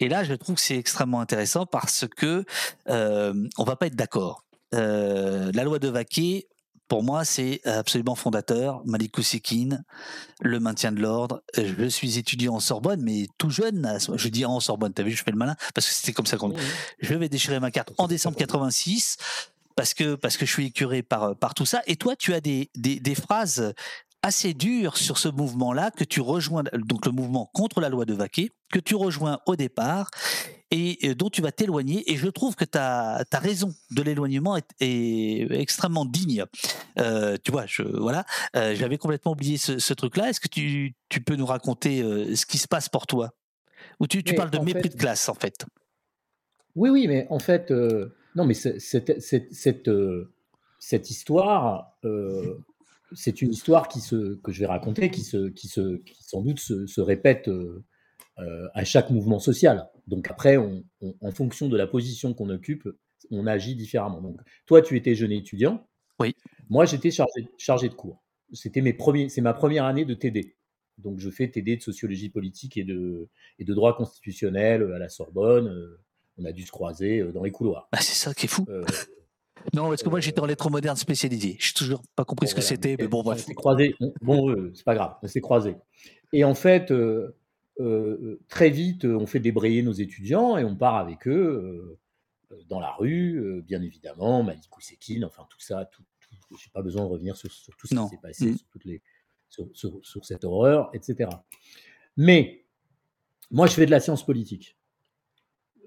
Et 0.01 0.09
là, 0.09 0.25
je 0.25 0.35
trouve 0.35 0.57
que 0.57 0.61
c'est 0.61 0.77
extrêmement 0.77 1.21
intéressant 1.21 1.67
parce 1.67 2.07
que 2.17 2.45
euh, 2.89 3.49
on 3.59 3.65
va 3.65 3.77
pas 3.77 3.87
être 3.87 3.97
d'accord. 3.97 4.45
Euh, 4.75 5.51
la 5.55 5.65
loi 5.65 5.79
de 5.79 5.89
Vaquet, 5.89 6.49
pour 6.89 7.03
moi, 7.03 7.25
c'est 7.25 7.67
absolument 7.67 8.15
fondateur. 8.15 8.83
Malik 8.85 9.17
Ousekine, 9.17 9.85
le 10.41 10.61
maintien 10.61 10.93
de 10.93 11.01
l'ordre. 11.01 11.43
Je 11.57 11.87
suis 11.87 12.19
étudiant 12.19 12.55
en 12.55 12.61
Sorbonne, 12.61 13.01
mais 13.03 13.27
tout 13.39 13.51
jeune. 13.51 13.99
Je 14.15 14.29
dis 14.29 14.45
en 14.45 14.61
Sorbonne, 14.61 14.93
t'as 14.93 15.03
vu, 15.03 15.13
je 15.13 15.25
fais 15.25 15.31
le 15.31 15.39
malin 15.39 15.57
parce 15.75 15.87
que 15.87 15.93
c'était 15.95 16.13
comme 16.13 16.27
ça 16.27 16.37
qu'on. 16.37 16.53
Je 17.01 17.15
vais 17.15 17.29
déchirer 17.29 17.59
ma 17.59 17.71
carte 17.71 17.93
en 17.97 18.07
décembre 18.07 18.37
86 18.37 19.17
parce 19.77 19.95
que 19.95 20.15
parce 20.15 20.37
que 20.37 20.47
je 20.47 20.53
suis 20.53 20.67
écuré 20.67 21.03
par 21.03 21.35
par 21.37 21.55
tout 21.55 21.67
ça. 21.67 21.83
Et 21.87 21.97
toi, 21.97 22.17
tu 22.17 22.35
as 22.35 22.41
des 22.41 22.71
des, 22.75 23.01
des 23.01 23.15
phrases 23.15 23.73
assez 24.25 24.55
dures 24.55 24.97
sur 24.97 25.19
ce 25.19 25.29
mouvement-là 25.29 25.91
que 25.91 26.03
tu 26.03 26.23
rejoins, 26.23 26.63
donc 26.73 27.05
le 27.05 27.13
mouvement 27.13 27.51
contre 27.53 27.83
la 27.83 27.91
loi 27.91 28.07
de 28.07 28.15
Vaquet, 28.15 28.49
que 28.73 28.79
tu 28.79 28.95
rejoins 28.95 29.41
au 29.45 29.55
départ 29.55 30.11
et 30.71 30.99
euh, 31.05 31.15
dont 31.15 31.29
tu 31.29 31.43
vas 31.43 31.53
t'éloigner. 31.53 32.11
Et 32.11 32.17
je 32.17 32.29
trouve 32.29 32.57
que 32.57 32.65
ta, 32.65 33.23
raison 33.35 33.75
de 33.91 34.03
l'éloignement 34.03 34.57
est, 34.57 35.47
extrêmement 35.51 36.07
digne. 36.07 36.47
Euh, 36.99 37.37
tu 37.45 37.53
vois, 37.53 37.67
je, 37.67 37.83
voilà, 37.83 38.25
euh, 38.57 38.75
j'avais 38.75 38.97
complètement 38.97 39.33
oublié 39.33 39.59
ce, 39.59 39.93
truc-là. 39.93 40.31
Est-ce 40.31 40.41
que 40.41 40.49
tu, 40.49 40.95
tu, 41.11 41.21
peux 41.21 41.37
nous 41.37 41.47
raconter 41.47 42.03
ce 42.35 42.47
qui 42.47 42.57
se 42.57 42.67
passe 42.67 42.89
pour 42.89 43.07
toi? 43.07 43.29
Ou 44.01 44.07
tu, 44.07 44.25
tu 44.25 44.35
parles 44.35 44.51
de 44.51 44.59
mépris 44.59 44.89
de 44.89 44.97
classe, 44.97 45.29
en 45.29 45.35
fait? 45.35 45.67
Oui, 46.75 46.89
oui, 46.89 47.07
mais 47.09 47.27
en 47.29 47.39
fait, 47.39 47.71
non, 48.35 48.47
mais 48.47 48.55
cette, 48.55 49.21
cette, 49.21 49.91
cette 50.79 51.11
histoire, 51.11 51.99
c'est 53.15 53.43
une 53.43 53.51
histoire 53.51 53.89
qui 53.89 54.01
se, 54.01 54.35
que 54.37 54.53
je 54.53 54.61
vais 54.61 54.67
raconter, 54.67 55.11
qui, 55.11 55.23
se, 55.23 55.49
qui, 55.49 55.69
se, 55.69 55.97
qui 55.97 56.23
sans 56.25 56.43
doute 56.43 56.61
se, 56.61 56.87
se 56.87 57.01
répète 57.01 57.49
euh, 57.49 58.69
à 58.75 58.85
chaque 58.85 59.11
mouvement 59.11 59.39
social. 59.39 59.89
Donc 60.07 60.31
après, 60.31 60.57
on, 60.57 60.85
en 61.21 61.31
fonction 61.31 61.69
de 61.69 61.77
la 61.77 61.87
position 61.87 62.35
qu'on 62.35 62.51
occupe, 62.51 62.89
on 63.31 63.47
agit 63.47 63.77
différemment. 63.77 64.21
Donc 64.21 64.41
toi, 64.67 64.83
tu 64.83 64.97
étais 64.97 65.15
jeune 65.15 65.33
étudiant. 65.33 65.87
Oui. 66.19 66.35
Moi, 66.69 66.85
j'étais 66.85 67.11
chargé, 67.11 67.49
chargé 67.59 67.89
de 67.89 67.95
cours. 67.95 68.25
C'était 68.53 68.81
mes 68.81 68.93
premiers, 68.93 69.29
c'est 69.29 69.41
ma 69.41 69.55
première 69.55 69.85
année 69.85 70.05
de 70.05 70.15
TD. 70.15 70.57
Donc 70.99 71.19
je 71.19 71.31
fais 71.31 71.49
TD 71.49 71.77
de 71.77 71.83
sociologie 71.83 72.29
politique 72.29 72.77
et 72.77 72.85
de, 72.85 73.29
et 73.59 73.65
de 73.65 73.75
droit 73.75 73.97
constitutionnel 73.97 74.93
à 74.93 74.99
la 74.99 75.09
Sorbonne. 75.09 75.69
Euh, 75.69 76.01
on 76.37 76.45
a 76.45 76.53
dû 76.53 76.63
se 76.63 76.73
croiser 76.73 77.21
euh, 77.21 77.33
dans 77.33 77.45
les 77.45 77.53
couloirs. 77.53 77.89
Bah, 77.93 77.99
c'est 78.01 78.15
ça 78.15 78.35
qui 78.35 78.47
est 78.47 78.49
fou. 78.49 78.67
Non, 79.73 79.89
parce 79.89 80.03
que 80.03 80.09
moi 80.09 80.21
j'étais 80.21 80.41
en 80.41 80.47
lettres 80.47 80.71
modernes 80.71 80.97
spécialisées. 80.97 81.57
Je 81.59 81.71
n'ai 81.71 81.75
toujours 81.75 82.03
pas 82.15 82.25
compris 82.25 82.49
ce 82.49 82.55
que 82.55 82.61
c'était, 82.61 82.97
mais 82.99 83.09
bon 83.09 83.23
bref. 83.23 83.43
On 83.45 83.47
s'est 83.47 83.55
croisés. 83.55 83.95
Bon, 84.21 84.55
c'est 84.75 84.85
pas 84.85 84.95
grave, 84.95 85.17
on 85.23 85.29
s'est 85.29 85.41
croisés. 85.41 85.77
Et 86.33 86.45
en 86.45 86.55
fait, 86.55 86.91
euh, 86.91 88.41
très 88.49 88.71
vite, 88.71 89.05
on 89.05 89.27
fait 89.27 89.41
débrayer 89.41 89.83
nos 89.83 89.93
étudiants 89.93 90.57
et 90.59 90.65
on 90.65 90.77
part 90.77 90.97
avec 90.97 91.27
eux 91.27 91.99
euh, 92.53 92.57
dans 92.69 92.81
la 92.81 92.93
rue, 92.93 93.63
bien 93.67 93.83
évidemment, 93.83 94.43
Malik 94.43 94.77
Ousekine, 94.77 95.25
enfin 95.25 95.47
tout 95.49 95.61
ça, 95.61 95.87
tout, 95.87 96.03
tout, 96.21 96.57
j'ai 96.63 96.71
pas 96.71 96.83
besoin 96.83 97.03
de 97.05 97.09
revenir 97.09 97.37
sur, 97.37 97.51
tout 97.51 97.87
ce 97.87 97.95
qui 97.95 98.09
s'est 98.09 98.21
passé, 98.23 98.47
mmh. 98.47 98.57
sur, 98.57 98.69
toutes 98.69 98.85
les, 98.85 99.03
sur, 99.49 100.01
sur, 100.03 100.25
cette 100.25 100.45
horreur, 100.45 100.91
etc. 100.93 101.31
Mais 102.17 102.65
moi, 103.51 103.67
je 103.67 103.75
fais 103.75 103.87
de 103.87 103.91
la 103.91 104.01
science 104.01 104.25
politique. 104.25 104.77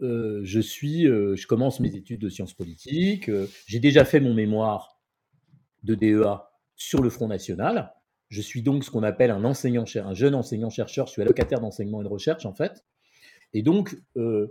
Euh, 0.01 0.41
je 0.43 0.59
suis, 0.59 1.03
je 1.05 1.47
commence 1.47 1.79
mes 1.79 1.95
études 1.95 2.21
de 2.21 2.29
sciences 2.29 2.53
politiques. 2.53 3.31
j'ai 3.65 3.79
déjà 3.79 4.05
fait 4.05 4.19
mon 4.19 4.33
mémoire 4.33 4.99
de 5.83 5.95
DEA 5.95 6.43
sur 6.75 7.01
le 7.01 7.09
Front 7.09 7.27
National. 7.27 7.93
Je 8.29 8.41
suis 8.41 8.61
donc 8.61 8.83
ce 8.83 8.91
qu'on 8.91 9.03
appelle 9.03 9.31
un 9.31 9.43
enseignant, 9.45 9.85
un 9.95 10.13
jeune 10.13 10.35
enseignant-chercheur. 10.35 11.07
Je 11.07 11.13
suis 11.13 11.21
allocataire 11.21 11.59
d'enseignement 11.59 12.01
et 12.01 12.03
de 12.03 12.09
recherche, 12.09 12.45
en 12.45 12.53
fait. 12.53 12.83
Et 13.53 13.61
donc, 13.61 13.97
euh, 14.17 14.47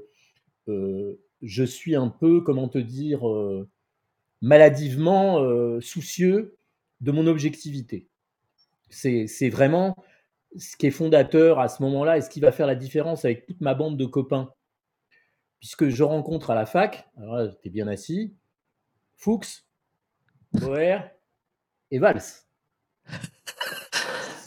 euh, 0.68 1.20
je 1.42 1.64
suis 1.64 1.94
un 1.94 2.08
peu, 2.08 2.40
comment 2.40 2.68
te 2.68 2.78
dire, 2.78 3.28
euh, 3.28 3.68
maladivement 4.40 5.40
soucieux 5.80 6.56
de 7.00 7.10
mon 7.10 7.26
objectivité. 7.26 8.08
C'est 8.90 9.48
vraiment 9.50 9.96
ce 10.56 10.76
qui 10.76 10.86
est 10.86 10.90
fondateur 10.90 11.58
à 11.58 11.68
ce 11.68 11.82
moment-là 11.82 12.16
et 12.18 12.20
ce 12.20 12.30
qui 12.30 12.40
va 12.40 12.52
faire 12.52 12.66
la 12.66 12.74
différence 12.74 13.24
avec 13.24 13.46
toute 13.46 13.60
ma 13.60 13.74
bande 13.74 13.98
de 13.98 14.06
copains. 14.06 14.50
Puisque 15.60 15.88
je 15.88 16.02
rencontre 16.02 16.50
à 16.50 16.54
la 16.54 16.66
fac, 16.66 17.08
alors 17.16 17.36
là, 17.36 17.50
es 17.64 17.70
bien 17.70 17.88
assis, 17.88 18.34
Fuchs, 19.16 19.64
Boer 20.52 20.98
et 21.90 21.98
Valls 21.98 22.20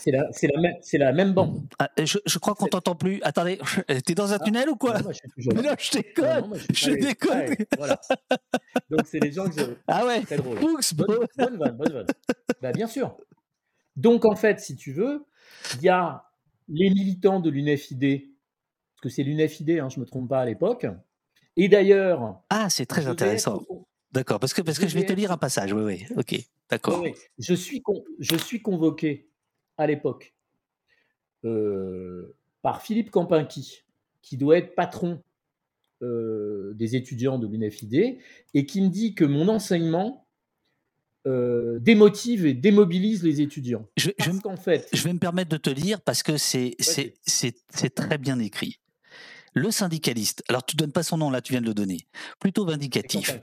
C'est 0.01 0.11
la, 0.11 0.31
c'est 0.31 0.47
la, 0.47 0.61
même, 0.61 0.75
c'est 0.81 0.97
la 0.97 1.11
même 1.11 1.33
bande. 1.33 1.61
Ah, 1.77 1.89
je, 2.01 2.19
je 2.25 2.39
crois 2.39 2.55
qu'on 2.55 2.67
t'entend 2.67 2.95
plus. 2.95 3.19
Attendez, 3.21 3.59
t'es 4.05 4.15
dans 4.15 4.31
un 4.31 4.37
Ah, 4.39 4.45
tunnel 4.45 4.69
ou 4.69 4.77
quoi? 4.77 4.97
Non, 5.01 5.11
je 5.37 5.49
non, 5.49 5.61
déconne. 5.61 6.49
non, 6.51 6.55
je 6.71 6.91
déconne. 6.91 7.55
voilà. 7.77 7.99
Donc, 8.89 9.01
c'est 9.05 9.19
les 9.19 9.33
gens 9.33 9.49
que 9.49 9.59
je. 9.59 9.65
Ah 9.87 10.05
ouais. 10.05 10.21
Très 10.21 10.37
drôle. 10.37 10.57
Fuchs, 10.57 10.93
Bonne, 10.93 11.07
bon. 11.07 11.25
bonne 11.37 11.57
vanne, 11.57 11.77
bonne 11.77 11.91
vanne. 11.91 12.07
Bah, 12.61 12.71
bien 12.71 12.87
sûr. 12.87 13.17
Donc, 13.97 14.23
en 14.23 14.37
fait, 14.37 14.61
si 14.61 14.77
tu 14.77 14.93
veux, 14.93 15.25
il 15.75 15.81
y 15.81 15.89
a 15.89 16.23
les 16.69 16.89
militants 16.89 17.41
de 17.41 17.49
l'UNFID, 17.49 18.28
parce 19.01 19.15
que 19.15 19.15
c'est 19.15 19.23
l'UNFID, 19.23 19.69
hein, 19.79 19.87
je 19.89 19.95
ne 19.97 20.01
me 20.01 20.05
trompe 20.05 20.27
pas 20.27 20.41
à 20.41 20.45
l'époque. 20.45 20.85
Et 21.55 21.69
d'ailleurs, 21.69 22.41
Ah, 22.49 22.69
c'est 22.69 22.85
très 22.85 23.07
intéressant. 23.07 23.61
être- 23.61 23.85
D'accord, 24.11 24.39
parce 24.39 24.53
que 24.53 24.61
parce 24.61 24.77
je 24.77 24.81
que 24.81 24.87
je 24.89 24.97
vais 24.97 25.05
te 25.05 25.13
lire 25.13 25.31
un 25.31 25.37
passage. 25.37 25.71
Oui, 25.71 25.83
oui. 25.83 26.05
Ok, 26.17 26.35
d'accord. 26.69 26.99
Oui. 27.01 27.13
Je, 27.37 27.53
suis 27.53 27.81
con- 27.81 28.03
je 28.19 28.35
suis 28.35 28.61
convoqué 28.61 29.29
à 29.77 29.85
l'époque 29.87 30.33
euh, 31.45 32.35
par 32.61 32.81
Philippe 32.81 33.11
Campinki, 33.11 33.83
qui 34.21 34.35
doit 34.35 34.57
être 34.57 34.75
patron 34.75 35.21
euh, 36.01 36.73
des 36.73 36.95
étudiants 36.95 37.37
de 37.39 37.47
l'UNFID, 37.47 38.19
et 38.53 38.65
qui 38.65 38.81
me 38.81 38.89
dit 38.89 39.13
que 39.15 39.23
mon 39.25 39.47
enseignement 39.47 40.27
euh, 41.27 41.77
démotive 41.79 42.45
et 42.45 42.53
démobilise 42.53 43.23
les 43.23 43.41
étudiants. 43.41 43.87
Je, 43.95 44.09
je, 44.17 44.25
Parce 44.25 44.39
qu'en 44.39 44.57
fait, 44.57 44.87
je 44.91 45.03
vais 45.03 45.13
me 45.13 45.19
permettre 45.19 45.49
de 45.49 45.57
te 45.57 45.69
lire 45.69 46.01
parce 46.01 46.23
que 46.23 46.37
c'est 46.37 46.75
très 47.95 48.17
bien 48.17 48.39
écrit. 48.39 48.79
Le 49.53 49.71
syndicaliste, 49.71 50.43
alors 50.47 50.65
tu 50.65 50.75
donnes 50.75 50.91
pas 50.91 51.03
son 51.03 51.17
nom 51.17 51.29
là, 51.29 51.41
tu 51.41 51.53
viens 51.53 51.61
de 51.61 51.65
le 51.65 51.73
donner, 51.73 51.99
plutôt 52.39 52.65
vindicatif, 52.65 53.39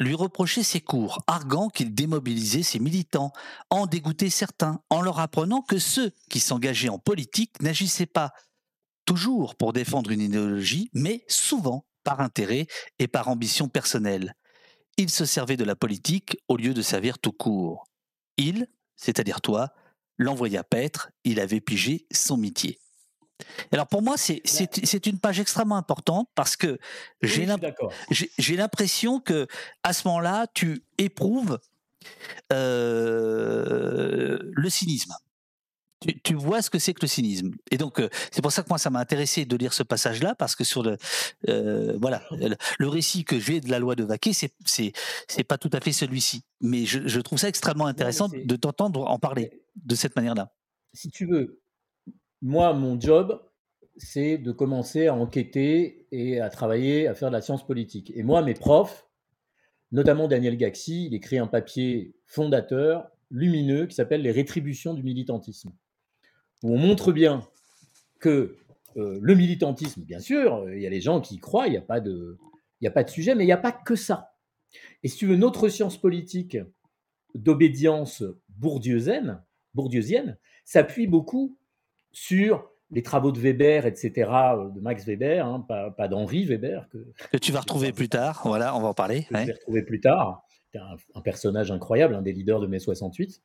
lui 0.00 0.14
reprochait 0.14 0.62
ses 0.62 0.80
cours, 0.80 1.22
arguant 1.26 1.68
qu'il 1.68 1.94
démobilisait 1.94 2.62
ses 2.62 2.78
militants, 2.78 3.32
en 3.70 3.86
dégoûtait 3.86 4.30
certains, 4.30 4.80
en 4.90 5.00
leur 5.00 5.20
apprenant 5.20 5.62
que 5.62 5.78
ceux 5.78 6.12
qui 6.30 6.40
s'engageaient 6.40 6.88
en 6.88 6.98
politique 6.98 7.60
n'agissaient 7.60 8.06
pas 8.06 8.32
toujours 9.04 9.54
pour 9.54 9.72
défendre 9.72 10.10
une 10.10 10.20
idéologie, 10.20 10.90
mais 10.92 11.24
souvent 11.28 11.86
par 12.02 12.20
intérêt 12.20 12.66
et 12.98 13.08
par 13.08 13.28
ambition 13.28 13.68
personnelle. 13.68 14.34
Il 14.96 15.10
se 15.10 15.24
servait 15.24 15.56
de 15.56 15.64
la 15.64 15.76
politique 15.76 16.36
au 16.48 16.56
lieu 16.56 16.74
de 16.74 16.82
servir 16.82 17.18
tout 17.18 17.32
court. 17.32 17.84
Il, 18.36 18.66
c'est-à-dire 18.96 19.40
toi, 19.40 19.70
l'envoya 20.18 20.62
paître, 20.64 21.10
il 21.24 21.40
avait 21.40 21.60
pigé 21.60 22.06
son 22.12 22.36
métier. 22.36 22.78
Alors 23.72 23.86
pour 23.86 24.02
moi, 24.02 24.16
c'est 24.16 25.06
une 25.06 25.18
page 25.18 25.40
extrêmement 25.40 25.76
importante 25.76 26.28
parce 26.34 26.56
que 26.56 26.78
j'ai 27.22 27.46
l'impression 28.56 29.20
que 29.20 29.46
à 29.82 29.92
ce 29.92 30.08
moment-là, 30.08 30.46
tu 30.54 30.82
éprouves 30.98 31.58
euh, 32.52 34.38
le 34.42 34.70
cynisme. 34.70 35.14
Tu, 36.00 36.20
tu 36.20 36.34
vois 36.34 36.60
ce 36.60 36.68
que 36.68 36.78
c'est 36.78 36.92
que 36.92 37.00
le 37.02 37.06
cynisme. 37.06 37.52
Et 37.70 37.78
donc, 37.78 37.98
euh, 37.98 38.10
c'est 38.30 38.42
pour 38.42 38.52
ça 38.52 38.62
que 38.62 38.68
moi, 38.68 38.76
ça 38.76 38.90
m'a 38.90 39.00
intéressé 39.00 39.46
de 39.46 39.56
lire 39.56 39.72
ce 39.72 39.82
passage-là, 39.82 40.34
parce 40.34 40.54
que 40.54 40.62
sur 40.62 40.82
le, 40.82 40.98
euh, 41.48 41.96
voilà, 41.98 42.22
le, 42.32 42.56
le 42.78 42.88
récit 42.88 43.24
que 43.24 43.38
j'ai 43.40 43.60
de 43.60 43.70
la 43.70 43.78
loi 43.78 43.94
de 43.94 44.04
Vaquet, 44.04 44.32
c'est 44.34 44.52
c'est 44.66 45.44
pas 45.44 45.56
tout 45.56 45.70
à 45.72 45.80
fait 45.80 45.92
celui-ci. 45.92 46.42
Mais 46.60 46.84
je, 46.84 47.08
je 47.08 47.20
trouve 47.20 47.38
ça 47.38 47.48
extrêmement 47.48 47.86
intéressant 47.86 48.28
de 48.28 48.56
t'entendre 48.56 49.08
en 49.08 49.18
parler 49.18 49.62
de 49.76 49.94
cette 49.94 50.14
manière-là. 50.14 50.52
si 50.92 51.10
tu 51.10 51.26
veux, 51.26 51.62
moi, 52.44 52.74
mon 52.74 53.00
job, 53.00 53.40
c'est 53.96 54.36
de 54.36 54.52
commencer 54.52 55.06
à 55.06 55.14
enquêter 55.14 56.06
et 56.12 56.40
à 56.40 56.50
travailler, 56.50 57.08
à 57.08 57.14
faire 57.14 57.30
de 57.30 57.32
la 57.32 57.40
science 57.40 57.66
politique. 57.66 58.12
Et 58.14 58.22
moi, 58.22 58.42
mes 58.42 58.52
profs, 58.52 59.08
notamment 59.92 60.28
Daniel 60.28 60.58
Gaxi, 60.58 61.06
il 61.06 61.14
écrit 61.14 61.38
un 61.38 61.46
papier 61.46 62.14
fondateur, 62.26 63.10
lumineux, 63.30 63.86
qui 63.86 63.94
s'appelle 63.94 64.20
Les 64.20 64.30
rétributions 64.30 64.92
du 64.92 65.02
militantisme, 65.02 65.72
où 66.62 66.74
on 66.74 66.78
montre 66.78 67.12
bien 67.12 67.40
que 68.20 68.58
euh, 68.98 69.18
le 69.22 69.34
militantisme, 69.34 70.02
bien 70.02 70.20
sûr, 70.20 70.70
il 70.70 70.82
y 70.82 70.86
a 70.86 70.90
les 70.90 71.00
gens 71.00 71.22
qui 71.22 71.36
y 71.36 71.38
croient, 71.38 71.66
il 71.66 71.70
n'y 71.70 71.78
a, 71.78 71.82
pas 71.82 72.00
de- 72.00 72.36
il 72.82 72.84
y 72.84 72.88
a 72.88 72.90
pas 72.90 73.04
de 73.04 73.10
sujet, 73.10 73.34
mais 73.34 73.44
il 73.44 73.46
n'y 73.46 73.52
a 73.52 73.56
pas 73.56 73.72
que 73.72 73.96
ça. 73.96 74.34
Et 75.02 75.08
si 75.08 75.16
tu 75.16 75.26
veux, 75.26 75.36
notre 75.36 75.70
science 75.70 75.96
politique 75.96 76.58
d'obédience 77.34 78.22
bourdieusienne, 78.50 79.42
bourdieusienne 79.72 80.36
s'appuie 80.66 81.06
beaucoup 81.06 81.56
sur 82.14 82.70
les 82.90 83.02
travaux 83.02 83.32
de 83.32 83.40
Weber, 83.40 83.86
etc., 83.86 84.12
de 84.74 84.80
Max 84.80 85.04
Weber, 85.04 85.44
hein, 85.44 85.64
pas, 85.66 85.90
pas 85.90 86.08
d'Henri 86.08 86.44
Weber, 86.44 86.88
que, 86.90 86.98
Que 87.32 87.36
tu 87.38 87.52
vas 87.52 87.60
retrouver 87.60 87.92
plus 87.92 88.08
tard. 88.08 88.42
Voilà, 88.44 88.74
on 88.76 88.80
va 88.80 88.88
en 88.88 88.94
parler. 88.94 89.22
que 89.22 89.28
je 89.30 89.34
ouais. 89.34 89.46
vais 89.46 89.52
retrouver 89.52 89.82
plus 89.82 90.00
tard. 90.00 90.42
C'est 90.72 90.78
un, 90.78 90.96
un 91.14 91.20
personnage 91.20 91.70
incroyable, 91.70 92.14
un 92.14 92.22
des 92.22 92.32
leaders 92.32 92.60
de 92.60 92.66
mai 92.66 92.78
68. 92.78 93.42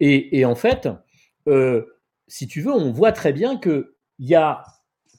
Et, 0.00 0.38
et 0.38 0.44
en 0.44 0.54
fait, 0.54 0.88
euh, 1.46 1.84
si 2.26 2.46
tu 2.46 2.60
veux, 2.60 2.72
on 2.72 2.92
voit 2.92 3.12
très 3.12 3.32
bien 3.32 3.56
que 3.56 3.96
il 4.18 4.28
y 4.28 4.34
a, 4.34 4.62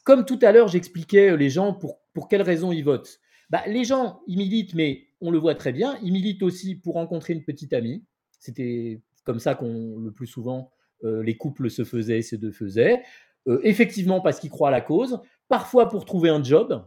comme 0.03 0.25
tout 0.25 0.39
à 0.41 0.51
l'heure, 0.51 0.67
j'expliquais 0.67 1.31
euh, 1.31 1.37
les 1.37 1.49
gens 1.49 1.73
pour, 1.73 1.99
pour 2.13 2.27
quelles 2.27 2.41
raisons 2.41 2.71
ils 2.71 2.83
votent. 2.83 3.19
Bah, 3.49 3.63
les 3.65 3.83
gens, 3.83 4.21
ils 4.27 4.37
militent, 4.37 4.75
mais 4.75 5.07
on 5.21 5.31
le 5.31 5.37
voit 5.37 5.55
très 5.55 5.71
bien, 5.71 5.97
ils 6.03 6.11
militent 6.11 6.43
aussi 6.43 6.75
pour 6.75 6.95
rencontrer 6.95 7.33
une 7.33 7.43
petite 7.43 7.73
amie. 7.73 8.05
C'était 8.39 9.01
comme 9.23 9.39
ça 9.39 9.55
qu'on, 9.55 9.99
le 9.99 10.11
plus 10.11 10.27
souvent, 10.27 10.71
les 11.03 11.37
couples 11.37 11.69
se 11.69 11.83
faisaient, 11.83 12.21
se 12.21 12.35
deux 12.35 12.51
faisaient. 12.51 13.01
Euh, 13.47 13.59
effectivement, 13.63 14.21
parce 14.21 14.39
qu'ils 14.39 14.49
croient 14.49 14.67
à 14.67 14.71
la 14.71 14.81
cause, 14.81 15.19
parfois 15.47 15.87
pour 15.89 16.05
trouver 16.05 16.29
un 16.29 16.43
job, 16.43 16.85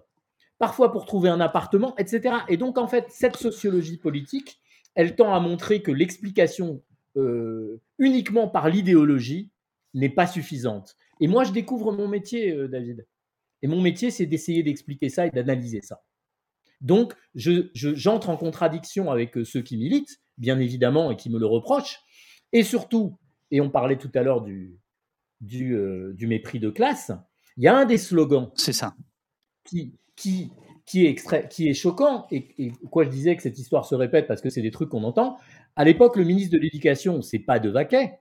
parfois 0.59 0.93
pour 0.93 1.07
trouver 1.07 1.29
un 1.31 1.41
appartement, 1.41 1.97
etc. 1.97 2.37
Et 2.49 2.57
donc, 2.57 2.79
en 2.79 2.87
fait, 2.89 3.07
cette 3.09 3.37
sociologie 3.37 3.97
politique, 3.97 4.61
elle 4.95 5.17
tend 5.17 5.35
à 5.35 5.41
montrer 5.41 5.83
que 5.83 5.91
l'explication 5.91 6.83
euh, 7.17 7.81
uniquement 7.99 8.49
par 8.49 8.69
l'idéologie 8.69 9.51
n'est 9.95 10.09
pas 10.09 10.27
suffisante. 10.27 10.97
Et 11.21 11.27
moi, 11.29 11.45
je 11.45 11.53
découvre 11.53 11.93
mon 11.93 12.09
métier, 12.09 12.53
euh, 12.53 12.69
David. 12.69 13.07
Et 13.63 13.67
mon 13.69 13.81
métier, 13.81 14.11
c'est 14.11 14.27
d'essayer 14.27 14.63
d'expliquer 14.63 15.09
ça 15.09 15.27
et 15.27 15.31
d'analyser 15.31 15.81
ça. 15.83 16.03
Donc, 16.81 17.15
je- 17.35 17.69
je- 17.75 17.95
j'entre 17.95 18.29
en 18.31 18.37
contradiction 18.37 19.11
avec 19.11 19.37
euh, 19.37 19.45
ceux 19.45 19.63
qui 19.63 19.77
militent, 19.77 20.21
bien 20.39 20.59
évidemment, 20.59 21.11
et 21.11 21.17
qui 21.17 21.31
me 21.31 21.39
le 21.39 21.47
reprochent. 21.47 22.01
Et 22.53 22.63
surtout, 22.65 23.19
et 23.53 23.61
on 23.61 23.71
parlait 23.71 23.99
tout 23.99 24.11
à 24.15 24.23
l'heure 24.23 24.41
du, 24.41 24.81
du, 25.41 25.75
euh, 25.77 26.13
du 26.15 26.27
mépris 26.27 26.59
de 26.59 26.71
classe, 26.71 27.13
il 27.57 27.63
y 27.63 27.69
a 27.69 27.77
un 27.77 27.85
des 27.85 27.99
slogans 27.99 28.51
C'est 28.57 28.73
ça. 28.73 28.97
qui, 29.65 29.95
qui, 30.17 30.51
qui, 30.87 31.05
est, 31.07 31.11
extrait, 31.11 31.49
qui 31.49 31.69
est 31.69 31.75
choquant, 31.75 32.27
et, 32.33 32.49
et 32.59 32.73
quoi 32.91 33.05
je 33.05 33.11
disais 33.11 33.37
que 33.37 33.43
cette 33.43 33.59
histoire 33.59 33.85
se 33.87 33.95
répète 33.95 34.27
parce 34.27 34.41
que 34.41 34.51
c'est 34.51 34.63
des 34.63 34.71
trucs 34.73 34.89
qu'on 34.89 35.05
entend. 35.05 35.39
À 35.77 35.85
l'époque, 35.85 36.17
le 36.17 36.25
ministre 36.25 36.53
de 36.53 36.59
l'Éducation, 36.59 37.23
c'est 37.23 37.39
pas 37.39 37.61
De 37.61 37.71
Vaquet, 37.71 38.19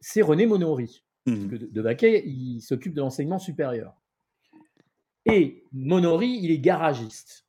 c'est 0.00 0.22
René 0.22 0.46
Monori. 0.46 1.04
Parce 1.24 1.38
que 1.38 1.56
De, 1.56 1.66
de 1.66 1.80
Vaquet, 1.80 2.24
il 2.26 2.60
s'occupe 2.60 2.94
de 2.94 3.00
l'enseignement 3.00 3.38
supérieur. 3.38 3.94
Et 5.26 5.64
Monori, 5.72 6.40
il 6.42 6.50
est 6.50 6.58
garagiste. 6.58 7.46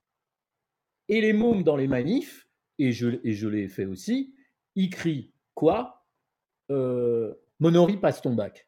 Et 1.09 1.21
les 1.21 1.33
mômes 1.33 1.63
dans 1.63 1.75
les 1.75 1.87
manifs, 1.87 2.47
et 2.79 2.91
je, 2.91 3.19
et 3.23 3.33
je 3.33 3.47
l'ai 3.47 3.67
fait 3.67 3.85
aussi, 3.85 4.35
ils 4.75 4.89
crient 4.89 5.31
quoi? 5.55 6.02
Euh, 6.73 7.33
Monori 7.59 7.97
passe 7.97 8.21
ton 8.21 8.33
bac. 8.33 8.67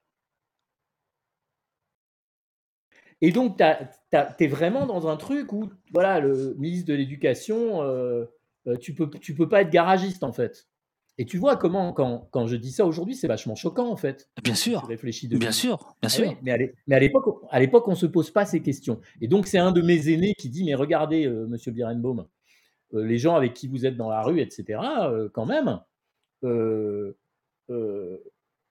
Et 3.22 3.32
donc, 3.32 3.58
tu 3.58 3.64
es 4.44 4.48
vraiment 4.48 4.86
dans 4.86 5.08
un 5.08 5.18
truc 5.18 5.52
où, 5.54 5.70
voilà, 5.94 6.20
le 6.20 6.54
ministre 6.58 6.88
de 6.88 6.94
l'Éducation, 6.94 7.82
euh, 7.82 8.26
euh, 8.68 8.78
tu 8.78 8.94
peux, 8.94 9.10
tu 9.10 9.34
peux 9.34 9.48
pas 9.48 9.62
être 9.62 9.70
garagiste, 9.70 10.24
en 10.24 10.34
fait. 10.34 10.68
Et 11.18 11.26
tu 11.26 11.38
vois 11.38 11.56
comment, 11.56 11.94
quand, 11.94 12.28
quand 12.32 12.46
je 12.46 12.58
dis 12.58 12.72
ça 12.72 12.86
aujourd'hui, 12.86 13.16
c'est 13.16 13.28
vachement 13.28 13.56
choquant, 13.56 13.90
en 13.90 13.96
fait. 13.96 14.30
Bien 14.44 14.54
Tu 14.54 14.60
sûr. 14.60 14.86
réfléchis 14.86 15.28
depuis. 15.30 15.40
Bien 15.40 15.54
sûr. 15.54 15.78
Bien 15.78 15.96
Ah 16.04 16.10
sûr. 16.10 16.28
oui, 16.28 16.36
mais 16.44 16.52
à 16.52 17.60
l'époque, 17.60 17.88
on 17.88 17.92
ne 17.92 17.96
se 17.96 18.06
pose 18.06 18.32
pas 18.32 18.46
ces 18.46 18.62
questions. 18.62 19.00
Et 19.22 19.30
donc, 19.30 19.48
c'est 19.48 19.58
un 19.60 19.72
de 19.72 19.82
mes 19.82 20.10
aînés 20.12 20.34
qui 20.38 20.50
dit, 20.50 20.66
mais 20.66 20.76
regardez, 20.76 21.26
euh, 21.26 21.48
monsieur 21.48 21.72
Birenbaum, 21.72 22.28
euh, 22.94 23.06
les 23.06 23.18
gens 23.18 23.36
avec 23.36 23.54
qui 23.54 23.68
vous 23.70 23.86
êtes 23.86 23.96
dans 23.96 24.10
la 24.10 24.22
rue, 24.24 24.42
etc., 24.42 24.80
quand 25.34 25.46
même, 25.46 25.80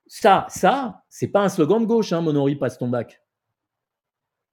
ça, 0.07 0.47
ça, 0.49 1.03
c'est 1.09 1.29
pas 1.29 1.43
un 1.45 1.49
slogan 1.49 1.81
de 1.83 1.87
gauche, 1.87 2.13
hein, 2.13 2.21
Monori 2.21 2.57
passe 2.57 2.79
ton 2.79 2.89
bac. 2.89 3.21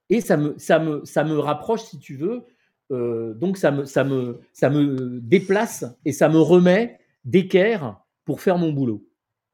Et 0.09 0.21
ça 0.21 0.37
me, 0.37 0.57
ça 0.57 0.79
me, 0.79 1.05
ça 1.05 1.23
me 1.23 1.37
rapproche, 1.39 1.83
si 1.83 1.99
tu 1.99 2.15
veux, 2.15 2.43
euh, 2.91 3.33
donc 3.33 3.57
ça 3.57 3.71
me, 3.71 3.85
ça, 3.85 4.03
me, 4.03 4.41
ça 4.53 4.69
me 4.69 5.19
déplace 5.21 5.85
et 6.05 6.11
ça 6.11 6.27
me 6.29 6.39
remet 6.39 6.99
d'équerre 7.23 7.97
pour 8.25 8.41
faire 8.41 8.57
mon 8.57 8.73
boulot, 8.73 9.07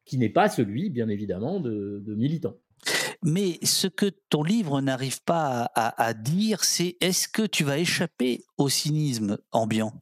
qui 0.06 0.18
n'est 0.18 0.30
pas 0.30 0.50
celui, 0.50 0.90
bien 0.90 1.10
évidemment, 1.10 1.60
de, 1.60 2.02
de 2.04 2.16
militant. 2.16 2.56
Mais 3.24 3.60
ce 3.64 3.88
que 3.88 4.06
ton 4.30 4.42
livre 4.44 4.80
n'arrive 4.82 5.22
pas 5.24 5.64
à, 5.76 5.88
à- 5.88 6.08
à 6.10 6.14
dire, 6.14 6.64
c'est 6.64 6.98
est-ce 7.02 7.28
que 7.28 7.44
tu 7.46 7.64
vas 7.64 7.78
échapper 7.80 8.44
au 8.58 8.70
cynisme 8.70 9.38
ambiant? 9.52 9.94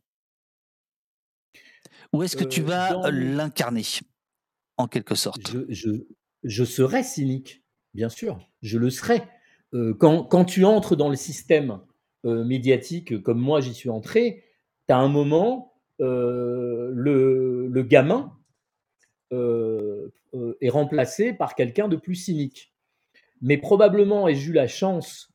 Ou 2.14 2.24
est-ce 2.24 2.38
que 2.38 2.44
tu 2.44 2.62
Euh, 2.62 2.66
vas 2.66 2.94
dans 2.94 3.10
l'incarner, 3.10 3.84
en 4.78 4.88
quelque 4.88 5.16
sorte 5.16 5.42
je, 5.52 5.60
je, 5.70 5.90
je 6.44 6.64
serai 6.64 7.04
cynique, 7.04 7.64
bien 7.94 8.10
sûr, 8.10 8.40
je 8.62 8.78
le 8.78 8.90
serai. 8.90 9.24
Euh, 9.74 9.94
quand, 9.94 10.24
quand 10.24 10.46
tu 10.46 10.64
entres 10.66 10.96
dans 10.96 11.10
le 11.10 11.16
système 11.16 11.80
euh, 12.26 12.44
médiatique 12.44 13.22
comme 13.24 13.40
moi 13.40 13.62
j'y 13.62 13.74
suis 13.74 13.90
entré, 13.90 14.44
tu 14.88 14.94
as 14.94 14.98
un 14.98 15.08
moment, 15.08 15.74
euh, 16.02 16.92
le, 16.94 17.68
le 17.68 17.84
gamin, 17.84 18.38
euh, 19.34 20.12
est 20.62 20.70
remplacé 20.70 21.34
par 21.34 21.56
quelqu'un 21.56 21.88
de 21.88 21.96
plus 21.96 22.16
cynique. 22.16 22.74
Mais 23.42 23.58
probablement 23.58 24.28
ai-je 24.28 24.50
eu 24.52 24.54
la 24.54 24.68
chance, 24.68 25.32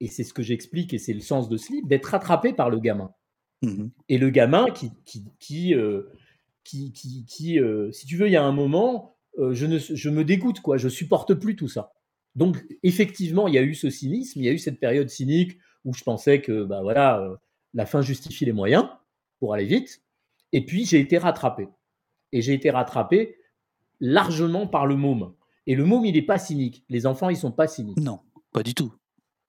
et 0.00 0.08
c'est 0.08 0.24
ce 0.24 0.32
que 0.32 0.42
j'explique, 0.42 0.94
et 0.94 0.98
c'est 0.98 1.12
le 1.12 1.20
sens 1.20 1.48
de 1.48 1.56
ce 1.56 1.72
livre, 1.72 1.88
d'être 1.88 2.06
rattrapé 2.06 2.52
par 2.52 2.70
le 2.70 2.78
gamin. 2.78 3.12
Mmh 3.62 3.88
et 4.08 4.18
le 4.18 4.30
gamin 4.30 4.70
qui, 4.70 4.90
qui, 5.06 5.24
qui, 5.40 5.74
qui, 6.66 6.92
qui 6.92 7.60
si 7.92 8.06
tu 8.06 8.16
veux, 8.16 8.26
il 8.28 8.32
y 8.32 8.36
a 8.36 8.44
un 8.44 8.52
moment, 8.52 9.16
je, 9.38 9.66
ne, 9.66 9.78
je 9.78 10.10
me 10.10 10.24
dégoûte, 10.24 10.60
quoi, 10.60 10.76
je 10.76 10.88
supporte 10.88 11.34
plus 11.34 11.56
tout 11.56 11.68
ça. 11.68 11.92
Donc, 12.34 12.64
effectivement, 12.82 13.48
il 13.48 13.54
y 13.54 13.58
a 13.58 13.62
eu 13.62 13.74
ce 13.74 13.88
cynisme, 13.88 14.40
il 14.40 14.44
y 14.44 14.48
a 14.48 14.52
eu 14.52 14.58
cette 14.58 14.78
période 14.78 15.08
cynique 15.08 15.58
où 15.84 15.94
je 15.94 16.02
pensais 16.02 16.40
que, 16.42 16.64
bah 16.64 16.82
voilà, 16.82 17.40
la 17.72 17.86
fin 17.86 18.02
justifie 18.02 18.44
les 18.44 18.52
moyens 18.52 18.88
pour 19.38 19.54
aller 19.54 19.64
vite. 19.64 20.02
Et 20.52 20.64
puis, 20.64 20.84
j'ai 20.84 21.00
été 21.00 21.18
rattrapé. 21.18 21.68
Et 22.32 22.42
j'ai 22.42 22.52
été 22.52 22.70
rattrapé 22.70 23.36
largement 24.00 24.66
par 24.66 24.86
le 24.86 24.96
môme. 24.96 25.32
Et 25.66 25.74
le 25.74 25.84
môme, 25.84 26.04
il 26.04 26.14
n'est 26.14 26.22
pas 26.22 26.38
cynique. 26.38 26.84
Les 26.88 27.06
enfants, 27.06 27.30
ils 27.30 27.36
sont 27.36 27.52
pas 27.52 27.66
cyniques. 27.66 27.98
Non, 28.00 28.20
pas 28.52 28.62
du 28.62 28.74
tout. 28.74 28.92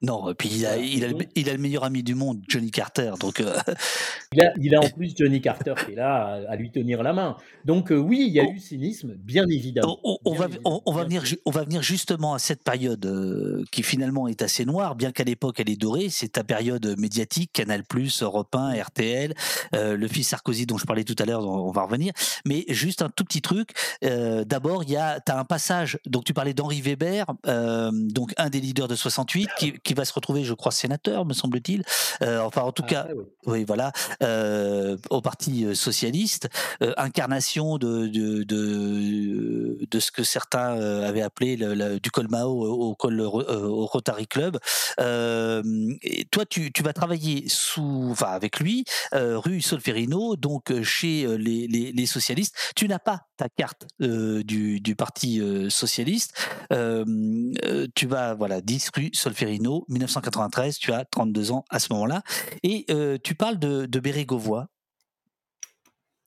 Non, 0.03 0.31
puis 0.37 0.49
il 0.49 0.65
a, 0.67 0.77
il, 0.77 1.03
a 1.03 1.53
le, 1.53 1.57
meilleur 1.57 1.83
ami 1.83 2.03
du 2.03 2.13
monde, 2.13 2.43
Johnny 2.47 2.69
Carter. 2.69 3.13
Donc 3.19 3.39
euh, 3.39 3.57
il, 4.61 4.75
a, 4.75 4.79
en 4.79 4.89
plus 4.95 5.15
Johnny 5.17 5.41
Carter 5.41 5.73
qui 5.83 5.93
est 5.93 5.95
là 5.95 6.39
à, 6.47 6.55
lui 6.55 6.69
tenir 6.69 7.01
la 7.01 7.13
main. 7.13 7.35
Donc 7.65 7.91
euh, 7.91 7.97
oui, 7.97 8.25
il 8.27 8.33
y 8.33 8.39
a 8.39 8.43
eu 8.43 8.59
cynisme, 8.59 9.15
bien 9.15 9.45
évidemment. 9.49 9.99
On, 10.03 10.35
va, 10.35 10.49
on, 10.65 10.93
va 10.93 11.03
venir, 11.03 11.23
on 11.45 11.51
va 11.51 11.63
venir 11.63 11.81
justement 11.81 12.35
à 12.35 12.39
cette 12.39 12.63
période 12.63 13.03
euh, 13.07 13.63
qui 13.71 13.81
finalement 13.81 14.27
est 14.27 14.43
assez 14.43 14.65
noire, 14.65 14.95
bien 14.95 15.11
qu'à 15.11 15.23
l'époque 15.23 15.59
elle 15.59 15.69
est 15.69 15.81
dorée. 15.81 16.09
C'est 16.09 16.33
ta 16.33 16.43
période 16.43 16.95
médiatique, 16.99 17.51
Canal+, 17.53 17.81
Europe 18.21 18.53
1, 18.53 18.79
RTL, 18.79 19.33
le 19.73 20.07
fils 20.07 20.27
Sarkozy 20.27 20.67
dont 20.67 20.77
je 20.77 20.85
parlais 20.85 21.05
tout 21.05 21.15
à 21.17 21.25
l'heure, 21.25 21.43
on 21.43 21.71
va 21.71 21.81
revenir. 21.81 22.13
Mais 22.45 22.65
juste 22.67 23.01
un 23.01 23.09
tout 23.09 23.23
petit 23.23 23.41
truc. 23.41 23.71
D'abord, 24.03 24.83
il 24.83 24.91
y 24.91 24.95
a, 24.95 25.19
as 25.27 25.39
un 25.39 25.45
passage. 25.45 25.97
Donc 26.05 26.23
tu 26.23 26.35
parlais 26.35 26.53
d'Henri 26.53 26.81
Weber, 26.81 27.25
donc 27.43 28.33
un 28.37 28.49
des 28.51 28.59
leaders 28.59 28.87
de 28.87 28.95
68 28.95 29.49
qui 29.86 29.86
qui 29.87 29.93
va 29.93 30.03
se 30.03 30.13
retrouver, 30.13 30.43
je 30.43 30.53
crois, 30.53 30.73
sénateur, 30.73 31.25
me 31.25 31.33
semble-t-il. 31.33 31.83
Euh, 32.21 32.41
enfin, 32.41 32.61
en 32.61 32.73
tout 32.73 32.83
ah, 32.87 32.89
cas, 32.89 33.07
oui. 33.45 33.63
voilà, 33.63 33.93
euh, 34.21 34.97
au 35.09 35.21
Parti 35.21 35.65
euh, 35.65 35.75
socialiste, 35.75 36.49
incarnation 36.97 37.77
de 37.77 38.07
de, 38.07 38.43
de, 38.43 39.99
ce 39.99 40.11
que 40.11 40.23
certains 40.23 40.73
avaient 41.03 41.21
appelé 41.21 41.55
le, 41.55 41.99
du 41.99 42.11
col 42.11 42.27
Mao 42.29 42.49
au, 42.49 42.95
col 42.95 43.21
au 43.21 43.85
Rotary 43.85 44.27
Club. 44.27 44.59
et 44.99 46.25
toi, 46.31 46.45
tu, 46.45 46.71
tu, 46.73 46.83
vas 46.83 46.93
travailler 46.93 47.45
sous, 47.47 48.09
enfin, 48.11 48.27
avec 48.27 48.59
lui, 48.59 48.83
rue 49.13 49.61
Solferino, 49.61 50.35
donc 50.35 50.81
chez 50.83 51.25
les, 51.37 51.67
les, 51.67 51.93
les 51.93 52.05
socialistes. 52.05 52.55
Tu 52.75 52.87
n'as 52.89 52.99
pas 52.99 53.26
ta 53.37 53.49
carte 53.49 53.87
du, 53.99 54.95
Parti 54.97 55.41
socialiste. 55.69 56.33
tu 56.69 58.07
vas, 58.07 58.33
voilà, 58.33 58.61
10 58.61 58.89
rue 58.95 59.09
Solferino 59.13 59.85
1993, 59.89 60.77
tu 60.77 60.91
as 60.91 61.05
32 61.05 61.51
ans 61.51 61.65
à 61.69 61.79
ce 61.79 61.93
moment-là. 61.93 62.23
Et 62.63 62.85
tu 63.23 63.35
parles 63.35 63.59
de, 63.59 63.85
de. 63.85 64.01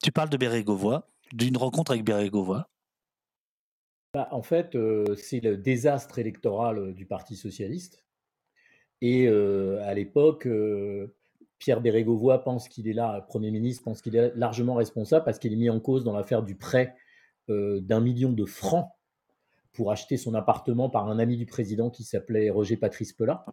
Tu 0.03 0.13
parles 0.13 0.31
de 0.31 0.37
Bérégovoy, 0.37 1.01
d'une 1.33 1.57
rencontre 1.57 1.93
avec 1.93 2.05
Bérégovoy. 2.05 2.65
Bah, 4.15 4.29
en 4.33 4.43
fait, 4.43 4.77
c'est 5.17 5.41
le 5.41 5.57
désastre 5.57 6.19
électoral 6.19 6.95
du 6.95 7.07
Parti 7.07 7.37
socialiste. 7.37 8.05
Et 9.01 9.29
à 9.29 9.95
l'époque, 9.95 10.47
Pierre 11.61 11.81
Bérégovoy 11.81 12.43
pense 12.43 12.69
qu'il 12.69 12.89
est 12.89 12.93
là, 12.93 13.25
Premier 13.29 13.53
ministre, 13.53 13.85
pense 13.85 14.03
qu'il 14.03 14.17
est 14.17 14.35
largement 14.35 14.75
responsable 14.75 15.25
parce 15.25 15.39
qu'il 15.39 15.53
est 15.53 15.57
mis 15.57 15.71
en 15.71 15.79
cause 15.79 16.03
dans 16.03 16.13
l'affaire 16.13 16.43
du 16.43 16.57
prêt 16.57 16.97
d'un 17.49 18.01
million 18.01 18.33
de 18.33 18.45
francs 18.45 18.89
pour 19.73 19.91
acheter 19.91 20.17
son 20.17 20.35
appartement 20.35 20.91
par 20.91 21.09
un 21.09 21.19
ami 21.19 21.37
du 21.37 21.47
président 21.47 21.91
qui 21.91 22.05
s'appelait 22.05 22.51
Roger 22.51 22.77
Patrice 22.77 23.13
Pellat. 23.13 23.45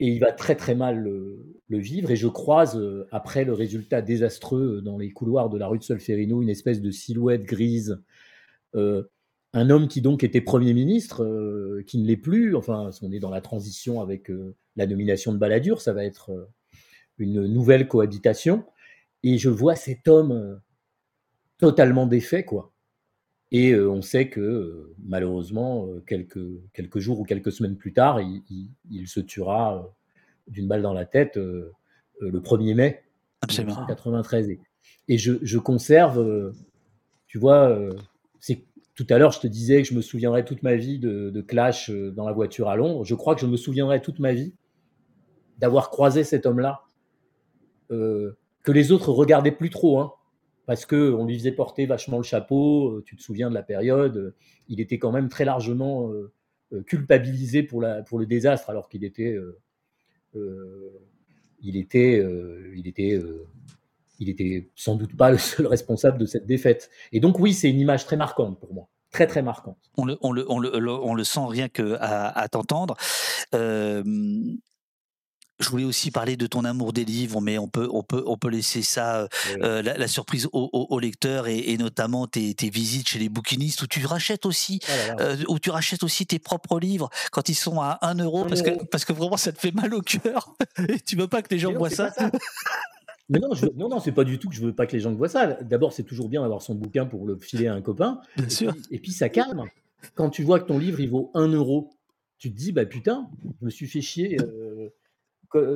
Et 0.00 0.08
il 0.08 0.18
va 0.18 0.32
très 0.32 0.56
très 0.56 0.74
mal 0.74 0.98
le, 0.98 1.78
vivre. 1.78 2.10
Et 2.10 2.16
je 2.16 2.28
croise, 2.28 2.76
euh, 2.76 3.06
après 3.12 3.44
le 3.44 3.52
résultat 3.52 4.02
désastreux 4.02 4.80
dans 4.82 4.98
les 4.98 5.10
couloirs 5.10 5.50
de 5.50 5.58
la 5.58 5.68
rue 5.68 5.78
de 5.78 5.84
Solferino, 5.84 6.42
une 6.42 6.48
espèce 6.48 6.80
de 6.80 6.90
silhouette 6.90 7.44
grise. 7.44 8.02
Euh, 8.74 9.04
un 9.52 9.70
homme 9.70 9.86
qui 9.86 10.00
donc 10.00 10.24
était 10.24 10.40
Premier 10.40 10.74
ministre, 10.74 11.22
euh, 11.22 11.84
qui 11.86 11.98
ne 11.98 12.06
l'est 12.06 12.16
plus. 12.16 12.56
Enfin, 12.56 12.90
on 13.02 13.12
est 13.12 13.20
dans 13.20 13.30
la 13.30 13.40
transition 13.40 14.00
avec 14.00 14.30
la 14.76 14.86
nomination 14.86 15.32
de 15.32 15.38
Balladur, 15.38 15.80
ça 15.80 15.92
va 15.92 16.04
être 16.04 16.48
une 17.18 17.46
nouvelle 17.46 17.88
cohabitation. 17.88 18.64
Et 19.22 19.38
je 19.38 19.48
vois 19.48 19.76
cet 19.76 20.08
homme 20.08 20.60
totalement 21.58 22.06
défait, 22.06 22.44
quoi. 22.44 22.72
Et 23.50 23.76
on 23.76 24.02
sait 24.02 24.28
que 24.28 24.92
malheureusement, 24.98 25.86
quelques, 26.06 26.44
quelques 26.72 26.98
jours 26.98 27.20
ou 27.20 27.24
quelques 27.24 27.52
semaines 27.52 27.76
plus 27.76 27.92
tard, 27.92 28.20
il, 28.20 29.08
se 29.08 29.20
tuera 29.20 29.94
d'une 30.48 30.66
balle 30.66 30.82
dans 30.82 30.92
la 30.92 31.04
tête 31.04 31.36
le 31.36 31.72
1er 32.20 32.74
mai 32.74 33.04
1993. 33.48 34.58
Et 35.06 35.18
je, 35.18 35.34
je 35.42 35.58
conserve, 35.58 36.52
tu 37.28 37.38
vois, 37.38 37.78
c'est 38.40 38.64
tout 38.94 39.06
à 39.10 39.18
l'heure, 39.18 39.32
je 39.32 39.40
te 39.40 39.46
disais 39.46 39.82
que 39.82 39.88
je 39.88 39.94
me 39.94 40.02
souviendrai 40.02 40.44
toute 40.44 40.62
ma 40.62 40.76
vie 40.76 40.98
de, 40.98 41.40
Clash 41.40 41.90
dans 41.90 42.26
la 42.26 42.32
voiture 42.32 42.68
à 42.68 42.76
Londres. 42.76 43.04
Je 43.04 43.14
crois 43.14 43.34
que 43.34 43.40
je 43.40 43.46
me 43.46 43.56
souviendrai 43.56 44.00
toute 44.00 44.18
ma 44.18 44.32
vie 44.32 44.54
d'avoir 45.64 45.90
croisé 45.90 46.24
cet 46.24 46.46
homme-là, 46.46 46.82
que 47.88 48.72
les 48.72 48.92
autres 48.92 49.10
regardaient 49.12 49.52
plus 49.52 49.70
trop. 49.70 49.98
Hein 49.98 50.12
parce 50.66 50.86
qu'on 50.86 51.24
lui 51.24 51.38
faisait 51.38 51.52
porter 51.52 51.86
vachement 51.86 52.18
le 52.18 52.22
chapeau. 52.22 52.88
Euh, 52.88 53.02
tu 53.04 53.16
te 53.16 53.22
souviens 53.22 53.48
de 53.50 53.54
la 53.54 53.62
période, 53.62 54.16
euh, 54.16 54.34
il 54.68 54.80
était 54.80 54.98
quand 54.98 55.12
même 55.12 55.28
très 55.28 55.44
largement 55.44 56.10
euh, 56.10 56.32
culpabilisé 56.86 57.62
pour, 57.62 57.80
la, 57.80 58.02
pour 58.02 58.18
le 58.18 58.26
désastre, 58.26 58.70
alors 58.70 58.88
qu'il 58.88 59.04
était, 59.04 59.38
il 60.34 61.76
était, 61.76 62.26
il 62.74 62.88
était, 62.88 63.22
il 64.18 64.28
était 64.28 64.70
sans 64.74 64.96
doute 64.96 65.16
pas 65.16 65.30
le 65.30 65.38
seul 65.38 65.68
responsable 65.68 66.18
de 66.18 66.26
cette 66.26 66.46
défaite. 66.46 66.90
Et 67.12 67.20
donc 67.20 67.38
oui, 67.38 67.52
c'est 67.52 67.70
une 67.70 67.78
image 67.78 68.06
très 68.06 68.16
marquante 68.16 68.58
pour 68.58 68.74
moi 68.74 68.88
très 69.12 69.28
très 69.28 69.42
marquante. 69.42 69.78
On 69.96 70.04
le, 70.04 70.18
on 70.22 70.32
le, 70.32 70.44
on 70.50 70.58
le, 70.58 70.90
on 70.90 71.14
le 71.14 71.22
sent 71.22 71.46
rien 71.46 71.68
que 71.68 71.96
à, 72.00 72.48
t'entendre. 72.48 72.96
Je 75.60 75.68
voulais 75.68 75.84
aussi 75.84 76.10
parler 76.10 76.36
de 76.36 76.48
ton 76.48 76.64
amour 76.64 76.92
des 76.92 77.04
livres, 77.04 77.40
mais 77.40 77.58
on 77.58 77.68
peut, 77.68 77.88
on 77.92 78.02
peut, 78.02 78.24
on 78.26 78.36
peut 78.36 78.48
laisser 78.48 78.82
ça, 78.82 79.20
euh, 79.20 79.28
euh, 79.62 79.82
la, 79.82 80.08
surprise 80.08 80.48
au, 80.52 80.68
au, 80.72 80.98
lecteur 80.98 81.46
et, 81.46 81.76
notamment 81.76 82.26
tes, 82.26 82.54
tes, 82.54 82.70
visites 82.70 83.08
chez 83.08 83.20
les 83.20 83.28
bouquinistes 83.28 83.80
où 83.82 83.86
tu 83.86 84.04
rachètes 84.04 84.46
aussi, 84.46 84.80
euh, 85.20 85.36
où 85.48 85.60
tu 85.60 85.70
rachètes 85.70 86.02
aussi 86.02 86.26
tes 86.26 86.40
propres 86.40 86.80
livres 86.80 87.08
quand 87.30 87.48
ils 87.48 87.54
sont 87.54 87.80
à 87.80 87.98
1 88.02 88.16
euro 88.16 88.44
parce 88.44 88.62
que, 88.62 88.84
parce 88.86 89.04
que 89.04 89.12
vraiment 89.12 89.36
ça 89.36 89.52
te 89.52 89.60
fait 89.60 89.70
mal 89.70 89.94
au 89.94 90.00
cœur 90.00 90.56
et 90.88 90.98
tu 90.98 91.14
veux 91.14 91.28
pas 91.28 91.40
que 91.40 91.54
les 91.54 91.60
gens 91.60 91.72
voient 91.72 91.90
ça? 91.90 92.12
Mais 93.28 93.38
non, 93.38 93.54
je, 93.54 93.66
non, 93.76 93.88
non, 93.88 94.00
c'est 94.00 94.12
pas 94.12 94.24
du 94.24 94.40
tout 94.40 94.48
que 94.48 94.54
je 94.56 94.60
veux 94.60 94.74
pas 94.74 94.86
que 94.86 94.92
les 94.92 95.00
gens 95.00 95.14
voient 95.14 95.28
ça. 95.28 95.46
D'abord, 95.62 95.92
c'est 95.92 96.02
toujours 96.02 96.28
bien 96.28 96.42
d'avoir 96.42 96.62
son 96.62 96.74
bouquin 96.74 97.06
pour 97.06 97.26
le 97.26 97.38
filer 97.38 97.68
à 97.68 97.74
un 97.74 97.80
copain. 97.80 98.20
Bien 98.36 98.46
et 98.46 98.50
sûr. 98.50 98.72
Puis, 98.72 98.82
et 98.90 98.98
puis 98.98 99.12
ça 99.12 99.28
calme. 99.28 99.64
Quand 100.14 100.30
tu 100.30 100.42
vois 100.42 100.58
que 100.58 100.66
ton 100.66 100.78
livre 100.78 101.00
il 101.00 101.10
vaut 101.10 101.30
1 101.34 101.48
euro, 101.48 101.90
tu 102.38 102.52
te 102.52 102.56
dis 102.56 102.72
bah 102.72 102.84
putain, 102.86 103.28
je 103.60 103.64
me 103.64 103.70
suis 103.70 103.86
fait 103.86 104.02
chier 104.02 104.36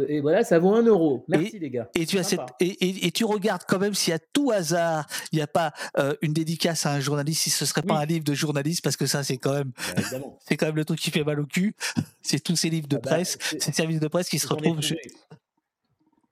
et 0.08 0.20
voilà, 0.20 0.44
ça 0.44 0.58
vaut 0.58 0.74
un 0.74 0.82
euro. 0.82 1.24
Merci 1.28 1.58
les 1.58 1.70
gars. 1.70 1.90
Et 1.94 2.06
tu, 2.06 2.18
as 2.18 2.22
cette, 2.22 2.40
et, 2.60 3.06
et, 3.06 3.10
tu 3.10 3.24
regardes 3.24 3.62
quand 3.66 3.78
même 3.78 3.94
s'il 3.94 4.10
y 4.10 4.14
a 4.14 4.18
tout 4.18 4.50
hasard, 4.50 5.06
il 5.32 5.36
n'y 5.36 5.42
a 5.42 5.46
pas 5.46 5.72
euh, 5.98 6.14
une 6.22 6.32
dédicace 6.32 6.86
à 6.86 6.92
un 6.92 7.00
journaliste, 7.00 7.42
si 7.42 7.50
ce 7.50 7.64
serait 7.64 7.82
pas 7.82 7.98
un 7.98 8.04
livre 8.04 8.24
de 8.24 8.34
journaliste, 8.34 8.82
parce 8.82 8.96
que 8.96 9.06
ça 9.06 9.22
c'est 9.22 9.36
quand 9.36 9.52
même, 9.52 9.72
bah, 9.96 10.02
c'est 10.40 10.56
quand 10.56 10.66
même 10.66 10.76
le 10.76 10.84
truc 10.84 10.98
qui 10.98 11.10
fait 11.10 11.24
mal 11.24 11.40
au 11.40 11.46
cul. 11.46 11.74
C'est 12.22 12.40
tous 12.40 12.56
ces 12.56 12.68
livres 12.68 12.88
de 12.88 12.96
ah 12.96 13.00
bah, 13.02 13.10
presse, 13.10 13.38
ces 13.40 13.72
services 13.72 14.00
de 14.00 14.08
presse 14.08 14.28
qui 14.28 14.38
se 14.38 14.46
retrouvent. 14.46 14.80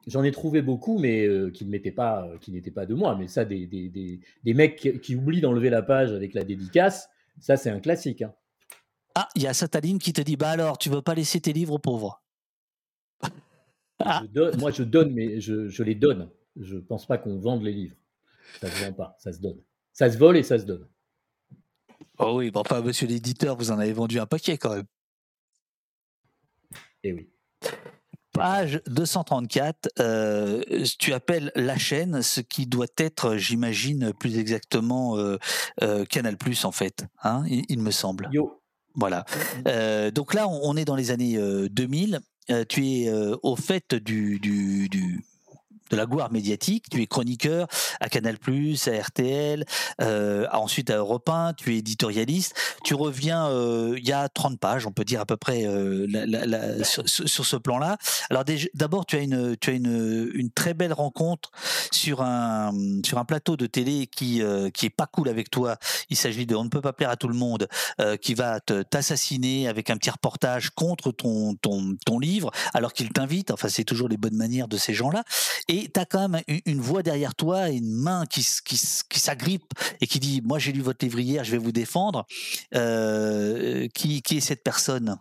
J'en 0.06 0.23
ai 0.23 0.31
trouvé 0.31 0.60
beaucoup, 0.60 0.98
mais 0.98 1.24
euh, 1.27 1.51
qui 1.51 1.64
ne 1.64 1.70
m'étaient 1.70 1.90
pas, 1.90 2.28
qui 2.43 2.52
n'étaient 2.52 2.70
pas 2.70 2.85
de 2.85 2.94
moi. 2.94 3.16
Mais 3.16 3.28
ça, 3.28 3.47
des, 3.47 3.66
des, 3.66 3.89
des, 3.89 4.20
des 4.44 4.55
mecs 4.55 5.01
qui, 5.01 5.16
oublient 5.16 5.40
d'enlever 5.40 5.70
la 5.70 5.81
page 5.81 6.12
avec 6.12 6.35
la 6.35 6.44
dédicace, 6.44 7.09
ça 7.40 7.56
c'est 7.56 7.70
un 7.70 7.81
classique. 7.81 8.20
Hein. 8.20 8.35
Ah, 9.14 9.28
il 9.36 9.43
y 9.43 9.47
a 9.47 9.55
Sataline 9.55 9.98
qui 9.98 10.12
te 10.12 10.20
dit, 10.20 10.36
bah 10.36 10.51
alors, 10.51 10.77
tu 10.77 10.90
veux 10.90 11.01
pas 11.01 11.14
laisser 11.14 11.40
tes 11.40 11.55
livres 11.55 11.74
aux 11.74 11.78
pauvres 11.78 12.20
ah. 13.98 14.23
moi, 14.59 14.70
je 14.70 14.82
donne, 14.82 15.12
mais 15.12 15.40
je, 15.40 15.82
les 15.82 15.94
donne. 15.94 16.28
Je 16.56 16.77
ne 16.77 16.81
pense 16.81 17.06
pas 17.06 17.18
qu'on 17.18 17.39
vende 17.39 17.62
les 17.62 17.73
livres. 17.73 17.97
Ça 18.60 18.70
se 18.70 18.85
vend 18.85 18.93
pas, 18.93 19.16
ça 19.18 19.32
se 19.32 19.40
donne. 19.40 19.60
Ça 19.93 20.10
se 20.10 20.18
vole 20.18 20.36
et 20.36 20.43
ça 20.43 20.59
se 20.59 20.64
donne. 20.64 20.86
Oh 22.18 22.35
oui, 22.36 22.51
bon, 22.51 22.60
enfin, 22.60 22.81
monsieur 22.81 23.06
l'éditeur, 23.06 23.56
vous 23.56 23.70
en 23.70 23.78
avez 23.78 23.93
vendu 23.93 24.18
un 24.18 24.27
paquet 24.27 24.56
quand 24.56 24.74
même. 24.74 24.86
Eh 27.02 27.12
oui. 27.12 27.31
Page 28.36 28.82
234, 28.86 29.89
euh, 29.98 30.62
tu 30.98 31.14
appelles 31.14 31.51
la 31.55 31.78
chaîne, 31.78 32.20
ce 32.20 32.43
qui 32.43 32.66
doit 32.66 32.86
être, 32.98 33.36
j'imagine, 33.36 34.12
plus 34.12 34.39
exactement 34.39 35.16
euh, 35.16 35.39
euh, 35.82 36.05
Canal 36.05 36.36
Plus 36.36 36.66
en 36.66 36.73
fait, 36.73 37.06
hein, 37.23 37.44
il, 37.47 37.78
me 37.78 37.90
semble. 37.90 38.28
Yo. 38.32 38.60
Voilà. 38.94 39.24
Donc 40.10 40.35
là, 40.35 40.48
on, 40.48 40.77
est 40.77 40.85
dans 40.85 40.97
les 40.97 41.10
années 41.10 41.39
2000 41.68 42.20
tu 42.68 42.86
es 42.86 43.10
au 43.43 43.56
fait 43.56 43.94
du, 43.94 44.39
du, 44.39 44.89
de 45.90 45.96
la 45.96 46.06
gloire 46.06 46.32
médiatique. 46.32 46.86
Tu 46.90 47.02
es 47.02 47.06
chroniqueur 47.06 47.66
à 48.00 48.08
Canal+, 48.08 48.36
à 48.36 49.02
RTL, 49.02 49.64
euh, 50.00 50.46
ensuite 50.52 50.90
à 50.90 50.96
Europe 50.96 51.28
1, 51.28 51.54
tu 51.54 51.74
es 51.74 51.78
éditorialiste. 51.78 52.54
Tu 52.84 52.94
reviens 52.94 53.48
euh, 53.48 53.94
il 53.96 54.06
y 54.06 54.12
a 54.12 54.28
30 54.28 54.58
pages, 54.58 54.86
on 54.86 54.92
peut 54.92 55.04
dire 55.04 55.20
à 55.20 55.26
peu 55.26 55.36
près 55.36 55.66
euh, 55.66 56.82
sur, 56.84 57.46
ce 57.46 57.56
plan-là. 57.56 57.96
Alors 58.30 58.44
d'abord, 58.74 59.06
tu 59.06 59.16
as 59.16 59.20
une 59.20 59.56
tu 59.56 59.70
as 59.70 59.74
une, 59.74 60.30
une 60.34 60.50
très 60.50 60.74
belle 60.74 60.92
rencontre 60.92 61.50
sur 61.92 62.22
un 62.22 62.72
sur 63.04 63.18
un 63.18 63.24
plateau 63.24 63.56
de 63.56 63.66
télé 63.66 64.06
qui 64.06 64.42
qui 64.74 64.86
est 64.86 64.90
pas 64.90 65.06
cool 65.06 65.28
avec 65.28 65.50
toi. 65.50 65.76
Il 66.10 66.16
s'agit 66.16 66.46
de 66.46 66.54
on 66.54 66.64
ne 66.64 66.68
peut 66.68 66.80
pas 66.80 66.92
plaire 66.92 67.10
à 67.10 67.16
tout 67.16 67.28
le 67.28 67.34
monde 67.34 67.68
qui 68.22 68.34
va 68.34 68.60
t'assassiner 68.60 69.68
avec 69.68 69.90
un 69.90 69.96
petit 69.96 70.10
reportage 70.10 70.70
contre 70.70 71.12
ton 71.12 71.54
ton 71.54 71.94
ton 72.04 72.18
livre 72.18 72.50
alors 72.74 72.92
qu'il 72.92 73.10
t'invite. 73.10 73.50
Enfin, 73.50 73.68
c'est 73.68 73.84
toujours 73.84 74.08
les 74.08 74.16
bonnes 74.16 74.36
manières 74.36 74.68
de 74.68 74.76
ces 74.76 74.94
gens-là. 74.94 75.24
Tu 75.84 76.00
as 76.00 76.04
quand 76.04 76.28
même 76.28 76.42
une, 76.66 76.80
voix 76.80 77.02
derrière 77.02 77.34
toi, 77.34 77.70
une 77.70 77.92
main 77.92 78.24
qui, 78.26 78.46
qui, 78.64 78.78
qui 79.08 79.20
s'agrippe 79.20 79.72
et 80.00 80.06
qui 80.06 80.20
dit 80.20 80.42
Moi, 80.44 80.58
j'ai 80.58 80.72
lu 80.72 80.80
votre 80.80 81.04
livre 81.04 81.20
hier, 81.20 81.44
je 81.44 81.52
vais 81.52 81.58
vous 81.58 81.72
défendre. 81.72 82.26
Euh, 82.74 83.88
qui, 83.94 84.22
qui 84.22 84.38
est 84.38 84.40
cette 84.40 84.62
personne? 84.62 85.16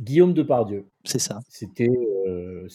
Guillaume 0.00 0.32
Depardieu. 0.32 0.86
C'est 1.04 1.18
ça. 1.18 1.40
C'était 1.48 1.90
euh, 2.26 2.66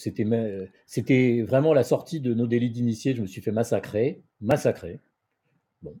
c'était 0.86 1.42
vraiment 1.42 1.72
la 1.74 1.82
sortie 1.82 2.20
de 2.20 2.34
nos 2.34 2.46
délits 2.46 2.70
d'initiés. 2.70 3.14
Je 3.14 3.22
me 3.22 3.26
suis 3.26 3.40
fait 3.40 3.52
massacrer. 3.52 4.22
Massacrer. 4.40 5.00
Bon. 5.82 5.94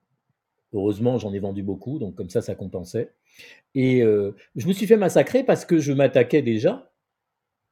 Heureusement, 0.72 1.18
j'en 1.18 1.32
ai 1.32 1.38
vendu 1.38 1.62
beaucoup, 1.62 1.98
donc 1.98 2.14
comme 2.14 2.30
ça, 2.30 2.42
ça 2.42 2.54
compensait. 2.54 3.12
Et 3.74 4.02
euh, 4.02 4.34
je 4.54 4.66
me 4.66 4.72
suis 4.72 4.86
fait 4.86 4.96
massacrer 4.96 5.44
parce 5.44 5.64
que 5.64 5.78
je 5.78 5.92
m'attaquais 5.92 6.42
déjà 6.42 6.90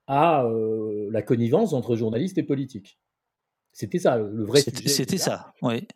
à 0.07 0.47
la 1.11 1.23
connivence 1.23 1.73
entre 1.73 1.97
journalistes 1.97 2.39
et 2.39 2.43
politiques. 2.43 2.99
C'était 3.73 3.99
ça, 3.99 4.19
le 4.19 4.45
vrai 4.45 4.61
sujet. 4.61 4.89
C'était 4.89 5.19
ça, 5.19 5.53
oui. 5.63 5.87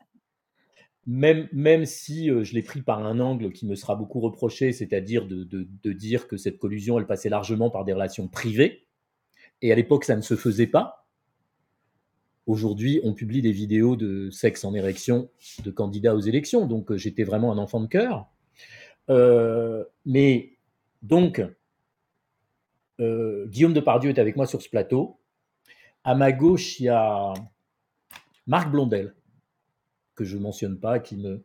Même, 1.07 1.49
même 1.53 1.87
si 1.87 2.29
je 2.29 2.53
l'ai 2.53 2.63
pris 2.63 2.83
par 2.83 3.05
un 3.07 3.19
angle 3.19 3.51
qui 3.53 3.67
me 3.67 3.75
sera 3.77 3.97
beaucoup 3.97 4.21
reproché, 4.21 4.73
c'est-à-dire 4.73 5.27
de, 5.27 5.45
de, 5.45 5.93
dire 5.93 6.29
que 6.29 6.37
cette 6.37 6.59
collusion, 6.59 6.99
elle 6.99 7.07
passait 7.07 7.31
largement 7.31 7.71
par 7.71 7.87
des 7.87 7.95
relations 7.95 8.29
privées. 8.29 8.87
Et 9.63 9.73
à 9.73 9.75
l'époque, 9.75 10.05
ça 10.05 10.17
ne 10.17 10.21
se 10.21 10.37
faisait 10.37 10.67
pas. 10.67 11.07
Aujourd'hui, 12.47 13.01
on 13.05 13.15
publie 13.15 13.41
des 13.41 13.53
vidéos 13.53 13.97
de 13.97 14.29
sexe 14.31 14.65
en 14.65 14.75
érection 14.75 15.31
de 15.65 15.71
candidats 15.71 16.15
aux 16.15 16.21
élections. 16.21 16.67
Donc, 16.67 16.95
j'étais 16.97 17.25
vraiment 17.25 17.53
un 17.53 17.59
enfant 17.59 17.81
de 17.81 17.87
cœur. 17.87 18.31
mais 20.05 20.59
donc, 21.03 21.43
euh, 23.01 23.47
Guillaume 23.47 23.73
Depardieu 23.73 24.11
est 24.11 24.19
avec 24.19 24.37
moi 24.37 24.47
sur 24.47 24.63
ce 24.63 24.69
plateau. 24.69 25.21
À 26.05 26.15
ma 26.15 26.33
gauche, 26.33 26.81
il 26.81 26.85
y 26.85 26.89
a 26.89 27.33
Marc 28.47 28.71
Blondel, 28.71 29.15
que 30.15 30.25
je 30.25 30.37
ne 30.37 30.43
mentionne 30.43 30.79
pas, 30.79 30.99
qui 30.99 31.17
me, 31.17 31.45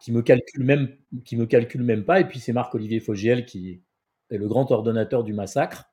qui 0.00 0.12
me 0.12 0.22
calcule 0.22 0.64
même, 0.64 0.96
qui 1.24 1.36
me 1.36 1.46
calcule 1.46 1.82
même 1.82 2.04
pas. 2.04 2.20
Et 2.20 2.24
puis 2.26 2.40
c'est 2.40 2.52
Marc-Olivier 2.52 3.00
Fogiel 3.00 3.46
qui 3.46 3.82
est 4.30 4.36
le 4.36 4.48
grand 4.48 4.70
ordonnateur 4.70 5.24
du 5.24 5.32
massacre. 5.32 5.90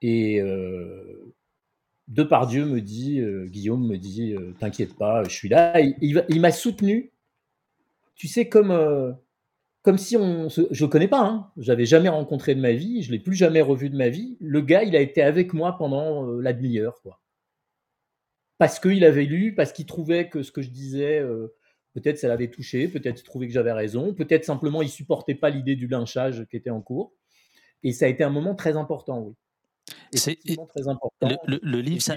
Et 0.00 0.40
euh, 0.40 1.34
Depardieu 2.08 2.66
me 2.66 2.80
dit, 2.80 3.20
euh, 3.20 3.46
Guillaume 3.46 3.86
me 3.86 3.96
dit, 3.96 4.34
t'inquiète 4.58 4.96
pas, 4.96 5.24
je 5.24 5.30
suis 5.30 5.48
là. 5.48 5.80
il 5.80 6.40
m'a 6.40 6.52
soutenu. 6.52 7.12
Tu 8.14 8.28
sais, 8.28 8.48
comme 8.48 9.16
comme 9.82 9.98
si 9.98 10.16
on. 10.16 10.48
Je 10.48 10.84
ne 10.84 10.90
connais 10.90 11.08
pas, 11.08 11.20
hein. 11.20 11.50
j'avais 11.56 11.86
jamais 11.86 12.08
rencontré 12.08 12.54
de 12.54 12.60
ma 12.60 12.72
vie, 12.72 13.02
je 13.02 13.10
l'ai 13.10 13.18
plus 13.18 13.34
jamais 13.34 13.60
revu 13.60 13.90
de 13.90 13.96
ma 13.96 14.08
vie. 14.08 14.36
Le 14.40 14.60
gars, 14.60 14.84
il 14.84 14.96
a 14.96 15.00
été 15.00 15.22
avec 15.22 15.52
moi 15.52 15.76
pendant 15.76 16.26
euh, 16.26 16.40
la 16.40 16.52
demi-heure, 16.52 17.00
quoi. 17.02 17.20
Parce 18.58 18.78
qu'il 18.78 19.04
avait 19.04 19.24
lu, 19.24 19.54
parce 19.54 19.72
qu'il 19.72 19.86
trouvait 19.86 20.28
que 20.28 20.44
ce 20.44 20.52
que 20.52 20.62
je 20.62 20.70
disais, 20.70 21.18
euh, 21.18 21.52
peut-être 21.94 22.18
ça 22.18 22.28
l'avait 22.28 22.48
touché, 22.48 22.86
peut-être 22.86 23.20
il 23.20 23.24
trouvait 23.24 23.48
que 23.48 23.52
j'avais 23.52 23.72
raison, 23.72 24.14
peut-être 24.14 24.44
simplement 24.44 24.82
il 24.82 24.88
supportait 24.88 25.34
pas 25.34 25.50
l'idée 25.50 25.74
du 25.74 25.88
lynchage 25.88 26.46
qui 26.48 26.56
était 26.56 26.70
en 26.70 26.80
cours. 26.80 27.12
Et 27.82 27.92
ça 27.92 28.04
a 28.04 28.08
été 28.08 28.22
un 28.22 28.30
moment 28.30 28.54
très 28.54 28.76
important, 28.76 29.20
oui. 29.20 29.34
C'est 30.12 30.38
très 30.68 30.86
important. 30.86 31.28
Le, 31.46 31.80
livre, 31.80 32.02
ça, 32.02 32.14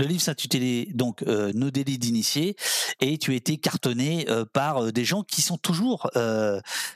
le 0.00 0.06
livre 0.06 0.22
s'intitulait 0.22 0.88
donc 0.94 1.22
euh, 1.22 1.52
Nos 1.54 1.70
délits 1.70 1.98
d'initiés 1.98 2.56
et 3.00 3.18
tu 3.18 3.32
as 3.32 3.34
été 3.34 3.58
cartonné 3.58 4.26
euh, 4.30 4.44
par 4.50 4.84
euh, 4.84 4.92
des 4.92 5.04
gens 5.04 5.22
qui 5.22 5.42
sont 5.42 5.58
toujours 5.58 6.10
des 6.14 6.20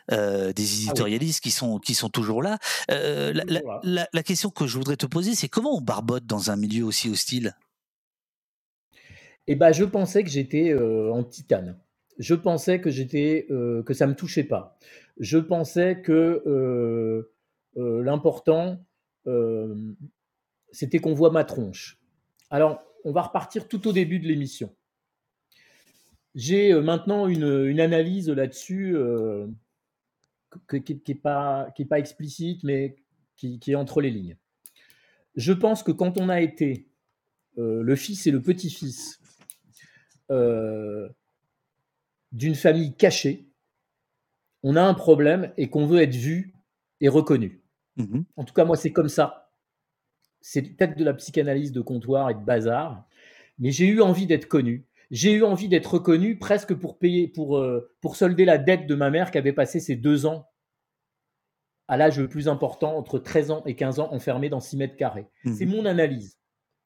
ah 0.09 0.53
éditorialistes 0.57 1.43
qui 1.43 1.51
sont 1.51 1.79
qui 1.79 1.95
sont 1.95 2.09
toujours 2.09 2.43
là. 2.43 2.59
La, 2.89 4.23
question 4.23 4.51
que 4.51 4.67
je 4.67 4.79
voudrais 4.79 4.97
te 4.97 5.07
poser, 5.07 5.35
c'est 5.35 5.49
comment 5.49 5.77
on 5.77 5.81
barbote 5.81 6.25
dans 6.27 6.51
un 6.51 6.57
milieu 6.57 6.85
aussi 6.85 7.11
hostile? 7.11 7.55
Eh 9.47 9.55
ben, 9.55 9.73
je 9.73 9.85
pensais 9.85 10.25
que 10.25 10.31
j'étais 10.31 10.75
en 10.75 11.23
titane. 11.23 11.79
Je 12.19 12.35
pensais 12.35 12.81
que 12.81 12.91
j'étais 12.91 13.47
que 13.49 13.93
ça 13.93 14.07
me 14.07 14.15
touchait 14.15 14.45
pas. 14.45 14.79
Je 15.21 15.39
pensais 15.39 16.01
que 16.01 17.29
l'important 17.77 18.79
c'était 20.73 20.99
qu'on 20.99 21.15
voit 21.15 21.31
ma 21.31 21.45
tronche. 21.45 21.99
Alors, 22.51 22.83
on 23.05 23.13
va 23.13 23.23
repartir 23.23 23.69
tout 23.69 23.87
au 23.87 23.93
début 23.93 24.19
de 24.19 24.27
l'émission. 24.27 24.75
J'ai 26.35 26.73
euh, 26.73 26.83
maintenant 26.83 27.29
une, 27.29 27.79
analyse 27.81 28.29
là-dessus 28.29 28.97
euh, 28.97 29.47
qui 30.69 31.01
n'est 31.07 31.15
pas, 31.15 31.69
pas, 31.89 31.99
explicite, 31.99 32.65
mais 32.65 32.97
qui, 33.37 33.61
est 33.67 33.75
entre 33.75 34.01
les 34.01 34.11
lignes. 34.11 34.37
Je 35.37 35.53
pense 35.53 35.83
que 35.83 35.93
quand 35.93 36.19
on 36.19 36.29
a 36.29 36.41
été 36.41 36.89
euh, 37.59 37.83
le 37.83 37.97
fils 37.97 38.27
et 38.27 38.31
le 38.31 38.41
petit-fils 38.43 39.21
d'une 42.33 42.55
famille 42.55 42.97
cachée, 42.97 43.47
on 44.63 44.75
a 44.75 44.83
un 44.83 44.95
problème 44.95 45.53
et 45.57 45.69
qu'on 45.69 45.87
veut 45.87 46.01
être 46.01 46.15
vu 46.15 46.55
et 47.01 47.09
reconnu. 47.09 47.63
Mmh 47.97 48.23
en 48.37 48.45
tout 48.45 48.55
cas, 48.55 48.65
moi, 48.65 48.77
c'est 48.77 48.91
comme 48.91 49.11
ça 49.11 49.44
c'est 50.47 50.61
peut-être 50.61 50.99
de 50.99 51.05
la 51.05 51.15
psychanalyse 51.15 51.73
de 51.73 51.81
comptoir 51.81 52.29
et 52.29 52.35
de 52.35 52.39
bazar, 52.39 53.09
mais 53.59 53.71
j'ai 53.71 53.87
eu 53.87 54.03
envie 54.03 54.27
d'être 54.27 54.47
connu. 54.47 54.85
J'ai 55.11 55.33
eu 55.33 55.43
envie 55.43 55.69
d'être 55.69 55.95
reconnu 55.95 56.39
presque 56.39 56.75
pour 56.75 56.99
payer, 56.99 57.29
pour, 57.29 57.57
euh, 57.57 57.91
pour 58.03 58.15
solder 58.15 58.45
la 58.45 58.59
dette 58.59 58.87
de 58.87 58.95
ma 58.95 59.09
mère 59.09 59.31
qui 59.31 59.39
avait 59.39 59.55
passé 59.55 59.81
ses 59.81 59.97
deux 59.97 60.27
ans 60.27 60.47
à 61.89 61.97
l'âge 61.97 62.21
le 62.21 62.29
plus 62.29 62.47
important, 62.47 62.95
entre 62.95 63.19
13 63.19 63.51
ans 63.53 63.63
et 63.65 63.75
15 63.75 64.01
ans, 64.01 64.13
enfermé 64.13 64.51
dans 64.51 64.61
6 64.61 64.77
mètres 64.77 64.97
carrés. 64.97 65.27
Mmh 65.45 65.55
c'est 65.55 65.65
mon 65.65 65.87
analyse. 65.87 66.39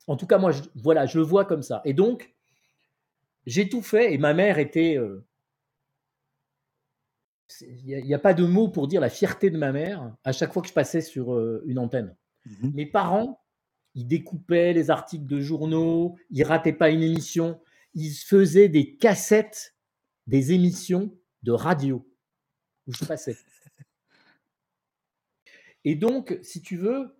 En 0.06 0.16
tout 0.16 0.28
cas, 0.28 0.38
moi, 0.38 0.52
je, 0.52 0.62
voilà, 0.76 1.06
je 1.06 1.18
le 1.18 1.24
vois 1.24 1.44
comme 1.44 1.62
ça. 1.62 1.82
Et 1.84 1.94
donc, 1.94 2.32
j'ai 3.44 3.68
tout 3.68 3.82
fait 3.82 4.14
et 4.14 4.18
ma 4.18 4.34
mère 4.34 4.60
était. 4.60 4.96
Euh, 4.96 5.26
il 7.60 8.04
n'y 8.04 8.14
a, 8.14 8.20
pas 8.20 8.34
de 8.34 8.44
mots 8.44 8.68
pour 8.68 8.86
dire 8.86 9.00
la 9.00 9.10
fierté 9.10 9.50
de 9.50 9.58
ma 9.58 9.72
mère 9.72 10.14
à 10.22 10.30
chaque 10.30 10.52
fois 10.52 10.62
que 10.62 10.68
je 10.68 10.74
passais 10.74 11.00
sur 11.00 11.34
euh, 11.34 11.64
une 11.66 11.80
antenne. 11.80 12.14
Mmh 12.46 12.70
Mes 12.74 12.86
parents 12.86 13.40
il 13.98 14.06
découpait 14.06 14.72
les 14.72 14.90
articles 14.90 15.26
de 15.26 15.40
journaux, 15.40 16.16
il 16.30 16.44
ratait 16.44 16.72
pas 16.72 16.90
une 16.90 17.02
émission, 17.02 17.60
il 17.94 18.12
faisait 18.12 18.68
des 18.68 18.96
cassettes 18.96 19.74
des 20.28 20.52
émissions 20.52 21.18
de 21.42 21.50
radio. 21.50 22.08
Et 25.84 25.96
donc, 25.96 26.38
si 26.42 26.62
tu 26.62 26.76
veux, 26.76 27.16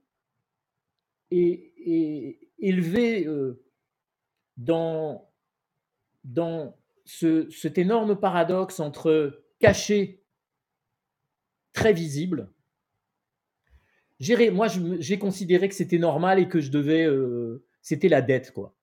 et, 1.32 2.38
élevé 2.60 3.26
euh, 3.26 3.60
dans, 4.56 5.32
dans 6.22 6.78
ce, 7.04 7.50
cet 7.50 7.76
énorme 7.76 8.20
paradoxe 8.20 8.78
entre 8.78 9.42
caché, 9.58 10.22
très 11.72 11.92
visible, 11.92 12.52
moi, 14.52 14.66
j'ai 14.98 15.18
considéré 15.18 15.68
que 15.68 15.74
c'était 15.74 15.98
normal 15.98 16.38
et 16.38 16.48
que 16.48 16.60
je 16.60 16.70
devais. 16.70 17.04
Euh, 17.04 17.64
c'était 17.82 18.08
la 18.08 18.22
dette, 18.22 18.52
quoi. 18.52 18.74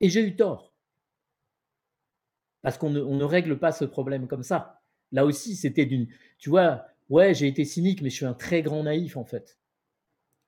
Et 0.00 0.08
j'ai 0.08 0.22
eu 0.22 0.36
tort. 0.36 0.74
Parce 2.62 2.78
qu'on 2.78 2.90
ne, 2.90 3.24
règle 3.24 3.58
pas 3.58 3.70
ce 3.72 3.84
problème 3.84 4.26
comme 4.26 4.42
ça. 4.42 4.82
Là 5.12 5.24
aussi, 5.24 5.54
c'était 5.54 5.86
d'une. 5.86 6.08
Tu 6.38 6.50
vois, 6.50 6.84
ouais, 7.08 7.34
j'ai 7.34 7.46
été 7.46 7.64
cynique, 7.64 8.02
mais 8.02 8.10
je 8.10 8.16
suis 8.16 8.26
un 8.26 8.34
très 8.34 8.62
grand 8.62 8.82
naïf, 8.82 9.16
en 9.16 9.24
fait. 9.24 9.58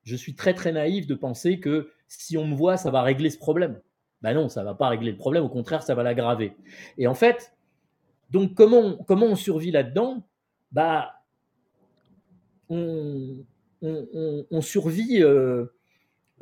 Je 0.02 0.16
suis 0.16 0.34
très, 0.34 0.54
très 0.54 0.72
naïf 0.72 1.06
de 1.06 1.14
penser 1.14 1.60
que 1.60 1.92
si 2.08 2.36
on 2.36 2.46
me 2.46 2.56
voit, 2.56 2.76
ça 2.76 2.90
va 2.90 3.02
régler 3.02 3.30
ce 3.30 3.38
problème. 3.38 3.80
Ben 4.22 4.34
non, 4.34 4.48
ça 4.48 4.64
va 4.64 4.74
pas 4.74 4.88
régler 4.88 5.12
le 5.12 5.16
problème, 5.16 5.44
au 5.44 5.48
contraire, 5.48 5.84
ça 5.84 5.94
va 5.94 6.02
l'aggraver. 6.02 6.56
Et 6.96 7.06
en 7.06 7.14
fait, 7.14 7.54
donc, 8.30 8.54
comment, 8.54 8.96
comment 9.04 9.26
on 9.26 9.36
survit 9.36 9.70
là-dedans? 9.70 10.26
Bah, 10.72 11.22
on, 12.68 13.44
on, 13.82 14.60
survit 14.60 15.22
euh, 15.22 15.66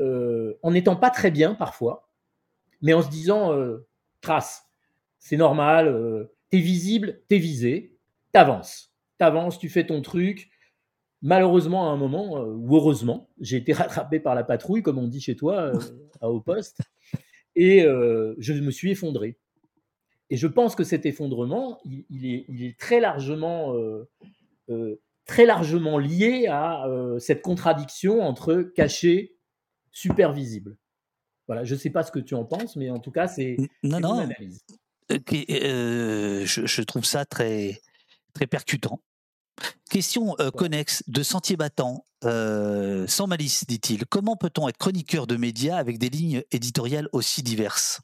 euh, 0.00 0.54
en 0.62 0.72
n'étant 0.72 0.96
pas 0.96 1.10
très 1.10 1.30
bien 1.30 1.54
parfois, 1.54 2.08
mais 2.82 2.94
en 2.94 3.02
se 3.02 3.10
disant 3.10 3.52
euh, 3.52 3.86
trace, 4.20 4.66
c'est 5.18 5.36
normal, 5.36 6.28
t'es 6.50 6.58
visible, 6.58 7.20
t'es 7.28 7.38
visé, 7.38 7.96
t'avances, 8.32 8.94
t'avances, 9.18 9.58
tu 9.58 9.68
fais 9.68 9.86
ton 9.86 10.02
truc, 10.02 10.50
malheureusement, 11.22 11.90
à 11.90 11.92
un 11.92 11.96
moment, 11.96 12.40
ou 12.42 12.76
heureusement, 12.76 13.28
j'ai 13.40 13.56
été 13.56 13.72
rattrapé 13.74 14.20
par 14.20 14.34
la 14.34 14.44
patrouille, 14.44 14.82
comme 14.82 14.98
on 14.98 15.08
dit 15.08 15.20
chez 15.20 15.36
toi, 15.36 15.72
à 16.20 16.30
Haut 16.30 16.40
Poste, 16.40 16.80
et 17.54 17.80
je 17.82 18.52
me 18.52 18.70
suis 18.70 18.92
effondré. 18.92 19.36
Et 20.28 20.36
je 20.36 20.48
pense 20.48 20.74
que 20.74 20.82
cet 20.82 21.06
effondrement, 21.06 21.78
il, 21.84 22.04
il 22.10 22.26
est, 22.26 22.44
il 22.48 22.64
est, 22.64 22.76
très 22.76 23.00
largement, 23.00 23.74
très 25.27 25.44
largement 25.44 25.98
lié 25.98 26.47
à 26.48 26.86
cette 27.19 27.43
contradiction 27.43 28.23
entre 28.23 28.62
caché, 28.62 29.36
super 29.90 30.32
visible. 30.32 30.77
Voilà, 31.47 31.65
je 31.65 31.74
ne 31.74 31.78
sais 31.78 31.90
pas 31.90 32.03
ce 32.03 32.11
que 32.11 32.19
tu 32.19 32.35
en 32.35 32.44
penses, 32.44 32.77
mais 32.77 32.90
en 32.90 32.98
tout 32.98 33.11
cas, 33.11 33.28
c'est 33.28 33.57
non, 33.82 34.01
non. 34.01 34.19
analyse. 34.19 34.61
je, 35.11 36.44
je, 36.44 36.82
trouve 36.82 37.05
ça 37.05 37.24
très, 37.24 37.81
très 38.35 38.47
percutant. 38.47 39.01
Question 39.90 40.35
euh, 40.40 40.51
connexe 40.51 41.03
de 41.07 41.23
Sentier 41.23 41.57
Battant, 41.57 42.05
euh, 42.24 43.07
sans 43.07 43.27
malice, 43.27 43.66
dit-il. 43.66 44.05
Comment 44.07 44.36
peut-on 44.36 44.69
être 44.69 44.77
chroniqueur 44.77 45.27
de 45.27 45.36
médias 45.36 45.77
avec 45.77 45.98
des 45.98 46.09
lignes 46.09 46.43
éditoriales 46.51 47.09
aussi 47.12 47.43
diverses? 47.43 48.01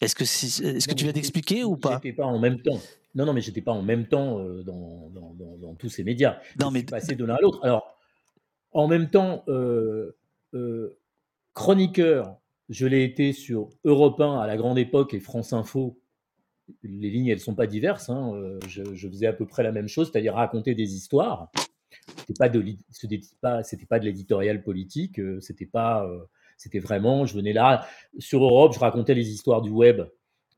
Est-ce 0.00 0.14
que, 0.14 0.24
est, 0.24 0.86
que 0.86 0.94
tu 0.94 1.04
viens 1.04 1.12
d'expliquer 1.12 1.64
ou 1.64 1.76
pas? 1.76 2.00
J'étais 2.02 2.16
pas 2.16 2.26
en 2.26 2.38
même 2.38 2.60
temps. 2.60 2.80
Non, 3.14 3.26
non, 3.26 3.32
mais 3.32 3.40
j'étais 3.40 3.60
pas 3.60 3.72
en 3.72 3.82
même 3.82 4.06
temps 4.06 4.38
euh, 4.40 4.62
dans, 4.62 5.10
dans, 5.10 5.74
tous 5.74 5.88
ces 5.88 6.04
médias. 6.04 6.38
Non, 6.60 6.70
mais 6.70 6.82
passé 6.82 7.14
de 7.14 7.24
l'un 7.24 7.34
à 7.34 7.40
l'autre. 7.40 7.60
Alors, 7.62 7.96
en 8.72 8.88
même 8.88 9.10
temps, 9.10 9.44
chroniqueur, 11.52 12.36
je 12.68 12.86
l'ai 12.86 13.04
été 13.04 13.32
sur 13.32 13.70
Europe 13.84 14.20
1 14.20 14.40
à 14.40 14.46
la 14.46 14.56
grande 14.56 14.78
époque 14.78 15.14
et 15.14 15.20
France 15.20 15.52
Info 15.52 15.98
les 16.82 17.10
lignes, 17.10 17.28
elles 17.28 17.40
sont 17.40 17.54
pas 17.54 17.66
diverses. 17.66 18.10
Hein. 18.10 18.32
Euh, 18.34 18.58
je, 18.68 19.08
faisais 19.08 19.26
à 19.26 19.32
peu 19.32 19.46
près 19.46 19.62
la 19.62 19.72
même 19.72 19.88
chose, 19.88 20.10
c'est-à-dire 20.10 20.34
raconter 20.34 20.74
des 20.74 20.94
histoires. 20.94 21.50
C'était 22.18 22.34
pas 22.38 22.48
de, 22.48 22.64
c'était 23.62 23.86
pas, 23.86 23.98
de 23.98 24.04
l'éditorial 24.04 24.62
politique. 24.62 25.18
Euh, 25.18 25.40
c'était 25.40 25.66
pas, 25.66 26.06
euh, 26.06 26.24
c'était 26.56 26.78
vraiment, 26.78 27.26
je 27.26 27.34
venais 27.34 27.52
là 27.52 27.86
sur 28.18 28.42
Europe, 28.42 28.72
je 28.74 28.80
racontais 28.80 29.14
les 29.14 29.30
histoires 29.30 29.62
du 29.62 29.70
web 29.70 30.02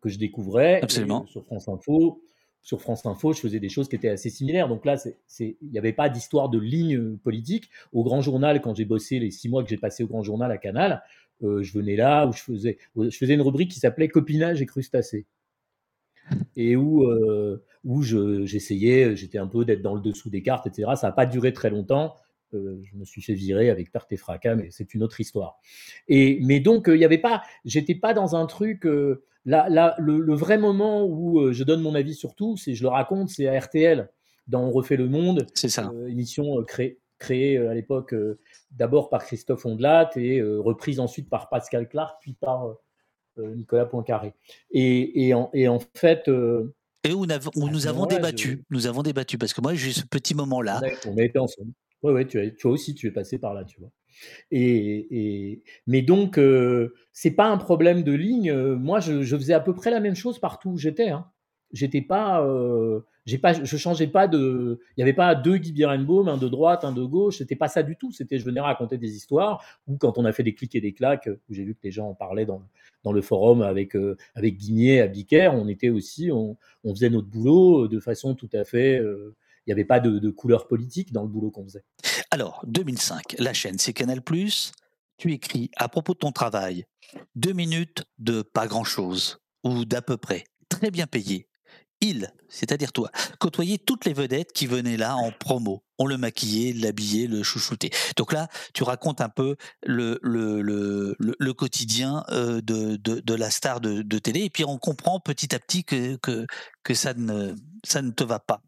que 0.00 0.08
je 0.08 0.18
découvrais. 0.18 0.80
Absolument. 0.82 1.26
sur 1.26 1.44
France 1.44 1.68
Info, 1.68 2.22
sur 2.62 2.80
France 2.80 3.06
Info, 3.06 3.32
je 3.32 3.40
faisais 3.40 3.60
des 3.60 3.68
choses 3.68 3.88
qui 3.88 3.96
étaient 3.96 4.08
assez 4.08 4.30
similaires. 4.30 4.68
Donc 4.68 4.84
là, 4.84 4.96
il 5.38 5.56
n'y 5.62 5.78
avait 5.78 5.92
pas 5.92 6.08
d'histoire 6.08 6.48
de 6.48 6.58
ligne 6.58 7.16
politique. 7.18 7.70
Au 7.92 8.02
Grand 8.02 8.20
Journal, 8.20 8.60
quand 8.60 8.74
j'ai 8.74 8.84
bossé 8.84 9.18
les 9.18 9.30
six 9.30 9.48
mois 9.48 9.62
que 9.62 9.68
j'ai 9.68 9.76
passé 9.76 10.02
au 10.02 10.08
Grand 10.08 10.22
Journal 10.22 10.50
à 10.50 10.58
Canal, 10.58 11.02
je 11.40 11.72
venais 11.72 11.94
là 11.94 12.26
où 12.26 12.32
je 12.32 12.40
faisais, 12.40 12.78
une 13.34 13.42
rubrique 13.42 13.70
qui 13.70 13.78
s'appelait 13.78 14.08
Copinage 14.08 14.62
et 14.62 14.66
crustacés 14.66 15.26
et 16.56 16.76
où, 16.76 17.04
euh, 17.04 17.62
où 17.84 18.02
j'essayais, 18.02 19.16
j'étais 19.16 19.38
un 19.38 19.46
peu 19.46 19.64
d'être 19.64 19.82
dans 19.82 19.94
le 19.94 20.00
dessous 20.00 20.30
des 20.30 20.42
cartes, 20.42 20.66
etc. 20.66 20.92
Ça 20.96 21.08
n'a 21.08 21.12
pas 21.12 21.26
duré 21.26 21.52
très 21.52 21.70
longtemps. 21.70 22.16
Euh, 22.56 22.82
je 22.84 22.96
me 22.96 23.04
suis 23.04 23.22
fait 23.22 23.34
virer 23.34 23.70
avec 23.70 23.92
perte 23.92 24.10
et 24.12 24.16
fracas, 24.16 24.54
mais 24.54 24.68
c'est 24.70 24.94
une 24.94 25.02
autre 25.02 25.20
histoire. 25.20 25.58
Et, 26.08 26.38
mais 26.42 26.60
donc, 26.60 26.86
il 26.88 26.98
n'y 26.98 27.04
avait 27.04 27.18
pas, 27.18 27.42
j'étais 27.64 27.94
pas 27.94 28.14
dans 28.14 28.36
un 28.36 28.46
truc. 28.46 28.86
Euh, 28.86 29.24
là, 29.44 29.94
le, 29.98 30.34
vrai 30.34 30.58
moment 30.58 31.06
où 31.06 31.52
je 31.52 31.64
donne 31.64 31.80
mon 31.80 31.94
avis 31.94 32.14
sur 32.14 32.34
tout, 32.34 32.56
c'est 32.56 32.74
je 32.74 32.82
le 32.82 32.88
raconte, 32.88 33.28
c'est 33.28 33.46
à 33.46 33.58
RTL, 33.58 34.08
dans 34.48 34.64
On 34.64 34.70
refait 34.70 34.96
le 34.96 35.08
monde. 35.08 35.46
C'est 35.54 35.68
ça. 35.68 35.92
émission 36.08 36.62
créée, 36.64 36.98
créée 37.18 37.58
à 37.58 37.74
l'époque 37.74 38.14
d'abord 38.72 39.08
par 39.08 39.24
Christophe 39.24 39.64
Ondelat 39.64 40.10
et 40.16 40.42
reprise 40.42 40.98
ensuite 40.98 41.28
par 41.30 41.48
Pascal 41.48 41.88
Clark, 41.88 42.18
puis 42.20 42.32
par 42.32 42.76
euh, 43.38 43.54
Nicolas 43.54 43.84
Poincaré. 43.84 44.34
Et, 44.70 45.26
et, 45.26 45.34
en, 45.34 45.50
et 45.52 45.68
en 45.68 45.78
fait. 45.94 46.28
Euh, 46.28 46.74
et 47.04 47.12
où, 47.12 47.26
nous 47.26 47.86
avons 47.86 48.06
débattu. 48.06 48.64
Nous 48.70 48.86
avons 48.86 49.02
débattu 49.02 49.38
parce 49.38 49.52
que 49.52 49.60
moi, 49.60 49.74
j'ai 49.74 49.92
ce 49.92 50.04
petit 50.04 50.34
moment-là. 50.34 50.80
On 51.06 51.16
a 51.18 51.22
été 51.22 51.38
ensemble. 51.38 51.70
Ouais, 52.12 52.26
tu, 52.26 52.56
toi 52.56 52.70
aussi, 52.70 52.94
tu 52.94 53.06
es 53.06 53.10
passé 53.10 53.38
par 53.38 53.54
là, 53.54 53.64
tu 53.64 53.80
vois. 53.80 53.90
Et, 54.50 55.62
mais 55.86 56.02
donc, 56.02 56.38
euh, 56.38 56.94
c'est 57.12 57.32
pas 57.32 57.46
un 57.48 57.58
problème 57.58 58.02
de 58.02 58.12
ligne. 58.12 58.52
Moi, 58.52 59.00
je, 59.00 59.22
faisais 59.36 59.54
à 59.54 59.60
peu 59.60 59.74
près 59.74 59.90
la 59.90 60.00
même 60.00 60.14
chose 60.14 60.38
partout 60.38 60.70
où 60.70 60.78
j'étais. 60.78 61.10
Hein. 61.10 61.26
J'étais 61.72 62.00
pas, 62.00 62.42
j'ai 63.26 63.38
pas, 63.38 63.52
je 63.52 63.76
changeais 63.76 64.06
pas 64.06 64.28
de, 64.28 64.80
il 64.96 65.00
y 65.00 65.02
avait 65.02 65.12
pas 65.12 65.34
deux 65.34 65.56
Guy 65.56 65.72
Birenbaum, 65.72 66.28
un 66.28 66.36
de 66.36 66.48
droite, 66.48 66.84
un 66.84 66.92
de 66.92 67.02
gauche. 67.02 67.38
C'était 67.38 67.56
pas 67.56 67.66
ça 67.66 67.82
du 67.82 67.96
tout. 67.96 68.12
C'était, 68.12 68.38
je 68.38 68.44
venais 68.44 68.60
raconter 68.60 68.98
des 68.98 69.16
histoires. 69.16 69.64
Ou 69.88 69.96
quand 69.96 70.16
on 70.16 70.24
a 70.24 70.32
fait 70.32 70.44
des 70.44 70.54
clics 70.54 70.74
et 70.76 70.80
des 70.80 70.92
claques, 70.92 71.28
où 71.48 71.54
j'ai 71.54 71.64
vu 71.64 71.74
que 71.74 71.80
les 71.82 71.90
gens 71.90 72.08
en 72.08 72.14
parlaient 72.14 72.46
dans, 72.46 72.62
dans 73.02 73.12
le 73.12 73.22
forum 73.22 73.62
avec, 73.62 73.96
euh, 73.96 74.16
avec 74.36 74.56
Guigné 74.56 75.00
à 75.00 75.08
Bicaire, 75.08 75.54
on 75.54 75.66
était 75.66 75.88
aussi, 75.88 76.30
on, 76.30 76.56
faisait 76.84 77.10
notre 77.10 77.26
boulot 77.26 77.84
euh, 77.84 77.88
de 77.88 77.98
façon 77.98 78.36
tout 78.36 78.50
à 78.52 78.64
fait. 78.64 79.02
Il 79.66 79.70
n'y 79.70 79.72
avait 79.72 79.84
pas 79.84 80.00
de, 80.00 80.30
couleur 80.30 80.68
politique 80.68 81.12
dans 81.12 81.22
le 81.22 81.28
boulot 81.28 81.50
qu'on 81.50 81.64
faisait. 81.64 81.84
Alors, 82.30 82.62
2005, 82.66 83.36
la 83.38 83.52
chaîne, 83.52 83.78
c'est 83.78 83.92
Canal. 83.92 84.22
Tu 85.18 85.32
écris 85.32 85.70
à 85.76 85.88
propos 85.88 86.12
de 86.12 86.18
ton 86.18 86.32
travail, 86.32 86.84
deux 87.34 87.52
minutes 87.52 88.04
de 88.18 88.42
pas 88.42 88.66
grand-chose, 88.66 89.38
ou 89.64 89.84
d'à 89.84 90.02
peu 90.02 90.16
près, 90.16 90.44
très 90.68 90.90
bien 90.90 91.06
payé, 91.06 91.48
il, 92.00 92.30
c'est-à-dire 92.48 92.92
toi, 92.92 93.10
côtoyait 93.38 93.78
toutes 93.78 94.04
les 94.04 94.12
vedettes 94.12 94.52
qui 94.52 94.66
venaient 94.66 94.98
là 94.98 95.16
en 95.16 95.32
promo. 95.32 95.82
On 95.98 96.06
le 96.06 96.18
maquillait, 96.18 96.74
l'habillait, 96.74 97.26
le 97.26 97.42
chouchoutait. 97.42 97.90
Donc 98.16 98.32
là, 98.32 98.48
tu 98.74 98.82
racontes 98.82 99.22
un 99.22 99.30
peu 99.30 99.56
le, 99.82 100.18
quotidien 101.52 102.22
euh, 102.30 102.60
de, 102.60 103.34
la 103.34 103.50
star 103.50 103.80
de, 103.80 104.18
télé, 104.18 104.40
et 104.40 104.50
puis 104.50 104.64
on 104.64 104.78
comprend 104.78 105.20
petit 105.20 105.54
à 105.54 105.58
petit 105.58 105.84
que, 105.84 106.18
ça 106.92 107.14
ne 107.14 108.10
te 108.10 108.24
va 108.24 108.40
pas. 108.40 108.60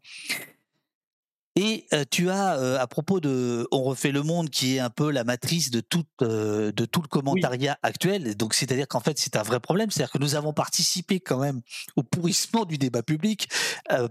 Et 1.61 1.87
tu 2.09 2.29
as, 2.29 2.79
à 2.79 2.87
propos 2.87 3.19
de 3.19 3.67
On 3.71 3.83
refait 3.83 4.13
le 4.13 4.23
monde, 4.23 4.49
qui 4.49 4.77
est 4.77 4.79
un 4.79 4.89
peu 4.89 5.11
la 5.11 5.25
matrice 5.25 5.71
de 5.71 5.81
tout, 5.81 6.05
de 6.21 6.85
tout 6.85 7.01
le 7.01 7.09
commentariat 7.09 7.77
actuel, 7.83 8.37
donc 8.37 8.53
c'est-à-dire 8.53 8.87
qu'en 8.87 9.01
fait 9.01 9.19
c'est 9.19 9.35
un 9.35 9.43
vrai 9.43 9.59
problème, 9.59 9.91
c'est-à-dire 9.91 10.13
que 10.13 10.19
nous 10.19 10.35
avons 10.35 10.53
participé 10.53 11.19
quand 11.19 11.39
même 11.39 11.59
au 11.97 12.03
pourrissement 12.03 12.63
du 12.63 12.77
débat 12.77 13.03
public 13.03 13.49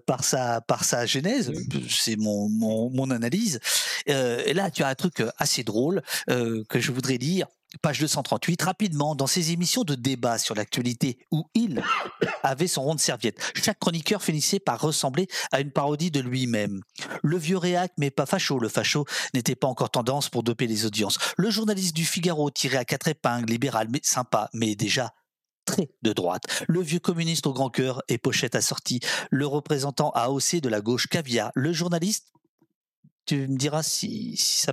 par, 0.04 0.24
sa, 0.24 0.60
par 0.60 0.84
sa 0.84 1.06
genèse, 1.06 1.50
c'est 1.88 2.16
mon, 2.16 2.50
mon, 2.50 2.90
mon, 2.90 3.10
analyse. 3.10 3.60
et 4.06 4.52
là 4.52 4.70
tu 4.70 4.82
as 4.82 4.88
un 4.88 4.94
truc 4.94 5.22
assez 5.38 5.64
drôle 5.64 6.02
que 6.26 6.78
je 6.78 6.92
voudrais 6.92 7.16
dire, 7.16 7.46
Page 7.80 8.00
238, 8.00 8.62
rapidement, 8.62 9.14
dans 9.14 9.26
ces 9.26 9.52
émissions 9.52 9.84
de 9.84 9.94
débat 9.94 10.38
sur 10.38 10.54
l'actualité 10.54 11.18
où 11.30 11.48
il 11.54 11.82
avait 12.42 12.66
son 12.66 12.82
rond 12.82 12.94
de 12.94 13.00
serviette, 13.00 13.38
chaque 13.54 13.78
chroniqueur 13.78 14.22
finissait 14.22 14.58
par 14.58 14.80
ressembler 14.80 15.28
à 15.52 15.60
une 15.60 15.70
parodie 15.70 16.10
de 16.10 16.20
lui-même. 16.20 16.82
Le 17.22 17.36
vieux 17.36 17.58
réac, 17.58 17.92
mais 17.98 18.10
pas 18.10 18.26
facho, 18.26 18.58
le 18.58 18.68
facho 18.68 19.04
n'était 19.34 19.54
pas 19.54 19.68
encore 19.68 19.90
tendance 19.90 20.28
pour 20.28 20.42
doper 20.42 20.66
les 20.66 20.86
audiences. 20.86 21.18
Le 21.36 21.50
journaliste 21.50 21.94
du 21.94 22.04
Figaro 22.04 22.50
tiré 22.50 22.76
à 22.76 22.84
quatre 22.84 23.08
épingles, 23.08 23.50
libéral, 23.50 23.88
mais 23.90 24.00
sympa, 24.02 24.50
mais 24.52 24.74
déjà 24.74 25.12
très 25.64 25.90
de 26.02 26.12
droite. 26.12 26.44
Le 26.66 26.80
vieux 26.80 26.98
communiste 26.98 27.46
au 27.46 27.52
grand 27.52 27.70
cœur 27.70 28.02
et 28.08 28.18
pochette 28.18 28.54
assortie. 28.54 29.00
Le 29.30 29.46
représentant 29.46 30.10
AOC 30.10 30.60
de 30.62 30.68
la 30.68 30.80
gauche 30.80 31.06
caviar. 31.06 31.52
Le 31.54 31.72
journaliste, 31.72 32.32
tu 33.26 33.46
me 33.46 33.56
diras 33.56 33.82
si, 33.82 34.36
si 34.36 34.60
ça 34.60 34.72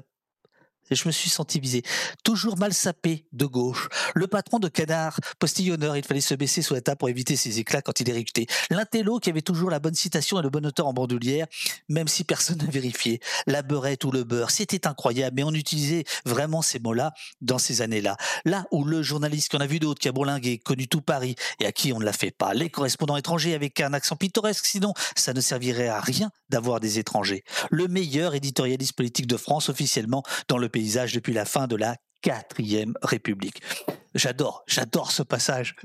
je 0.91 1.07
me 1.07 1.11
suis 1.11 1.29
senti 1.29 1.59
visé. 1.59 1.83
Toujours 2.23 2.57
mal 2.57 2.73
sapé 2.73 3.25
de 3.33 3.45
gauche. 3.45 3.87
Le 4.13 4.27
patron 4.27 4.59
de 4.59 4.67
Canard, 4.67 5.19
postillonneur, 5.39 5.97
il 5.97 6.03
fallait 6.03 6.21
se 6.21 6.35
baisser 6.35 6.61
sous 6.61 6.73
la 6.73 6.81
table 6.81 6.97
pour 6.97 7.09
éviter 7.09 7.35
ses 7.35 7.59
éclats 7.59 7.81
quand 7.81 7.99
il 7.99 8.09
est 8.09 8.13
récuté. 8.13 8.47
L'intello 8.69 9.19
qui 9.19 9.29
avait 9.29 9.41
toujours 9.41 9.69
la 9.69 9.79
bonne 9.79 9.95
citation 9.95 10.39
et 10.39 10.43
le 10.43 10.49
bon 10.49 10.65
auteur 10.65 10.87
en 10.87 10.93
bandoulière, 10.93 11.47
même 11.89 12.07
si 12.07 12.23
personne 12.23 12.57
n'a 12.57 12.69
vérifié. 12.69 13.19
La 13.47 13.61
beurette 13.61 14.03
ou 14.05 14.11
le 14.11 14.23
beurre, 14.23 14.51
c'était 14.51 14.87
incroyable, 14.87 15.35
mais 15.37 15.43
on 15.43 15.53
utilisait 15.53 16.03
vraiment 16.25 16.61
ces 16.61 16.79
mots-là 16.79 17.13
dans 17.41 17.57
ces 17.57 17.81
années-là. 17.81 18.17
Là 18.45 18.65
où 18.71 18.83
le 18.83 19.01
journaliste 19.01 19.51
qu'on 19.51 19.59
a 19.59 19.67
vu 19.67 19.79
d'autres, 19.79 19.99
qui 19.99 20.07
a 20.07 20.11
bourlingué, 20.11 20.59
connu 20.59 20.87
tout 20.87 21.01
Paris 21.01 21.35
et 21.59 21.65
à 21.65 21.71
qui 21.71 21.93
on 21.93 21.99
ne 21.99 22.05
l'a 22.05 22.13
fait 22.13 22.31
pas. 22.31 22.53
Les 22.53 22.69
correspondants 22.69 23.17
étrangers 23.17 23.53
avec 23.53 23.79
un 23.79 23.93
accent 23.93 24.15
pittoresque, 24.15 24.65
sinon 24.65 24.93
ça 25.15 25.33
ne 25.33 25.41
servirait 25.41 25.87
à 25.87 25.99
rien 25.99 26.31
d'avoir 26.49 26.79
des 26.79 26.99
étrangers. 26.99 27.43
Le 27.71 27.87
meilleur 27.87 28.35
éditorialiste 28.35 28.93
politique 28.93 29.27
de 29.27 29.37
France 29.37 29.69
officiellement 29.69 30.23
dans 30.47 30.57
le 30.57 30.69
paysage 30.75 31.13
depuis 31.13 31.31
la 31.31 31.45
fin 31.45 31.67
de 31.67 31.77
la 31.77 31.95
quatrième 32.21 32.95
République. 33.01 33.61
J'adore, 34.13 34.65
j'adore 34.67 35.11
ce 35.11 35.23
passage. 35.23 35.77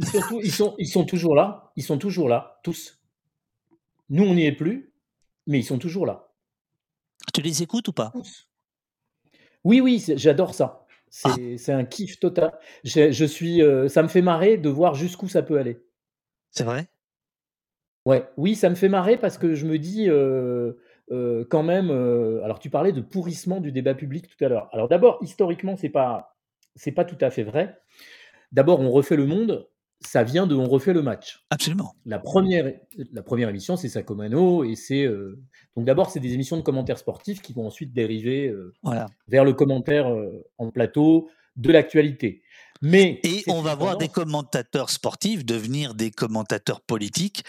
ils, 0.43 0.51
sont, 0.51 0.75
ils 0.79 0.89
sont 0.89 1.05
toujours 1.05 1.37
là, 1.37 1.71
ils 1.77 1.85
sont 1.85 1.97
toujours 1.97 2.29
là, 2.29 2.59
tous. 2.65 2.99
Nous, 4.09 4.25
on 4.25 4.35
n'y 4.35 4.47
est 4.47 4.53
plus, 4.53 4.93
mais 5.47 5.61
ils 5.61 5.65
sont 5.65 5.79
toujours 5.79 6.07
là. 6.07 6.33
Tu 7.33 7.41
les 7.41 7.63
écoutes 7.63 7.87
ou 7.87 7.93
pas? 7.93 8.13
Oui, 9.63 9.81
oui, 9.81 10.05
j'adore 10.17 10.55
ça. 10.57 10.87
C'est 11.09 11.71
ah. 11.71 11.77
un 11.77 11.85
kiff 11.85 12.19
total. 12.19 12.53
Je, 12.83 13.25
suis, 13.25 13.63
euh, 13.63 13.89
ça 13.89 14.03
me 14.03 14.09
fait 14.09 14.23
marrer 14.23 14.57
de 14.57 14.69
voir 14.69 14.97
jusqu'où 14.97 15.29
ça 15.29 15.43
peut 15.43 15.59
aller. 15.59 15.79
C'est 16.51 16.65
vrai? 16.65 16.89
Ouais, 18.07 18.29
oui, 18.37 18.57
ça 18.57 18.69
me 18.71 18.75
fait 18.75 18.89
marrer 18.89 19.19
parce 19.19 19.39
que 19.39 19.55
je 19.55 19.67
me 19.67 19.79
dis, 19.79 20.09
euh, 20.09 20.73
euh, 21.11 21.45
quand 21.49 21.63
même, 21.63 21.91
euh, 21.91 22.43
alors 22.45 22.59
tu 22.59 22.71
parlais 22.71 22.93
de 22.93 23.01
pourrissement 23.01 23.61
du 23.61 23.73
débat 23.73 23.95
public 23.95 24.29
tout 24.29 24.45
à 24.45 24.49
l'heure. 24.49 24.69
Alors 24.73 24.89
d'abord, 24.89 25.19
historiquement, 25.23 25.77
c'est 25.77 25.89
pas 25.89 26.37
c'est 26.77 26.93
pas 26.93 27.05
tout 27.05 27.19
à 27.21 27.31
fait 27.31 27.43
vrai. 27.43 27.81
D'abord, 28.53 28.81
on 28.81 28.91
refait 28.91 29.17
le 29.17 29.27
monde, 29.27 29.69
ça 30.01 30.23
vient 30.23 30.47
de 30.47 30.55
On 30.55 30.69
refait 30.69 30.93
le 30.93 31.03
match. 31.03 31.45
Absolument. 31.51 31.95
La 32.07 32.19
première, 32.19 32.73
la 33.13 33.23
première 33.23 33.49
émission, 33.49 33.77
c'est 33.77 33.89
Sacomano, 33.89 34.65
et 34.65 34.77
c'est 34.77 35.05
euh, 35.05 35.41
donc 35.77 35.85
d'abord 35.85 36.11
c'est 36.11 36.21
des 36.21 36.33
émissions 36.33 36.57
de 36.57 36.63
commentaires 36.63 36.99
sportifs 36.99 37.43
qui 37.43 37.53
vont 37.53 37.67
ensuite 37.67 37.93
dériver 37.93 38.55
Voilà. 38.83 39.07
vers 39.29 39.45
le 39.45 39.53
commentaire 39.53 40.15
en 40.59 40.71
plateau 40.71 41.29
de 41.57 41.73
l'actualité. 41.73 42.43
Mais 42.83 43.21
Et 43.25 43.43
on 43.49 43.61
va 43.61 43.75
voir 43.75 43.99
des 43.99 44.09
commentateurs 44.09 44.89
sportifs 44.89 45.45
devenir 45.45 45.95
des 45.95 46.11
commentateurs 46.11 46.81
politiques. 46.81 47.45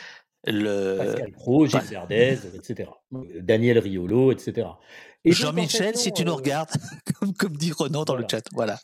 Le... 0.45 0.97
Pascal 0.97 1.31
Pro, 1.31 1.65
Gilles 1.65 1.79
Pas- 1.79 1.85
Verdez, 1.85 2.37
etc. 2.55 2.89
Euh, 3.13 3.23
Daniel 3.41 3.77
Riolo, 3.79 4.31
etc. 4.31 4.67
Et 5.23 5.29
donc, 5.29 5.39
en 5.39 5.41
Jean-Michel, 5.43 5.93
fait, 5.93 5.97
si 5.97 6.11
tu 6.11 6.25
nous 6.25 6.31
euh, 6.31 6.35
regardes, 6.35 6.69
comme, 7.19 7.33
comme 7.33 7.55
dit 7.57 7.71
Renan 7.71 8.03
dans 8.03 8.15
le 8.15 8.25
chat. 8.29 8.43
Voilà. 8.53 8.79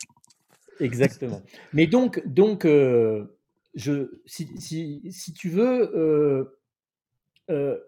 Exactement. 0.80 1.42
Mais 1.72 1.88
donc, 1.88 2.22
donc 2.26 2.64
euh, 2.64 3.38
je, 3.74 4.20
si, 4.24 4.48
si, 4.60 5.02
si 5.10 5.32
tu 5.32 5.48
veux, 5.48 5.96
euh, 5.96 6.60
euh, 7.50 7.78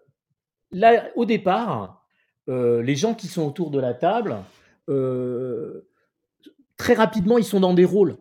là, 0.71 1.09
au 1.15 1.25
départ, 1.25 2.05
euh, 2.49 2.81
les 2.81 2.95
gens 2.95 3.13
qui 3.13 3.27
sont 3.27 3.47
autour 3.47 3.71
de 3.71 3.79
la 3.79 3.93
table, 3.93 4.37
euh, 4.89 5.87
très 6.75 6.93
rapidement, 6.93 7.37
ils 7.37 7.45
sont 7.45 7.61
dans 7.61 7.73
des 7.73 7.85
rôles. 7.85 8.17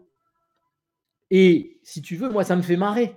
Et 1.33 1.81
si 1.83 2.03
tu 2.03 2.17
veux, 2.17 2.29
moi, 2.29 2.45
ça 2.45 2.55
me 2.57 2.63
fait 2.63 2.77
marrer. 2.77 3.17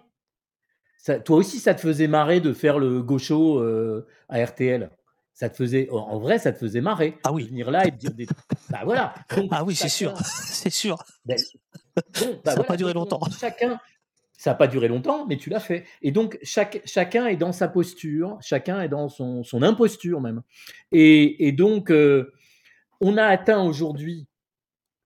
Ça- 1.06 1.20
toi 1.20 1.36
aussi, 1.36 1.60
ça 1.60 1.74
te 1.74 1.82
faisait 1.82 2.08
marrer 2.08 2.40
de 2.40 2.54
faire 2.54 2.80
le 2.80 3.04
gaucho 3.04 3.60
euh, 3.60 4.08
à 4.30 4.42
RTL. 4.42 4.90
Ça 5.34 5.50
te 5.50 5.58
faisait, 5.58 5.90
en- 5.92 6.18
vrai, 6.18 6.40
ça 6.40 6.54
te 6.54 6.58
faisait 6.60 6.80
marrer 6.80 7.18
Ah 7.26 7.34
oui. 7.34 7.44
de 7.44 7.50
venir 7.50 7.72
là 7.72 7.86
et 7.86 7.92
de 7.92 7.98
dire 7.98 8.12
des. 8.14 8.26
Bah 8.70 8.82
voilà. 8.86 9.14
Donc, 9.36 9.50
Ah 9.52 9.66
oui, 9.66 9.76
c'est 9.76 9.90
sûr. 9.90 10.14
c'est 10.24 10.70
sûr. 10.70 11.04
ben, 11.26 11.38
bon, 11.98 12.02
Ça 12.14 12.24
bah 12.24 12.28
n'a 12.46 12.54
voilà, 12.54 12.64
pas 12.64 12.78
duré 12.78 12.94
longtemps. 12.94 13.20
Chacun, 13.38 13.82
ça 14.38 14.52
n'a 14.52 14.56
pas 14.56 14.68
duré 14.68 14.88
longtemps, 14.88 15.26
mais 15.28 15.36
tu 15.36 15.50
l'as 15.50 15.60
fait. 15.60 15.84
Et 16.02 16.12
donc, 16.14 16.40
chaque, 16.42 16.82
chacun 16.86 17.26
est 17.28 17.36
dans 17.36 17.52
sa 17.52 17.68
posture, 17.68 18.38
chacun 18.42 18.80
est 18.82 18.88
dans 18.88 19.10
son, 19.10 19.44
son 19.44 19.62
imposture 19.62 20.22
même. 20.22 20.42
Et, 20.94 21.48
et 21.48 21.52
donc, 21.52 21.92
euh, 21.92 22.32
on 23.02 23.18
a 23.18 23.26
atteint 23.26 23.62
aujourd'hui 23.62 24.26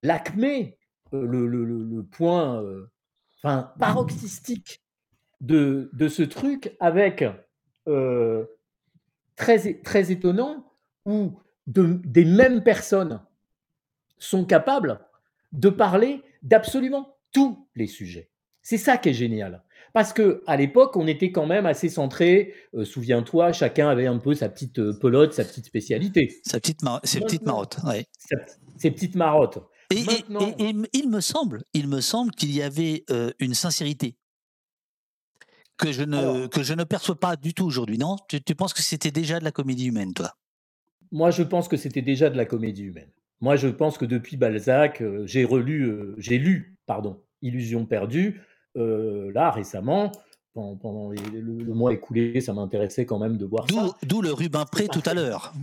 l'acmé, 0.03 0.77
euh, 1.15 1.25
le, 1.25 1.47
le- 1.47 1.65
le- 1.65 1.83
le 1.83 2.03
point 2.03 2.61
euh, 2.61 2.91
enfin, 3.41 3.71
paroxystique 3.79 4.83
de, 5.41 5.89
de 5.93 6.07
ce 6.07 6.23
truc 6.23 6.75
avec 6.79 7.23
euh, 7.87 8.45
très, 9.35 9.73
très 9.81 10.11
étonnant 10.11 10.65
où 11.05 11.39
de- 11.67 11.99
des 12.03 12.25
mêmes 12.25 12.63
personnes 12.63 13.21
sont 14.17 14.45
capables 14.45 14.99
de 15.51 15.69
parler 15.69 16.21
d'absolument 16.43 17.15
tous 17.31 17.67
les 17.75 17.87
sujets. 17.87 18.29
C'est 18.61 18.77
ça 18.77 18.97
qui 18.97 19.09
est 19.09 19.13
génial. 19.13 19.63
Parce 19.93 20.11
que 20.11 20.43
à 20.47 20.57
l'époque, 20.57 20.95
on 20.97 21.07
était 21.07 21.31
quand 21.31 21.45
même 21.45 21.65
assez 21.65 21.87
centré. 21.89 22.53
euh, 22.75 22.83
Souviens-toi, 22.83 23.53
chacun 23.53 23.87
avait 23.89 24.07
un 24.07 24.17
peu 24.17 24.33
sa 24.33 24.49
petite 24.49 24.79
euh, 24.79 24.93
pelote, 24.99 25.33
sa 25.33 25.45
petite 25.45 25.65
spécialité, 25.65 26.35
Sa 26.45 26.59
petite, 26.59 26.81
ses 27.03 27.19
petites 27.21 27.45
marottes. 27.45 27.77
ouais. 27.85 28.05
sa- 28.17 28.35
ses 28.77 28.91
petites 28.91 29.15
marottes. 29.15 29.59
Et, 29.91 29.99
et- 30.01 30.05
Maintenant- 30.05 30.55
et- 30.59 30.69
et 30.69 30.73
il 30.93 31.09
me 31.09 31.21
semble, 31.21 31.63
il 31.73 31.87
me 31.87 32.01
semble 32.01 32.31
qu'il 32.31 32.51
y 32.51 32.61
avait 32.61 33.05
euh, 33.09 33.31
une 33.39 33.53
sincérité 33.53 34.17
que 35.77 35.91
je 35.91 36.03
ne 36.03 36.17
Alors- 36.17 36.49
que 36.49 36.63
je 36.63 36.73
ne 36.73 36.83
perçois 36.83 37.19
pas 37.19 37.35
du 37.35 37.53
tout 37.53 37.65
aujourd'hui. 37.65 37.97
Non, 37.97 38.15
tu, 38.27 38.41
tu 38.41 38.55
penses 38.55 38.73
que 38.73 38.81
c'était 38.81 39.11
déjà 39.11 39.39
de 39.39 39.43
la 39.43 39.51
comédie 39.51 39.85
humaine, 39.87 40.13
toi? 40.13 40.33
Moi, 41.11 41.31
je 41.31 41.43
pense 41.43 41.67
que 41.67 41.77
c'était 41.77 42.01
déjà 42.01 42.29
de 42.29 42.35
la 42.37 42.45
comédie 42.45 42.83
humaine. 42.83 43.09
Moi, 43.39 43.55
je 43.55 43.67
pense 43.67 43.97
que 43.97 44.05
depuis 44.05 44.35
Balzac, 44.35 45.01
euh, 45.01 45.23
j'ai 45.25 45.45
relu, 45.45 45.83
euh, 45.83 46.15
j'ai 46.17 46.37
lu, 46.39 46.75
pardon, 46.85 47.21
Illusion 47.43 47.85
perdue, 47.85 48.41
euh, 48.77 49.31
là 49.33 49.51
récemment, 49.51 50.11
pendant, 50.53 50.75
pendant 50.75 51.11
les- 51.11 51.39
le, 51.39 51.63
le 51.63 51.73
mois 51.73 51.93
écoulé, 51.93 52.41
ça 52.41 52.51
m'intéressait 52.53 53.05
quand 53.05 53.19
même 53.19 53.37
de 53.37 53.45
voir 53.45 53.65
D'où 53.67 53.75
ça. 53.75 53.95
d'où 54.03 54.21
le 54.23 54.33
Rubempré 54.33 54.83
C'est 54.91 55.01
tout 55.01 55.07
à 55.07 55.13
l'heure. 55.13 55.53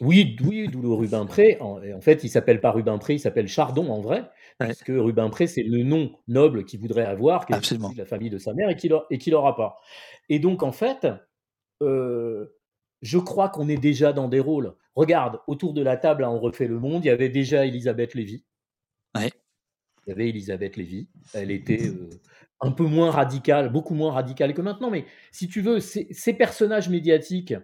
Oui, 0.00 0.36
oui, 0.44 0.68
d'où 0.68 0.80
le 0.82 0.92
Rubempré. 0.92 1.56
En, 1.60 1.82
et 1.82 1.92
en 1.92 2.00
fait, 2.00 2.22
il 2.22 2.28
s'appelle 2.28 2.60
pas 2.60 2.70
Rubempré, 2.70 3.14
il 3.14 3.20
s'appelle 3.20 3.48
Chardon 3.48 3.90
en 3.90 4.00
vrai, 4.00 4.28
Ouais. 4.60 4.66
puisque 4.66 4.88
Rubempré, 4.88 5.46
c'est 5.46 5.62
le 5.62 5.84
nom 5.84 6.12
noble 6.26 6.64
qu'il 6.64 6.80
voudrait 6.80 7.04
avoir, 7.04 7.46
qui 7.46 7.52
est 7.52 7.78
de 7.78 7.98
la 7.98 8.04
famille 8.04 8.30
de 8.30 8.38
sa 8.38 8.54
mère 8.54 8.70
et 8.70 8.76
qu'il 8.76 8.92
qu'il 9.20 9.32
n'aura 9.32 9.54
pas. 9.54 9.76
Et 10.28 10.40
donc, 10.40 10.64
en 10.64 10.72
fait, 10.72 11.06
euh, 11.82 12.46
je 13.02 13.18
crois 13.18 13.48
qu'on 13.48 13.68
est 13.68 13.76
déjà 13.76 14.12
dans 14.12 14.28
des 14.28 14.40
rôles. 14.40 14.74
Regarde, 14.96 15.40
autour 15.46 15.74
de 15.74 15.82
la 15.82 15.96
table, 15.96 16.22
là, 16.22 16.30
on 16.30 16.40
refait 16.40 16.66
le 16.66 16.80
monde, 16.80 17.04
il 17.04 17.08
y 17.08 17.10
avait 17.10 17.28
déjà 17.28 17.66
Elisabeth 17.66 18.14
Lévy. 18.14 18.44
Ouais. 19.16 19.30
Il 20.06 20.10
y 20.10 20.12
avait 20.12 20.28
Elisabeth 20.28 20.76
Lévy. 20.76 21.08
Elle 21.34 21.50
était 21.50 21.88
euh, 21.88 22.08
un 22.60 22.72
peu 22.72 22.84
moins 22.84 23.10
radicale, 23.10 23.70
beaucoup 23.70 23.94
moins 23.94 24.12
radicale 24.12 24.54
que 24.54 24.62
maintenant. 24.62 24.90
Mais 24.90 25.04
si 25.30 25.48
tu 25.48 25.60
veux, 25.60 25.80
ces, 25.80 26.32
personnages 26.34 26.88
médiatiques 26.88 27.54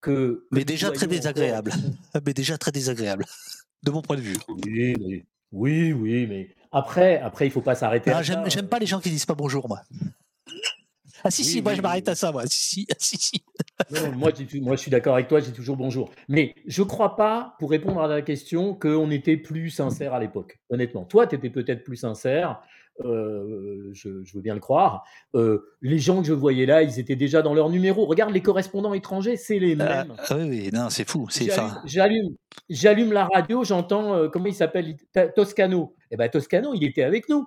que. 0.00 0.10
que 0.10 0.46
Mais 0.52 0.64
déjà 0.64 0.90
très 0.90 1.06
encore, 1.06 1.16
désagréable. 1.16 1.72
Mais 2.24 2.34
déjà 2.34 2.58
très 2.58 2.70
désagréable, 2.70 3.24
de 3.82 3.90
mon 3.90 4.02
point 4.02 4.16
de 4.16 4.22
vue. 4.22 4.36
Oui, 4.48 4.94
oui, 5.00 5.24
oui, 5.52 5.92
oui, 5.92 6.26
mais 6.26 6.48
après, 6.72 7.18
après, 7.20 7.46
il 7.46 7.50
faut 7.50 7.60
pas 7.60 7.74
s'arrêter. 7.74 8.10
Ah, 8.10 8.22
J'aime 8.22 8.48
j'aime 8.50 8.68
pas 8.68 8.78
les 8.78 8.86
gens 8.86 9.00
qui 9.00 9.10
disent 9.10 9.26
pas 9.26 9.34
bonjour, 9.34 9.68
moi. 9.68 9.80
Ah 11.24 11.32
si, 11.32 11.42
Oui, 11.42 11.48
si, 11.48 11.62
moi 11.62 11.74
je 11.74 11.82
m'arrête 11.82 12.04
oui. 12.06 12.12
à 12.12 12.14
ça, 12.14 12.30
moi. 12.30 12.44
Si, 12.46 12.86
si, 12.98 13.16
si. 13.20 13.42
Non, 13.90 14.12
moi, 14.12 14.30
j'ai- 14.36 14.60
moi, 14.60 14.76
je 14.76 14.82
suis 14.82 14.90
d'accord 14.90 15.14
avec 15.14 15.26
toi, 15.26 15.40
j'ai 15.40 15.52
toujours 15.52 15.76
bonjour. 15.76 16.12
Mais 16.28 16.54
je 16.66 16.80
crois 16.84 17.16
pas, 17.16 17.56
pour 17.58 17.70
répondre 17.70 18.00
à 18.00 18.06
la 18.06 18.22
question, 18.22 18.72
qu'on 18.74 19.10
était 19.10 19.36
plus 19.36 19.68
sincère 19.70 20.14
à 20.14 20.20
l'époque. 20.20 20.60
Honnêtement, 20.70 21.04
toi, 21.04 21.26
tu 21.26 21.34
étais 21.34 21.50
peut-être 21.50 21.82
plus 21.82 21.96
sincère. 21.96 22.60
Euh, 23.04 23.90
je, 23.92 24.22
je 24.24 24.34
veux 24.34 24.40
bien 24.42 24.54
le 24.54 24.60
croire. 24.60 25.04
Euh, 25.34 25.64
les 25.82 25.98
gens 25.98 26.20
que 26.20 26.26
je 26.28 26.32
voyais 26.32 26.66
là, 26.66 26.82
ils 26.82 26.98
étaient 26.98 27.16
déjà 27.16 27.42
dans 27.42 27.54
leur 27.54 27.70
numéro. 27.70 28.06
Regarde 28.06 28.32
les 28.32 28.42
correspondants 28.42 28.94
étrangers, 28.94 29.36
c'est 29.36 29.58
les 29.58 29.76
Ah, 29.80 30.04
mêmes. 30.04 30.16
ah 30.28 30.36
oui, 30.36 30.44
oui, 30.48 30.70
non, 30.72 30.90
c'est 30.90 31.08
fou. 31.08 31.26
C'est 31.30 31.48
J'allume, 31.84 32.34
j'allume, 32.68 33.12
la 33.12 33.26
radio, 33.26 33.64
j'entends 33.64 34.14
euh, 34.14 34.28
comment 34.28 34.46
il 34.46 34.54
s'appelle 34.54 34.96
Toscano. 35.36 35.94
Eh 36.10 36.16
ben 36.16 36.28
Toscano, 36.28 36.74
il 36.74 36.84
était 36.84 37.02
avec 37.04 37.28
nous. 37.28 37.46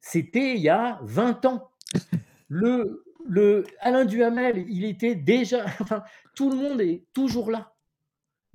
C'était 0.00 0.54
il 0.54 0.60
y 0.62 0.68
a 0.68 0.98
20 1.02 1.44
ans. 1.46 1.70
Le, 2.48 3.04
le 3.28 3.64
Alain 3.80 4.04
Duhamel, 4.04 4.64
il 4.68 4.84
était 4.84 5.14
déjà. 5.16 5.64
Enfin, 5.80 6.02
tout 6.36 6.48
le 6.50 6.56
monde 6.56 6.80
est 6.80 7.04
toujours 7.12 7.50
là. 7.50 7.72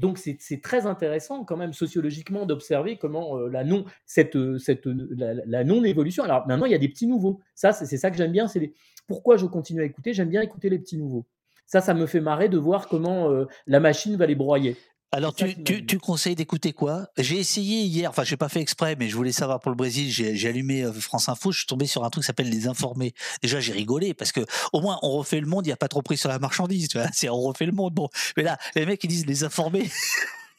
Donc 0.02 0.18
c'est 0.18 0.62
très 0.62 0.88
intéressant 0.88 1.46
quand 1.46 1.58
même 1.58 1.74
sociologiquement 1.74 2.48
d'observer 2.48 2.98
comment 2.98 3.38
euh, 3.38 3.48
la 3.48 3.64
non 3.64 3.86
cette 4.06 4.36
euh, 4.36 4.58
cette 4.58 4.86
la, 4.86 5.36
la 5.46 5.64
non 5.64 5.84
évolution. 5.84 6.24
Alors 6.24 6.48
maintenant 6.48 6.66
il 6.66 6.72
y 6.72 6.76
a 6.76 6.80
des 6.80 6.90
petits 6.90 7.08
nouveaux. 7.08 7.40
Ça 7.54 7.72
c'est 7.72 7.98
ça 7.98 8.10
que 8.10 8.18
j'aime 8.18 8.32
bien. 8.32 8.48
C'est 8.48 8.74
pourquoi 9.06 9.38
je 9.38 9.46
continue 9.46 9.82
à 9.82 9.86
écouter? 9.86 10.14
J'aime 10.14 10.30
bien 10.30 10.42
écouter 10.42 10.70
les 10.70 10.80
petits 10.80 10.98
nouveaux. 10.98 11.26
Ça 11.68 11.82
ça 11.82 11.94
me 11.94 12.08
fait 12.08 12.20
marrer 12.20 12.50
de 12.50 12.58
voir 12.58 12.88
comment 12.88 13.30
euh, 13.30 13.46
la 13.68 13.80
machine 13.80 14.16
va 14.18 14.26
les 14.26 14.36
broyer. 14.36 14.76
Alors, 15.14 15.36
tu, 15.36 15.62
tu, 15.64 15.86
tu 15.86 16.00
conseilles 16.00 16.36
d'écouter 16.36 16.72
quoi? 16.72 17.06
J'ai 17.18 17.38
essayé 17.38 17.82
hier, 17.82 18.10
enfin, 18.10 18.24
j'ai 18.24 18.38
pas 18.38 18.48
fait 18.48 18.62
exprès, 18.62 18.96
mais 18.98 19.10
je 19.10 19.16
voulais 19.18 19.34
savoir 19.34 19.60
pour 19.60 19.70
le 19.70 19.76
Brésil. 19.76 20.10
J'ai 20.10 20.38
j'ai 20.38 20.48
allumé 20.48 20.84
euh, 20.84 20.94
France 20.94 21.28
Info, 21.28 21.52
je 21.52 21.60
suis 21.60 21.68
tombé 21.68 21.86
sur 21.86 22.06
un 22.06 22.10
truc 22.10 22.24
qui 22.24 22.28
s'appelle 22.28 22.50
Les 22.50 22.68
Informés. 22.68 23.14
Déjà, 23.42 23.60
j'ai 23.60 23.74
rigolé 23.74 24.14
parce 24.14 24.32
que 24.32 24.40
au 24.72 24.80
moins, 24.80 25.00
on 25.02 25.12
refait 25.12 25.42
le 25.42 25.48
monde, 25.48 25.66
il 25.66 25.70
n'y 25.70 25.74
a 25.74 25.78
pas 25.78 25.90
trop 25.90 26.02
pris 26.02 26.16
sur 26.16 26.30
la 26.30 26.40
marchandise. 26.40 26.88
Tu 26.88 26.98
vois 26.98 27.08
c'est 27.14 27.28
on 27.28 27.42
refait 27.42 27.66
le 27.66 27.74
monde. 27.74 27.94
Bon, 27.94 28.08
mais 28.38 28.44
là, 28.44 28.58
les 28.76 28.86
mecs, 28.86 29.04
ils 29.04 29.10
disent 29.10 29.26
Les 29.26 29.44
Informés. 29.44 29.90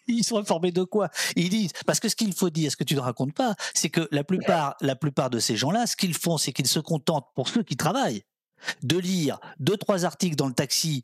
Ils 0.09 0.25
sont 0.25 0.37
informés 0.37 0.73
de 0.73 0.83
quoi? 0.83 1.11
Ils 1.37 1.49
disent 1.49 1.71
parce 1.87 2.01
que 2.01 2.09
ce 2.09 2.17
qu'il 2.17 2.35
faut 2.35 2.51
dire, 2.51 2.73
ce 2.73 2.77
que 2.77 2.83
tu 2.83 2.97
ne 2.97 3.01
racontes 3.01 3.35
pas, 3.35 3.55
c'est 3.73 3.89
que 3.89 4.09
la 4.11 4.25
plupart, 4.25 4.75
la 4.81 4.97
plupart 4.97 5.31
de 5.31 5.39
ces 5.39 5.57
gens-là, 5.57 5.87
ce 5.87 5.95
qu'ils 5.95 6.15
font, 6.15 6.39
c'est 6.39 6.53
qu'ils 6.53 6.67
se 6.67 6.81
contentent 6.81 7.29
pour 7.37 7.49
ceux 7.49 7.63
qui 7.63 7.77
travaillent 7.77 8.25
de 8.83 8.99
lire 8.99 9.39
deux 9.61 9.77
trois 9.77 10.05
articles 10.05 10.37
dans 10.37 10.47
le 10.49 10.55
taxi 10.55 11.03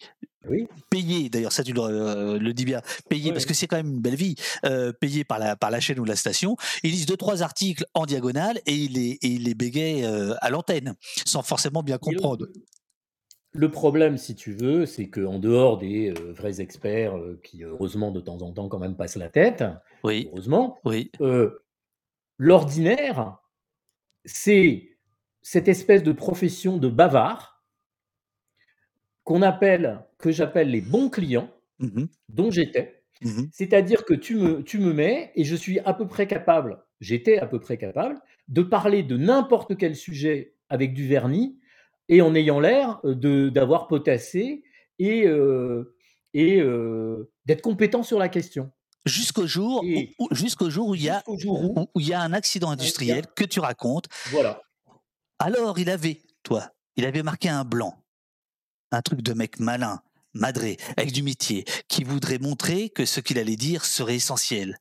Oui. 0.48 0.66
payé 0.90 1.28
d'ailleurs 1.28 1.52
ça 1.52 1.62
tu 1.62 1.72
le, 1.72 1.80
euh, 1.80 2.38
le 2.38 2.52
dis 2.52 2.64
bien 2.64 2.80
payé 3.08 3.32
parce 3.32 3.46
que 3.46 3.54
c'est 3.54 3.66
quand 3.66 3.76
même 3.76 3.88
une 3.94 4.00
belle 4.00 4.14
vie 4.14 4.34
euh, 4.64 4.92
payé 4.92 5.24
par 5.24 5.38
la 5.38 5.56
par 5.56 5.70
la 5.70 5.80
chaîne 5.80 5.98
ou 6.00 6.04
la 6.04 6.16
station. 6.16 6.56
Ils 6.82 6.90
lisent 6.90 7.06
deux 7.06 7.16
trois 7.16 7.42
articles 7.42 7.84
en 7.94 8.06
diagonale 8.06 8.60
et 8.66 8.74
ils 8.74 8.92
les 8.92 9.18
et 9.22 9.28
ils 9.28 9.44
les 9.44 9.54
bégayent 9.54 10.04
euh, 10.04 10.34
à 10.40 10.50
l'antenne 10.50 10.94
sans 11.26 11.42
forcément 11.42 11.82
bien 11.82 11.98
comprendre. 11.98 12.46
Le 13.52 13.70
problème, 13.70 14.18
si 14.18 14.34
tu 14.34 14.52
veux, 14.52 14.84
c'est 14.84 15.08
qu'en 15.08 15.38
dehors 15.38 15.78
des 15.78 16.10
vrais 16.10 16.60
experts 16.60 17.14
qui, 17.42 17.64
heureusement, 17.64 18.10
de 18.10 18.20
temps 18.20 18.42
en 18.42 18.52
temps, 18.52 18.68
quand 18.68 18.78
même 18.78 18.94
passent 18.94 19.16
la 19.16 19.30
tête, 19.30 19.64
oui. 20.04 20.28
heureusement, 20.30 20.78
oui. 20.84 21.10
l'ordinaire, 22.36 23.38
c'est 24.26 24.87
cette 25.50 25.68
espèce 25.68 26.02
de 26.02 26.12
profession 26.12 26.76
de 26.76 26.88
bavard 26.88 27.64
qu'on 29.24 29.40
appelle, 29.42 30.04
que 30.18 30.30
j'appelle 30.30 30.70
les 30.70 30.80
bons 30.82 31.08
clients, 31.08 31.50
Mhm, 31.78 32.08
dont 32.28 32.50
j'étais. 32.50 33.02
mhm. 33.22 33.48
C'est-à-dire 33.52 34.04
que 34.04 34.12
tu 34.14 34.34
me, 34.36 34.62
tu 34.62 34.78
me 34.78 34.92
mets 34.92 35.32
et 35.36 35.44
je 35.44 35.54
suis 35.56 35.78
à 35.80 35.94
peu 35.94 36.06
près 36.06 36.26
capable, 36.26 36.82
j'étais 37.00 37.38
à 37.38 37.46
peu 37.46 37.60
près 37.60 37.78
capable, 37.78 38.20
de 38.48 38.62
parler 38.62 39.02
de 39.02 39.16
n'importe 39.16 39.76
quel 39.78 39.94
sujet 39.96 40.54
avec 40.68 40.92
du 40.92 41.06
vernis 41.06 41.58
et 42.08 42.20
en 42.20 42.34
ayant 42.34 42.60
l'air 42.60 43.00
euh, 43.04 43.14
de- 43.14 43.48
d'avoir 43.48 43.86
potassé 43.86 44.64
et, 44.98 45.26
euh, 45.26 45.94
et 46.34 46.60
euh, 46.60 47.30
d'être 47.46 47.62
compétent 47.62 48.02
sur 48.02 48.18
la 48.18 48.28
question. 48.28 48.70
jusqu'au 49.06 49.46
jour 49.46 49.82
jusqu'au 50.32 50.68
jour 50.68 50.88
où 50.88 50.94
il 50.94 51.04
y 51.04 51.08
a 51.08 51.22
où 51.26 52.00
il 52.00 52.08
y 52.08 52.12
a 52.12 52.20
un 52.20 52.32
accident 52.34 52.70
industriel 52.70 53.24
que 53.34 53.44
tu 53.44 53.60
racontes 53.60 54.06
voilà, 54.30 54.60
Alors 55.38 55.78
il 55.78 55.88
avait, 55.88 56.20
toi, 56.42 56.72
il 56.96 57.04
avait 57.04 57.22
marqué 57.22 57.48
un 57.48 57.64
blanc, 57.64 57.94
un 58.90 59.02
truc 59.02 59.22
de 59.22 59.32
mec 59.34 59.60
malin, 59.60 60.02
madré, 60.34 60.76
avec 60.96 61.12
du 61.12 61.22
métier, 61.22 61.64
qui 61.88 62.02
voudrait 62.02 62.38
montrer 62.38 62.90
que 62.90 63.04
ce 63.04 63.20
qu'il 63.20 63.38
allait 63.38 63.56
dire 63.56 63.84
serait 63.84 64.16
essentiel. 64.16 64.78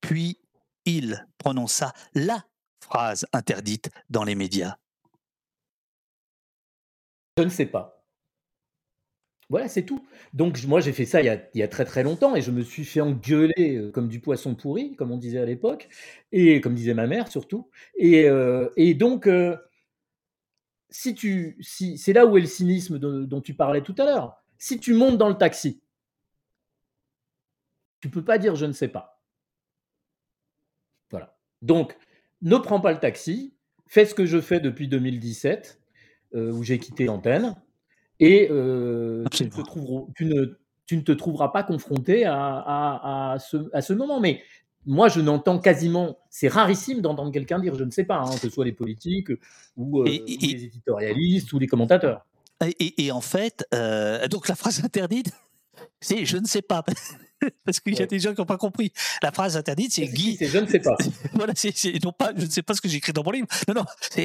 Puis 0.00 0.40
il 0.86 1.26
prononça 1.36 1.92
la 2.14 2.44
phrase 2.82 3.26
interdite 3.34 3.90
dans 4.08 4.24
les 4.24 4.34
médias. 4.34 4.76
Je 7.36 7.42
ne 7.42 7.50
sais 7.50 7.66
pas. 7.66 7.98
Voilà, 9.50 9.68
c'est 9.68 9.84
tout. 9.84 10.06
Donc 10.34 10.62
moi, 10.64 10.80
j'ai 10.80 10.92
fait 10.92 11.06
ça 11.06 11.22
il 11.22 11.40
y, 11.54 11.62
a, 11.62 11.68
très 11.68 11.86
très 11.86 12.02
longtemps 12.02 12.36
et 12.36 12.42
je 12.42 12.50
me 12.50 12.62
suis 12.62 12.84
fait 12.84 13.00
engueuler 13.00 13.76
euh, 13.76 13.90
comme 13.90 14.08
du 14.08 14.20
poisson 14.20 14.54
pourri, 14.54 14.94
comme 14.94 15.10
on 15.10 15.16
disait 15.16 15.38
à 15.38 15.46
l'époque, 15.46 15.88
et 16.32 16.60
comme 16.60 16.74
disait 16.74 16.92
ma 16.92 17.06
mère 17.06 17.28
surtout. 17.28 17.70
Et, 17.96 18.28
euh, 18.28 18.68
donc, 18.94 19.26
euh, 19.26 19.56
si 20.90 21.14
tu, 21.14 21.56
si, 21.60 21.98
c'est 21.98 22.12
là 22.12 22.26
où 22.26 22.36
est 22.36 22.40
le 22.40 22.46
cynisme 22.46 22.98
de, 22.98 23.24
dont 23.24 23.40
tu 23.40 23.54
parlais 23.54 23.82
tout 23.82 23.94
à 23.98 24.04
l'heure. 24.04 24.42
Si 24.58 24.80
tu 24.80 24.94
montes 24.94 25.18
dans 25.18 25.28
le 25.28 25.36
taxi, 25.36 25.80
tu 28.00 28.10
peux 28.10 28.24
pas 28.24 28.38
dire 28.38 28.54
je 28.54 28.66
ne 28.66 28.72
sais 28.72 28.88
pas. 28.88 29.22
Voilà. 31.10 31.36
Donc, 31.62 31.96
ne 32.42 32.56
prends 32.56 32.80
pas 32.80 32.92
le 32.92 32.98
taxi, 32.98 33.54
fais 33.86 34.04
ce 34.04 34.14
que 34.14 34.26
je 34.26 34.40
fais 34.40 34.60
depuis 34.60 34.88
2017, 34.88 35.80
euh, 36.34 36.52
où 36.52 36.62
j'ai 36.62 36.78
quitté 36.78 37.06
l'antenne 37.06 37.56
et 38.20 38.48
euh, 38.50 39.24
tu, 39.30 39.44
ne 39.44 39.48
tu, 40.14 40.24
ne, 40.24 40.58
tu, 40.86 40.96
ne 40.96 41.02
te 41.02 41.12
trouveras 41.12 41.48
pas 41.48 41.62
confronté 41.62 42.24
à, 42.24 42.34
à, 42.34 43.32
à, 43.32 43.38
ce, 43.38 43.56
à, 43.72 43.80
ce, 43.80 43.92
moment. 43.92 44.20
Mais 44.20 44.42
moi, 44.88 45.08
je 45.08 45.20
n'entends 45.20 45.58
quasiment, 45.58 46.18
c'est 46.30 46.48
rarissime 46.48 47.02
d'entendre 47.02 47.30
quelqu'un 47.30 47.58
dire 47.58 47.74
je 47.74 47.84
ne 47.84 47.90
sais 47.90 48.04
pas, 48.04 48.20
hein, 48.20 48.30
que 48.30 48.40
ce 48.40 48.50
soit 48.50 48.64
les 48.64 48.72
politiques 48.72 49.30
ou, 49.76 50.00
euh, 50.00 50.06
et, 50.06 50.14
et, 50.26 50.36
ou, 50.36 50.40
les 50.40 50.64
éditorialistes 50.64 51.52
ou 51.52 51.58
les 51.58 51.66
commentateurs. 51.66 52.24
Et, 52.80 53.12
en 53.12 53.20
fait, 53.20 53.64
euh, 53.74 54.26
donc 54.28 54.48
la 54.48 54.56
phrase 54.56 54.82
interdite, 54.84 55.30
c'est 56.00 56.24
je 56.24 56.38
ne 56.38 56.46
sais 56.46 56.62
pas. 56.62 56.82
Parce 57.64 57.78
qu'il 57.78 57.94
y 57.94 58.02
a 58.02 58.06
des 58.06 58.18
gens 58.18 58.34
qui 58.34 58.40
n'ont 58.40 58.46
pas 58.46 58.56
compris. 58.56 58.92
La 59.22 59.30
phrase 59.30 59.56
interdite, 59.56 59.92
c'est 59.92 60.06
Guy. 60.06 60.36
C'est 60.36 60.46
je 60.46 60.58
ne 60.58 60.66
sais 60.66 60.80
pas. 60.80 60.96
voilà, 61.34 61.52
c'est 61.54 61.72
non 62.02 62.10
pas, 62.10 62.32
je 62.36 62.46
ne 62.46 62.50
sais 62.50 62.62
pas 62.62 62.74
ce 62.74 62.80
que 62.80 62.88
j'ai 62.88 62.96
écrit 62.96 63.12
dans 63.12 63.22
mon 63.22 63.30
livre. 63.30 63.46
Non, 63.68 63.74
non. 63.74 63.84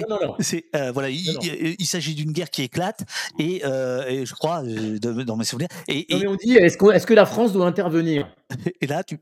Non, 0.09 0.35
euh, 0.75 0.91
voilà, 0.91 1.09
il, 1.09 1.37
il, 1.43 1.75
il 1.77 1.85
s'agit 1.85 2.15
d'une 2.15 2.31
guerre 2.31 2.49
qui 2.49 2.63
éclate 2.63 3.01
et, 3.37 3.61
euh, 3.65 4.07
et 4.07 4.25
je 4.25 4.33
crois 4.33 4.63
de, 4.63 4.97
dans 4.97 5.35
mes 5.35 5.43
souvenirs. 5.43 5.67
Et, 5.87 6.07
mais 6.09 6.25
on 6.25 6.35
dit, 6.35 6.55
est-ce, 6.55 6.77
est 6.91 7.05
que 7.05 7.13
la 7.13 7.27
France 7.27 7.53
doit 7.53 7.67
intervenir? 7.67 8.33
Et 8.81 8.87
là, 8.87 9.03
tu. 9.03 9.19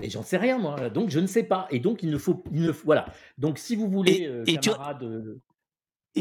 Et 0.00 0.10
j'en 0.10 0.22
sais 0.22 0.36
rien 0.36 0.58
moi, 0.58 0.90
donc 0.90 1.10
je 1.10 1.18
ne 1.18 1.26
sais 1.26 1.42
pas. 1.42 1.66
Et 1.70 1.80
donc 1.80 2.04
il 2.04 2.10
ne 2.10 2.18
faut, 2.18 2.44
il 2.52 2.62
ne, 2.62 2.70
voilà. 2.70 3.06
Donc 3.36 3.58
si 3.58 3.74
vous 3.74 3.88
voulez, 3.88 4.26
euh, 4.26 4.44
camarades, 4.44 5.00
tu 5.00 5.47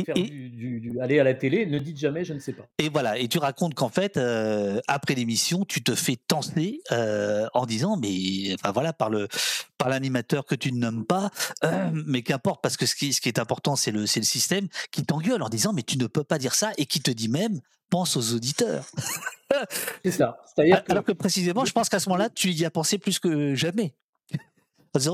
faire 0.03 0.17
et, 0.17 0.23
du, 0.23 0.49
du, 0.49 0.79
du, 0.79 0.99
aller 0.99 1.19
à 1.19 1.23
la 1.23 1.33
télé, 1.33 1.65
ne 1.65 1.79
dites 1.79 1.97
jamais 1.97 2.23
je 2.23 2.33
ne 2.33 2.39
sais 2.39 2.53
pas. 2.53 2.67
Et 2.79 2.89
voilà, 2.89 3.17
et 3.17 3.27
tu 3.27 3.39
racontes 3.39 3.73
qu'en 3.73 3.89
fait, 3.89 4.17
euh, 4.17 4.79
après 4.87 5.15
l'émission, 5.15 5.65
tu 5.65 5.83
te 5.83 5.95
fais 5.95 6.15
tenser 6.15 6.81
euh, 6.91 7.47
en 7.53 7.65
disant, 7.65 7.97
mais 7.97 8.53
enfin 8.53 8.71
voilà, 8.71 8.93
par 8.93 9.09
le 9.09 9.27
par 9.77 9.89
l'animateur 9.89 10.45
que 10.45 10.55
tu 10.55 10.71
ne 10.71 10.79
nommes 10.79 11.05
pas, 11.05 11.29
euh, 11.63 11.89
mais 11.93 12.23
qu'importe, 12.23 12.61
parce 12.61 12.77
que 12.77 12.85
ce 12.85 12.95
qui, 12.95 13.13
ce 13.13 13.21
qui 13.21 13.29
est 13.29 13.39
important, 13.39 13.75
c'est 13.75 13.91
le, 13.91 14.07
c'est 14.07 14.19
le 14.19 14.25
système 14.25 14.67
qui 14.91 15.05
t'engueule 15.05 15.41
en 15.43 15.49
disant, 15.49 15.73
mais 15.73 15.83
tu 15.83 15.97
ne 15.97 16.07
peux 16.07 16.23
pas 16.23 16.39
dire 16.39 16.55
ça, 16.55 16.71
et 16.77 16.85
qui 16.85 16.99
te 16.99 17.11
dit 17.11 17.29
même, 17.29 17.61
pense 17.89 18.17
aux 18.17 18.33
auditeurs. 18.33 18.85
c'est 20.03 20.11
ça. 20.11 20.39
Alors 20.57 21.03
que, 21.03 21.11
que 21.11 21.17
précisément, 21.17 21.65
je 21.65 21.71
pense 21.71 21.89
qu'à 21.89 21.99
ce 21.99 22.09
moment-là, 22.09 22.29
tu 22.29 22.49
y 22.49 22.65
as 22.65 22.71
pensé 22.71 22.97
plus 22.97 23.19
que 23.19 23.55
jamais. 23.55 23.93
je, 24.95 25.09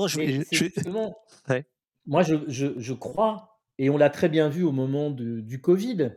je, 0.50 0.66
je... 0.76 1.50
Ouais. 1.52 1.66
Moi, 2.06 2.22
je, 2.22 2.36
je 2.48 2.92
crois 2.92 3.53
et 3.78 3.90
on 3.90 3.96
l'a 3.96 4.10
très 4.10 4.28
bien 4.28 4.48
vu 4.48 4.62
au 4.62 4.72
moment 4.72 5.10
du 5.10 5.60
Covid, 5.60 6.12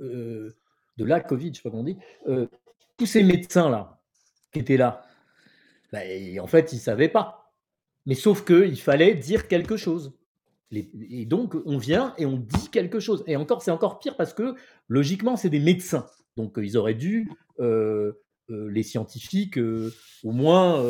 euh, 0.00 0.56
de 0.96 1.04
la 1.04 1.20
Covid, 1.20 1.48
je 1.48 1.56
sais 1.56 1.62
pas 1.62 1.70
comment 1.70 1.82
on 1.82 1.84
dit, 1.84 1.98
euh, 2.26 2.46
tous 2.96 3.06
ces 3.06 3.22
médecins-là 3.22 4.00
qui 4.52 4.58
étaient 4.58 4.76
là, 4.76 5.02
bah, 5.92 6.00
en 6.40 6.46
fait, 6.46 6.72
ils 6.72 6.76
ne 6.76 6.80
savaient 6.80 7.08
pas. 7.08 7.52
Mais 8.06 8.14
sauf 8.14 8.44
qu'il 8.44 8.80
fallait 8.80 9.14
dire 9.14 9.48
quelque 9.48 9.76
chose. 9.76 10.12
Et 10.72 11.26
donc, 11.26 11.56
on 11.66 11.78
vient 11.78 12.14
et 12.16 12.26
on 12.26 12.36
dit 12.36 12.68
quelque 12.70 13.00
chose. 13.00 13.24
Et 13.26 13.36
encore, 13.36 13.62
c'est 13.62 13.70
encore 13.70 13.98
pire 13.98 14.16
parce 14.16 14.32
que, 14.32 14.54
logiquement, 14.88 15.36
c'est 15.36 15.50
des 15.50 15.58
médecins. 15.60 16.06
Donc, 16.36 16.54
ils 16.58 16.76
auraient 16.76 16.94
dû, 16.94 17.30
euh, 17.58 18.12
les 18.48 18.82
scientifiques, 18.82 19.58
au 19.58 20.32
moins, 20.32 20.84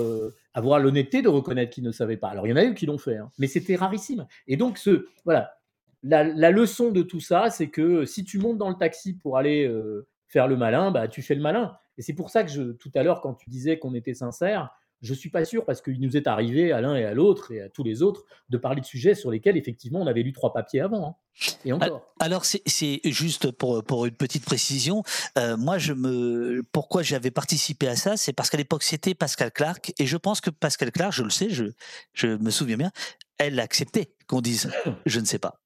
avoir 0.55 0.81
l'honnêteté 0.81 1.23
de 1.23 1.29
reconnaître 1.29 1.73
qu'ils 1.73 1.85
ne 1.85 1.93
savaient 1.93 2.17
pas. 2.17 2.29
Alors, 2.29 2.47
il 2.47 2.51
y 2.51 2.53
en 2.53 2.57
a 2.57 2.65
eu 2.65 2.75
qui 2.75 2.87
l'ont 2.87 2.99
fait, 2.99 3.17
hein, 3.17 3.31
mais 3.39 3.47
c'était 3.47 3.77
rarissime. 3.77 4.27
Et 4.47 4.57
donc, 4.57 4.79
ce, 4.79 5.07
voilà, 5.25 5.55
la, 6.03 6.51
leçon 6.51 6.91
de 6.91 7.03
tout 7.03 7.21
ça, 7.21 7.51
c'est 7.51 7.69
que 7.69 8.05
si 8.05 8.25
tu 8.25 8.39
montes 8.39 8.59
dans 8.59 8.69
le 8.69 8.77
taxi 8.77 9.15
pour 9.15 9.37
aller 9.37 9.67
euh, 9.67 10.07
faire 10.27 10.49
le 10.49 10.57
malin, 10.57 10.91
bah, 10.91 11.09
tu 11.09 11.23
fais 11.23 11.35
le 11.35 11.43
malin. 11.43 11.77
Et 11.99 12.03
c'est 12.03 12.15
pour 12.15 12.31
ça 12.31 12.45
que 12.45 12.73
tout 12.73 12.91
à 12.95 13.03
l'heure, 13.03 13.21
quand 13.21 13.35
tu 13.35 13.51
disais 13.51 13.79
qu'on 13.79 13.95
était 13.95 14.15
sincère, 14.15 14.71
je 15.01 15.15
suis 15.15 15.31
pas 15.31 15.45
sûr 15.45 15.65
parce 15.65 15.81
qu'il 15.81 16.01
nous 16.01 16.17
est 16.17 16.27
arrivé 16.27 16.73
à 16.73 16.81
l'un 16.81 16.95
et 16.95 17.05
à 17.05 17.15
l'autre 17.15 17.53
et 17.53 17.61
à 17.63 17.69
tous 17.69 17.83
les 17.83 18.03
autres 18.03 18.25
de 18.49 18.59
parler 18.59 18.81
de 18.81 18.87
sujets 18.87 19.15
sur 19.15 19.31
lesquels 19.31 19.57
effectivement 19.57 20.01
on 20.01 20.07
avait 20.07 20.23
lu 20.23 20.33
trois 20.33 20.53
papiers 20.53 20.81
avant. 20.81 21.07
Hein. 21.09 21.55
Et 21.65 21.73
encore. 21.73 22.15
Alors 22.19 22.45
c'est 22.45 23.01
juste 23.05 23.51
pour, 23.51 23.83
pour 23.85 24.07
une 24.07 24.15
petite 24.15 24.45
précision. 24.45 25.03
Euh, 25.39 25.57
moi 25.57 25.79
je 25.79 25.93
me 25.93 26.63
pourquoi 26.73 27.03
j'avais 27.03 27.31
participé 27.31 27.89
à 27.89 27.97
ça, 27.97 28.17
c'est 28.17 28.33
parce 28.33 28.51
qu'à 28.51 28.59
l'époque 28.59 28.83
c'était 28.83 29.15
Pascal 29.15 29.51
Clark 29.51 29.93
et 29.99 30.07
je 30.07 30.17
pense 30.17 30.41
que 30.41 30.51
Pascal 30.51 30.93
Clark, 30.93 31.13
je 31.13 31.23
le 31.23 31.31
sais, 31.31 31.49
je, 31.49 31.65
je 32.13 32.29
me 32.29 32.51
souviens 32.51 32.77
bien, 32.77 32.91
elle 33.39 33.59
acceptait 33.59 34.15
qu'on 34.27 34.41
dise 34.41 34.71
je 35.07 35.21
ne 35.21 35.25
sais 35.25 35.39
pas. 35.39 35.63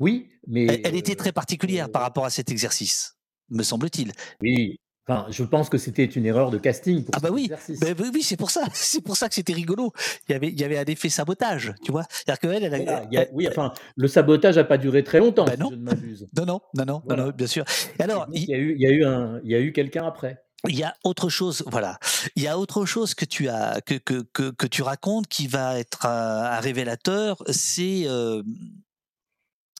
Oui, 0.00 0.28
mais 0.46 0.66
elle, 0.66 0.80
elle 0.84 0.96
était 0.96 1.14
très 1.14 1.32
particulière 1.32 1.86
euh, 1.86 1.92
par 1.92 2.02
rapport 2.02 2.24
à 2.24 2.30
cet 2.30 2.50
exercice, 2.50 3.16
me 3.48 3.62
semble-t-il. 3.62 4.12
Oui, 4.40 4.78
Enfin, 5.06 5.26
je 5.30 5.44
pense 5.44 5.68
que 5.68 5.76
c'était 5.76 6.04
une 6.04 6.24
erreur 6.24 6.50
de 6.50 6.56
casting. 6.56 7.04
Pour 7.04 7.14
ah 7.14 7.20
bah 7.20 7.28
oui, 7.30 7.50
bah 7.50 7.88
oui, 8.12 8.22
c'est 8.22 8.38
pour 8.38 8.50
ça, 8.50 8.62
c'est 8.72 9.02
pour 9.02 9.16
ça 9.16 9.28
que 9.28 9.34
c'était 9.34 9.52
rigolo. 9.52 9.92
Il 10.28 10.32
y 10.32 10.34
avait, 10.34 10.48
il 10.48 10.58
y 10.58 10.64
avait 10.64 10.78
un 10.78 10.84
effet 10.84 11.10
sabotage, 11.10 11.74
tu 11.84 11.92
vois. 11.92 12.04
C'est-à-dire 12.08 12.38
que 12.40 12.46
elle, 12.48 12.64
elle, 12.64 12.88
a, 12.88 13.00
a, 13.00 13.26
oui, 13.32 13.46
enfin, 13.46 13.72
le 13.96 14.08
sabotage 14.08 14.56
n'a 14.56 14.64
pas 14.64 14.78
duré 14.78 15.04
très 15.04 15.18
longtemps. 15.18 15.44
Bah 15.44 15.56
non. 15.58 15.68
Si 15.68 15.74
je 15.74 15.78
ne 15.78 15.84
m'abuse. 15.84 16.28
Non, 16.36 16.46
non, 16.46 16.60
non, 16.74 16.84
non, 16.86 17.02
voilà. 17.04 17.24
non, 17.24 17.30
bien 17.30 17.46
sûr. 17.46 17.64
Alors, 17.98 18.26
il 18.32 18.44
y 18.44 18.54
a 18.54 18.56
eu, 18.56 18.74
il 18.74 18.80
y 18.80 18.86
a 18.86 18.90
eu 18.90 19.04
un, 19.04 19.40
il 19.44 19.50
y 19.50 19.54
a 19.54 19.60
eu 19.60 19.72
quelqu'un 19.72 20.06
après. 20.06 20.42
Il 20.68 20.76
y 20.76 20.82
a 20.82 20.94
autre 21.04 21.28
chose, 21.28 21.62
voilà. 21.66 21.98
Il 22.34 22.42
y 22.42 22.48
a 22.48 22.58
autre 22.58 22.86
chose 22.86 23.14
que 23.14 23.26
tu 23.26 23.48
as, 23.48 23.82
que 23.82 23.94
que 23.94 24.22
que, 24.32 24.50
que 24.50 24.66
tu 24.66 24.82
racontes 24.82 25.28
qui 25.28 25.46
va 25.46 25.78
être 25.78 26.06
un, 26.06 26.44
un 26.44 26.60
révélateur. 26.60 27.42
C'est 27.50 28.04
euh, 28.06 28.42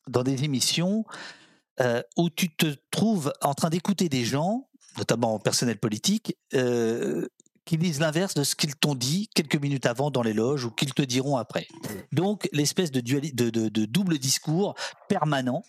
dans 0.06 0.22
des 0.22 0.44
émissions 0.44 1.04
euh, 1.80 2.02
où 2.16 2.28
tu 2.28 2.54
te 2.54 2.66
trouves 2.90 3.32
en 3.42 3.54
train 3.54 3.70
d'écouter 3.70 4.08
des 4.08 4.24
gens 4.24 4.68
notamment 4.98 5.38
personnel 5.38 5.78
politique, 5.78 6.36
euh, 6.54 7.26
qui 7.64 7.78
disent 7.78 8.00
l'inverse 8.00 8.34
de 8.34 8.44
ce 8.44 8.54
qu'ils 8.54 8.76
t'ont 8.76 8.94
dit 8.94 9.28
quelques 9.34 9.56
minutes 9.56 9.86
avant 9.86 10.10
dans 10.10 10.22
les 10.22 10.34
loges 10.34 10.64
ou 10.64 10.70
qu'ils 10.70 10.92
te 10.92 11.02
diront 11.02 11.36
après. 11.36 11.66
Donc 12.12 12.48
l'espèce 12.52 12.90
de, 12.90 13.00
de, 13.00 13.50
de, 13.50 13.68
de, 13.68 13.84
double 13.86 14.18
discours 14.18 14.74
permanent. 15.08 15.62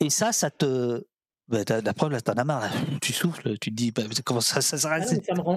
Et 0.00 0.10
ça, 0.10 0.32
ça 0.32 0.50
te... 0.50 1.04
Bah, 1.48 1.58
la 1.68 1.94
preuve, 1.94 2.12
là, 2.12 2.20
t'en 2.20 2.34
as 2.34 2.44
marre. 2.44 2.70
Tu 3.00 3.12
souffles, 3.12 3.58
tu 3.58 3.70
te 3.70 3.76
dis, 3.76 3.90
bah, 3.90 4.02
comment 4.24 4.40
ça, 4.40 4.60
ça 4.60 4.78
s'arrête 4.78 5.04
ah 5.06 5.14
ça 5.26 5.34
me 5.34 5.40
rend... 5.40 5.56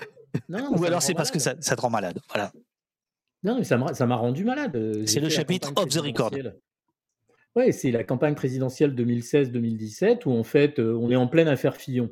non, 0.48 0.76
Ou 0.76 0.84
alors 0.84 1.02
c'est 1.02 1.14
parce 1.14 1.30
que 1.30 1.38
ça, 1.38 1.54
ça, 1.60 1.76
te 1.76 1.80
rend 1.82 1.90
malade. 1.90 2.18
Voilà. 2.28 2.50
Non, 3.42 3.58
mais 3.58 3.64
ça 3.64 3.76
m'a 3.76 4.16
rendu 4.16 4.44
malade. 4.44 4.74
Euh, 4.74 5.04
c'est 5.06 5.20
le 5.20 5.28
chapitre 5.28 5.72
Off 5.76 5.88
the 5.88 5.98
Record. 5.98 6.32
Oui, 7.54 7.72
c'est 7.72 7.90
la 7.90 8.04
campagne 8.04 8.34
présidentielle 8.34 8.94
2016-2017 8.94 10.26
où 10.26 10.32
en 10.32 10.42
fait, 10.42 10.78
euh, 10.78 10.94
on 11.00 11.10
est 11.10 11.16
en 11.16 11.26
pleine 11.26 11.48
affaire 11.48 11.76
Fillon. 11.76 12.10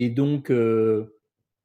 Et 0.00 0.10
donc, 0.10 0.50
euh, 0.50 1.16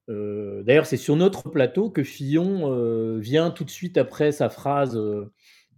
euh, 0.10 0.64
d'ailleurs, 0.64 0.86
c'est 0.86 0.98
sur 0.98 1.16
notre 1.16 1.50
plateau 1.50 1.90
que 1.90 2.04
Fillon 2.04 2.72
euh, 2.72 3.18
vient 3.20 3.52
tout 3.52 3.64
de 3.64 3.70
suite 3.70 3.98
après 3.98 4.32
sa 4.32 4.50
phrase 4.50 5.00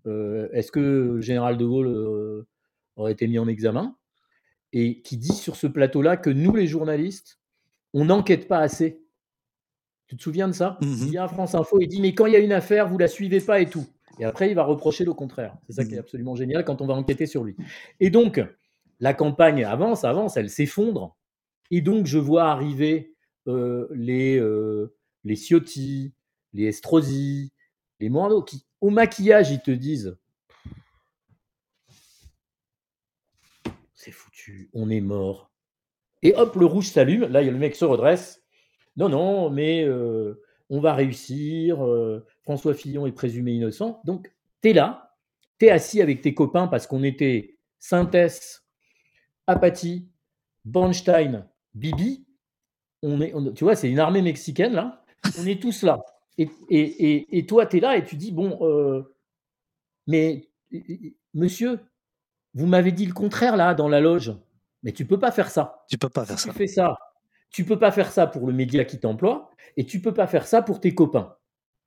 Est-ce 0.06 0.72
que 0.72 0.80
le 0.80 1.22
général 1.22 1.58
de 1.58 1.66
Gaulle 1.66 2.46
aurait 2.96 3.12
été 3.12 3.28
mis 3.28 3.40
en 3.40 3.48
examen? 3.48 3.96
Et 4.74 5.02
qui 5.02 5.18
dit 5.18 5.34
sur 5.34 5.56
ce 5.56 5.68
plateau-là 5.68 6.18
que 6.18 6.30
nous, 6.30 6.56
les 6.56 6.68
journalistes, 6.68 7.40
on 7.94 8.06
n'enquête 8.06 8.48
pas 8.48 8.60
assez. 8.60 9.02
Tu 10.08 10.18
te 10.18 10.22
souviens 10.22 10.48
de 10.48 10.54
ça? 10.54 10.78
Mmh 10.82 10.96
Il 11.02 11.10
vient 11.12 11.24
à 11.24 11.28
France 11.28 11.56
Info 11.56 11.80
et 11.80 11.88
dit 11.88 12.02
Mais 12.02 12.14
quand 12.14 12.26
il 12.26 12.34
y 12.34 12.36
a 12.36 12.40
une 12.40 12.52
affaire, 12.52 12.88
vous 12.88 12.98
la 12.98 13.08
suivez 13.08 13.40
pas 13.40 13.62
et 13.62 13.70
tout. 13.70 13.86
Et 14.20 14.26
après, 14.26 14.50
il 14.50 14.54
va 14.54 14.64
reprocher 14.64 15.04
le 15.04 15.14
contraire. 15.14 15.56
C'est 15.66 15.74
ça 15.74 15.86
qui 15.86 15.94
est 15.94 15.98
mmh 15.98 16.00
absolument 16.00 16.36
génial 16.36 16.66
quand 16.66 16.82
on 16.82 16.88
va 16.88 16.94
enquêter 16.94 17.26
sur 17.26 17.44
lui. 17.44 17.56
Et 18.00 18.10
donc, 18.10 18.42
la 19.00 19.14
campagne 19.14 19.64
avance, 19.64 20.04
avance, 20.04 20.38
elle 20.38 20.50
s'effondre. 20.50 21.16
Et 21.72 21.82
donc, 21.82 22.06
je 22.06 22.18
vois 22.18 22.46
arriver 22.46 23.16
les, 23.48 24.42
les 25.24 25.36
Ciotti, 25.36 26.14
les 26.54 26.66
Estrosi, 26.66 27.52
les 28.00 28.10
Morano, 28.10 28.44
qui, 28.44 28.66
au 28.82 28.90
maquillage, 28.90 29.52
ils 29.52 29.62
te 29.62 29.72
disent 29.72 30.18
C'est 33.94 34.12
foutu, 34.12 34.70
on 34.74 34.90
est 34.90 35.02
mort. 35.02 35.52
Et 36.22 36.34
hop, 36.36 36.56
le 36.56 36.66
rouge 36.66 36.88
s'allume. 36.88 37.26
Là, 37.28 37.40
a 37.40 37.44
le 37.44 37.58
mec 37.58 37.76
se 37.76 37.86
redresse. 37.86 38.44
Non, 38.98 39.10
non, 39.10 39.50
mais 39.50 39.88
on 40.70 40.80
va 40.80 40.94
réussir. 40.94 41.86
François 42.44 42.74
Fillon 42.74 43.08
est 43.08 43.12
présumé 43.12 43.54
innocent. 43.54 44.02
Donc, 44.06 44.32
tu 44.62 44.70
es 44.70 44.74
là. 44.74 45.16
tu 45.60 45.66
es 45.66 45.70
assis 45.70 46.02
avec 46.02 46.22
tes 46.22 46.34
copains 46.34 46.68
parce 46.68 46.88
qu'on 46.88 47.04
était 47.04 47.58
Synthèse, 47.80 48.64
Apathy, 49.48 50.10
Bornstein, 50.64 51.48
Bibi. 51.76 52.26
On 53.04 53.22
est, 53.22 53.34
tu 53.54 53.64
vois, 53.64 53.76
c'est 53.76 53.90
une 53.90 54.00
armée 54.00 54.22
mexicaine, 54.22 54.74
là. 54.74 55.06
On 55.40 55.46
est 55.46 55.62
tous 55.62 55.84
là. 55.84 56.04
Et, 56.38 56.50
et, 56.70 57.38
et, 57.38 57.46
toi, 57.46 57.66
tu 57.66 57.78
es 57.78 57.80
là 57.80 57.96
et 57.96 58.04
tu 58.04 58.16
dis, 58.16 58.32
bon, 58.32 58.58
euh, 58.62 59.04
mais 60.08 60.50
monsieur, 61.34 61.80
vous 62.54 62.66
m'avez 62.66 62.92
dit 62.92 63.06
le 63.06 63.14
contraire, 63.14 63.56
là, 63.56 63.74
dans 63.74 63.88
la 63.88 64.02
loge. 64.02 64.34
Mais 64.84 64.92
tu 64.92 65.06
peux 65.06 65.20
pas 65.20 65.32
faire 65.32 65.50
ça. 65.50 65.86
Tu 65.90 65.98
peux 65.98 66.10
pas 66.10 66.26
faire 66.26 66.40
ça. 66.40 66.50
Tu 66.50 66.58
fais 66.58 66.68
ça. 66.68 66.98
Tu 67.50 67.64
peux 67.64 67.80
pas 67.80 67.92
faire 67.92 68.12
ça 68.12 68.28
pour 68.28 68.48
le 68.48 68.54
média 68.54 68.84
qui 68.86 69.00
t'emploie 69.00 69.50
et 69.78 69.86
tu 69.86 70.02
peux 70.02 70.14
pas 70.14 70.28
faire 70.28 70.46
ça 70.46 70.62
pour 70.62 70.80
tes 70.80 70.94
copains. 70.94 71.36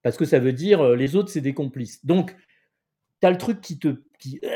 Parce 0.02 0.16
que 0.16 0.24
ça 0.24 0.38
veut 0.38 0.52
dire 0.52 0.80
euh, 0.80 0.96
les 0.96 1.16
autres, 1.16 1.30
c'est 1.30 1.40
des 1.40 1.54
complices. 1.54 2.04
Donc, 2.04 2.34
tu 3.20 3.26
as 3.26 3.30
le 3.30 3.38
truc 3.38 3.60
qui 3.60 3.78
te. 3.78 4.02
Qui, 4.18 4.40
euh, 4.44 4.48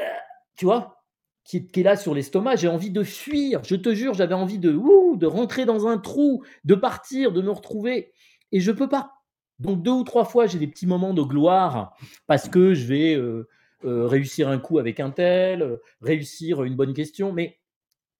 tu 0.57 0.65
vois? 0.65 1.02
Qui 1.45 1.57
est, 1.75 1.83
là 1.83 1.97
sur 1.97 2.15
l'estomac. 2.15 2.57
J'ai 2.57 2.69
envie 2.69 2.91
de 2.91 3.03
fuir. 3.03 3.63
Je 3.65 3.77
te 3.77 3.95
jure, 3.95 4.15
j'avais 4.15 4.35
envie 4.35 4.59
de, 4.59 4.73
de 4.73 5.27
rentrer 5.27 5.65
dans 5.65 5.87
un 5.87 5.99
trou, 5.99 6.45
de 6.65 6.75
partir, 6.75 7.33
de 7.33 7.43
me 7.43 7.51
retrouver. 7.51 8.13
Et 8.53 8.61
je 8.61 8.73
peux 8.73 8.89
pas. 8.89 9.13
Donc, 9.59 9.83
deux 9.83 9.93
ou 9.93 10.05
trois 10.05 10.25
fois, 10.25 10.47
j'ai 10.47 10.59
des 10.59 10.67
petits 10.67 10.87
moments 10.87 11.15
de 11.15 11.23
gloire 11.23 11.97
parce 12.27 12.49
que 12.49 12.75
je 12.75 12.87
vais 12.87 13.15
euh, 13.15 13.47
réussir 13.83 14.49
un 14.49 14.59
coup 14.59 14.79
avec 14.79 15.01
un 15.01 15.11
tel, 15.11 15.79
réussir 16.01 16.65
une 16.65 16.77
bonne 16.77 16.95
question. 16.95 17.33
Mais 17.33 17.59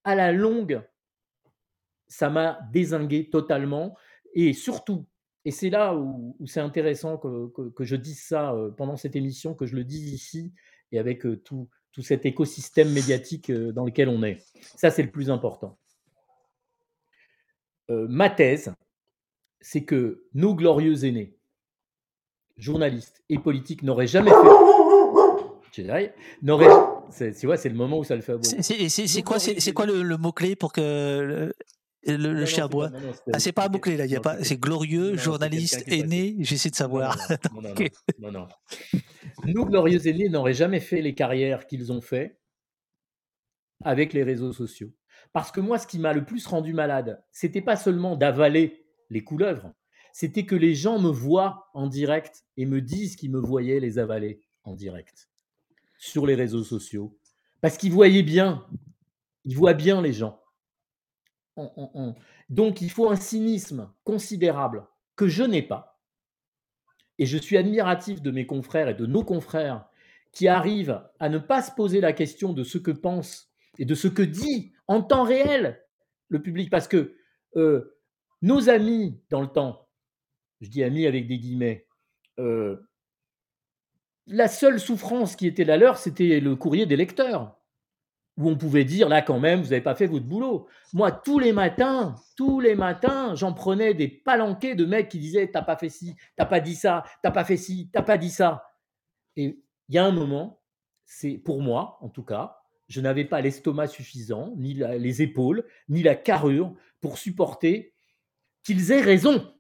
à 0.05 0.15
la 0.15 0.33
longue, 0.33 0.83
ça 2.09 2.31
m'a 2.31 2.59
désingué 2.73 3.31
totalement. 3.31 3.97
Et 4.35 4.53
surtout, 4.53 5.07
et 5.45 5.51
c'est 5.51 5.71
là 5.71 5.95
où, 5.97 6.37
c'est 6.47 6.61
intéressant 6.61 7.17
que, 7.17 7.73
je 7.81 7.97
dise 7.97 8.23
ça 8.23 8.53
euh, 8.53 8.71
pendant 8.71 8.97
cette 8.97 9.17
émission, 9.17 9.55
que 9.55 9.67
je 9.67 9.75
le 9.75 9.85
dise 9.85 10.13
ici, 10.13 10.53
et 10.93 10.99
avec 10.99 11.27
euh, 11.27 11.37
tout, 11.37 11.69
tout 11.93 12.03
cet 12.03 12.27
écosystème 12.27 12.91
médiatique 12.91 13.51
euh, 13.51 13.73
dans 13.73 13.85
lequel 13.85 14.09
on 14.09 14.23
est. 14.23 14.39
Ça, 14.77 14.91
c'est 14.91 15.03
le 15.03 15.11
plus 15.11 15.31
important. 15.31 15.79
ma 17.89 18.31
thèse, 18.31 18.73
c'est 19.61 19.85
que 19.85 20.25
nos 20.33 20.55
glorieux 20.55 21.05
aînés, 21.05 21.37
journalistes 22.57 23.23
et 23.29 23.39
politiques, 23.39 23.83
n'auraient 23.83 24.07
jamais 24.07 24.31
fait. 24.31 24.37
N'auraient, 26.43 26.69
tu 27.39 27.47
vois, 27.47 27.57
c'est 27.59 27.69
le 27.69 27.75
moment 27.75 27.99
où 27.99 28.05
ça 28.05 28.17
le 28.17 28.23
fait. 28.23 28.35
C'est 28.63 29.23
quoi, 29.23 29.39
c'est 29.39 29.73
quoi 29.73 29.85
le, 29.85 30.03
le 30.03 30.17
mot 30.17 30.33
clé 30.33 30.57
pour 30.57 30.73
que 30.73 31.53
le, 32.07 32.33
le 32.33 32.47
chien 32.47 32.67
bois. 32.67 32.91
Ah, 33.33 33.39
c'est 33.39 33.53
pas 33.53 33.67
un 33.67 33.69
mot-clé 33.69 33.97
là, 33.97 34.07
il 34.07 34.11
y 34.11 34.17
a 34.17 34.21
pas. 34.21 34.43
C'est 34.43 34.59
glorieux, 34.59 35.17
journaliste, 35.17 35.85
aîné, 35.87 36.37
j'essaie 36.41 36.71
de 36.71 36.75
savoir. 36.75 37.17
Non, 38.19 38.33
non, 38.33 38.49
Nos 39.45 39.65
glorieux 39.67 40.07
aînés 40.07 40.29
n'auraient 40.29 40.55
jamais 40.55 40.81
fait 40.81 41.03
les 41.03 41.15
carrières 41.15 41.67
qu'ils 41.67 41.93
ont 41.93 42.01
fait 42.01 42.39
avec 43.85 44.13
les 44.13 44.23
réseaux 44.23 44.53
sociaux. 44.53 44.93
Parce 45.33 45.51
que 45.51 45.61
moi, 45.61 45.79
ce 45.79 45.87
qui 45.87 45.99
m'a 45.99 46.13
le 46.13 46.25
plus 46.25 46.47
rendu 46.47 46.73
malade, 46.73 47.23
c'était 47.31 47.63
pas 47.63 47.77
seulement 47.77 48.17
d'avaler 48.17 48.85
les 49.11 49.23
couleuvres, 49.25 49.73
c'était 50.13 50.45
que 50.45 50.55
les 50.55 50.75
gens 50.75 50.99
me 50.99 51.11
voient 51.11 51.71
en 51.75 51.87
direct 51.87 52.45
et 52.57 52.67
me 52.67 52.81
disent 52.81 53.17
qu'ils 53.17 53.31
me 53.31 53.41
voyaient 53.41 53.81
les 53.81 53.99
avaler 53.99 54.43
en 54.65 54.75
direct 54.75 55.31
sur 55.99 56.27
les 56.27 56.35
réseaux 56.35 56.65
sociaux. 56.65 57.19
Parce 57.61 57.77
qu'ils 57.77 57.93
voyaient 57.93 58.23
bien, 58.23 58.67
ils 59.45 59.57
voient 59.57 59.75
bien 59.75 60.03
les 60.03 60.13
gens. 60.13 60.42
Donc 62.49 62.81
il 62.81 62.91
faut 62.91 63.11
un 63.11 63.17
cynisme 63.17 63.93
considérable 64.05 64.87
que 65.17 65.29
je 65.29 65.43
n'ai 65.43 65.63
pas. 65.63 66.01
Et 67.19 67.27
je 67.27 67.39
suis 67.39 67.57
admiratif 67.57 68.23
de 68.23 68.31
mes 68.31 68.47
confrères 68.47 68.89
et 68.89 68.95
de 68.95 69.07
nos 69.07 69.25
confrères 69.25 69.87
qui 70.33 70.49
arrivent 70.49 71.03
à 71.21 71.29
ne 71.29 71.39
pas 71.39 71.63
se 71.63 71.71
poser 71.73 72.01
la 72.01 72.13
question 72.13 72.53
de 72.53 72.65
ce 72.65 72.79
que 72.79 72.91
pense 72.91 73.53
et 73.79 73.85
de 73.85 73.95
ce 73.95 74.09
que 74.09 74.23
dit 74.23 74.73
en 74.89 75.03
temps 75.03 75.25
réel 75.25 75.85
le 76.29 76.43
public. 76.43 76.71
Parce 76.71 76.89
que 76.89 77.17
euh, 77.57 77.99
nos 78.41 78.71
amis 78.71 79.21
dans 79.31 79.43
le 79.43 79.49
temps, 79.49 79.89
je 80.61 80.69
dis 80.69 80.83
amis 80.83 81.07
avec 81.07 81.27
des 81.27 81.39
guillemets, 81.39 81.87
euh, 82.39 82.77
la 84.27 84.49
seule 84.49 84.81
souffrance 84.81 85.37
qui 85.37 85.47
était 85.47 85.65
la 85.65 85.77
leur, 85.77 85.99
c'était 85.99 86.41
le 86.41 86.57
courrier 86.57 86.87
des 86.87 86.97
lecteurs 86.97 87.59
où 88.39 88.49
on 88.49 88.57
pouvait 88.57 88.85
dire 88.85 89.09
là 89.09 89.21
quand 89.21 89.39
même 89.39 89.61
vous 89.61 89.71
n'avez 89.71 89.83
pas 89.83 89.95
fait 89.95 90.07
votre 90.07 90.25
boulot. 90.25 90.67
Moi 90.93 91.13
tous 91.13 91.39
les 91.39 91.53
matins, 91.53 92.17
tous 92.37 92.61
les 92.61 92.75
matins, 92.75 93.35
j'en 93.35 93.53
prenais 93.53 93.95
des 93.95 94.09
palanquets 94.09 94.75
de 94.75 94.85
mecs 94.85 95.09
qui 95.09 95.19
disaient 95.19 95.51
t'as 95.51 95.63
pas 95.63 95.77
fait 95.77 95.91
ci, 95.91 96.17
t'as 96.37 96.47
pas 96.47 96.61
dit 96.61 96.75
ça, 96.75 97.05
t'as 97.23 97.31
pas 97.31 97.45
fait 97.45 97.57
ci, 97.57 97.91
t'as 97.93 98.03
pas 98.03 98.19
dit 98.19 98.31
ça. 98.31 98.65
Et 99.37 99.63
il 99.89 99.95
y 99.95 99.99
a 99.99 100.05
un 100.05 100.13
moment, 100.13 100.63
c'est 101.05 101.39
pour 101.39 101.61
moi 101.61 101.99
en 102.01 102.09
tout 102.09 102.25
cas, 102.25 102.59
je 102.89 103.01
n'avais 103.01 103.25
pas 103.25 103.41
l'estomac 103.41 103.87
suffisant, 103.89 104.53
ni 104.57 104.75
les 104.75 105.23
épaules, 105.23 105.65
ni 105.89 106.03
la 106.03 106.15
carrure 106.15 106.75
pour 107.01 107.19
supporter 107.19 107.95
qu'ils 108.65 108.93
aient 108.93 109.01
raison. 109.01 109.55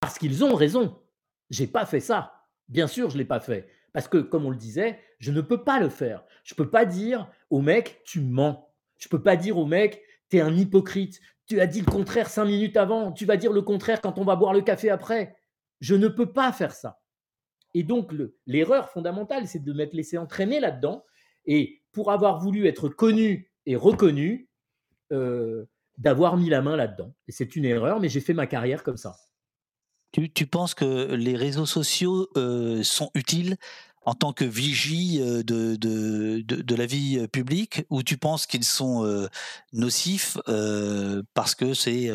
Parce 0.00 0.18
qu'ils 0.18 0.44
ont 0.44 0.54
raison. 0.54 1.02
J'ai 1.50 1.66
pas 1.66 1.86
fait 1.86 2.00
ça. 2.00 2.46
Bien 2.68 2.86
sûr, 2.86 3.10
je 3.10 3.18
l'ai 3.18 3.24
pas 3.24 3.40
fait. 3.40 3.68
Parce 3.94 4.08
que, 4.08 4.18
comme 4.18 4.44
on 4.44 4.50
le 4.50 4.56
disait, 4.56 4.98
je 5.18 5.32
ne 5.32 5.40
peux 5.40 5.64
pas 5.64 5.80
le 5.80 5.88
faire. 5.88 6.24
Je 6.42 6.52
ne 6.52 6.56
peux 6.56 6.68
pas 6.68 6.84
dire 6.84 7.30
au 7.48 7.62
mec, 7.62 8.02
tu 8.04 8.20
mens. 8.20 8.68
Je 8.98 9.06
ne 9.06 9.10
peux 9.10 9.22
pas 9.22 9.36
dire 9.36 9.56
au 9.56 9.64
mec, 9.64 10.02
tu 10.28 10.36
es 10.36 10.40
un 10.40 10.54
hypocrite. 10.54 11.20
Tu 11.46 11.60
as 11.60 11.66
dit 11.66 11.80
le 11.80 11.90
contraire 11.90 12.28
cinq 12.28 12.44
minutes 12.46 12.76
avant. 12.76 13.12
Tu 13.12 13.24
vas 13.24 13.36
dire 13.36 13.52
le 13.52 13.62
contraire 13.62 14.00
quand 14.00 14.18
on 14.18 14.24
va 14.24 14.36
boire 14.36 14.52
le 14.52 14.62
café 14.62 14.90
après. 14.90 15.36
Je 15.80 15.94
ne 15.94 16.08
peux 16.08 16.32
pas 16.32 16.52
faire 16.52 16.72
ça. 16.72 17.00
Et 17.72 17.84
donc, 17.84 18.12
l'erreur 18.46 18.90
fondamentale, 18.90 19.46
c'est 19.46 19.62
de 19.62 19.72
me 19.72 19.84
laisser 19.84 20.18
entraîner 20.18 20.60
là-dedans. 20.60 21.04
Et 21.46 21.82
pour 21.92 22.10
avoir 22.10 22.40
voulu 22.40 22.66
être 22.66 22.88
connu 22.88 23.50
et 23.66 23.76
reconnu, 23.76 24.48
euh, 25.12 25.66
d'avoir 25.98 26.36
mis 26.36 26.50
la 26.50 26.62
main 26.62 26.76
là-dedans. 26.76 27.14
Et 27.28 27.32
c'est 27.32 27.54
une 27.54 27.64
erreur, 27.64 28.00
mais 28.00 28.08
j'ai 28.08 28.20
fait 28.20 28.34
ma 28.34 28.48
carrière 28.48 28.82
comme 28.82 28.96
ça. 28.96 29.14
Tu, 30.14 30.46
penses 30.46 30.74
que 30.74 31.12
les 31.14 31.34
réseaux 31.34 31.66
sociaux 31.66 32.28
euh, 32.36 32.84
sont 32.84 33.10
utiles 33.14 33.56
en 34.02 34.14
tant 34.14 34.32
que 34.32 34.44
vigie 34.44 35.20
euh, 35.20 35.42
de, 35.42 36.74
la 36.76 36.86
vie 36.86 37.18
euh, 37.18 37.26
publique 37.26 37.82
ou 37.90 38.04
tu 38.04 38.16
penses 38.16 38.46
qu'ils 38.46 38.64
sont 38.64 39.28
nocifs 39.72 40.38
parce 41.34 41.56
que 41.56 41.74
c'est 41.74 42.10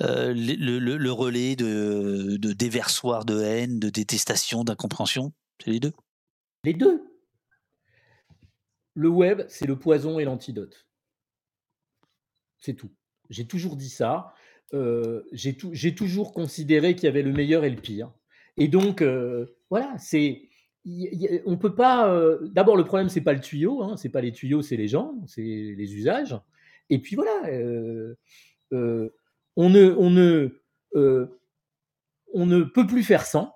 le, 0.00 0.78
le, 0.78 1.12
relais 1.12 1.56
de, 1.56 2.36
de 2.36 2.52
déversoir 2.52 3.24
de 3.24 3.40
haine, 3.40 3.78
de 3.78 3.88
détestation, 3.88 4.62
d'incompréhension? 4.62 5.32
C'est 5.64 5.70
les 5.70 5.80
deux 5.80 5.92
Les 6.64 6.74
deux. 6.74 7.06
Le 8.92 9.08
web, 9.08 9.46
c'est 9.48 9.66
le 9.66 9.78
poison 9.78 10.18
et 10.18 10.24
l'antidote. 10.24 10.86
C'est 12.58 12.74
tout. 12.74 12.90
J'ai 13.30 13.46
toujours 13.46 13.76
dit 13.76 13.88
ça. 13.88 14.34
Euh, 14.72 15.22
j'ai 15.32 15.94
toujours 15.94 16.32
considéré 16.32 16.94
qu'il 16.94 17.04
y 17.04 17.08
avait 17.08 17.22
le 17.22 17.32
meilleur 17.32 17.64
et 17.64 17.70
le 17.70 17.80
pire. 17.80 18.12
Et 18.56 18.68
donc, 18.68 19.02
euh, 19.02 19.46
voilà, 19.68 19.96
c'est. 19.98 20.48
On 21.44 21.58
peut 21.58 21.74
pas. 21.74 22.08
Euh, 22.12 22.38
d'abord, 22.52 22.76
le 22.76 22.84
problème, 22.84 23.08
c'est 23.08 23.20
pas 23.20 23.32
le 23.32 23.40
tuyau, 23.40 23.82
hein, 23.82 23.96
c'est 23.96 24.08
pas 24.08 24.20
les 24.20 24.32
tuyaux, 24.32 24.62
c'est 24.62 24.76
les 24.76 24.88
gens, 24.88 25.14
c'est 25.26 25.42
les 25.42 25.94
usages. 25.94 26.38
Et 26.88 26.98
puis 27.00 27.16
voilà, 27.16 27.42
on 29.56 29.70
ne, 29.70 29.94
on 29.96 30.10
ne, 30.10 30.62
on 32.32 32.46
ne 32.46 32.62
peut 32.62 32.86
plus 32.86 33.02
faire 33.02 33.26
sans. 33.26 33.54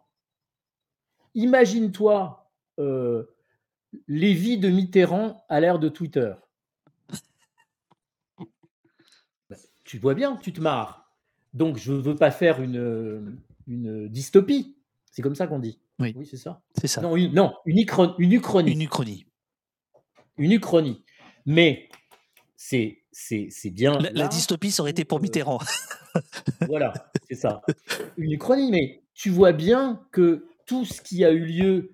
Imagine-toi 1.34 2.50
les 4.08 4.34
vies 4.34 4.58
de 4.58 4.68
Mitterrand 4.68 5.44
à 5.48 5.60
l'ère 5.60 5.78
de 5.78 5.88
Twitter. 5.88 6.34
Tu 9.84 9.98
vois 9.98 10.14
bien, 10.14 10.36
tu 10.36 10.52
te 10.52 10.60
marres. 10.60 11.03
Donc, 11.54 11.78
je 11.78 11.92
ne 11.92 11.98
veux 11.98 12.16
pas 12.16 12.30
faire 12.30 12.60
une, 12.60 13.38
une 13.66 14.08
dystopie. 14.08 14.76
C'est 15.10 15.22
comme 15.22 15.34
ça 15.34 15.46
qu'on 15.46 15.60
dit. 15.60 15.78
Oui, 15.98 16.12
oui 16.16 16.26
c'est 16.26 16.36
ça. 16.36 16.60
C'est 16.76 16.88
ça. 16.88 17.00
Non, 17.00 17.16
une, 17.16 17.32
non, 17.32 17.54
une, 17.66 17.78
uchronie. 17.78 18.14
Une 18.18 18.32
uchronie. 18.32 19.26
Une 20.36 20.52
uchronie. 20.52 21.04
Mais 21.46 21.88
c'est, 22.56 22.98
c'est, 23.12 23.46
c'est 23.50 23.70
bien. 23.70 23.96
La, 24.12 24.26
dystopie, 24.26 24.72
ça 24.72 24.82
aurait 24.82 24.90
été 24.90 25.04
pour 25.04 25.20
Mitterrand. 25.20 25.60
voilà, 26.66 26.92
c'est 27.28 27.36
ça. 27.36 27.62
Une 28.16 28.32
uchronie, 28.32 28.70
mais 28.70 29.02
tu 29.14 29.30
vois 29.30 29.52
bien 29.52 30.04
que 30.10 30.46
tout 30.66 30.84
ce 30.84 31.00
qui 31.00 31.24
a 31.24 31.30
eu 31.30 31.44
lieu 31.44 31.92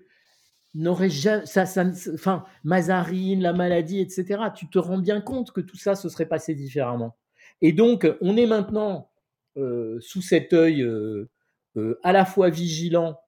n'aurait 0.75 1.11
jamais. 1.11 1.45
Ça, 1.47 1.67
ça, 1.67 1.85
enfin, 2.15 2.45
Mazarine, 2.65 3.43
la 3.43 3.53
maladie, 3.53 4.01
etc. 4.01 4.45
Tu 4.55 4.69
te 4.69 4.79
rends 4.79 4.99
bien 4.99 5.21
compte 5.21 5.53
que 5.53 5.61
tout 5.61 5.77
ça 5.77 5.95
se 5.95 6.09
serait 6.09 6.27
passé 6.29 6.55
différemment. 6.55 7.17
Et 7.61 7.73
donc, 7.73 8.09
on 8.21 8.37
est 8.37 8.47
maintenant 8.47 8.97
euh, 8.97 9.10
sous 10.01 10.23
cet 10.23 10.53
œil 10.53 10.83
euh, 10.83 11.29
euh, 11.77 11.99
à 12.03 12.13
la 12.13 12.25
fois 12.25 12.51
vigilant 12.51 13.19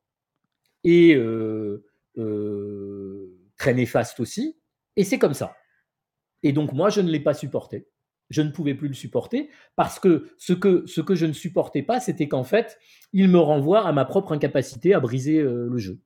et 0.84 1.16
très 3.56 3.74
néfaste 3.74 4.20
aussi. 4.20 4.56
Et 4.96 5.04
c'est 5.04 5.18
comme 5.18 5.34
ça. 5.34 5.54
Et 6.42 6.52
donc 6.52 6.72
moi, 6.72 6.90
je 6.90 7.00
ne 7.00 7.10
l'ai 7.10 7.20
pas 7.20 7.34
supporté. 7.34 7.86
Je 8.30 8.42
ne 8.42 8.50
pouvais 8.50 8.74
plus 8.74 8.88
le 8.88 8.94
supporter 8.94 9.50
parce 9.76 10.00
que 10.00 10.30
ce 10.38 10.52
que, 10.52 10.84
ce 10.86 11.00
que 11.00 11.14
je 11.14 11.26
ne 11.26 11.32
supportais 11.32 11.82
pas, 11.82 12.00
c'était 12.00 12.28
qu'en 12.28 12.44
fait, 12.44 12.78
il 13.12 13.28
me 13.28 13.38
renvoie 13.38 13.86
à 13.86 13.92
ma 13.92 14.04
propre 14.04 14.32
incapacité 14.32 14.94
à 14.94 15.00
briser 15.00 15.40
le 15.42 15.76
jeu. 15.78 16.00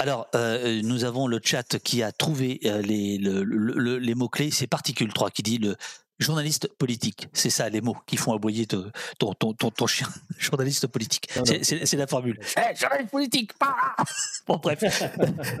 Alors, 0.00 0.28
euh, 0.34 0.80
nous 0.82 1.04
avons 1.04 1.26
le 1.26 1.40
chat 1.42 1.78
qui 1.80 2.02
a 2.02 2.12
trouvé 2.12 2.60
euh, 2.64 2.80
les, 2.82 3.18
le- 3.18 3.42
le- 3.42 3.98
les 3.98 4.14
mots-clés. 4.14 4.50
C'est 4.52 4.68
Particule 4.68 5.12
3 5.12 5.30
qui 5.30 5.42
dit 5.42 5.58
le 5.58 5.74
journaliste 6.18 6.68
politique. 6.78 7.28
C'est 7.32 7.50
ça, 7.50 7.68
les 7.68 7.80
mots 7.80 7.96
qui 8.06 8.16
font 8.16 8.34
aboyer 8.34 8.66
ton, 8.66 8.90
ton, 9.18 9.34
ton, 9.34 9.70
ton 9.70 9.86
chien. 9.86 10.08
journaliste 10.38 10.86
politique. 10.88 11.28
C'est- 11.44 11.94
la 11.98 12.06
formule. 12.06 12.38
Eh, 12.56 12.76
journaliste 12.76 13.10
politique 13.10 13.52
pas 13.58 13.74
Bon, 14.46 14.56
bref. 14.56 14.82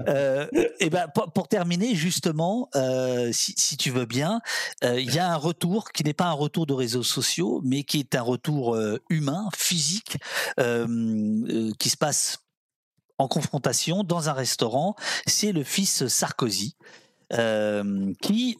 Euh, 0.08 0.46
et 0.80 0.90
ben, 0.90 1.06
pour, 1.14 1.30
pour 1.32 1.48
terminer, 1.48 1.94
justement, 1.94 2.68
euh, 2.76 3.30
si, 3.32 3.52
si 3.56 3.76
tu 3.76 3.90
veux 3.90 4.06
bien, 4.06 4.40
euh, 4.84 5.00
il 5.00 5.12
y 5.12 5.18
a 5.18 5.30
un 5.30 5.36
retour 5.36 5.92
qui 5.92 6.02
n'est 6.04 6.14
pas 6.14 6.26
un 6.26 6.32
retour 6.32 6.66
de 6.66 6.72
réseaux 6.72 7.02
sociaux, 7.02 7.60
mais 7.64 7.82
qui 7.82 7.98
est 8.00 8.14
un 8.14 8.22
retour 8.22 8.74
euh, 8.74 8.98
humain, 9.10 9.48
physique, 9.56 10.18
qui 10.56 11.90
se 11.90 11.96
passe 11.96 12.38
en 13.18 13.28
confrontation 13.28 14.02
dans 14.04 14.28
un 14.28 14.32
restaurant. 14.32 14.94
C'est 15.26 15.52
le 15.52 15.64
fils 15.64 16.06
Sarkozy 16.06 16.76
qui 18.22 18.56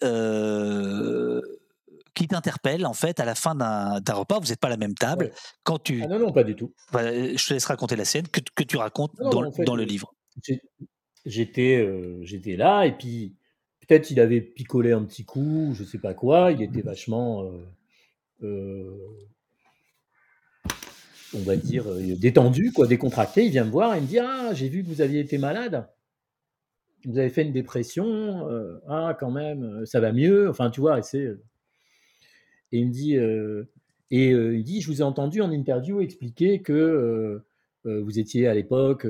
qui 2.19 2.29
t'interpelle 2.29 2.85
en 2.87 2.93
fait 2.95 3.21
à 3.21 3.25
la 3.25 3.35
fin 3.35 3.55
d'un 3.55 4.01
repas. 4.15 4.39
Vous 4.39 4.49
n'êtes 4.49 4.61
pas 4.61 4.69
à 4.69 4.71
la 4.71 4.77
même 4.77 4.95
table. 4.95 5.27
Ouais. 5.27 5.33
Quand 5.63 5.79
tu, 5.83 6.03
Ah 6.03 6.09
non, 6.09 6.19
non, 6.19 6.33
pas 6.33 6.45
du 6.45 6.55
tout. 6.57 6.73
voilà, 6.91 7.13
je 7.37 7.47
te 7.47 7.55
laisse 7.55 7.65
raconter 7.67 7.97
la 7.97 8.05
scène 8.05 8.29
que, 8.29 8.41
que 8.55 8.63
tu 8.65 8.77
racontes 8.77 9.13
Non, 9.21 9.31
dans, 9.31 9.43
non, 9.43 9.49
en 9.49 9.53
fait, 9.53 9.65
dans 9.65 9.77
le 9.77 9.83
euh, 9.85 9.87
livre. 9.87 10.15
J'étais 11.25 11.77
euh, 11.77 12.19
j'étais 12.23 12.57
là 12.57 12.85
et 12.87 12.93
puis 12.97 13.37
peut-être 13.87 14.11
il 14.11 14.21
avait 14.21 14.41
picolé 14.41 14.93
un 14.93 15.03
petit 15.05 15.25
coup, 15.25 15.73
je 15.75 15.85
sais 15.85 15.99
pas 15.99 16.15
quoi. 16.15 16.53
Il 16.53 16.63
était 16.63 16.81
vachement, 16.83 17.43
euh, 17.45 17.67
euh, 18.45 18.91
on 21.35 21.41
va 21.41 21.57
dire, 21.57 21.87
euh, 21.89 22.17
détendu, 22.17 22.73
quoi, 22.73 22.87
décontracté. 22.87 23.45
Il 23.45 23.51
vient 23.51 23.65
me 23.65 23.71
voir 23.71 23.95
et 23.95 24.01
me 24.01 24.07
dit 24.07 24.19
Ah, 24.19 24.51
j'ai 24.55 24.69
vu 24.69 24.83
que 24.83 24.89
vous 24.89 25.01
aviez 25.01 25.21
été 25.21 25.39
malade. 25.39 25.89
Vous 27.05 27.19
avez 27.19 27.29
fait 27.31 27.43
une 27.43 27.53
dépression. 27.53 28.49
euh, 28.49 28.79
ah, 28.89 29.17
quand 29.19 29.31
même, 29.31 29.63
euh, 29.63 29.87
ça 29.87 30.01
va 30.01 30.13
mieux. 30.13 30.49
Enfin, 30.49 30.71
tu 30.71 30.81
vois, 30.81 31.01
c'est. 31.03 31.29
Et 32.73 32.79
il 32.79 32.89
me 32.89 32.93
dit, 32.93 33.17
euh, 33.17 33.65
et 34.11 34.33
euh, 34.33 34.57
il 34.57 34.65
dit, 34.65 34.81
je 34.81 34.89
vous 34.89 35.01
ai 35.01 35.05
entendu 35.05 35.41
en 35.41 35.51
interview 35.51 36.01
expliquer 36.01 36.61
que 36.61 36.73
euh, 36.73 38.03
vous 38.03 38.19
étiez 38.19 38.47
à 38.47 38.55
l'époque 38.55 39.07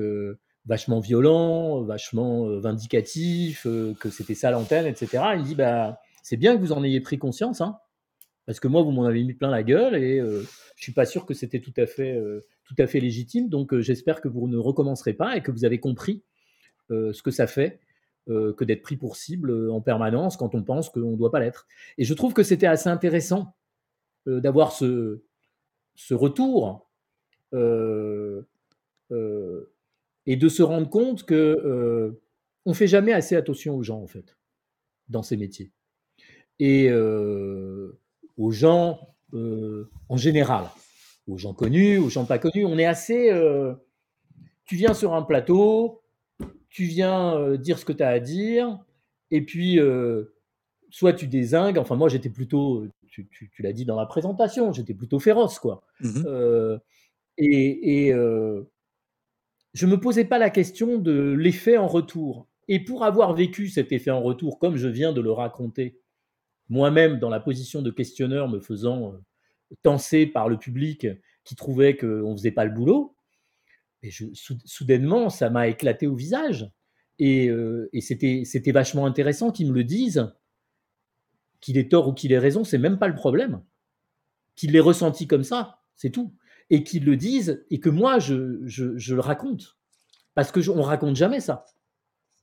vachement 0.65 0.99
violent, 0.99 1.81
vachement 1.81 2.47
vindicatif, 2.59 3.63
que 3.99 4.09
c'était 4.09 4.35
ça 4.35 4.51
l'antenne, 4.51 4.85
etc. 4.85 5.23
Il 5.35 5.43
dit, 5.43 5.55
bah, 5.55 5.99
c'est 6.23 6.37
bien 6.37 6.55
que 6.55 6.61
vous 6.61 6.71
en 6.71 6.83
ayez 6.83 7.01
pris 7.01 7.17
conscience, 7.17 7.59
hein, 7.59 7.77
parce 8.45 8.59
que 8.59 8.67
moi, 8.67 8.83
vous 8.83 8.91
m'en 8.91 9.03
avez 9.03 9.23
mis 9.23 9.33
plein 9.33 9.49
la 9.49 9.63
gueule 9.63 9.95
et 9.95 10.19
euh, 10.19 10.43
je 10.75 10.83
suis 10.83 10.93
pas 10.93 11.05
sûr 11.05 11.25
que 11.25 11.33
c'était 11.33 11.59
tout 11.59 11.73
à 11.75 11.87
fait, 11.87 12.17
tout 12.63 12.75
à 12.77 12.87
fait 12.87 13.01
légitime. 13.01 13.49
Donc, 13.49 13.77
j'espère 13.79 14.21
que 14.21 14.29
vous 14.29 14.47
ne 14.47 14.57
recommencerez 14.57 15.13
pas 15.13 15.35
et 15.35 15.41
que 15.41 15.51
vous 15.51 15.65
avez 15.65 15.79
compris 15.79 16.23
ce 16.89 17.21
que 17.21 17.31
ça 17.31 17.47
fait 17.47 17.79
que 18.29 18.63
d'être 18.63 18.81
pris 18.83 18.97
pour 18.97 19.15
cible 19.15 19.51
euh, 19.51 19.71
en 19.71 19.81
permanence 19.81 20.37
quand 20.37 20.55
on 20.55 20.63
pense 20.63 20.89
qu'on 20.89 21.11
ne 21.11 21.15
doit 21.17 21.31
pas 21.31 21.39
l'être. 21.39 21.67
Et 21.97 22.03
je 22.03 22.13
trouve 22.13 22.33
que 22.33 22.43
c'était 22.43 22.67
assez 22.67 22.89
intéressant 22.89 23.55
euh, 24.27 24.39
d'avoir 24.39 24.71
ce, 24.71 25.21
retour 26.11 26.89
euh, 27.53 28.41
euh, 29.11 29.73
et 30.25 30.35
de 30.35 30.49
se 30.49 30.63
rendre 30.63 30.89
compte 30.89 31.23
que 31.23 31.33
euh, 31.33 32.21
on 32.65 32.73
fait 32.73 32.87
jamais 32.87 33.13
assez 33.13 33.35
attention 33.35 33.75
aux 33.75 33.83
gens 33.83 34.01
en 34.01 34.07
fait 34.07 34.37
dans 35.07 35.23
ces 35.23 35.37
métiers 35.37 35.71
et 36.59 36.89
euh, 36.89 37.99
aux 38.37 38.51
gens 38.51 39.15
euh, 39.33 39.89
en 40.09 40.17
général, 40.17 40.65
aux 41.27 41.37
gens 41.37 41.53
connus, 41.53 41.97
aux 41.97 42.09
gens 42.09 42.25
pas 42.25 42.39
connus. 42.39 42.65
On 42.65 42.77
est 42.77 42.85
assez. 42.85 43.31
euh, 43.31 43.73
tu 44.65 44.75
viens 44.75 44.93
sur 44.93 45.13
un 45.13 45.23
plateau, 45.23 46.01
tu 46.69 46.83
viens 46.83 47.35
euh, 47.37 47.57
dire 47.57 47.79
ce 47.79 47.85
que 47.85 47.93
tu 47.93 48.03
as 48.03 48.09
à 48.09 48.19
dire, 48.19 48.79
et 49.31 49.41
puis 49.41 49.79
euh, 49.79 50.35
soit 50.89 51.13
tu 51.13 51.27
désingues. 51.27 51.77
Enfin, 51.77 51.95
moi, 51.95 52.09
j'étais 52.09 52.29
plutôt, 52.29 52.85
tu, 53.07 53.27
tu- 53.29 53.49
tu 53.49 53.61
l'as 53.61 53.73
dit 53.73 53.85
dans 53.85 53.95
la 53.97 54.05
présentation, 54.05 54.71
j'étais 54.73 54.93
plutôt 54.93 55.19
féroce, 55.19 55.59
quoi. 55.59 55.83
Mhm. 56.01 56.23
Euh, 56.27 56.77
et 57.37 58.07
et, 58.07 58.13
je 59.73 59.85
me 59.85 59.99
posais 59.99 60.25
pas 60.25 60.39
la 60.39 60.49
question 60.49 60.97
de 60.97 61.31
l'effet 61.33 61.77
en 61.77 61.87
retour. 61.87 62.47
Et 62.67 62.79
pour 62.83 63.03
avoir 63.03 63.33
vécu 63.33 63.67
cet 63.67 63.91
effet 63.91 64.11
en 64.11 64.21
retour, 64.21 64.59
comme 64.59 64.75
je 64.77 64.87
viens 64.87 65.13
de 65.13 65.21
le 65.21 65.31
raconter, 65.31 65.99
moi-même 66.69 67.19
dans 67.19 67.29
la 67.29 67.39
position 67.39 67.81
de 67.81 67.91
questionneur, 67.91 68.47
me 68.47 68.59
faisant 68.59 69.15
tenser 69.81 70.25
par 70.25 70.49
le 70.49 70.57
public 70.57 71.07
qui 71.43 71.55
trouvait 71.55 71.95
qu'on 71.97 72.35
faisait 72.35 72.51
pas 72.51 72.65
le 72.65 72.71
boulot, 72.71 73.15
et 74.03 74.11
je, 74.11 74.25
sou- 74.33 74.57
soudainement, 74.65 75.29
ça 75.29 75.49
m'a 75.49 75.67
éclaté 75.67 76.07
au 76.07 76.15
visage. 76.15 76.69
Et, 77.19 77.49
euh, 77.49 77.89
et 77.93 78.01
c'était 78.01 78.43
c'était 78.45 78.71
vachement 78.71 79.05
intéressant 79.05 79.51
qu'ils 79.51 79.67
me 79.69 79.73
le 79.75 79.83
disent. 79.83 80.31
Qu'il 81.61 81.77
ait 81.77 81.89
tort 81.89 82.07
ou 82.07 82.13
qu'il 82.13 82.31
ait 82.31 82.39
raison, 82.39 82.63
c'est 82.63 82.77
même 82.77 82.99
pas 82.99 83.07
le 83.09 83.15
problème. 83.15 83.61
Qu'il 84.55 84.71
l'ait 84.73 84.79
ressenti 84.79 85.27
comme 85.27 85.43
ça, 85.43 85.79
c'est 85.95 86.11
tout. 86.11 86.33
Et 86.69 86.83
qu'ils 86.83 87.05
le 87.05 87.17
disent 87.17 87.65
et 87.71 87.79
que 87.79 87.89
moi, 87.89 88.19
je, 88.19 88.59
je, 88.65 88.97
je 88.97 89.15
le 89.15 89.21
raconte. 89.21 89.77
Parce 90.35 90.51
que 90.51 90.61
je- 90.61 90.71
on 90.71 90.81
raconte 90.83 91.15
jamais 91.17 91.41
ça. 91.41 91.65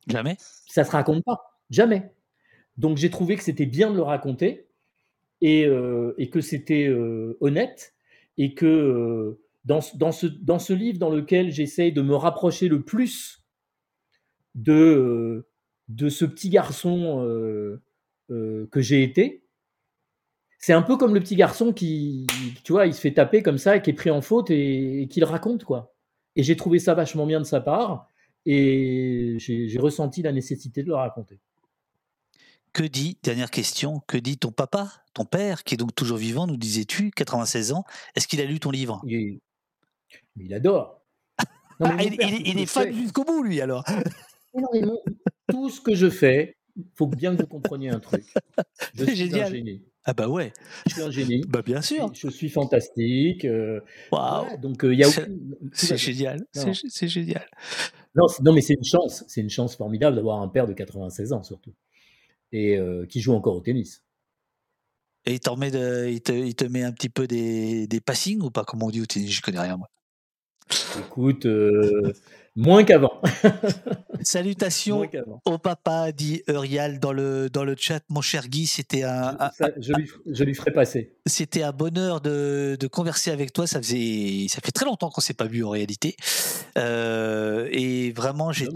Jamais. 0.09 0.37
Ça 0.69 0.85
se 0.85 0.91
raconte 0.91 1.25
pas. 1.25 1.61
Jamais. 1.71 2.13
Donc 2.79 2.99
j'ai 2.99 3.11
trouvé 3.11 3.37
que 3.37 3.43
c'était 3.45 3.67
bien 3.67 3.91
de 3.91 3.97
le 3.97 4.03
raconter 4.03 4.69
et, 5.43 5.67
euh, 5.67 6.15
et 6.19 6.31
que 6.31 6.41
c'était 6.41 6.89
euh, 6.89 7.37
honnête 7.41 7.95
et 8.39 8.55
que 8.55 9.39
dans, 9.67 9.81
ce- 9.83 9.97
dans, 9.97 10.13
ce, 10.13 10.27
dans 10.27 10.59
ce 10.59 10.73
livre 10.73 10.99
dans 10.99 11.11
lequel 11.11 11.51
j'essaye 11.53 11.93
de 11.93 12.01
me 12.03 12.15
rapprocher 12.17 12.69
le 12.69 12.83
plus 12.83 13.43
de, 14.55 14.73
euh, 14.73 15.49
de 15.89 16.09
ce 16.09 16.25
petit 16.25 16.49
garçon 16.49 17.23
euh, 17.23 17.83
euh, 18.31 18.67
que 18.71 18.81
j'ai 18.81 19.03
été, 19.03 19.43
c'est 20.59 20.73
un 20.73 20.83
peu 20.83 20.97
comme 20.97 21.15
le 21.15 21.21
petit 21.21 21.37
garçon 21.37 21.73
qui, 21.73 22.27
tu 22.65 22.73
vois, 22.73 22.87
il 22.87 22.95
se 22.95 23.01
fait 23.01 23.13
taper 23.13 23.43
comme 23.43 23.59
ça 23.59 23.77
et 23.77 23.83
qui 23.83 23.91
est 23.91 23.95
pris 23.95 24.11
en 24.11 24.23
faute 24.23 24.51
et, 24.51 25.03
et 25.03 25.09
qui 25.09 25.21
le 25.21 25.27
raconte, 25.27 25.65
quoi. 25.65 25.95
Et 26.35 26.43
j'ai 26.43 26.57
trouvé 26.57 26.79
ça 26.79 26.95
vachement 26.95 27.27
bien 27.27 27.41
de 27.41 27.45
sa 27.45 27.61
part 27.61 28.09
et 28.47 29.37
j'ai 29.39 29.79
ressenti 29.79 30.23
la 30.23 30.33
nécessité 30.33 30.83
de 30.83 30.89
le 30.89 30.95
raconter. 30.95 31.39
Que 32.73 32.83
dit, 32.83 33.17
dernière 33.23 33.51
question, 33.51 34.01
que 34.07 34.19
dit 34.19 34.37
ton 34.37 34.53
papa, 34.53 34.93
ton 35.15 35.25
père, 35.25 35.65
qui 35.65 35.75
est 35.75 35.79
donc 35.79 35.95
toujours 35.95 36.19
vivant, 36.19 36.47
nous 36.47 36.59
disais-tu, 36.59 37.11
96 37.11 37.73
ans, 37.73 37.85
est-ce 38.15 38.29
qu'il 38.29 38.41
a 38.41 38.45
lu 38.45 38.61
ton 38.61 38.71
livre? 38.71 39.03
Il, 39.09 39.41
mais 40.37 40.45
il 40.47 40.55
adore. 40.55 41.03
Non, 41.79 41.89
Ah, 41.91 41.95
mais 41.97 42.07
il, 42.07 42.17
père, 42.17 42.29
est 42.33 42.67
fan 42.67 42.93
jusqu'au 42.95 43.25
bout, 43.25 43.43
lui, 43.43 43.61
alors. 43.61 43.85
Mais 44.55 44.63
non, 44.63 44.69
mais 44.73 44.81
mon- 44.81 45.01
tout 45.49 45.69
ce 45.71 45.81
que 45.81 45.95
je 45.95 46.09
fais, 46.09 46.57
il 46.77 46.85
faut 46.95 47.07
bien 47.07 47.37
que 47.37 47.43
vous 47.43 47.49
compreniez 47.49 47.91
un 47.91 48.01
truc. 48.01 48.25
Je 48.95 49.05
suis 49.05 49.13
un 49.13 49.15
génial. 49.15 49.53
génie. 49.53 49.83
Ah 50.09 50.15
bah 50.15 50.29
ouais, 50.29 50.53
Je 50.87 50.93
suis 50.95 51.03
un 51.03 51.11
génie. 51.11 51.43
bah 51.49 51.63
bien 51.63 51.83
sûr. 51.83 52.11
Je 52.15 52.29
suis 52.29 52.49
fantastique. 52.49 53.45
euh, 53.45 53.81
Waouh, 54.13 54.43
voilà, 54.45 54.57
donc 54.57 54.85
euh, 54.85 54.95
il 54.95 55.01
y 55.01 55.05
a 55.05 55.09
C'est- 55.73 55.97
génial, 55.97 56.47
c'est 56.53 57.09
génial. 57.09 57.47
Non, 58.15 58.27
non, 58.43 58.53
mais 58.55 58.61
c'est 58.63 58.75
une 58.75 58.85
chance. 58.85 59.25
C'est 59.29 59.41
une 59.41 59.51
chance 59.51 59.77
formidable 59.77 60.17
d'avoir 60.17 60.41
un 60.41 60.49
père 60.49 60.67
de 60.67 60.73
96 60.73 61.33
ans 61.33 61.43
surtout 61.43 61.75
et 62.53 62.77
euh, 62.79 63.05
qui 63.07 63.21
joue 63.21 63.35
encore 63.35 63.57
au 63.57 63.61
tennis. 63.61 64.03
Et 65.27 65.35
il, 65.45 65.59
met 65.59 65.71
de, 65.73 66.09
il, 66.09 66.23
te, 66.23 66.31
il 66.33 66.55
te 66.55 66.65
met 66.65 66.85
un 66.85 66.93
petit 66.93 67.09
peu 67.09 67.27
des, 67.27 67.89
des 67.89 68.01
passings 68.01 68.41
ou 68.43 68.51
pas? 68.51 68.65
Comment 68.65 68.87
on 68.87 68.91
dit 68.91 69.01
au 69.03 69.07
tennis? 69.07 69.33
Je 69.33 69.43
connais 69.43 69.59
rien, 69.59 69.77
moi. 69.77 69.89
Écoute, 70.99 71.47
euh, 71.47 72.13
moins 72.57 72.85
qu'avant. 72.85 73.21
Salutations 74.23 75.09
au 75.45 75.59
papa, 75.59 76.11
dit 76.13 76.43
Eurial 76.49 76.99
dans 76.99 77.13
le, 77.13 77.49
dans 77.51 77.65
le 77.65 77.77
chat. 77.79 78.03
Mon 78.09 78.21
cher 78.21 78.49
Guy, 78.49 78.67
c'était 78.67 79.03
un, 79.05 79.37
je, 79.79 79.93
lui, 79.93 80.11
je 80.27 80.45
lui 80.45 80.55
ferai 80.55 80.73
passer. 80.73 81.13
c'était 81.27 81.63
un 81.63 81.73
bonheur 81.73 82.21
de, 82.21 82.77
de 82.81 82.87
converser 82.87 83.31
avec 83.31 83.53
toi. 83.53 83.67
Ça 83.67 83.81
faisait, 83.81 84.47
ça 84.49 84.61
fait 84.65 84.73
très 84.73 84.87
longtemps 84.87 85.11
qu'on 85.11 85.21
s'est 85.21 85.35
pas 85.35 85.47
vu 85.47 85.65
en 85.65 85.71
réalité. 85.71 86.17
Euh, 86.79 87.69
et 87.71 88.13
vraiment, 88.13 88.53
j'ai 88.53 88.67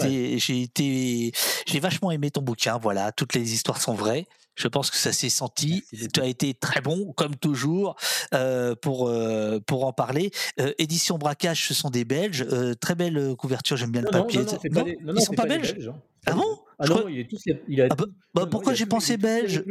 été, 0.63 1.33
j'ai 1.67 1.81
vachement 1.81 2.11
aimé 2.11 2.31
ton 2.31 2.43
bouquin. 2.43 2.79
Voilà, 2.79 3.13
toutes 3.13 3.35
les 3.35 3.55
histoires 3.55 3.81
sont 3.81 3.95
vraies. 3.95 4.27
Je 4.57 4.69
pense 4.69 4.91
que 4.91 4.97
ça 4.97 5.13
s'est 5.13 5.29
senti. 5.31 5.85
Tu 6.13 6.21
as 6.21 6.27
été 6.27 6.53
très 6.55 6.81
bon, 6.81 7.13
comme 7.17 7.37
toujours, 7.37 7.97
euh, 8.35 8.75
pour 8.75 9.09
euh, 9.09 9.59
pour 9.67 9.87
en 9.87 9.93
parler. 9.93 10.31
Euh, 10.61 10.73
édition 10.79 11.17
braquage, 11.19 11.67
ce 11.69 11.75
sont 11.75 11.89
des 11.91 12.05
Belges. 12.05 12.47
Très 12.81 12.95
belle 12.95 13.35
couverture. 13.37 13.77
J'aime 13.77 13.93
bien 13.93 14.03
Non, 14.03 14.09
le 14.13 14.19
papier. 14.21 14.41
non, 14.41 14.47
non, 14.73 14.83
des- 14.85 14.99
Ils 15.17 15.21
sont 15.23 15.33
pas 15.35 15.47
belges 15.47 15.77
hein. 15.89 15.95
Ah 16.27 16.33
bon? 16.35 16.45
Ah 16.79 16.85
Je 16.85 16.91
non, 16.93 16.99
crois- 16.99 17.11
il 17.11 17.19
est 17.21 17.31
tous. 17.31 17.43
Il 17.69 17.81
a. 17.81 17.87
Ah 17.91 17.95
bah, 17.95 18.05
bah, 18.07 18.13
non, 18.35 18.43
non, 18.43 18.51
pourquoi 18.51 18.75
j'ai 18.75 18.87
pensé 18.87 19.17
belge. 19.17 19.65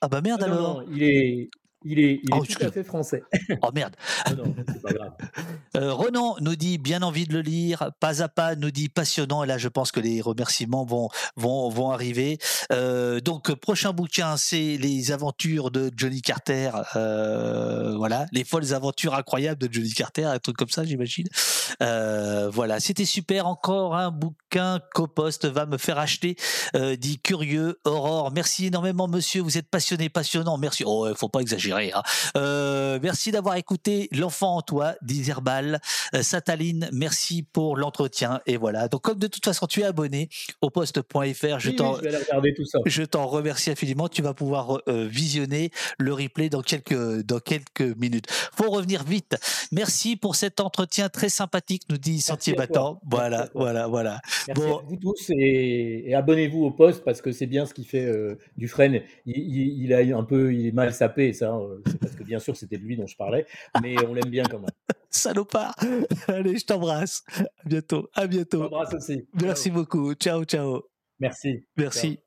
Ah 0.00 0.08
bah 0.08 0.20
merde 0.20 0.40
Ah 0.42 0.46
alors. 0.46 0.80
non, 0.82 0.86
il 0.92 1.02
est. 1.02 1.50
Il 1.84 1.98
est, 1.98 2.20
il 2.22 2.30
est 2.30 2.32
Oh, 2.32 2.38
tout 2.38 2.44
excuse- 2.46 2.66
à 2.66 2.72
fait 2.72 2.84
français. 2.84 3.22
Oh 3.62 3.70
merde. 3.74 3.94
Non, 4.36 4.54
c'est 4.68 4.82
pas 4.82 4.92
grave. 4.92 5.12
Euh, 5.76 5.92
Renan 5.92 6.36
nous 6.40 6.54
dit 6.54 6.78
bien 6.78 7.02
envie 7.02 7.26
de 7.26 7.32
le 7.32 7.40
lire. 7.40 7.90
Pas 7.98 8.22
à 8.22 8.28
pas 8.28 8.54
nous 8.54 8.70
dit 8.70 8.88
passionnant. 8.88 9.42
Et 9.42 9.46
là, 9.48 9.58
je 9.58 9.66
pense 9.66 9.90
que 9.90 9.98
les 9.98 10.20
remerciements 10.20 10.84
vont 10.84 11.08
vont 11.34 11.68
vont 11.68 11.90
arriver. 11.90 12.38
Euh, 12.70 13.18
donc 13.18 13.52
prochain 13.56 13.92
bouquin, 13.92 14.36
c'est 14.36 14.76
les 14.76 15.10
aventures 15.10 15.72
de 15.72 15.90
Johnny 15.96 16.22
Carter. 16.22 16.70
Euh, 16.94 17.96
voilà, 17.96 18.26
les 18.30 18.44
folles 18.44 18.72
aventures 18.72 19.14
incroyables 19.16 19.60
de 19.66 19.72
Johnny 19.72 19.90
Carter, 19.92 20.26
un 20.26 20.38
truc 20.38 20.56
comme 20.56 20.68
ça, 20.68 20.84
j'imagine. 20.84 21.26
Voilà, 21.80 22.78
c'était 22.78 23.04
super. 23.04 23.48
Encore 23.48 23.96
un 23.96 24.12
bouquin 24.12 24.78
qu'Opost 24.94 25.46
va 25.46 25.66
me 25.66 25.76
faire 25.76 25.98
acheter. 25.98 26.36
Dit 27.00 27.18
curieux 27.18 27.80
Aurore. 27.84 28.30
Merci 28.32 28.66
énormément, 28.66 29.08
monsieur. 29.08 29.42
Vous 29.42 29.58
êtes 29.58 29.68
passionné, 29.68 30.08
passionnant. 30.08 30.56
Merci. 30.56 30.84
Oh, 30.86 31.08
il 31.08 31.16
faut 31.16 31.28
pas 31.28 31.40
exagérer. 31.40 31.73
Hein. 31.76 32.02
Euh, 32.36 32.98
merci 33.02 33.30
d'avoir 33.30 33.56
écouté 33.56 34.08
L'enfant 34.12 34.56
en 34.56 34.62
toi, 34.62 34.94
dit 35.02 35.24
Zerbal. 35.24 35.80
Euh, 36.14 36.22
Sataline, 36.22 36.88
merci 36.92 37.42
pour 37.42 37.76
l'entretien. 37.76 38.40
Et 38.46 38.56
voilà. 38.56 38.88
Donc, 38.88 39.02
comme 39.02 39.18
de 39.18 39.26
toute 39.26 39.44
façon, 39.44 39.66
tu 39.66 39.80
es 39.80 39.84
abonné 39.84 40.28
au 40.60 40.70
poste.fr, 40.70 41.58
je 41.58 41.70
Oui, 41.70 41.76
t'en. 41.76 43.26
remercie 43.26 43.70
infiniment. 43.70 44.08
Tu 44.08 44.22
vas 44.22 44.34
pouvoir 44.34 44.78
euh, 44.88 45.06
visionner 45.06 45.70
le 45.98 46.12
replay 46.12 46.48
dans 46.48 46.62
quelques, 46.62 47.22
dans 47.22 47.40
quelques 47.40 47.96
minutes. 47.98 48.26
Faut 48.30 48.70
revenir 48.70 49.04
vite. 49.04 49.36
Merci 49.72 50.16
pour 50.16 50.36
cet 50.36 50.60
entretien 50.60 51.08
très 51.08 51.28
sympathique, 51.28 51.82
nous 51.90 51.98
dit 51.98 52.20
Sentier. 52.20 52.54
Battant. 52.54 53.00
Voilà, 53.08 53.48
voilà, 53.54 53.86
voilà. 53.88 54.20
Merci 54.48 54.62
Bon. 54.62 54.78
à 54.78 54.82
vous 54.82 54.96
tous 54.96 55.30
et, 55.30 56.04
et 56.06 56.14
abonnez-vous 56.14 56.64
au 56.64 56.70
poste 56.70 57.04
parce 57.04 57.20
que 57.20 57.32
c'est 57.32 57.46
bien 57.46 57.66
ce 57.66 57.74
qui 57.74 57.84
fait 57.84 58.04
euh, 58.04 58.38
Dufresne. 58.56 59.00
Il, 59.26 59.36
il, 59.36 59.82
il 59.84 59.92
a 59.92 60.16
un 60.16 60.22
peu, 60.24 60.54
il 60.54 60.66
est 60.66 60.72
mal 60.72 60.92
sapé, 60.92 61.32
ça. 61.32 61.52
Euh, 61.64 61.82
C'est 61.86 61.98
parce 62.00 62.14
que 62.14 62.22
bien 62.24 62.38
sûr 62.38 62.56
c'était 62.56 62.78
de 62.78 62.82
lui 62.84 62.96
dont 62.96 63.06
je 63.06 63.16
parlais, 63.16 63.46
mais 63.82 63.94
on 64.06 64.14
l'aime 64.14 64.30
bien 64.30 64.44
quand 64.44 64.58
même. 64.60 64.70
Salopard. 65.10 65.74
Allez, 66.28 66.58
je 66.58 66.64
t'embrasse. 66.66 67.22
À 67.38 67.68
bientôt. 67.68 68.08
À 68.14 68.22
Je 68.22 68.26
bientôt. 68.28 68.60
t'embrasse 68.68 68.94
aussi. 68.94 69.26
Merci 69.40 69.68
Ciao. 69.70 69.74
beaucoup. 69.74 70.14
Ciao, 70.14 70.44
ciao. 70.44 70.82
Merci. 71.20 71.66
Merci. 71.76 72.18